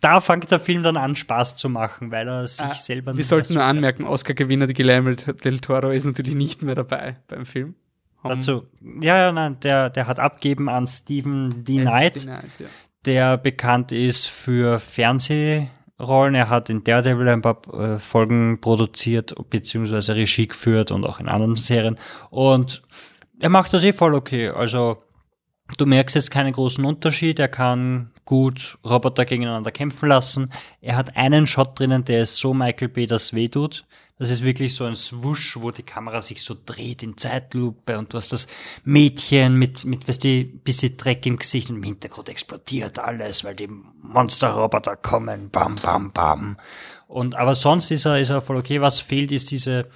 da 0.01 0.23
fängt 0.23 0.51
der 0.51 0.59
Film 0.59 0.83
dann 0.83 0.97
an, 0.97 1.17
Spaß 1.17 1.57
zu 1.57 1.69
machen, 1.69 2.11
weil 2.11 2.27
er 2.27 2.47
sich 2.47 2.64
ah, 2.64 2.73
selber 2.73 3.14
Wir 3.14 3.25
sollten 3.25 3.53
nur 3.53 3.64
anmerken, 3.64 4.05
Oscar-Gewinner 4.05 4.69
Guillermo 4.69 5.11
del 5.11 5.59
Toro 5.59 5.91
ist 5.91 6.07
natürlich 6.07 6.35
nicht 6.35 6.62
mehr 6.62 6.75
dabei 6.75 7.17
beim 7.29 7.45
Film. 7.45 7.75
Dazu. 8.25 8.64
Ja, 9.03 9.19
ja, 9.19 9.33
nein, 9.33 9.61
der, 9.61 9.91
der 9.91 10.07
hat 10.07 10.19
abgeben 10.19 10.71
an 10.71 10.87
Stephen 10.87 11.62
D. 11.62 11.83
Knight, 11.83 12.25
ja. 12.25 12.41
der 13.05 13.37
bekannt 13.37 13.93
ist 13.93 14.29
für 14.29 14.79
Fernseh- 14.79 15.69
Rollen. 15.99 16.34
Er 16.34 16.51
hat 16.51 16.68
in 16.70 16.84
Daredevil 16.84 17.28
ein 17.28 17.42
paar 17.42 17.57
äh, 17.72 17.99
Folgen 17.99 18.61
produziert 18.61 19.34
bzw. 19.51 20.12
Regie 20.12 20.49
geführt 20.49 20.90
und 20.90 21.05
auch 21.05 21.20
in 21.20 21.28
anderen 21.28 21.57
Serien. 21.57 21.99
Und 22.30 22.82
er 23.40 23.49
macht 23.49 23.72
das 23.72 23.84
eh 23.84 23.92
voll 23.92 24.14
okay. 24.14 24.49
Also 24.49 25.03
du 25.78 25.86
merkst 25.86 26.16
jetzt 26.16 26.30
keinen 26.30 26.53
großen 26.53 26.84
Unterschied. 26.84 27.38
Er 27.38 27.49
kann 27.49 28.11
gut 28.24 28.78
Roboter 28.84 29.24
gegeneinander 29.24 29.70
kämpfen 29.70 30.09
lassen. 30.09 30.51
Er 30.80 30.97
hat 30.97 31.16
einen 31.16 31.47
Shot 31.47 31.78
drinnen, 31.78 32.05
der 32.05 32.22
ist 32.22 32.36
so 32.36 32.53
Michael 32.53 32.88
Bay, 32.88 33.07
das 33.07 33.34
weh 33.34 33.49
tut. 33.49 33.84
Das 34.19 34.31
ist 34.31 34.45
wirklich 34.45 34.75
so 34.75 34.85
ein 34.85 34.95
Swoosh, 34.95 35.59
wo 35.61 35.71
die 35.71 35.83
Kamera 35.83 36.23
sich 36.23 36.43
so 36.43 36.57
dreht 36.64 37.03
in 37.03 37.19
Zeitlupe 37.19 37.99
und 37.99 38.12
du 38.12 38.17
hast 38.17 38.33
das 38.33 38.47
Mädchen 38.85 39.59
mit, 39.59 39.85
mit, 39.85 40.09
weißt 40.09 40.25
du, 40.25 40.45
bisschen 40.45 40.97
Dreck 40.97 41.27
im 41.27 41.37
Gesicht 41.37 41.69
und 41.69 41.77
im 41.77 41.83
Hintergrund 41.83 42.31
explodiert 42.31 42.99
alles, 42.99 43.45
weil 43.45 43.55
die 43.55 43.69
Monsterroboter 43.69 44.97
kommen, 44.97 45.51
bam, 45.51 45.75
bam, 45.77 46.12
bam. 46.12 46.57
Und, 47.09 47.35
aber 47.35 47.55
sonst 47.55 47.91
ist 47.91 48.07
er, 48.07 48.19
ist 48.19 48.31
er 48.31 48.41
voll 48.41 48.57
okay. 48.57 48.81
Was 48.81 49.01
fehlt, 49.01 49.33
ist 49.33 49.51
diese 49.51 49.87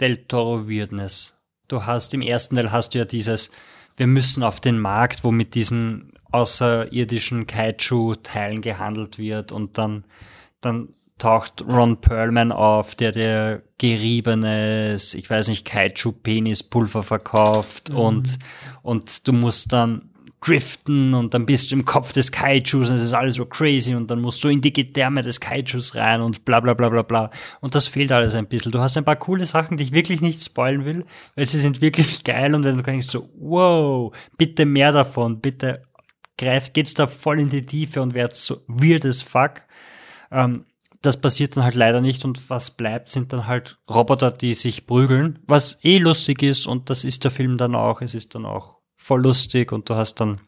Del 0.00 0.18
Toro 0.28 0.68
Weirdness. 0.68 1.44
Du 1.66 1.84
hast 1.84 2.14
im 2.14 2.22
ersten 2.22 2.54
Teil 2.54 2.70
hast 2.70 2.94
du 2.94 2.98
ja 2.98 3.04
dieses, 3.04 3.50
wir 3.96 4.06
müssen 4.06 4.44
auf 4.44 4.60
den 4.60 4.78
Markt, 4.78 5.24
wo 5.24 5.32
mit 5.32 5.56
diesen 5.56 6.12
außerirdischen 6.30 7.46
Kaiju-Teilen 7.46 8.60
gehandelt 8.60 9.18
wird 9.18 9.50
und 9.50 9.78
dann, 9.78 10.04
dann 10.60 10.94
taucht 11.18 11.64
Ron 11.66 12.00
Perlman 12.00 12.52
auf, 12.52 12.94
der 12.94 13.12
der 13.12 13.62
geriebenes, 13.78 15.14
ich 15.14 15.28
weiß 15.28 15.48
nicht, 15.48 15.66
Kaiju-Penis-Pulver 15.66 17.02
verkauft 17.02 17.90
mhm. 17.90 17.96
und, 17.96 18.38
und 18.82 19.26
du 19.26 19.32
musst 19.32 19.72
dann 19.72 20.10
driften 20.44 21.14
und 21.14 21.32
dann 21.32 21.46
bist 21.46 21.70
du 21.70 21.76
im 21.76 21.84
Kopf 21.84 22.12
des 22.12 22.30
Kaijus 22.30 22.90
und 22.90 22.96
es 22.96 23.02
ist 23.02 23.14
alles 23.14 23.36
so 23.36 23.46
crazy 23.46 23.94
und 23.94 24.10
dann 24.10 24.20
musst 24.20 24.44
du 24.44 24.48
in 24.48 24.60
die 24.60 24.72
Gedärme 24.72 25.22
des 25.22 25.40
Kaijus 25.40 25.94
rein 25.94 26.20
und 26.20 26.44
bla 26.44 26.60
bla 26.60 26.74
bla 26.74 26.88
bla 26.88 27.02
bla. 27.02 27.30
Und 27.60 27.74
das 27.74 27.88
fehlt 27.88 28.12
alles 28.12 28.34
ein 28.34 28.46
bisschen. 28.46 28.70
Du 28.70 28.80
hast 28.80 28.96
ein 28.96 29.04
paar 29.04 29.16
coole 29.16 29.46
Sachen, 29.46 29.76
die 29.76 29.84
ich 29.84 29.92
wirklich 29.92 30.20
nicht 30.20 30.42
spoilen 30.42 30.84
will, 30.84 31.04
weil 31.34 31.46
sie 31.46 31.58
sind 31.58 31.80
wirklich 31.80 32.24
geil 32.24 32.54
und 32.54 32.64
wenn 32.64 32.76
du 32.76 32.82
denkst 32.82 33.08
so, 33.08 33.30
wow, 33.38 34.14
bitte 34.36 34.66
mehr 34.66 34.92
davon, 34.92 35.40
bitte 35.40 35.82
greift, 36.36 36.74
geht's 36.74 36.94
da 36.94 37.06
voll 37.06 37.40
in 37.40 37.48
die 37.48 37.64
Tiefe 37.64 38.02
und 38.02 38.14
wird 38.14 38.36
so 38.36 38.60
weird 38.66 39.04
as 39.04 39.22
fuck. 39.22 39.62
Ähm, 40.30 40.66
das 41.04 41.20
passiert 41.20 41.56
dann 41.56 41.64
halt 41.64 41.74
leider 41.74 42.00
nicht 42.00 42.24
und 42.24 42.48
was 42.48 42.70
bleibt, 42.70 43.10
sind 43.10 43.32
dann 43.32 43.46
halt 43.46 43.78
Roboter, 43.88 44.30
die 44.30 44.54
sich 44.54 44.86
prügeln, 44.86 45.38
was 45.46 45.84
eh 45.84 45.98
lustig 45.98 46.42
ist 46.42 46.66
und 46.66 46.88
das 46.88 47.04
ist 47.04 47.24
der 47.24 47.30
Film 47.30 47.58
dann 47.58 47.74
auch. 47.74 48.00
Es 48.00 48.14
ist 48.14 48.34
dann 48.34 48.46
auch 48.46 48.80
voll 48.96 49.22
lustig 49.22 49.70
und 49.70 49.90
du 49.90 49.96
hast 49.96 50.16
dann 50.16 50.40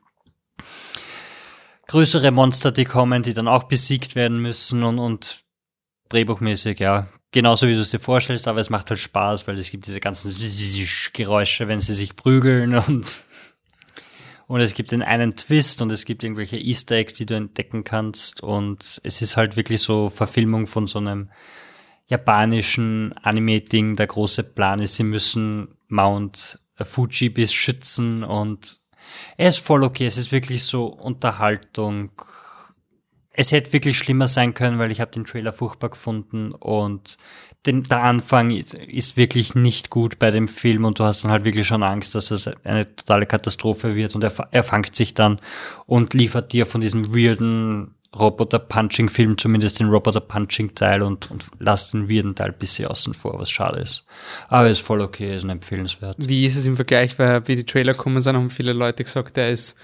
größere 1.88 2.30
Monster, 2.30 2.72
die 2.72 2.86
kommen, 2.86 3.22
die 3.22 3.34
dann 3.34 3.48
auch 3.48 3.64
besiegt 3.64 4.14
werden 4.14 4.40
müssen 4.40 4.82
und, 4.82 4.98
und 4.98 5.44
drehbuchmäßig, 6.08 6.80
ja, 6.80 7.06
genauso 7.32 7.68
wie 7.68 7.74
du 7.74 7.80
es 7.80 7.90
dir 7.90 8.00
vorstellst, 8.00 8.48
aber 8.48 8.60
es 8.60 8.70
macht 8.70 8.88
halt 8.88 8.98
Spaß, 8.98 9.46
weil 9.46 9.58
es 9.58 9.70
gibt 9.70 9.86
diese 9.86 10.00
ganzen 10.00 10.34
Geräusche, 11.12 11.68
wenn 11.68 11.80
sie 11.80 11.92
sich 11.92 12.16
prügeln 12.16 12.74
und 12.76 13.20
und 14.48 14.60
es 14.60 14.74
gibt 14.74 14.92
den 14.92 15.02
einen 15.02 15.34
Twist 15.34 15.82
und 15.82 15.90
es 15.90 16.04
gibt 16.04 16.22
irgendwelche 16.22 16.56
Easter 16.56 16.96
Eggs, 16.96 17.14
die 17.14 17.26
du 17.26 17.34
entdecken 17.34 17.84
kannst 17.84 18.42
und 18.42 19.00
es 19.02 19.22
ist 19.22 19.36
halt 19.36 19.56
wirklich 19.56 19.80
so 19.80 20.08
Verfilmung 20.08 20.66
von 20.66 20.86
so 20.86 20.98
einem 20.98 21.30
japanischen 22.06 23.12
Anime-Ding. 23.22 23.96
Der 23.96 24.06
große 24.06 24.44
Plan 24.54 24.80
ist, 24.80 24.96
sie 24.96 25.02
müssen 25.02 25.76
Mount 25.88 26.60
Fuji 26.80 27.30
bis 27.30 27.52
schützen 27.52 28.22
und 28.22 28.80
er 29.36 29.48
ist 29.48 29.58
voll 29.58 29.82
okay. 29.82 30.06
Es 30.06 30.18
ist 30.18 30.32
wirklich 30.32 30.64
so 30.64 30.86
Unterhaltung. 30.86 32.10
Es 33.32 33.52
hätte 33.52 33.72
wirklich 33.72 33.98
schlimmer 33.98 34.28
sein 34.28 34.54
können, 34.54 34.78
weil 34.78 34.90
ich 34.90 35.00
habe 35.00 35.10
den 35.10 35.24
Trailer 35.24 35.52
furchtbar 35.52 35.90
gefunden 35.90 36.52
und 36.52 37.16
den, 37.66 37.82
der 37.84 38.02
Anfang 38.02 38.50
ist, 38.50 39.16
wirklich 39.16 39.54
nicht 39.54 39.90
gut 39.90 40.18
bei 40.18 40.30
dem 40.30 40.48
Film 40.48 40.84
und 40.84 40.98
du 40.98 41.04
hast 41.04 41.24
dann 41.24 41.30
halt 41.30 41.44
wirklich 41.44 41.66
schon 41.66 41.82
Angst, 41.82 42.14
dass 42.14 42.30
es 42.30 42.48
eine 42.64 42.94
totale 42.94 43.26
Katastrophe 43.26 43.96
wird 43.96 44.14
und 44.14 44.24
er, 44.24 44.32
er 44.50 44.62
fangt 44.62 44.94
sich 44.96 45.14
dann 45.14 45.40
und 45.86 46.14
liefert 46.14 46.52
dir 46.52 46.66
von 46.66 46.80
diesem 46.80 47.14
weirden 47.14 47.94
Roboter-Punching-Film 48.18 49.36
zumindest 49.36 49.78
den 49.80 49.88
Roboter-Punching-Teil 49.88 51.02
und, 51.02 51.30
und 51.30 51.44
lasst 51.58 51.92
den 51.92 52.08
weirden 52.08 52.34
Teil 52.34 52.50
ein 52.52 52.58
bisschen 52.58 52.88
außen 52.88 53.14
vor, 53.14 53.38
was 53.38 53.50
schade 53.50 53.80
ist. 53.80 54.04
Aber 54.48 54.70
ist 54.70 54.80
voll 54.80 55.00
okay, 55.00 55.36
ist 55.36 55.44
ein 55.44 55.50
empfehlenswert. 55.50 56.16
Wie 56.18 56.46
ist 56.46 56.56
es 56.56 56.66
im 56.66 56.76
Vergleich, 56.76 57.18
weil 57.18 57.46
wie 57.46 57.56
die 57.56 57.64
Trailer 57.64 57.94
kommen 57.94 58.20
sind, 58.20 58.36
haben 58.36 58.50
viele 58.50 58.72
Leute 58.72 59.04
gesagt, 59.04 59.36
der 59.36 59.50
ist 59.50 59.76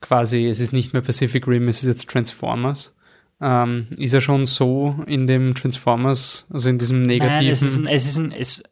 quasi, 0.00 0.46
es 0.46 0.60
ist 0.60 0.72
nicht 0.72 0.92
mehr 0.92 1.02
Pacific 1.02 1.46
Rim, 1.46 1.68
es 1.68 1.80
ist 1.82 1.88
jetzt 1.88 2.10
Transformers 2.10 2.94
ähm, 3.40 3.88
ist 3.96 4.14
er 4.14 4.20
schon 4.20 4.46
so 4.46 4.96
in 5.06 5.26
dem 5.26 5.54
Transformers, 5.54 6.46
also 6.50 6.68
in 6.68 6.78
diesem 6.78 7.02
negativen. 7.02 7.44
Nein, 7.44 7.52
es 7.52 7.62
ist 7.62 7.76
ein, 7.76 7.86
es 7.86 8.04
ist 8.04 8.18
ein, 8.18 8.32
es, 8.32 8.62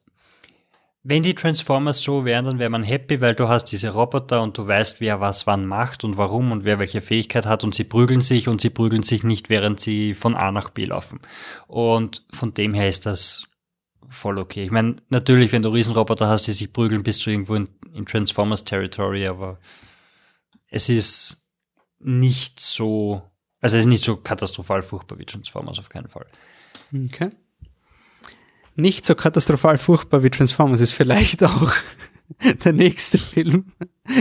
wenn 1.08 1.22
die 1.22 1.34
Transformers 1.34 2.02
so 2.02 2.24
wären, 2.24 2.44
dann 2.44 2.58
wäre 2.58 2.70
man 2.70 2.82
happy, 2.82 3.20
weil 3.20 3.36
du 3.36 3.48
hast 3.48 3.66
diese 3.66 3.90
Roboter 3.90 4.42
und 4.42 4.58
du 4.58 4.66
weißt, 4.66 5.00
wer 5.00 5.20
was 5.20 5.46
wann 5.46 5.64
macht 5.64 6.02
und 6.02 6.16
warum 6.16 6.50
und 6.50 6.64
wer 6.64 6.80
welche 6.80 7.00
Fähigkeit 7.00 7.46
hat 7.46 7.62
und 7.62 7.76
sie 7.76 7.84
prügeln 7.84 8.20
sich 8.20 8.48
und 8.48 8.60
sie 8.60 8.70
prügeln 8.70 9.04
sich 9.04 9.22
nicht, 9.22 9.48
während 9.48 9.78
sie 9.78 10.14
von 10.14 10.34
A 10.34 10.50
nach 10.50 10.70
B 10.70 10.86
laufen. 10.86 11.20
Und 11.68 12.24
von 12.32 12.54
dem 12.54 12.74
her 12.74 12.88
ist 12.88 13.06
das 13.06 13.46
voll 14.08 14.38
okay. 14.38 14.64
Ich 14.64 14.72
meine, 14.72 14.96
natürlich, 15.08 15.52
wenn 15.52 15.62
du 15.62 15.68
Riesenroboter 15.68 16.28
hast, 16.28 16.48
die 16.48 16.52
sich 16.52 16.72
prügeln, 16.72 17.04
bist 17.04 17.24
du 17.24 17.30
irgendwo 17.30 17.54
in, 17.54 17.68
in 17.94 18.04
Transformers 18.04 18.64
Territory, 18.64 19.28
aber 19.28 19.58
es 20.68 20.88
ist 20.88 21.48
nicht 22.00 22.58
so 22.58 23.22
also 23.66 23.78
es 23.78 23.80
ist 23.80 23.88
nicht 23.88 24.04
so 24.04 24.14
katastrophal 24.14 24.80
furchtbar 24.82 25.18
wie 25.18 25.24
Transformers, 25.24 25.80
auf 25.80 25.88
keinen 25.88 26.06
Fall. 26.06 26.24
Okay. 26.94 27.30
Nicht 28.76 29.04
so 29.04 29.16
katastrophal 29.16 29.76
furchtbar 29.76 30.22
wie 30.22 30.30
Transformers 30.30 30.80
ist 30.80 30.92
vielleicht 30.92 31.42
auch 31.42 31.72
der 32.64 32.72
nächste 32.72 33.18
Film. 33.18 33.72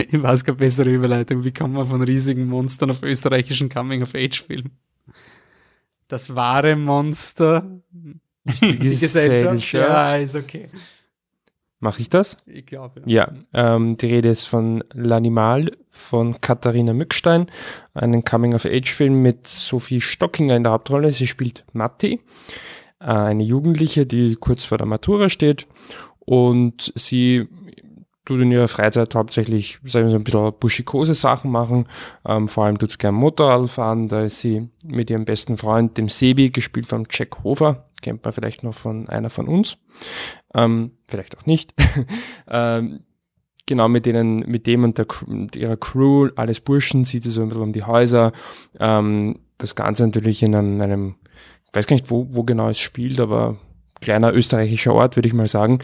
Ich 0.10 0.20
weiß 0.20 0.46
keine 0.46 0.58
bessere 0.58 0.90
Überleitung. 0.90 1.44
Wie 1.44 1.52
kann 1.52 1.74
man 1.74 1.86
von 1.86 2.02
riesigen 2.02 2.48
Monstern 2.48 2.90
auf 2.90 3.04
österreichischen 3.04 3.70
Coming-of-Age-Film? 3.70 4.72
Das 6.08 6.34
wahre 6.34 6.76
Monster 6.76 7.70
ist 8.46 8.64
die, 8.64 8.80
die 8.80 8.98
Gesellschaft. 8.98 9.74
Ja, 9.74 10.16
ist 10.16 10.36
okay. 10.36 10.70
Mache 11.86 12.02
ich 12.02 12.10
das? 12.10 12.38
Ich 12.48 12.66
glaube, 12.66 13.04
ja. 13.06 13.28
ja 13.54 13.76
ähm, 13.76 13.96
die 13.96 14.08
Rede 14.08 14.30
ist 14.30 14.46
von 14.46 14.82
L'Animal 14.96 15.72
von 15.92 16.42
Katharina 16.42 16.94
Mückstein, 16.94 17.46
einen 17.94 18.24
Coming-of-Age-Film 18.24 19.22
mit 19.22 19.46
Sophie 19.46 20.02
Stockinger 20.02 20.56
in 20.56 20.64
der 20.64 20.72
Hauptrolle. 20.72 21.12
Sie 21.12 21.28
spielt 21.28 21.64
Matti, 21.74 22.22
äh, 23.00 23.06
eine 23.06 23.44
Jugendliche, 23.44 24.08
die 24.08 24.36
kurz 24.36 24.66
vor 24.66 24.80
der 24.80 24.88
Matura 24.88 25.30
steht 25.30 25.68
und 26.22 26.92
sie 26.96 27.48
tut 28.26 28.40
in 28.40 28.52
ihrer 28.52 28.68
Freizeit 28.68 29.14
hauptsächlich, 29.14 29.78
sagen 29.84 30.08
wir 30.08 30.12
so, 30.12 30.18
ein 30.18 30.24
bisschen 30.24 30.54
buschikose 30.60 31.14
Sachen 31.14 31.52
machen. 31.52 31.86
Ähm, 32.28 32.48
vor 32.48 32.66
allem 32.66 32.80
tut 32.80 32.90
sie 32.90 32.98
gerne 32.98 33.16
Motorrad 33.16 33.70
fahren. 33.70 34.08
Da 34.08 34.24
ist 34.24 34.40
sie 34.40 34.70
mit 34.84 35.12
ihrem 35.12 35.26
besten 35.26 35.58
Freund, 35.58 36.00
dem 36.00 36.10
Sebi, 36.10 36.50
gespielt 36.50 36.88
von 36.88 37.06
Jack 37.12 37.44
Hofer, 37.44 37.85
kennt 38.06 38.24
man 38.24 38.34
vielleicht 38.34 38.64
noch 38.64 38.76
von 38.76 39.10
einer 39.10 39.32
von 39.32 39.48
uns, 39.48 39.80
ähm, 40.54 40.92
vielleicht 41.08 41.36
auch 41.36 41.48
nicht. 41.48 41.74
ähm, 42.48 43.00
genau 43.66 43.90
mit 43.90 44.06
denen, 44.06 44.42
mit 44.42 44.68
dem 44.68 44.84
und 44.84 45.00
der, 45.00 45.08
ihrer 45.56 45.76
Crew, 45.76 46.30
alles 46.36 46.60
Burschen, 46.60 47.04
zieht 47.04 47.24
sie 47.24 47.32
so 47.32 47.42
ein 47.42 47.50
bisschen 47.50 47.64
um 47.64 47.74
die 47.74 47.84
Häuser. 47.84 48.32
Ähm, 48.80 49.40
das 49.58 49.74
Ganze 49.74 50.06
natürlich 50.06 50.44
in 50.44 50.54
einem, 50.54 50.80
einem, 50.82 51.16
ich 51.66 51.76
weiß 51.76 51.88
gar 51.88 51.96
nicht, 51.96 52.12
wo, 52.12 52.28
wo 52.30 52.44
genau 52.44 52.70
es 52.70 52.80
spielt, 52.80 53.20
aber 53.20 53.58
kleiner 54.02 54.34
österreichischer 54.34 54.94
Ort, 54.94 55.16
würde 55.16 55.28
ich 55.28 55.34
mal 55.34 55.48
sagen. 55.48 55.80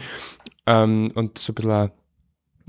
Ähm, 0.66 1.08
und 1.16 1.38
so 1.38 1.50
ein 1.50 1.54
bisschen, 1.56 1.90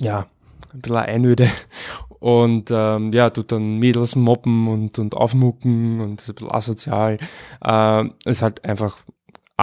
ja, 0.02 0.26
ein 0.74 0.82
bisschen 0.82 0.98
Einöde. 0.98 1.48
Und 2.20 2.72
ähm, 2.72 3.12
ja, 3.12 3.30
tut 3.30 3.52
dann 3.52 3.80
Mädels 3.80 4.16
mobben 4.16 4.70
und, 4.70 4.98
und 4.98 5.14
aufmucken 5.14 6.00
und 6.00 6.22
ist 6.22 6.30
ein 6.30 6.36
bisschen 6.36 6.52
asozial. 6.52 7.18
Äh, 7.62 8.06
ist 8.24 8.42
halt 8.42 8.64
einfach 8.64 9.00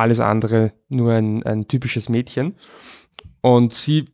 alles 0.01 0.21
andere 0.21 0.73
nur 0.89 1.13
ein, 1.13 1.43
ein 1.45 1.69
typisches 1.69 2.09
Mädchen. 2.09 2.55
Und 3.41 3.75
sie 3.75 4.07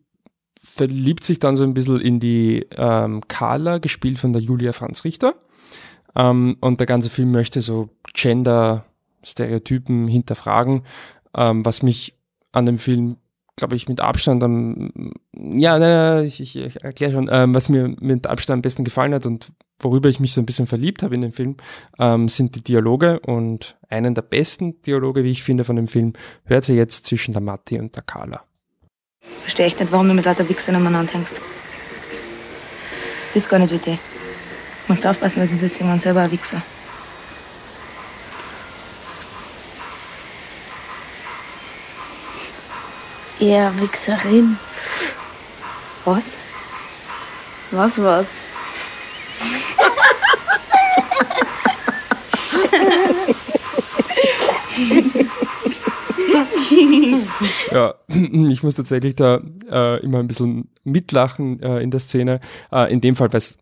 verliebt 0.60 1.24
sich 1.24 1.38
dann 1.38 1.56
so 1.56 1.64
ein 1.64 1.74
bisschen 1.74 2.00
in 2.00 2.20
die 2.20 2.66
ähm, 2.76 3.22
Carla, 3.28 3.78
gespielt 3.78 4.18
von 4.18 4.32
der 4.32 4.42
Julia 4.42 4.72
Franz 4.72 5.04
Richter. 5.04 5.34
Ähm, 6.14 6.56
und 6.60 6.80
der 6.80 6.86
ganze 6.86 7.10
Film 7.10 7.32
möchte 7.32 7.60
so 7.60 7.88
Gender-Stereotypen 8.12 10.08
hinterfragen, 10.08 10.82
ähm, 11.34 11.64
was 11.64 11.82
mich 11.82 12.14
an 12.52 12.66
dem 12.66 12.78
Film 12.78 13.16
glaube 13.56 13.74
ich, 13.74 13.88
mit 13.88 14.00
Abstand 14.00 14.42
am, 14.44 14.90
ja, 15.34 15.78
nein, 15.78 15.90
nein, 15.90 16.24
ich, 16.26 16.40
ich, 16.40 16.56
ich 16.56 16.84
erkläre 16.84 17.12
schon, 17.12 17.28
ähm, 17.32 17.54
was 17.54 17.70
mir 17.70 17.94
mit 18.00 18.26
Abstand 18.26 18.58
am 18.58 18.62
besten 18.62 18.84
gefallen 18.84 19.14
hat 19.14 19.24
und 19.24 19.50
worüber 19.78 20.08
ich 20.08 20.20
mich 20.20 20.32
so 20.32 20.40
ein 20.40 20.46
bisschen 20.46 20.66
verliebt 20.66 21.02
habe 21.02 21.14
in 21.14 21.20
dem 21.20 21.32
Film, 21.32 21.56
ähm, 21.98 22.28
sind 22.28 22.56
die 22.56 22.64
Dialoge 22.64 23.20
und 23.20 23.76
einen 23.88 24.14
der 24.14 24.22
besten 24.22 24.80
Dialoge, 24.82 25.24
wie 25.24 25.30
ich 25.30 25.42
finde, 25.42 25.64
von 25.64 25.76
dem 25.76 25.88
Film, 25.88 26.14
hört 26.44 26.64
sie 26.64 26.74
jetzt 26.74 27.04
zwischen 27.04 27.32
der 27.32 27.42
Matti 27.42 27.78
und 27.78 27.94
der 27.94 28.02
Carla. 28.02 28.42
Verstehe 29.42 29.66
ich 29.66 29.78
nicht, 29.78 29.92
warum 29.92 30.08
du 30.08 30.14
mit 30.14 30.24
lauter 30.24 30.48
Wichsern 30.48 30.76
umeinander 30.76 31.12
hängst. 31.12 31.40
Bist 33.34 33.48
gar 33.48 33.58
nicht 33.58 33.72
wie 33.72 33.78
die. 33.78 33.98
Musst 34.88 35.06
aufpassen, 35.06 35.40
weil 35.40 35.48
sonst 35.48 35.62
wirst 35.62 35.76
du 35.76 35.80
irgendwann 35.80 36.00
selber 36.00 36.20
ein 36.22 36.30
Wichser. 36.30 36.62
Ja, 43.38 43.72
Wichserin. 43.80 44.56
Was? 46.04 46.34
Was, 47.72 48.00
was? 48.00 48.28
ja, 57.72 57.94
ich 58.08 58.62
muss 58.62 58.74
tatsächlich 58.74 59.16
da 59.16 59.40
äh, 59.70 60.02
immer 60.02 60.18
ein 60.18 60.28
bisschen 60.28 60.68
mitlachen 60.84 61.62
äh, 61.62 61.80
in 61.80 61.90
der 61.90 62.00
Szene. 62.00 62.40
Äh, 62.72 62.92
in 62.92 63.00
dem 63.00 63.16
Fall, 63.16 63.32
weil 63.32 63.38
es 63.38 63.58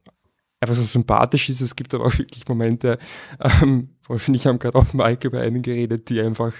einfach 0.60 0.74
so 0.74 0.82
sympathisch 0.82 1.48
ist. 1.48 1.60
Es 1.60 1.76
gibt 1.76 1.94
aber 1.94 2.06
auch 2.06 2.18
wirklich 2.18 2.48
Momente, 2.48 2.98
ähm, 3.40 3.90
Wolf 4.06 4.28
und 4.28 4.34
ich 4.34 4.46
haben 4.46 4.58
gerade 4.58 4.78
auf 4.78 4.94
Mike 4.94 5.28
über 5.28 5.40
einen 5.40 5.62
geredet, 5.62 6.08
die 6.08 6.20
einfach 6.20 6.52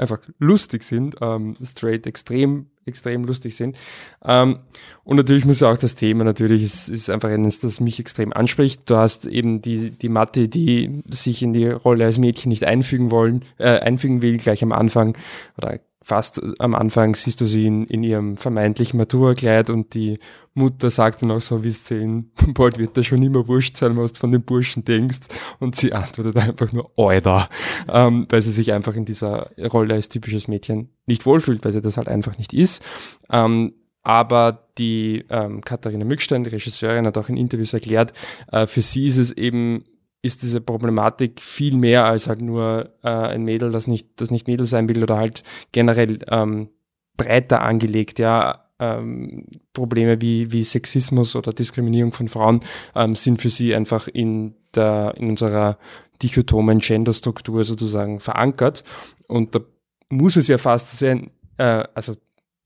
einfach 0.00 0.20
lustig 0.38 0.82
sind, 0.82 1.16
ähm, 1.20 1.56
straight 1.62 2.06
extrem, 2.06 2.69
extrem 2.86 3.24
lustig 3.24 3.56
sind. 3.56 3.76
Ähm, 4.24 4.60
und 5.04 5.16
natürlich 5.16 5.44
muss 5.44 5.62
auch 5.62 5.78
das 5.78 5.94
Thema 5.94 6.24
natürlich 6.24 6.62
ist, 6.62 6.88
ist 6.88 7.10
einfach 7.10 7.30
eines, 7.30 7.60
das 7.60 7.80
mich 7.80 8.00
extrem 8.00 8.32
anspricht. 8.32 8.88
Du 8.88 8.96
hast 8.96 9.26
eben 9.26 9.62
die, 9.62 9.90
die 9.90 10.08
Mathe, 10.08 10.48
die 10.48 11.02
sich 11.10 11.42
in 11.42 11.52
die 11.52 11.68
Rolle 11.68 12.04
als 12.04 12.18
Mädchen 12.18 12.50
nicht 12.50 12.64
einfügen 12.64 13.10
wollen, 13.10 13.44
äh, 13.58 13.78
einfügen 13.80 14.22
will, 14.22 14.38
gleich 14.38 14.62
am 14.62 14.72
Anfang 14.72 15.16
oder 15.58 15.78
fast 16.02 16.40
am 16.58 16.74
Anfang 16.74 17.14
siehst 17.14 17.40
du 17.40 17.46
sie 17.46 17.66
in, 17.66 17.84
in 17.86 18.02
ihrem 18.02 18.36
vermeintlichen 18.36 18.98
Maturkleid 18.98 19.68
und 19.68 19.94
die 19.94 20.18
Mutter 20.54 20.90
sagt 20.90 21.22
dann 21.22 21.30
auch 21.30 21.40
so, 21.40 21.62
wie 21.62 21.70
sehen, 21.70 22.32
bald 22.54 22.78
wird 22.78 22.96
das 22.96 23.06
schon 23.06 23.22
immer 23.22 23.46
wurscht 23.46 23.76
sein, 23.76 23.96
was 23.96 24.12
du 24.12 24.20
von 24.20 24.32
den 24.32 24.42
Burschen 24.42 24.84
denkst. 24.84 25.28
Und 25.58 25.76
sie 25.76 25.92
antwortet 25.92 26.36
einfach 26.38 26.72
nur, 26.72 26.90
Alter, 26.96 27.48
ähm, 27.88 28.26
weil 28.30 28.42
sie 28.42 28.50
sich 28.50 28.72
einfach 28.72 28.96
in 28.96 29.04
dieser 29.04 29.50
Rolle 29.58 29.94
als 29.94 30.08
typisches 30.08 30.48
Mädchen 30.48 30.90
nicht 31.06 31.26
wohlfühlt, 31.26 31.64
weil 31.64 31.72
sie 31.72 31.82
das 31.82 31.96
halt 31.96 32.08
einfach 32.08 32.38
nicht 32.38 32.52
ist. 32.52 32.82
Ähm, 33.30 33.74
aber 34.02 34.70
die 34.78 35.26
ähm, 35.28 35.60
Katharina 35.60 36.06
Mückstein, 36.06 36.44
die 36.44 36.50
Regisseurin, 36.50 37.06
hat 37.06 37.18
auch 37.18 37.28
in 37.28 37.36
Interviews 37.36 37.74
erklärt, 37.74 38.14
äh, 38.50 38.66
für 38.66 38.80
sie 38.80 39.06
ist 39.06 39.18
es 39.18 39.32
eben 39.32 39.84
ist 40.22 40.42
diese 40.42 40.60
Problematik 40.60 41.40
viel 41.40 41.74
mehr 41.74 42.04
als 42.04 42.28
halt 42.28 42.42
nur 42.42 42.90
äh, 43.02 43.08
ein 43.08 43.44
Mädel, 43.44 43.70
das 43.70 43.86
nicht, 43.86 44.20
das 44.20 44.30
nicht 44.30 44.46
Mädel 44.46 44.66
sein 44.66 44.88
will 44.88 45.02
oder 45.02 45.16
halt 45.16 45.42
generell 45.72 46.18
ähm, 46.28 46.68
breiter 47.16 47.62
angelegt, 47.62 48.18
ja. 48.18 48.66
Ähm, 48.78 49.44
Probleme 49.74 50.22
wie, 50.22 50.52
wie 50.52 50.62
Sexismus 50.62 51.36
oder 51.36 51.52
Diskriminierung 51.52 52.12
von 52.12 52.28
Frauen 52.28 52.60
ähm, 52.94 53.14
sind 53.14 53.42
für 53.42 53.50
sie 53.50 53.74
einfach 53.74 54.08
in 54.08 54.54
der, 54.74 55.12
in 55.18 55.28
unserer 55.28 55.76
dichotomen 56.22 56.78
Genderstruktur 56.78 57.64
sozusagen 57.64 58.20
verankert. 58.20 58.84
Und 59.26 59.54
da 59.54 59.60
muss 60.08 60.36
es 60.36 60.48
ja 60.48 60.56
fast 60.56 60.98
sein, 60.98 61.30
äh, 61.58 61.84
also 61.94 62.14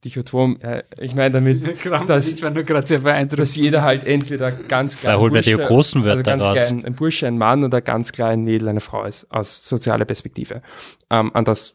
Dichotom, 0.05 0.59
äh, 0.60 0.82
ich 0.98 1.14
meine 1.14 1.31
damit, 1.32 1.85
dass, 2.09 2.36
dass 2.36 3.56
jeder 3.56 3.82
halt 3.82 4.05
entweder 4.05 4.52
ganz 4.52 4.98
klar 4.98 5.14
da 5.14 5.20
holen 5.20 5.35
wir 5.35 5.43
die 5.43 5.56
großen 5.56 6.05
Wörter 6.05 6.32
also 6.32 6.44
ganz 6.44 6.68
klein, 6.68 6.85
ein 6.85 6.94
Bursche, 6.94 7.26
ein 7.26 7.39
Mann 7.39 7.64
oder 7.64 7.81
ganz 7.81 8.12
klar 8.12 8.31
ein 8.31 8.43
Mädel, 8.43 8.68
eine 8.68 8.81
Frau 8.81 9.05
ist, 9.05 9.31
aus 9.31 9.66
sozialer 9.66 10.05
Perspektive. 10.05 10.62
Ähm, 11.10 11.31
an 11.35 11.44
das 11.44 11.72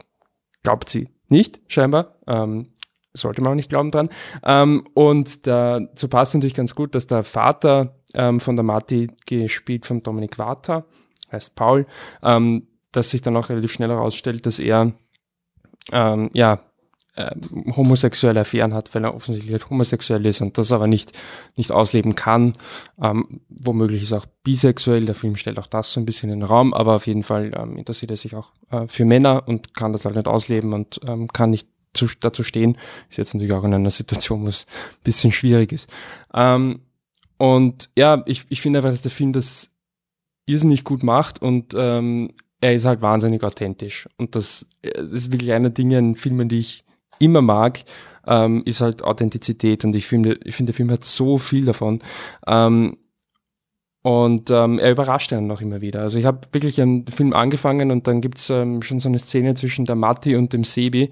glaubt 0.64 0.90
sie 0.90 1.10
nicht, 1.28 1.60
scheinbar. 1.68 2.16
Ähm, 2.28 2.74
sollte 3.14 3.42
man 3.42 3.52
auch 3.52 3.56
nicht 3.56 3.70
glauben 3.70 3.92
dran. 3.92 4.10
Ähm, 4.44 4.88
und 4.94 5.48
dazu 5.48 6.08
passt 6.08 6.36
natürlich 6.36 6.54
ganz 6.54 6.76
gut, 6.76 6.94
dass 6.96 7.08
der 7.08 7.24
Vater 7.24 8.00
ähm, 8.14 8.40
von 8.40 8.56
der 8.56 8.64
Marti, 8.64 9.10
gespielt 9.26 9.86
von 9.86 10.04
Dominik 10.04 10.38
Water, 10.38 10.86
heißt 11.32 11.56
Paul, 11.56 11.86
ähm, 12.24 12.68
dass 12.92 13.12
sich 13.12 13.22
dann 13.22 13.36
auch 13.38 13.50
relativ 13.50 13.72
schnell 13.72 13.90
herausstellt, 13.90 14.46
dass 14.46 14.60
er 14.60 14.94
ähm, 15.92 16.30
ja 16.34 16.60
äh, 17.16 17.36
homosexuelle 17.76 18.42
Affären 18.42 18.74
hat, 18.74 18.94
weil 18.94 19.04
er 19.04 19.16
offensichtlich 19.16 19.52
halt 19.52 19.70
homosexuell 19.70 20.26
ist 20.26 20.42
und 20.42 20.58
das 20.58 20.72
aber 20.72 20.88
nicht, 20.88 21.12
nicht 21.56 21.72
ausleben 21.72 22.16
kann. 22.16 22.54
Ähm, 23.02 23.42
womöglich 23.50 24.04
ist 24.04 24.12
er 24.12 24.20
auch 24.20 24.28
bisexuell, 24.44 25.06
der 25.06 25.16
Film 25.16 25.36
stellt 25.36 25.60
auch 25.60 25.68
das 25.68 25.92
so 25.92 26.00
ein 26.00 26.06
bisschen 26.06 26.30
in 26.30 26.40
den 26.40 26.48
Raum, 26.48 26.74
aber 26.74 26.96
auf 26.96 27.08
jeden 27.08 27.24
Fall 27.24 27.52
ähm, 27.56 27.78
interessiert 27.78 28.12
er 28.12 28.18
sich 28.18 28.36
auch 28.36 28.52
äh, 28.72 28.88
für 28.88 29.06
Männer 29.06 29.44
und 29.48 29.74
kann 29.74 29.92
das 29.92 30.06
halt 30.06 30.16
nicht 30.16 30.28
ausleben 30.28 30.74
und 30.74 31.00
ähm, 31.08 31.28
kann 31.28 31.50
nicht 31.50 31.68
zu, 31.94 32.08
dazu 32.20 32.44
stehen. 32.44 32.78
Ist 33.10 33.18
jetzt 33.18 33.34
natürlich 33.34 33.54
auch 33.54 33.64
in 33.64 33.74
einer 33.74 33.90
Situation, 33.90 34.46
wo 34.46 34.50
es 34.50 34.66
ein 34.70 35.04
bisschen 35.04 35.32
schwierig 35.32 35.72
ist. 35.72 35.90
Ähm, 36.34 36.82
und 37.38 37.90
ja, 37.98 38.22
ich, 38.26 38.46
ich 38.50 38.62
finde 38.62 38.80
einfach, 38.80 38.92
dass 38.92 39.02
der 39.02 39.12
Film 39.12 39.34
das 39.34 39.72
irrsinnig 40.46 40.84
gut 40.84 41.04
macht 41.04 41.42
und 41.42 41.74
ähm, 41.78 42.34
er 42.62 42.74
ist 42.74 42.86
halt 42.86 43.02
wahnsinnig 43.02 43.44
authentisch. 43.44 44.08
Und 44.18 44.36
das, 44.36 44.70
das 44.82 45.12
ist 45.12 45.32
wirklich 45.32 45.54
einer 45.54 45.70
der 45.70 45.76
Dinge 45.76 45.98
in 45.98 46.16
Filmen, 46.16 46.50
die 46.50 46.60
ich 46.60 46.84
immer 47.20 47.42
mag, 47.42 47.84
ähm, 48.28 48.64
ist 48.66 48.82
halt 48.82 49.04
Authentizität 49.04 49.84
und 49.86 49.96
ich 49.96 50.08
finde, 50.08 50.40
ich 50.44 50.56
finde, 50.56 50.72
der 50.72 50.78
Film 50.78 50.92
hat 50.92 51.04
so 51.04 51.38
viel 51.38 51.66
davon. 51.66 52.00
Ähm, 52.48 52.98
und 54.02 54.50
ähm, 54.50 54.80
er 54.80 54.92
überrascht 54.92 55.34
einen 55.34 55.48
noch 55.48 55.62
immer 55.62 55.82
wieder. 55.82 56.02
Also 56.02 56.20
ich 56.20 56.26
habe 56.26 56.42
wirklich 56.54 56.82
einen 56.82 57.06
Film 57.08 57.34
angefangen 57.34 57.92
und 57.92 58.08
dann 58.08 58.22
gibt's 58.22 58.50
ähm, 58.50 58.82
schon 58.82 59.00
so 59.00 59.10
eine 59.10 59.20
Szene 59.20 59.56
zwischen 59.56 59.86
der 59.86 59.96
Matti 59.96 60.36
und 60.36 60.54
dem 60.54 60.64
Sebi. 60.64 61.12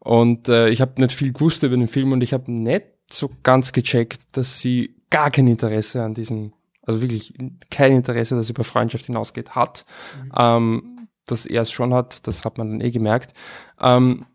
Und 0.00 0.48
äh, 0.48 0.68
ich 0.68 0.80
habe 0.82 1.00
nicht 1.00 1.12
viel 1.12 1.32
gewusst 1.32 1.62
über 1.62 1.76
den 1.76 1.88
Film 1.88 2.12
und 2.12 2.20
ich 2.20 2.34
habe 2.34 2.52
nicht 2.52 2.86
so 3.10 3.30
ganz 3.42 3.72
gecheckt, 3.72 4.36
dass 4.36 4.60
sie 4.60 4.96
gar 5.08 5.30
kein 5.30 5.46
Interesse 5.46 6.02
an 6.02 6.12
diesem, 6.12 6.52
also 6.82 7.00
wirklich 7.00 7.32
kein 7.70 7.92
Interesse, 7.92 8.36
das 8.36 8.50
über 8.50 8.64
Freundschaft 8.64 9.06
hinausgeht, 9.06 9.54
hat. 9.54 9.86
Mhm. 10.22 10.32
Ähm, 10.36 11.08
dass 11.24 11.46
er 11.46 11.62
es 11.62 11.72
schon 11.72 11.92
hat, 11.92 12.26
das 12.26 12.44
hat 12.44 12.58
man 12.58 12.70
dann 12.70 12.80
eh 12.80 12.90
gemerkt. 12.90 13.32
Ähm, 13.80 14.26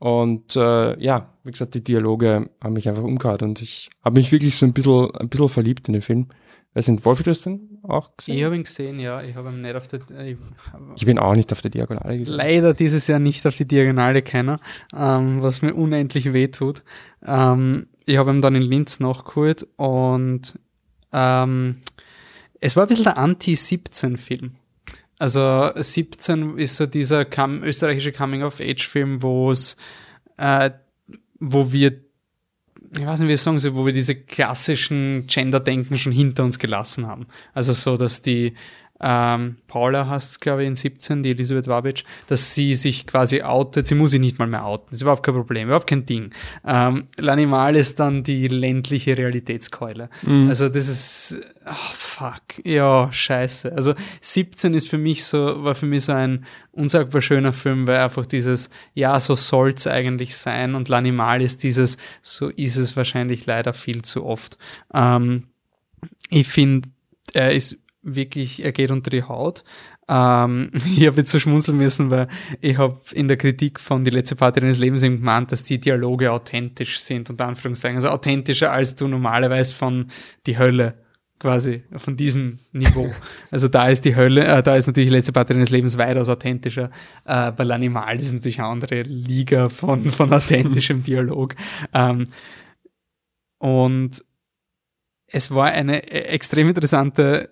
und 0.00 0.56
äh, 0.56 0.98
ja, 0.98 1.28
wie 1.44 1.50
gesagt, 1.50 1.74
die 1.74 1.84
Dialoge 1.84 2.48
haben 2.62 2.72
mich 2.72 2.88
einfach 2.88 3.02
umgehauen 3.02 3.42
und 3.42 3.60
ich 3.60 3.90
habe 4.02 4.18
mich 4.18 4.32
wirklich 4.32 4.56
so 4.56 4.64
ein 4.64 4.72
bisschen, 4.72 5.14
ein 5.14 5.28
bisschen 5.28 5.50
verliebt 5.50 5.88
in 5.88 5.92
den 5.92 6.00
Film. 6.00 6.28
Wer 6.72 6.82
sind 6.82 7.04
Wolfi, 7.04 7.22
du 7.22 7.32
hast 7.32 7.44
den 7.44 7.78
auch 7.82 8.16
gesehen? 8.16 8.38
Ich 8.38 8.44
habe 8.44 8.56
ihn 8.56 8.62
gesehen, 8.62 8.98
ja. 8.98 9.20
Ich 9.22 9.36
habe 9.36 9.50
ihn 9.50 9.60
nicht 9.60 9.74
auf 9.74 9.88
der. 9.88 10.00
Ich, 10.24 10.38
ich, 10.96 11.04
bin 11.04 11.18
auch 11.18 11.34
nicht 11.34 11.52
auf 11.52 11.60
der 11.60 11.70
Diagonale 11.70 12.16
gesehen. 12.16 12.34
Leider 12.34 12.72
dieses 12.72 13.08
Jahr 13.08 13.18
nicht 13.18 13.46
auf 13.46 13.54
die 13.54 13.68
Diagonale 13.68 14.22
keiner, 14.22 14.58
ähm, 14.96 15.42
was 15.42 15.60
mir 15.60 15.74
unendlich 15.74 16.32
weh 16.32 16.48
tut. 16.48 16.82
Ähm, 17.26 17.88
ich 18.06 18.16
habe 18.16 18.30
ihn 18.30 18.40
dann 18.40 18.54
in 18.54 18.62
Linz 18.62 19.00
nachgeholt 19.00 19.68
und 19.76 20.58
ähm, 21.12 21.76
es 22.58 22.74
war 22.74 22.84
ein 22.84 22.88
bisschen 22.88 23.04
der 23.04 23.18
Anti-17-Film. 23.18 24.52
Also 25.20 25.70
17 25.76 26.56
ist 26.56 26.78
so 26.78 26.86
dieser 26.86 27.26
Come, 27.26 27.58
österreichische 27.66 28.10
Coming-of-Age-Film, 28.10 29.20
wo 29.20 29.50
es, 29.52 29.76
äh, 30.38 30.70
wo 31.38 31.72
wir, 31.72 32.00
ich 32.96 33.04
weiß 33.04 33.20
nicht, 33.20 33.28
wie 33.28 33.34
ich 33.34 33.42
sagen 33.42 33.58
soll, 33.58 33.74
wo 33.74 33.84
wir 33.84 33.92
diese 33.92 34.14
klassischen 34.14 35.26
Gender-Denken 35.26 35.98
schon 35.98 36.12
hinter 36.12 36.44
uns 36.44 36.58
gelassen 36.58 37.06
haben. 37.06 37.26
Also 37.52 37.74
so, 37.74 37.98
dass 37.98 38.22
die 38.22 38.54
ähm, 39.00 39.56
Paula 39.66 40.08
heißt 40.08 40.40
glaube 40.40 40.62
ich, 40.62 40.68
in 40.68 40.74
17, 40.74 41.22
die 41.22 41.30
Elisabeth 41.30 41.68
Wabic, 41.68 42.04
dass 42.26 42.54
sie 42.54 42.74
sich 42.74 43.06
quasi 43.06 43.42
outet. 43.42 43.86
Sie 43.86 43.94
muss 43.94 44.10
sich 44.10 44.20
nicht 44.20 44.38
mal 44.38 44.46
mehr 44.46 44.64
outen. 44.66 44.86
Das 44.88 44.96
ist 44.96 45.02
überhaupt 45.02 45.24
kein 45.24 45.34
Problem, 45.34 45.68
überhaupt 45.68 45.86
kein 45.86 46.04
Ding. 46.06 46.30
Ähm, 46.66 47.08
L'Animal 47.18 47.74
ist 47.74 48.00
dann 48.00 48.22
die 48.22 48.48
ländliche 48.48 49.16
Realitätskeule. 49.16 50.10
Mhm. 50.22 50.48
Also 50.48 50.68
das 50.68 50.88
ist, 50.88 51.40
oh, 51.66 51.92
fuck, 51.92 52.42
ja, 52.64 53.10
scheiße. 53.10 53.72
Also 53.72 53.94
17 54.20 54.74
ist 54.74 54.88
für 54.88 54.98
mich 54.98 55.24
so, 55.24 55.64
war 55.64 55.74
für 55.74 55.86
mich 55.86 56.04
so 56.04 56.12
ein 56.12 56.44
unsagbar 56.72 57.22
schöner 57.22 57.52
Film, 57.52 57.86
weil 57.86 57.98
einfach 57.98 58.26
dieses, 58.26 58.70
ja, 58.94 59.18
so 59.18 59.34
soll's 59.34 59.86
eigentlich 59.86 60.36
sein 60.36 60.74
und 60.74 60.88
L'Animal 60.88 61.40
ist 61.40 61.62
dieses, 61.62 61.96
so 62.22 62.48
ist 62.48 62.76
es 62.76 62.96
wahrscheinlich 62.96 63.46
leider 63.46 63.72
viel 63.72 64.02
zu 64.02 64.26
oft. 64.26 64.58
Ähm, 64.92 65.44
ich 66.28 66.48
finde, 66.48 66.88
er 67.32 67.52
ist 67.52 67.78
wirklich, 68.02 68.64
er 68.64 68.72
geht 68.72 68.90
unter 68.90 69.10
die 69.10 69.22
Haut. 69.22 69.64
Ähm, 70.08 70.70
ich 70.96 71.06
habe 71.06 71.18
jetzt 71.18 71.30
so 71.30 71.38
schmunzeln 71.38 71.76
müssen, 71.76 72.10
weil 72.10 72.28
ich 72.60 72.78
habe 72.78 73.00
in 73.12 73.28
der 73.28 73.36
Kritik 73.36 73.80
von 73.80 74.04
Die 74.04 74.10
letzte 74.10 74.36
Party 74.36 74.60
deines 74.60 74.78
Lebens 74.78 75.02
eben 75.02 75.18
gemeint, 75.18 75.52
dass 75.52 75.62
die 75.62 75.78
Dialoge 75.78 76.32
authentisch 76.32 76.98
sind, 77.00 77.30
unter 77.30 77.46
Anführungszeichen. 77.46 77.96
Also 77.96 78.08
authentischer 78.08 78.72
als 78.72 78.96
du 78.96 79.08
normalerweise 79.08 79.74
von 79.74 80.06
Die 80.46 80.58
Hölle 80.58 80.94
quasi 81.40 81.82
von 81.96 82.16
diesem 82.16 82.58
Niveau. 82.72 83.10
Also 83.50 83.66
da 83.66 83.88
ist 83.88 84.04
die 84.04 84.14
Hölle, 84.14 84.44
äh, 84.44 84.62
da 84.62 84.76
ist 84.76 84.86
natürlich 84.86 85.08
die 85.08 85.16
letzte 85.16 85.32
Party 85.32 85.54
deines 85.54 85.70
Lebens 85.70 85.98
weitaus 85.98 86.28
authentischer, 86.28 86.90
äh, 87.24 87.52
weil 87.56 87.72
Animal 87.72 88.16
ist 88.16 88.32
natürlich 88.32 88.60
eine 88.60 88.68
andere 88.68 89.02
Liga 89.02 89.68
von, 89.68 90.04
von 90.10 90.32
authentischem 90.34 91.02
Dialog. 91.02 91.56
Ähm, 91.94 92.26
und 93.58 94.22
es 95.26 95.50
war 95.50 95.66
eine 95.66 96.04
e-, 96.04 96.26
extrem 96.28 96.68
interessante 96.68 97.50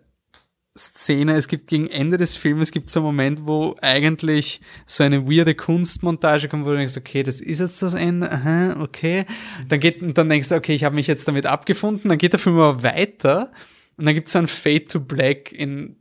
Szene. 0.78 1.36
Es 1.36 1.48
gibt 1.48 1.66
gegen 1.66 1.88
Ende 1.88 2.16
des 2.16 2.36
Films, 2.36 2.62
es 2.62 2.72
gibt 2.72 2.88
so 2.88 3.00
einen 3.00 3.06
Moment, 3.06 3.46
wo 3.46 3.76
eigentlich 3.82 4.60
so 4.86 5.04
eine 5.04 5.28
weirde 5.28 5.54
Kunstmontage 5.54 6.48
kommt, 6.48 6.64
wo 6.64 6.70
du 6.70 6.76
denkst, 6.76 6.96
okay, 6.96 7.22
das 7.22 7.40
ist 7.40 7.60
jetzt 7.60 7.82
das 7.82 7.94
Ende, 7.94 8.30
aha, 8.30 8.80
okay. 8.80 9.26
Dann 9.68 9.80
geht, 9.80 10.02
und 10.02 10.16
dann 10.16 10.28
denkst 10.28 10.48
du, 10.48 10.54
okay, 10.54 10.74
ich 10.74 10.84
habe 10.84 10.94
mich 10.94 11.06
jetzt 11.06 11.26
damit 11.28 11.46
abgefunden. 11.46 12.08
Dann 12.08 12.18
geht 12.18 12.32
der 12.32 12.40
Film 12.40 12.58
aber 12.58 12.82
weiter 12.82 13.50
und 13.96 14.06
dann 14.06 14.14
gibt 14.14 14.28
es 14.28 14.32
so 14.32 14.38
ein 14.38 14.48
Fade 14.48 14.86
to 14.86 15.00
Black 15.00 15.52
in 15.52 15.96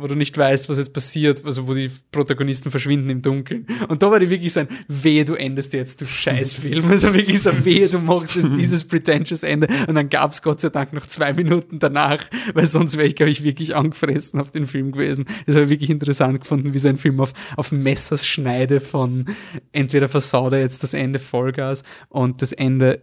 wo 0.00 0.06
du 0.06 0.14
nicht 0.14 0.36
weißt, 0.36 0.68
was 0.68 0.78
jetzt 0.78 0.92
passiert, 0.92 1.44
also 1.44 1.68
wo 1.68 1.74
die 1.74 1.90
Protagonisten 2.12 2.70
verschwinden 2.70 3.10
im 3.10 3.22
Dunkeln. 3.22 3.66
Und 3.88 4.02
da 4.02 4.10
war 4.10 4.20
die 4.20 4.30
wirklich 4.30 4.52
so 4.52 4.60
ein, 4.60 4.68
wehe, 4.88 5.24
du 5.24 5.34
endest 5.34 5.72
jetzt, 5.72 6.00
du 6.00 6.06
Scheißfilm. 6.06 6.90
Also 6.90 7.14
wirklich 7.14 7.40
so, 7.40 7.64
wehe, 7.64 7.88
du 7.88 7.98
machst 7.98 8.36
jetzt 8.36 8.56
dieses 8.56 8.84
pretentious 8.84 9.42
Ende. 9.42 9.68
Und 9.86 9.94
dann 9.94 10.08
gab 10.08 10.32
es 10.32 10.42
Gott 10.42 10.60
sei 10.60 10.70
Dank 10.70 10.92
noch 10.92 11.06
zwei 11.06 11.32
Minuten 11.32 11.78
danach, 11.78 12.24
weil 12.54 12.66
sonst 12.66 12.96
wäre 12.96 13.06
ich, 13.06 13.16
glaube 13.16 13.30
ich, 13.30 13.44
wirklich 13.44 13.76
angefressen 13.76 14.40
auf 14.40 14.50
den 14.50 14.66
Film 14.66 14.92
gewesen. 14.92 15.26
Das 15.46 15.54
habe 15.54 15.64
ich 15.64 15.70
wirklich 15.70 15.90
interessant 15.90 16.40
gefunden, 16.40 16.74
wie 16.74 16.78
sein 16.78 16.96
Film 16.96 17.20
auf, 17.20 17.32
auf 17.56 17.72
Messers 17.72 18.26
Schneide 18.26 18.80
von 18.80 19.26
entweder 19.72 20.08
versaut 20.08 20.52
er 20.52 20.60
jetzt 20.60 20.82
das 20.82 20.94
Ende 20.94 21.18
Vollgas 21.18 21.84
und 22.08 22.42
das 22.42 22.52
Ende 22.52 23.02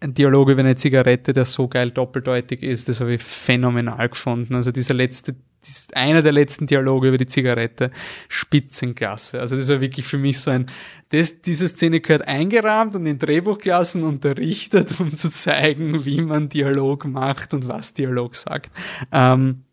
ein 0.00 0.14
Dialog 0.14 0.48
über 0.48 0.60
eine 0.60 0.76
Zigarette, 0.76 1.32
der 1.32 1.44
so 1.44 1.68
geil 1.68 1.90
doppeldeutig 1.90 2.62
ist, 2.62 2.88
das 2.88 3.00
habe 3.00 3.14
ich 3.14 3.22
phänomenal 3.22 4.08
gefunden. 4.08 4.54
Also 4.54 4.70
dieser 4.70 4.94
letzte 4.94 5.34
ist 5.68 5.96
einer 5.96 6.22
der 6.22 6.32
letzten 6.32 6.66
Dialoge 6.66 7.08
über 7.08 7.18
die 7.18 7.26
Zigarette, 7.26 7.90
Spitzenklasse. 8.28 9.40
Also 9.40 9.56
das 9.56 9.68
war 9.68 9.80
wirklich 9.80 10.06
für 10.06 10.18
mich 10.18 10.40
so 10.40 10.50
ein, 10.50 10.66
das, 11.10 11.42
diese 11.42 11.68
Szene 11.68 12.00
gehört 12.00 12.26
eingerahmt 12.26 12.96
und 12.96 13.06
in 13.06 13.18
Drehbuchklassen 13.18 14.02
unterrichtet, 14.02 14.98
um 15.00 15.14
zu 15.14 15.30
zeigen, 15.30 16.04
wie 16.04 16.20
man 16.20 16.48
Dialog 16.48 17.06
macht 17.06 17.54
und 17.54 17.68
was 17.68 17.94
Dialog 17.94 18.34
sagt. 18.34 18.72
Ähm, 19.12 19.64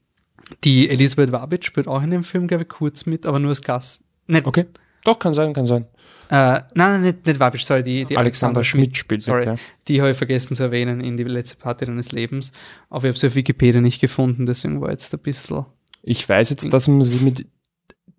die 0.63 0.89
Elisabeth 0.89 1.31
Wabitsch 1.31 1.65
spielt 1.65 1.87
auch 1.87 2.03
in 2.03 2.11
dem 2.11 2.23
Film, 2.23 2.47
glaube 2.47 2.63
ich, 2.63 2.69
kurz 2.69 3.05
mit, 3.05 3.25
aber 3.25 3.39
nur 3.39 3.49
als 3.49 3.61
Gast. 3.61 4.03
Nicht, 4.27 4.45
okay. 4.45 4.65
Doch, 5.03 5.19
kann 5.19 5.33
sein, 5.33 5.53
kann 5.53 5.65
sein. 5.65 5.85
Äh, 6.29 6.61
nein, 6.73 7.01
nicht, 7.01 7.25
nicht 7.25 7.39
Wabitsch, 7.39 7.63
sorry, 7.63 7.83
die, 7.83 8.05
die 8.05 8.17
Alexander, 8.17 8.59
Alexander 8.59 8.63
Schmidt 8.63 8.97
spielt 8.97 9.21
sorry, 9.21 9.45
ja. 9.45 9.55
Die 9.87 10.01
habe 10.01 10.11
ich 10.11 10.17
vergessen 10.17 10.55
zu 10.55 10.63
erwähnen 10.63 10.99
in 11.01 11.15
die 11.17 11.23
letzte 11.23 11.57
Party 11.57 11.85
deines 11.85 12.11
Lebens. 12.11 12.51
Aber 12.89 13.03
ich 13.03 13.09
habe 13.09 13.19
sie 13.19 13.27
auf 13.27 13.35
Wikipedia 13.35 13.81
nicht 13.81 14.01
gefunden, 14.01 14.47
deswegen 14.47 14.81
war 14.81 14.89
jetzt 14.89 15.13
ein 15.13 15.19
bisschen 15.19 15.65
ich 16.05 16.27
weiß 16.27 16.51
jetzt, 16.51 16.71
dass 16.71 16.87
man 16.87 17.01
sie 17.01 17.25
mit 17.25 17.47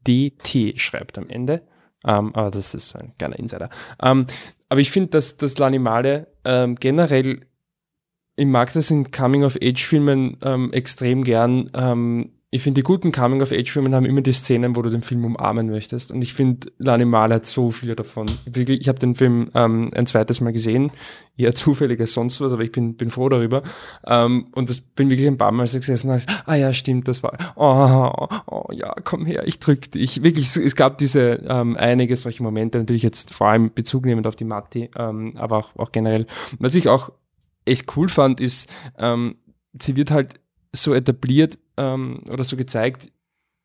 DT 0.07 0.79
schreibt 0.79 1.19
am 1.19 1.29
Ende. 1.29 1.63
Um, 2.03 2.29
ähm, 2.29 2.35
aber 2.35 2.51
das 2.51 2.75
ist 2.75 2.95
ein 2.95 3.15
kleiner 3.19 3.39
Insider. 3.39 3.69
Um, 4.01 4.21
ähm, 4.21 4.27
aber 4.69 4.81
ich 4.81 4.91
finde, 4.91 5.11
dass 5.11 5.37
das 5.37 5.57
L'Animale 5.57 6.27
ähm, 6.45 6.77
generell, 6.77 7.41
ich 8.37 8.47
mag 8.47 8.73
das 8.73 8.91
in 8.91 9.11
Coming-of-Age-Filmen 9.11 10.39
ähm, 10.43 10.73
extrem 10.73 11.25
gern, 11.25 11.71
ähm, 11.75 12.33
ich 12.57 12.63
finde, 12.63 12.81
die 12.81 12.85
guten 12.85 13.13
Coming-of-Age-Filme 13.13 13.95
haben 13.95 14.07
immer 14.07 14.23
die 14.23 14.33
Szenen, 14.33 14.77
wo 14.77 14.83
du 14.83 14.89
den 14.89 15.03
Film 15.03 15.25
umarmen 15.25 15.69
möchtest. 15.69 16.11
Und 16.11 16.23
ich 16.23 16.33
finde, 16.33 16.73
L'Animal 16.81 17.33
hat 17.33 17.47
so 17.47 17.71
viele 17.71 17.95
davon. 17.95 18.27
Ich 18.47 18.89
habe 18.89 18.99
den 18.99 19.15
Film 19.15 19.51
ähm, 19.55 19.91
ein 19.95 20.07
zweites 20.07 20.41
Mal 20.41 20.53
gesehen, 20.53 20.91
eher 21.37 21.55
zufällig 21.55 22.01
als 22.01 22.15
sonst 22.15 22.41
was, 22.41 22.55
aber 22.55 22.63
ich 22.63 22.73
bin, 22.73 22.97
bin 22.97 23.11
froh 23.11 23.29
darüber. 23.29 23.63
Ähm, 24.07 24.47
und 24.53 24.71
das 24.71 24.81
bin 24.81 25.11
wirklich 25.11 25.29
ein 25.29 25.37
paar 25.37 25.53
Mal 25.53 25.67
so 25.67 25.79
gesessen, 25.79 26.23
ah 26.47 26.55
ja, 26.55 26.73
stimmt, 26.73 27.09
das 27.09 27.23
war, 27.23 27.37
oh, 27.57 28.27
oh, 28.47 28.73
ja, 28.73 28.95
komm 29.05 29.27
her, 29.27 29.47
ich 29.47 29.59
drück 29.59 29.91
dich. 29.91 30.23
Wirklich, 30.23 30.57
es 30.57 30.75
gab 30.75 30.97
diese 30.97 31.43
ähm, 31.47 31.77
einige 31.77 32.17
solche 32.17 32.43
Momente, 32.43 32.79
natürlich 32.79 33.03
jetzt 33.03 33.35
vor 33.35 33.49
allem 33.49 33.71
Bezug 33.75 34.07
nehmend 34.07 34.27
auf 34.27 34.37
die 34.37 34.45
Matti, 34.45 34.91
ähm, 34.99 35.35
aber 35.37 35.59
auch, 35.59 35.77
auch 35.77 35.93
generell. 35.93 36.27
Was 36.59 36.75
ich 36.75 36.89
auch 36.89 37.13
echt 37.67 37.97
cool 37.97 38.09
fand, 38.09 38.41
ist, 38.41 38.73
ähm, 38.99 39.37
sie 39.79 39.95
wird 39.97 40.11
halt 40.11 40.41
so 40.73 40.95
etabliert 40.95 41.59
ähm, 41.77 42.21
oder 42.31 42.45
so 42.45 42.57
gezeigt, 42.57 43.11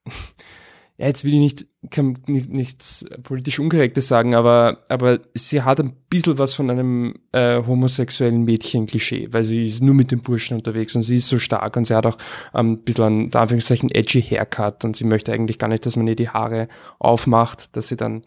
ja, 0.98 1.08
jetzt 1.08 1.24
will 1.24 1.34
ich 1.34 1.40
nicht, 1.40 1.66
kann 1.90 2.18
nicht, 2.28 2.50
nichts 2.50 3.06
politisch 3.24 3.60
Unkorrektes 3.60 4.08
sagen, 4.08 4.36
aber, 4.36 4.80
aber 4.88 5.20
sie 5.34 5.64
hat 5.64 5.80
ein 5.80 5.94
bisschen 6.10 6.38
was 6.38 6.54
von 6.54 6.70
einem 6.70 7.16
äh, 7.32 7.62
homosexuellen 7.66 8.44
Mädchen-Klischee, 8.44 9.30
weil 9.32 9.44
sie 9.44 9.66
ist 9.66 9.82
nur 9.82 9.96
mit 9.96 10.12
dem 10.12 10.22
Burschen 10.22 10.58
unterwegs 10.58 10.96
und 10.96 11.02
sie 11.02 11.16
ist 11.16 11.28
so 11.28 11.40
stark 11.40 11.76
und 11.76 11.86
sie 11.86 11.96
hat 11.96 12.06
auch 12.06 12.18
ähm, 12.54 12.74
ein 12.74 12.84
bisschen 12.84 13.30
ein, 13.30 13.34
Anführungszeichen, 13.34 13.90
edgy 13.90 14.22
Haircut 14.22 14.86
und 14.86 14.96
sie 14.96 15.06
möchte 15.06 15.34
eigentlich 15.34 15.58
gar 15.58 15.70
nicht, 15.70 15.86
dass 15.86 15.96
man 15.96 16.08
ihr 16.08 16.16
die 16.16 16.30
Haare 16.30 16.68
aufmacht, 17.00 17.76
dass 17.76 17.88
sie 17.88 17.98
dann 17.98 18.22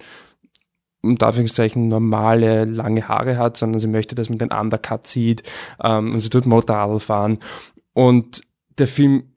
unter 1.04 1.28
Anführungszeichen 1.28 1.86
normale, 1.86 2.64
lange 2.64 3.06
Haare 3.06 3.36
hat, 3.36 3.56
sondern 3.56 3.78
sie 3.78 3.88
möchte, 3.88 4.14
dass 4.14 4.30
man 4.30 4.38
den 4.38 4.50
Undercut 4.50 5.06
sieht 5.06 5.42
ähm, 5.82 6.12
und 6.12 6.20
sie 6.20 6.30
tut 6.30 6.46
Motorrad 6.46 7.02
fahren. 7.02 7.38
Und 7.92 8.42
der 8.78 8.88
Film 8.88 9.33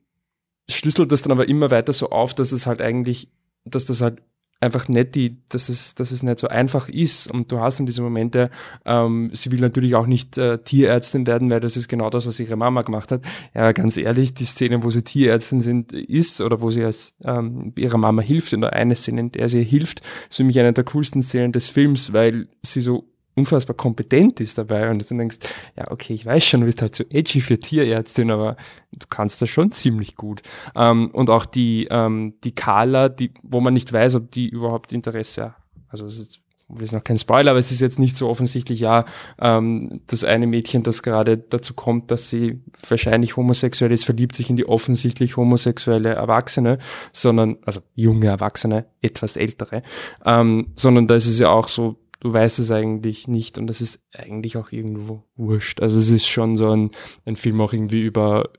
schlüsselt 0.70 1.12
das 1.12 1.22
dann 1.22 1.32
aber 1.32 1.48
immer 1.48 1.70
weiter 1.70 1.92
so 1.92 2.10
auf, 2.10 2.34
dass 2.34 2.52
es 2.52 2.66
halt 2.66 2.80
eigentlich, 2.80 3.28
dass 3.64 3.86
das 3.86 4.00
halt 4.00 4.22
einfach 4.60 4.88
nicht 4.88 5.14
die, 5.14 5.36
dass 5.48 5.68
es, 5.68 5.94
dass 5.94 6.10
es 6.10 6.22
nicht 6.22 6.38
so 6.38 6.48
einfach 6.48 6.88
ist. 6.88 7.30
Und 7.30 7.52
du 7.52 7.60
hast 7.60 7.78
in 7.78 7.86
diese 7.86 8.02
Momente, 8.02 8.50
ähm, 8.84 9.30
sie 9.32 9.52
will 9.52 9.60
natürlich 9.60 9.94
auch 9.94 10.06
nicht 10.06 10.36
äh, 10.36 10.58
Tierärztin 10.58 11.26
werden, 11.26 11.50
weil 11.50 11.60
das 11.60 11.76
ist 11.76 11.88
genau 11.88 12.10
das, 12.10 12.26
was 12.26 12.40
ihre 12.40 12.56
Mama 12.56 12.82
gemacht 12.82 13.12
hat. 13.12 13.22
Ja, 13.54 13.72
ganz 13.72 13.96
ehrlich, 13.96 14.34
die 14.34 14.44
Szene, 14.44 14.82
wo 14.82 14.90
sie 14.90 15.02
Tierärztin 15.02 15.60
sind, 15.60 15.92
ist 15.92 16.40
oder 16.40 16.60
wo 16.60 16.70
sie 16.70 16.84
als 16.84 17.16
ähm, 17.24 17.72
ihrer 17.76 17.98
Mama 17.98 18.22
hilft, 18.22 18.52
oder 18.52 18.72
eine 18.72 18.96
Szene, 18.96 19.20
in 19.20 19.32
der 19.32 19.48
sie 19.48 19.62
hilft, 19.62 20.00
ist 20.28 20.36
für 20.36 20.44
mich 20.44 20.58
eine 20.58 20.72
der 20.72 20.84
coolsten 20.84 21.22
Szenen 21.22 21.52
des 21.52 21.68
Films, 21.68 22.12
weil 22.12 22.48
sie 22.62 22.80
so 22.80 23.04
unfassbar 23.38 23.76
kompetent 23.76 24.40
ist 24.40 24.58
dabei 24.58 24.90
und 24.90 25.08
du 25.08 25.16
denkst, 25.16 25.38
ja, 25.76 25.90
okay, 25.90 26.12
ich 26.12 26.26
weiß 26.26 26.44
schon, 26.44 26.60
du 26.60 26.66
bist 26.66 26.82
halt 26.82 26.94
so 26.94 27.04
edgy 27.08 27.40
für 27.40 27.58
Tierärztin, 27.58 28.30
aber 28.30 28.56
du 28.92 29.06
kannst 29.08 29.40
das 29.40 29.48
schon 29.48 29.72
ziemlich 29.72 30.16
gut. 30.16 30.42
Ähm, 30.74 31.10
und 31.12 31.30
auch 31.30 31.46
die, 31.46 31.86
ähm, 31.90 32.34
die 32.44 32.54
Carla, 32.54 33.08
die, 33.08 33.32
wo 33.42 33.60
man 33.60 33.74
nicht 33.74 33.92
weiß, 33.92 34.16
ob 34.16 34.30
die 34.30 34.48
überhaupt 34.48 34.92
Interesse, 34.92 35.54
also 35.88 36.04
es 36.04 36.18
ist, 36.18 36.40
das 36.70 36.82
ist 36.82 36.92
noch 36.92 37.04
kein 37.04 37.16
Spoiler, 37.16 37.52
aber 37.52 37.60
es 37.60 37.70
ist 37.70 37.80
jetzt 37.80 37.98
nicht 37.98 38.14
so 38.14 38.28
offensichtlich, 38.28 38.80
ja, 38.80 39.06
ähm, 39.40 39.90
das 40.06 40.24
eine 40.24 40.46
Mädchen, 40.46 40.82
das 40.82 41.02
gerade 41.02 41.38
dazu 41.38 41.72
kommt, 41.72 42.10
dass 42.10 42.28
sie 42.28 42.60
wahrscheinlich 42.86 43.38
homosexuell 43.38 43.90
ist, 43.90 44.04
verliebt 44.04 44.34
sich 44.34 44.50
in 44.50 44.56
die 44.56 44.68
offensichtlich 44.68 45.38
homosexuelle 45.38 46.10
Erwachsene, 46.10 46.78
sondern, 47.12 47.56
also 47.64 47.80
junge 47.94 48.26
Erwachsene, 48.26 48.84
etwas 49.00 49.36
ältere, 49.36 49.82
ähm, 50.26 50.72
sondern 50.74 51.06
da 51.06 51.14
ist 51.14 51.26
es 51.26 51.38
ja 51.38 51.48
auch 51.48 51.68
so, 51.68 51.96
du 52.20 52.32
weißt 52.32 52.58
es 52.58 52.70
eigentlich 52.70 53.28
nicht 53.28 53.58
und 53.58 53.66
das 53.66 53.80
ist 53.80 54.02
eigentlich 54.12 54.56
auch 54.56 54.72
irgendwo 54.72 55.24
wurscht. 55.36 55.80
Also 55.80 55.98
es 55.98 56.10
ist 56.10 56.26
schon 56.26 56.56
so 56.56 56.70
ein, 56.70 56.90
ein 57.24 57.36
Film 57.36 57.60
auch 57.60 57.72
irgendwie 57.72 58.02
über, 58.02 58.50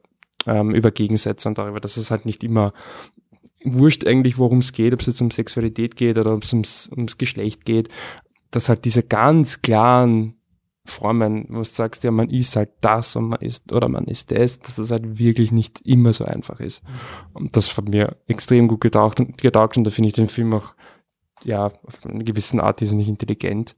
ähm, 0.46 0.74
über 0.74 0.92
Gegensätze 0.92 1.48
und 1.50 1.58
darüber, 1.58 1.80
dass 1.80 1.98
es 1.98 2.12
halt 2.12 2.26
nicht 2.26 2.44
immer 2.44 2.74
wurscht 3.64 4.06
eigentlich, 4.08 4.38
worum 4.38 4.60
es 4.60 4.72
geht, 4.72 4.94
ob 4.94 5.02
es 5.02 5.08
jetzt 5.08 5.22
um 5.22 5.32
Sexualität 5.32 5.96
geht 5.96 6.18
oder 6.18 6.34
ob 6.34 6.44
es 6.44 6.54
ums, 6.54 6.90
ums 6.96 7.18
Geschlecht 7.18 7.66
geht, 7.66 7.90
dass 8.52 8.70
halt 8.70 8.86
diese 8.86 9.04
ganz 9.04 9.62
klaren 9.62 10.36
Formen, 10.86 11.46
wo 11.50 11.58
du 11.58 11.64
sagst, 11.64 12.04
ja, 12.04 12.12
man 12.12 12.30
ist 12.30 12.56
halt 12.56 12.72
das 12.82 13.16
und 13.16 13.30
man 13.30 13.42
ist 13.42 13.72
oder 13.72 13.90
man 13.90 14.06
ist 14.06 14.32
das, 14.32 14.60
dass 14.60 14.76
das 14.76 14.92
halt 14.92 15.20
wirklich 15.20 15.52
nicht 15.52 15.82
immer 15.86 16.14
so 16.14 16.26
einfach 16.26 16.60
ist. 16.60 16.82
Und 17.34 17.56
das 17.56 17.76
hat 17.78 17.88
mir 17.88 18.18
extrem 18.28 18.68
gut 18.68 18.82
getaugt 18.82 19.20
und, 19.20 19.38
getaugt 19.38 19.78
und 19.78 19.84
da 19.84 19.92
finde 19.92 20.08
ich 20.08 20.16
den 20.16 20.30
Film 20.30 20.54
auch 20.54 20.74
ja, 21.44 21.66
auf 21.66 22.06
eine 22.06 22.24
gewisse 22.24 22.62
Art 22.62 22.82
ist 22.82 22.94
nicht 22.94 23.08
intelligent. 23.08 23.76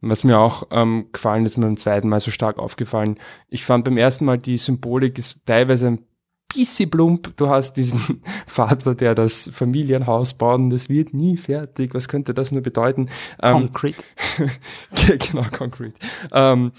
Was 0.00 0.24
mir 0.24 0.38
auch 0.38 0.68
ähm, 0.70 1.08
gefallen 1.12 1.44
ist, 1.44 1.56
mir 1.56 1.66
beim 1.66 1.76
zweiten 1.76 2.08
Mal 2.08 2.20
so 2.20 2.30
stark 2.30 2.58
aufgefallen. 2.58 3.18
Ich 3.48 3.64
fand 3.64 3.84
beim 3.84 3.98
ersten 3.98 4.24
Mal 4.24 4.38
die 4.38 4.58
Symbolik 4.58 5.18
ist 5.18 5.46
teilweise 5.46 5.88
ein 5.88 6.06
bisschen 6.54 6.90
plump. 6.90 7.36
Du 7.36 7.48
hast 7.48 7.74
diesen 7.74 8.22
Vater, 8.46 8.94
der 8.94 9.14
das 9.14 9.50
Familienhaus 9.52 10.34
baut 10.34 10.60
und 10.60 10.70
das 10.70 10.88
wird 10.88 11.14
nie 11.14 11.36
fertig. 11.36 11.94
Was 11.94 12.08
könnte 12.08 12.34
das 12.34 12.52
nur 12.52 12.62
bedeuten? 12.62 13.08
Ähm, 13.42 13.54
Concrete. 13.72 14.04
genau, 15.30 15.44
Concrete. 15.50 15.94
Ähm, 16.32 16.72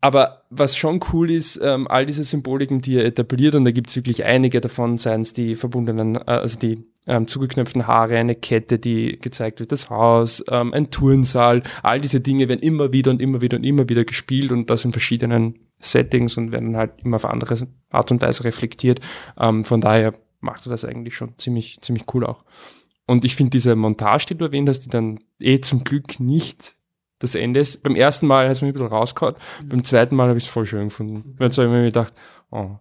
aber 0.00 0.44
was 0.48 0.76
schon 0.76 1.00
cool 1.12 1.30
ist, 1.30 1.60
ähm, 1.62 1.86
all 1.86 2.06
diese 2.06 2.24
Symboliken, 2.24 2.80
die 2.80 2.96
er 2.96 3.04
etabliert, 3.04 3.54
und 3.54 3.66
da 3.66 3.70
gibt's 3.70 3.96
wirklich 3.96 4.24
einige 4.24 4.60
davon, 4.60 4.96
seien 4.96 5.20
es 5.20 5.34
die 5.34 5.56
verbundenen, 5.56 6.16
äh, 6.16 6.22
also 6.26 6.58
die 6.58 6.89
ähm, 7.06 7.26
zugeknöpften 7.26 7.86
Haare, 7.86 8.18
eine 8.18 8.34
Kette, 8.34 8.78
die 8.78 9.18
gezeigt 9.18 9.60
wird, 9.60 9.72
das 9.72 9.90
Haus, 9.90 10.44
ähm, 10.50 10.72
ein 10.74 10.90
Turnsaal, 10.90 11.62
all 11.82 12.00
diese 12.00 12.20
Dinge 12.20 12.48
werden 12.48 12.60
immer 12.60 12.92
wieder 12.92 13.10
und 13.10 13.22
immer 13.22 13.40
wieder 13.40 13.56
und 13.56 13.64
immer 13.64 13.88
wieder 13.88 14.04
gespielt 14.04 14.52
und 14.52 14.70
das 14.70 14.84
in 14.84 14.92
verschiedenen 14.92 15.58
Settings 15.78 16.36
und 16.36 16.52
werden 16.52 16.76
halt 16.76 16.92
immer 17.02 17.16
auf 17.16 17.24
andere 17.24 17.66
Art 17.88 18.10
und 18.10 18.22
Weise 18.22 18.44
reflektiert. 18.44 19.00
Ähm, 19.38 19.64
von 19.64 19.80
daher 19.80 20.14
macht 20.40 20.66
er 20.66 20.70
das 20.70 20.84
eigentlich 20.84 21.16
schon 21.16 21.38
ziemlich, 21.38 21.80
ziemlich 21.80 22.04
cool 22.14 22.26
auch. 22.26 22.44
Und 23.06 23.24
ich 23.24 23.34
finde 23.34 23.50
diese 23.50 23.74
Montage, 23.74 24.26
die 24.28 24.34
du 24.36 24.44
erwähnt 24.44 24.68
hast, 24.68 24.80
die 24.80 24.90
dann 24.90 25.18
eh 25.40 25.60
zum 25.60 25.82
Glück 25.82 26.20
nicht 26.20 26.76
das 27.18 27.34
Ende 27.34 27.60
ist. 27.60 27.82
Beim 27.82 27.96
ersten 27.96 28.26
Mal 28.26 28.44
hat 28.44 28.52
es 28.52 28.62
mich 28.62 28.70
ein 28.70 28.74
bisschen 28.74 28.88
rausgehauen, 28.88 29.34
mhm. 29.62 29.68
beim 29.68 29.84
zweiten 29.84 30.14
Mal 30.14 30.28
habe 30.28 30.38
ich 30.38 30.44
es 30.44 30.50
voll 30.50 30.66
schön 30.66 30.88
gefunden. 30.88 31.34
Weil 31.38 31.52
so 31.52 31.62
habe 31.62 31.72
ich 31.72 31.78
mir 31.78 31.86
gedacht, 31.86 32.14
oh, 32.50 32.76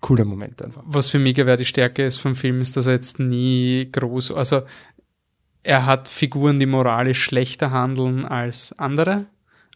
cooler 0.00 0.24
Moment 0.24 0.62
einfach. 0.62 0.82
Was 0.86 1.10
für 1.10 1.18
mich 1.18 1.36
wäre 1.36 1.56
die 1.56 1.64
Stärke 1.64 2.04
ist 2.04 2.18
vom 2.18 2.34
Film, 2.34 2.60
ist, 2.60 2.76
dass 2.76 2.86
er 2.86 2.94
jetzt 2.94 3.18
nie 3.18 3.88
groß, 3.90 4.32
also 4.32 4.62
er 5.62 5.86
hat 5.86 6.08
Figuren, 6.08 6.58
die 6.58 6.66
moralisch 6.66 7.22
schlechter 7.22 7.70
handeln 7.70 8.24
als 8.24 8.78
andere 8.78 9.26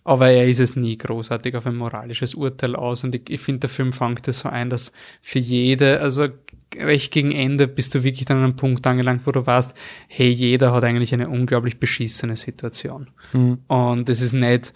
aber 0.05 0.29
er 0.29 0.47
ist 0.47 0.61
es 0.61 0.77
nie 0.77 0.99
großartig 0.99 1.57
auf 1.57 1.67
ein 1.67 1.77
moralisches 1.77 2.35
Urteil 2.35 2.77
aus. 2.77 3.05
Und 3.05 3.15
ich, 3.15 3.23
ich 3.31 3.41
finde, 3.41 3.61
der 3.61 3.71
Film 3.71 3.93
fängt 3.93 4.29
es 4.29 4.41
so 4.41 4.51
ein, 4.51 4.69
dass 4.69 4.93
für 5.23 5.39
jede, 5.39 6.01
also 6.01 6.29
recht 6.77 7.11
gegen 7.11 7.31
Ende 7.31 7.67
bist 7.67 7.95
du 7.95 8.05
wirklich 8.05 8.27
dann 8.27 8.37
an 8.39 8.45
einem 8.45 8.57
Punkt 8.57 8.87
angelangt, 8.87 9.27
wo 9.27 9.33
du 9.33 9.47
weißt, 9.47 9.75
hey, 10.09 10.29
jeder 10.29 10.73
hat 10.73 10.85
eigentlich 10.85 11.15
eine 11.15 11.31
unglaublich 11.31 11.81
beschissene 11.81 12.37
Situation. 12.37 13.09
Mhm. 13.33 13.61
Und 13.67 14.09
es 14.11 14.21
ist 14.21 14.35
nicht, 14.35 14.75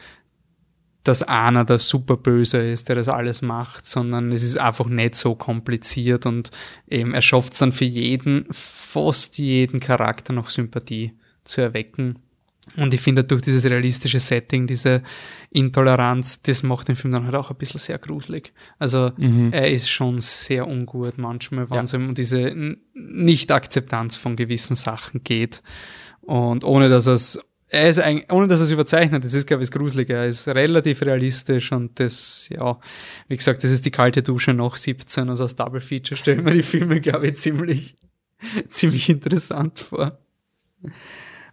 dass 1.04 1.22
einer 1.22 1.64
der 1.64 1.78
Superböse 1.78 2.58
ist, 2.58 2.88
der 2.88 2.96
das 2.96 3.08
alles 3.08 3.42
macht, 3.42 3.86
sondern 3.86 4.32
es 4.32 4.42
ist 4.42 4.58
einfach 4.58 4.86
nicht 4.86 5.14
so 5.14 5.34
kompliziert 5.34 6.26
und 6.26 6.50
eben 6.88 7.14
er 7.14 7.22
schafft 7.22 7.52
es 7.52 7.60
dann 7.60 7.72
für 7.72 7.84
jeden, 7.84 8.46
fast 8.50 9.38
jeden 9.38 9.80
Charakter 9.80 10.32
noch 10.32 10.48
Sympathie 10.48 11.14
zu 11.44 11.60
erwecken. 11.60 12.18
Und 12.76 12.92
ich 12.92 13.00
finde, 13.00 13.24
durch 13.24 13.42
dieses 13.42 13.64
realistische 13.64 14.20
Setting, 14.20 14.66
diese 14.66 15.02
Intoleranz, 15.50 16.42
das 16.42 16.62
macht 16.62 16.88
den 16.88 16.96
Film 16.96 17.12
dann 17.12 17.24
halt 17.24 17.34
auch 17.34 17.50
ein 17.50 17.56
bisschen 17.56 17.80
sehr 17.80 17.98
gruselig. 17.98 18.52
Also 18.78 19.12
mhm. 19.16 19.52
er 19.52 19.70
ist 19.70 19.88
schon 19.88 20.20
sehr 20.20 20.66
ungut 20.68 21.18
manchmal, 21.18 21.70
wenn 21.70 21.84
es 21.84 21.94
um 21.94 22.14
diese 22.14 22.76
Nicht-Akzeptanz 22.92 24.16
von 24.16 24.36
gewissen 24.36 24.74
Sachen 24.74 25.24
geht. 25.24 25.62
Und 26.20 26.62
ohne 26.62 26.88
dass 26.88 27.06
es, 27.06 27.40
er 27.70 27.88
ist 27.88 27.98
eigentlich, 27.98 28.32
ohne 28.32 28.46
dass 28.46 28.60
es 28.60 28.70
überzeichnet, 28.70 29.24
das 29.24 29.34
ist, 29.34 29.46
glaube 29.46 29.62
ich, 29.62 29.68
das 29.68 29.78
Gruselige. 29.78 30.14
Er 30.14 30.26
ist 30.26 30.48
relativ 30.48 31.02
realistisch 31.02 31.70
und 31.72 32.00
das, 32.00 32.48
ja, 32.50 32.78
wie 33.28 33.36
gesagt, 33.36 33.62
das 33.62 33.70
ist 33.70 33.84
die 33.84 33.90
kalte 33.90 34.22
Dusche 34.22 34.54
nach 34.54 34.76
17, 34.76 35.28
also 35.28 35.44
als 35.44 35.56
Double 35.56 35.80
Feature 35.80 36.16
stellen 36.18 36.44
wir 36.46 36.54
die 36.54 36.62
Filme, 36.62 37.00
glaube 37.00 37.28
ich, 37.28 37.36
ziemlich, 37.36 37.96
ziemlich 38.70 39.08
interessant 39.10 39.78
vor. 39.78 40.18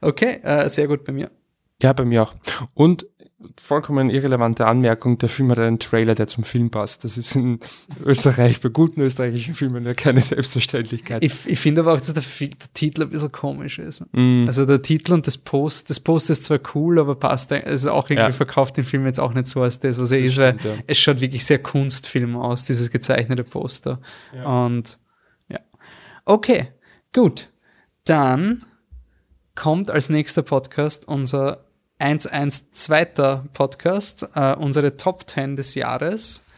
Okay, 0.02 0.40
äh, 0.44 0.70
sehr 0.70 0.88
gut 0.88 1.04
bei 1.04 1.12
mir. 1.12 1.32
Ja, 1.82 1.92
bei 1.94 2.06
mir 2.06 2.24
auch. 2.24 2.34
Und 2.74 3.08
vollkommen 3.60 4.10
irrelevante 4.10 4.66
Anmerkung, 4.66 5.18
der 5.18 5.28
Film 5.28 5.52
hat 5.52 5.60
einen 5.60 5.80
Trailer, 5.80 6.16
der 6.16 6.28
zum 6.28 6.46
Film 6.46 6.72
passt. 6.72 7.04
Das 7.04 7.18
ist 7.18 7.36
in 7.36 7.60
Österreich, 8.06 8.62
bei 8.62 8.70
guten 8.70 9.02
österreichischen 9.02 9.56
Filmen 9.56 9.86
ja 9.86 9.94
keine 9.94 10.22
Selbstverständlichkeit. 10.22 11.24
Ich, 11.24 11.46
ich 11.46 11.60
finde 11.60 11.82
aber 11.82 11.94
auch, 11.94 12.00
dass 12.00 12.14
der, 12.14 12.24
der, 12.24 12.74
Titel 12.74 13.04
ein 13.04 13.10
bisschen 13.10 13.32
komisch 13.32 13.80
ist. 13.80 14.06
Mm. 14.14 14.46
Also 14.48 14.66
der 14.66 14.82
Titel 14.82 15.14
und 15.14 15.28
das 15.28 15.38
Post, 15.38 15.90
das 15.90 16.00
Post 16.00 16.30
ist 16.30 16.46
zwar 16.46 16.60
cool, 16.74 16.98
aber 16.98 17.16
passt, 17.16 17.52
also 17.52 17.92
auch 17.92 18.10
irgendwie 18.10 18.30
ja. 18.30 18.32
verkauft 18.32 18.78
den 18.78 18.86
Film 18.86 19.06
jetzt 19.06 19.20
auch 19.20 19.34
nicht 19.34 19.48
so 19.48 19.62
als 19.62 19.80
das, 19.80 20.00
was 20.00 20.12
er 20.12 20.22
das 20.22 20.26
ist, 20.28 20.34
stimmt, 20.34 20.66
weil 20.66 20.76
ja. 20.78 20.84
es 20.88 20.98
schaut 20.98 21.20
wirklich 21.20 21.46
sehr 21.46 21.60
Kunstfilm 21.60 22.38
aus, 22.38 22.64
dieses 22.64 22.90
gezeichnete 22.90 23.44
Poster. 23.44 24.00
Ja. 24.34 24.66
Und 24.66 24.98
ja. 25.50 25.60
Okay, 26.24 26.70
gut. 27.14 27.50
Dann 28.06 28.66
kommt 29.56 29.90
als 29.90 30.10
nächster 30.10 30.42
Podcast 30.42 31.08
unser 31.08 31.65
112. 32.06 33.50
Podcast, 33.54 34.30
äh, 34.36 34.56
unsere 34.56 34.96
Top 34.96 35.28
10 35.28 35.56
des 35.56 35.76
Jahres. 35.76 36.44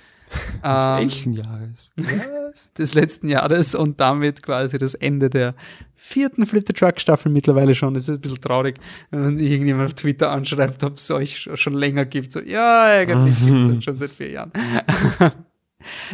Ähm, 0.62 0.98
welchen 0.98 1.34
Jahres? 1.36 1.92
des 2.78 2.94
letzten 2.94 3.30
Jahres 3.30 3.76
und 3.76 4.02
damit 4.02 4.44
quasi 4.44 4.78
das 4.78 4.94
Ende 4.94 5.30
der 5.30 5.56
vierten 5.96 6.46
Flip 6.46 6.66
the 6.68 6.74
Truck 6.74 7.00
Staffel 7.00 7.32
mittlerweile 7.32 7.74
schon. 7.74 7.94
Das 7.94 8.04
ist 8.04 8.10
ein 8.10 8.20
bisschen 8.20 8.42
traurig, 8.42 8.78
wenn 9.10 9.40
irgendjemand 9.40 9.88
auf 9.88 9.94
Twitter 9.94 10.30
anschreibt, 10.30 10.84
ob 10.84 10.96
es 10.96 11.10
euch 11.12 11.50
schon 11.54 11.76
länger 11.76 12.04
gibt. 12.04 12.34
So, 12.34 12.42
ja, 12.42 13.00
eigentlich 13.00 13.40
gibt 13.40 13.78
es 13.78 13.84
schon 13.86 13.98
seit 13.98 14.12
vier 14.12 14.32
Jahren. 14.32 14.52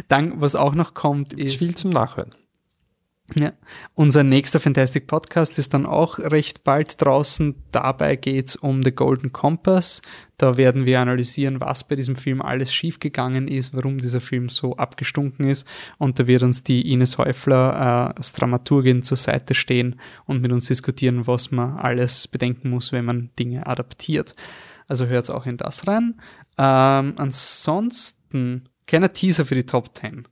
Dann, 0.06 0.40
was 0.40 0.54
auch 0.54 0.76
noch 0.76 0.94
kommt, 0.94 1.32
ist. 1.32 1.58
Viel 1.58 1.74
zum 1.74 1.90
Nachhören. 1.90 2.30
Ja. 3.36 3.52
Unser 3.94 4.22
nächster 4.22 4.60
Fantastic 4.60 5.08
Podcast 5.08 5.58
ist 5.58 5.74
dann 5.74 5.86
auch 5.86 6.20
recht 6.20 6.62
bald 6.62 7.02
draußen. 7.02 7.56
Dabei 7.72 8.14
geht's 8.14 8.54
um 8.54 8.82
The 8.82 8.92
Golden 8.92 9.32
Compass. 9.32 10.02
Da 10.36 10.56
werden 10.56 10.86
wir 10.86 11.00
analysieren, 11.00 11.60
was 11.60 11.84
bei 11.84 11.96
diesem 11.96 12.14
Film 12.14 12.40
alles 12.40 12.72
schiefgegangen 12.72 13.48
ist, 13.48 13.74
warum 13.74 13.98
dieser 13.98 14.20
Film 14.20 14.48
so 14.48 14.76
abgestunken 14.76 15.48
ist. 15.48 15.66
Und 15.98 16.20
da 16.20 16.28
wird 16.28 16.44
uns 16.44 16.62
die 16.62 16.92
Ines 16.92 17.18
Häufler 17.18 18.12
äh, 18.14 18.18
als 18.18 18.34
Dramaturgin 18.34 19.02
zur 19.02 19.16
Seite 19.16 19.54
stehen 19.54 19.98
und 20.26 20.40
mit 20.40 20.52
uns 20.52 20.66
diskutieren, 20.66 21.26
was 21.26 21.50
man 21.50 21.76
alles 21.76 22.28
bedenken 22.28 22.70
muss, 22.70 22.92
wenn 22.92 23.04
man 23.04 23.30
Dinge 23.38 23.66
adaptiert. 23.66 24.36
Also 24.86 25.06
hört's 25.06 25.30
auch 25.30 25.46
in 25.46 25.56
das 25.56 25.88
rein. 25.88 26.20
Ähm, 26.56 27.14
ansonsten, 27.16 28.68
kleiner 28.86 29.12
Teaser 29.12 29.44
für 29.44 29.56
die 29.56 29.66
Top 29.66 29.96
10. 29.96 30.28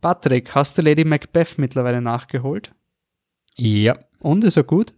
Patrick, 0.00 0.54
hast 0.54 0.78
du 0.78 0.82
Lady 0.82 1.04
Macbeth 1.04 1.58
mittlerweile 1.58 2.00
nachgeholt? 2.00 2.72
Ja. 3.54 3.94
Und 4.20 4.44
ist 4.44 4.56
er 4.56 4.64
gut? 4.64 4.94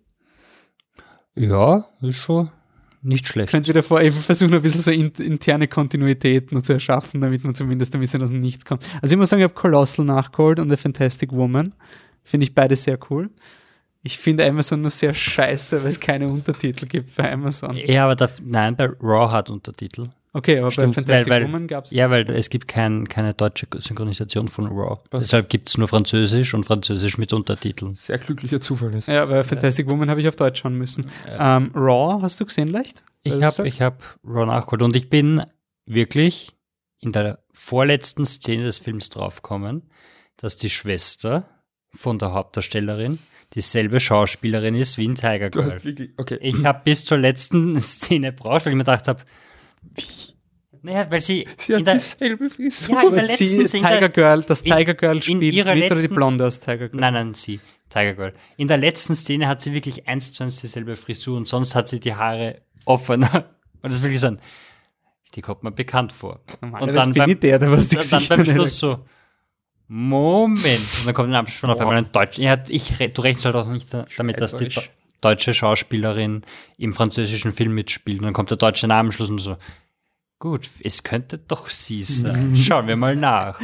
Ja, 1.34 1.86
ist 2.00 2.16
schon 2.16 2.50
nicht 3.02 3.26
schlecht. 3.26 3.50
Könnt 3.50 3.68
ihr 3.68 3.74
davor 3.74 4.00
eben 4.00 4.14
versuchen, 4.14 4.54
ein 4.54 4.62
bisschen 4.62 4.80
so 4.82 4.90
interne 5.22 5.68
Kontinuitäten 5.68 6.62
zu 6.62 6.72
erschaffen, 6.72 7.20
damit 7.20 7.44
man 7.44 7.54
zumindest 7.54 7.94
ein 7.94 8.00
bisschen 8.00 8.22
aus 8.22 8.30
dem 8.30 8.40
Nichts 8.40 8.64
kommt. 8.64 8.84
Also 9.02 9.14
ich 9.14 9.18
muss 9.18 9.30
sagen, 9.30 9.40
ich 9.40 9.44
habe 9.44 9.54
Colossal 9.54 10.04
nachgeholt 10.04 10.58
und 10.60 10.70
The 10.70 10.76
Fantastic 10.76 11.32
Woman. 11.32 11.74
Finde 12.22 12.44
ich 12.44 12.54
beide 12.54 12.76
sehr 12.76 12.98
cool. 13.10 13.30
Ich 14.04 14.18
finde 14.18 14.46
Amazon 14.46 14.82
nur 14.82 14.90
sehr 14.90 15.14
scheiße, 15.14 15.82
weil 15.82 15.88
es 15.88 16.00
keine 16.00 16.28
Untertitel 16.28 16.86
gibt 16.86 17.14
bei 17.16 17.32
Amazon. 17.32 17.76
Ja, 17.76 18.04
aber 18.04 18.16
da, 18.16 18.28
nein, 18.42 18.76
bei 18.76 18.86
Raw 19.00 19.30
hat 19.30 19.50
Untertitel. 19.50 20.08
Okay, 20.34 20.58
aber 20.58 20.70
Stimmt, 20.70 20.94
bei 20.94 21.02
Fantastic 21.02 21.30
weil, 21.30 21.42
weil, 21.42 21.48
Woman 21.48 21.66
gab 21.66 21.84
es. 21.84 21.90
Ja, 21.90 22.08
weil 22.08 22.30
es 22.30 22.48
gibt 22.48 22.66
kein, 22.66 23.06
keine 23.06 23.34
deutsche 23.34 23.66
Synchronisation 23.76 24.48
von 24.48 24.66
Raw. 24.66 24.98
Was? 25.10 25.24
Deshalb 25.24 25.50
gibt 25.50 25.68
es 25.68 25.76
nur 25.76 25.88
Französisch 25.88 26.54
und 26.54 26.64
Französisch 26.64 27.18
mit 27.18 27.32
Untertiteln. 27.34 27.94
Sehr 27.94 28.16
glücklicher 28.18 28.60
Zufall 28.60 28.94
ist. 28.94 29.08
Ja, 29.08 29.28
weil 29.28 29.44
Fantastic 29.44 29.86
ja. 29.86 29.92
Woman 29.92 30.08
habe 30.08 30.20
ich 30.20 30.28
auf 30.28 30.36
Deutsch 30.36 30.60
schauen 30.60 30.78
müssen. 30.78 31.10
Ja. 31.26 31.58
Ähm, 31.58 31.70
Raw, 31.74 32.22
hast 32.22 32.40
du 32.40 32.46
gesehen 32.46 32.68
leicht? 32.68 33.04
Ich 33.24 33.42
habe 33.42 33.68
hab 33.68 34.02
Raw 34.24 34.46
nachgeholt 34.46 34.82
und 34.82 34.96
ich 34.96 35.10
bin 35.10 35.42
wirklich 35.84 36.52
in 37.00 37.12
der 37.12 37.40
vorletzten 37.52 38.24
Szene 38.24 38.64
des 38.64 38.78
Films 38.78 39.10
draufgekommen, 39.10 39.82
dass 40.36 40.56
die 40.56 40.70
Schwester 40.70 41.48
von 41.94 42.18
der 42.18 42.32
Hauptdarstellerin 42.32 43.18
dieselbe 43.54 44.00
Schauspielerin 44.00 44.74
ist 44.74 44.96
wie 44.96 45.04
in 45.04 45.14
Tiger 45.14 45.50
Girl. 45.50 45.50
Du 45.50 45.64
hast 45.64 45.84
wirklich, 45.84 46.10
okay. 46.16 46.38
Ich 46.40 46.64
habe 46.64 46.80
bis 46.84 47.04
zur 47.04 47.18
letzten 47.18 47.78
Szene 47.80 48.32
braucht, 48.32 48.64
weil 48.64 48.72
ich 48.72 48.76
mir 48.76 48.84
gedacht 48.84 49.08
habe? 49.08 49.20
Naja, 50.82 51.10
weil 51.10 51.20
sie. 51.20 51.46
Sie 51.56 51.76
hat 51.76 51.86
dieselbe 51.86 52.50
Frisur. 52.50 52.96
Ja, 52.96 53.08
in 53.08 53.14
der 53.14 53.26
letzten 53.26 53.46
sie 53.46 53.56
ist 53.58 53.72
Tiger 53.72 54.08
Girl, 54.08 54.42
das 54.42 54.62
Tiger 54.62 54.94
Girl 54.94 55.16
in, 55.16 55.22
spielt 55.22 55.42
in 55.42 55.52
ihrer 55.52 55.74
letzten, 55.74 56.00
die 56.00 56.08
Blonde 56.08 56.46
aus 56.46 56.58
Tiger 56.58 56.88
Girl. 56.88 57.00
Nein, 57.00 57.14
nein, 57.14 57.34
sie. 57.34 57.60
Tiger 57.88 58.14
Girl. 58.14 58.32
In 58.56 58.68
der 58.68 58.78
letzten 58.78 59.14
Szene 59.14 59.46
hat 59.46 59.62
sie 59.62 59.72
wirklich 59.74 60.08
eins 60.08 60.32
zu 60.32 60.42
eins 60.42 60.60
dieselbe 60.60 60.96
Frisur 60.96 61.36
und 61.36 61.46
sonst 61.46 61.74
hat 61.74 61.88
sie 61.88 62.00
die 62.00 62.14
Haare 62.14 62.62
offener. 62.84 63.50
Und 63.82 63.88
das 63.88 63.96
ist 63.96 64.02
wirklich 64.04 64.20
so 64.20 64.28
ein. 64.28 64.40
Die 65.34 65.40
kommt 65.40 65.64
mir 65.64 65.72
bekannt 65.72 66.12
vor. 66.12 66.40
Und 66.60 66.94
dann 66.94 67.12
beim, 67.14 67.40
der, 67.40 67.58
der 67.58 67.72
was 67.72 67.88
die 67.88 67.96
dann 67.96 68.28
beim 68.28 68.44
Schluss 68.44 68.78
so. 68.78 69.04
Moment. 69.88 70.80
Und 71.00 71.06
dann 71.06 71.14
kommt 71.14 71.30
ein 71.30 71.34
Abspann 71.34 71.70
auf 71.70 71.80
einmal 71.80 71.96
ein 71.96 72.12
Deutsch. 72.12 72.38
Ja, 72.38 72.62
ich, 72.68 72.96
du 72.96 73.22
rechnest 73.22 73.44
halt 73.44 73.56
auch 73.56 73.66
nicht 73.66 73.88
damit, 74.16 74.40
dass 74.40 74.54
die 74.54 74.68
deutsche 75.22 75.54
Schauspielerin 75.54 76.42
im 76.76 76.92
französischen 76.92 77.52
Film 77.52 77.72
mitspielt. 77.72 78.18
Und 78.18 78.26
dann 78.26 78.34
kommt 78.34 78.50
der 78.50 78.58
deutsche 78.58 78.86
Name 78.86 79.08
am 79.08 79.12
Schluss 79.12 79.30
und 79.30 79.38
so. 79.38 79.56
Gut, 80.38 80.68
es 80.82 81.04
könnte 81.04 81.38
doch 81.38 81.68
sie 81.70 82.02
sein. 82.02 82.56
Schauen 82.56 82.88
wir 82.88 82.96
mal 82.96 83.14
nach. 83.14 83.60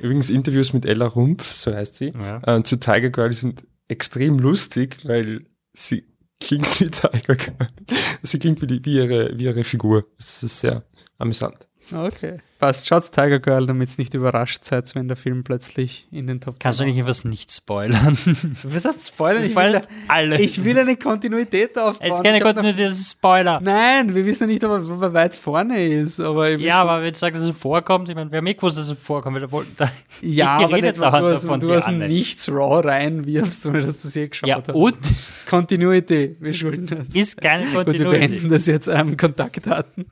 Übrigens, 0.00 0.30
Interviews 0.30 0.72
mit 0.72 0.86
Ella 0.86 1.06
Rumpf, 1.06 1.54
so 1.54 1.74
heißt 1.74 1.94
sie, 1.94 2.12
ja. 2.18 2.56
äh, 2.56 2.62
zu 2.62 2.80
Tiger 2.80 3.10
Girl 3.10 3.32
sind 3.32 3.66
extrem 3.88 4.38
lustig, 4.38 4.96
weil 5.04 5.44
sie 5.74 6.04
klingt 6.40 6.80
wie 6.80 6.88
Tiger 6.88 7.36
Girl. 7.36 7.68
Sie 8.22 8.38
klingt 8.38 8.62
wie, 8.62 8.66
die, 8.66 8.84
wie, 8.84 8.96
ihre, 8.96 9.36
wie 9.36 9.44
ihre 9.44 9.64
Figur. 9.64 10.06
Das 10.16 10.42
ist 10.42 10.60
sehr 10.60 10.84
amüsant. 11.18 11.68
Okay. 11.94 12.38
Passt. 12.58 12.86
Schaut 12.86 13.10
Tiger 13.10 13.40
Girl, 13.40 13.66
damit 13.66 13.88
es 13.88 13.98
nicht 13.98 14.14
überrascht 14.14 14.64
seid, 14.64 14.94
wenn 14.94 15.08
der 15.08 15.16
Film 15.16 15.42
plötzlich 15.42 16.06
in 16.12 16.28
den 16.28 16.40
Top 16.40 16.60
Kannst 16.60 16.78
du 16.78 16.84
eigentlich 16.84 16.98
etwas 16.98 17.24
nicht 17.24 17.50
spoilern? 17.50 18.16
Was 18.62 18.84
heißt 18.84 19.08
spoilern? 19.08 19.42
Ich 19.42 19.56
will, 19.56 19.80
alles. 20.06 20.40
ich 20.40 20.64
will 20.64 20.78
eine 20.78 20.96
Kontinuität 20.96 21.76
aufbauen. 21.76 22.08
Es 22.08 22.14
ist 22.14 22.22
keine 22.22 22.40
Kontinuität, 22.40 22.90
das 22.90 22.98
ist 22.98 23.10
Spoiler. 23.12 23.60
Nein, 23.60 24.14
wir 24.14 24.24
wissen 24.24 24.46
nicht, 24.46 24.62
ob 24.64 25.02
er 25.02 25.12
weit 25.12 25.34
vorne 25.34 25.84
ist. 25.88 26.20
Aber 26.20 26.50
ja, 26.50 26.82
aber 26.82 27.02
wenn 27.02 27.12
du 27.12 27.18
sagst, 27.18 27.40
dass 27.40 27.48
er 27.48 27.54
vorkommt, 27.54 28.08
ich 28.08 28.14
meine, 28.14 28.30
wir 28.30 28.38
haben 28.38 28.46
eh 28.46 28.54
gewusst, 28.54 28.78
dass 28.78 28.88
er 28.88 28.96
vorkommt. 28.96 29.40
Wir 29.40 29.50
wollten 29.50 29.74
da, 29.76 29.90
ja, 30.22 30.58
aber 30.58 30.80
nicht, 30.80 30.96
du 30.96 31.04
hast, 31.04 31.44
du 31.44 31.74
hast 31.74 31.90
nichts 31.90 32.48
Raw 32.48 32.80
reinwirfst, 32.86 33.66
ohne 33.66 33.80
dass 33.80 34.02
du 34.02 34.08
es 34.08 34.16
eh 34.16 34.28
geschaut 34.28 34.48
ja, 34.48 34.56
hast. 34.58 34.70
und? 34.70 35.14
Continuity, 35.50 36.36
wir 36.38 36.52
schulden 36.52 36.86
das. 36.86 37.14
Ist 37.14 37.40
keine 37.40 37.64
Kontinuität. 37.64 38.04
Gut, 38.04 38.12
wir 38.12 38.18
beenden 38.18 38.50
das 38.50 38.66
jetzt 38.66 38.88
am 38.88 39.08
ähm, 39.08 39.16
Kontaktdaten. 39.16 40.06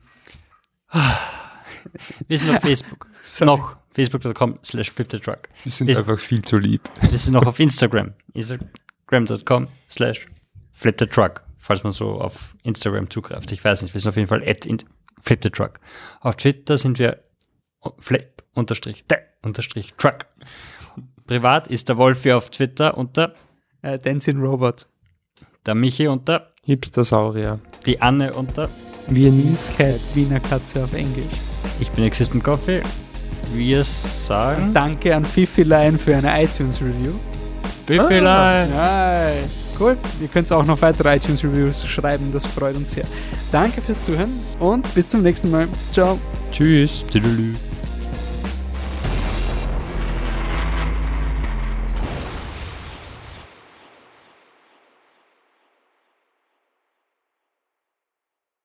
Wir 2.27 2.37
sind 2.37 2.55
auf 2.55 2.61
Facebook. 2.61 3.07
noch 3.41 3.77
facebook.com 3.91 4.59
slash 4.63 4.91
fliptetruck. 4.91 5.49
Wir 5.63 5.71
sind 5.71 5.87
wir 5.87 5.97
einfach 5.97 6.19
viel 6.19 6.41
zu 6.41 6.57
lieb. 6.57 6.89
Wir 7.09 7.17
sind 7.17 7.33
noch 7.33 7.45
auf 7.45 7.59
Instagram. 7.59 8.13
Instagram.com 8.33 9.67
slash 9.89 10.27
fliptetruck, 10.71 11.41
falls 11.57 11.83
man 11.83 11.91
so 11.91 12.21
auf 12.21 12.55
Instagram 12.63 13.09
zugreift. 13.09 13.51
Ich 13.51 13.63
weiß 13.63 13.81
nicht, 13.83 13.93
wir 13.93 14.01
sind 14.01 14.09
auf 14.09 14.15
jeden 14.17 14.29
Fall 14.29 14.43
at 14.47 14.67
fliptetruck. 15.21 15.79
Auf 16.21 16.35
Twitter 16.37 16.77
sind 16.77 16.99
wir 16.99 17.23
flip 17.99 18.43
unterstrich 18.53 19.03
unterstrich 19.41 19.93
truck. 19.97 20.25
Privat 21.27 21.67
ist 21.67 21.89
der 21.89 21.97
Wolfi 21.97 22.31
auf 22.33 22.49
Twitter 22.49 22.97
unter 22.97 23.33
äh, 23.81 23.97
Dancing 23.99 24.39
Robot. 24.39 24.87
Der 25.65 25.75
Michi 25.75 26.07
unter 26.07 26.51
Hipstersaurier. 26.63 27.59
Die 27.85 28.01
Anne 28.01 28.33
unter 28.33 28.69
Viennese 29.07 29.71
Cat, 29.73 29.99
Wiener 30.13 30.39
Katze 30.39 30.83
auf 30.83 30.93
Englisch. 30.93 31.50
Ich 31.81 31.89
bin 31.91 32.03
Existent 32.05 32.43
Coffee. 32.43 32.81
Wir 33.53 33.83
sagen. 33.83 34.71
Danke 34.73 35.15
an 35.15 35.25
Fifiline 35.25 35.97
für 35.97 36.15
eine 36.15 36.43
iTunes-Review. 36.43 37.13
Fifiline! 37.87 38.69
Ah, 38.77 39.31
cool. 39.79 39.97
Ihr 40.21 40.27
könnt 40.27 40.49
auch 40.51 40.63
noch 40.63 40.79
weitere 40.81 41.15
iTunes-Reviews 41.15 41.85
schreiben, 41.85 42.31
das 42.31 42.45
freut 42.45 42.77
uns 42.77 42.91
sehr. 42.91 43.05
Danke 43.51 43.81
fürs 43.81 43.99
Zuhören 43.99 44.31
und 44.59 44.93
bis 44.93 45.07
zum 45.07 45.23
nächsten 45.23 45.49
Mal. 45.49 45.67
Ciao. 45.91 46.19
Tschüss. 46.51 47.03
Tschüss. 47.11 47.70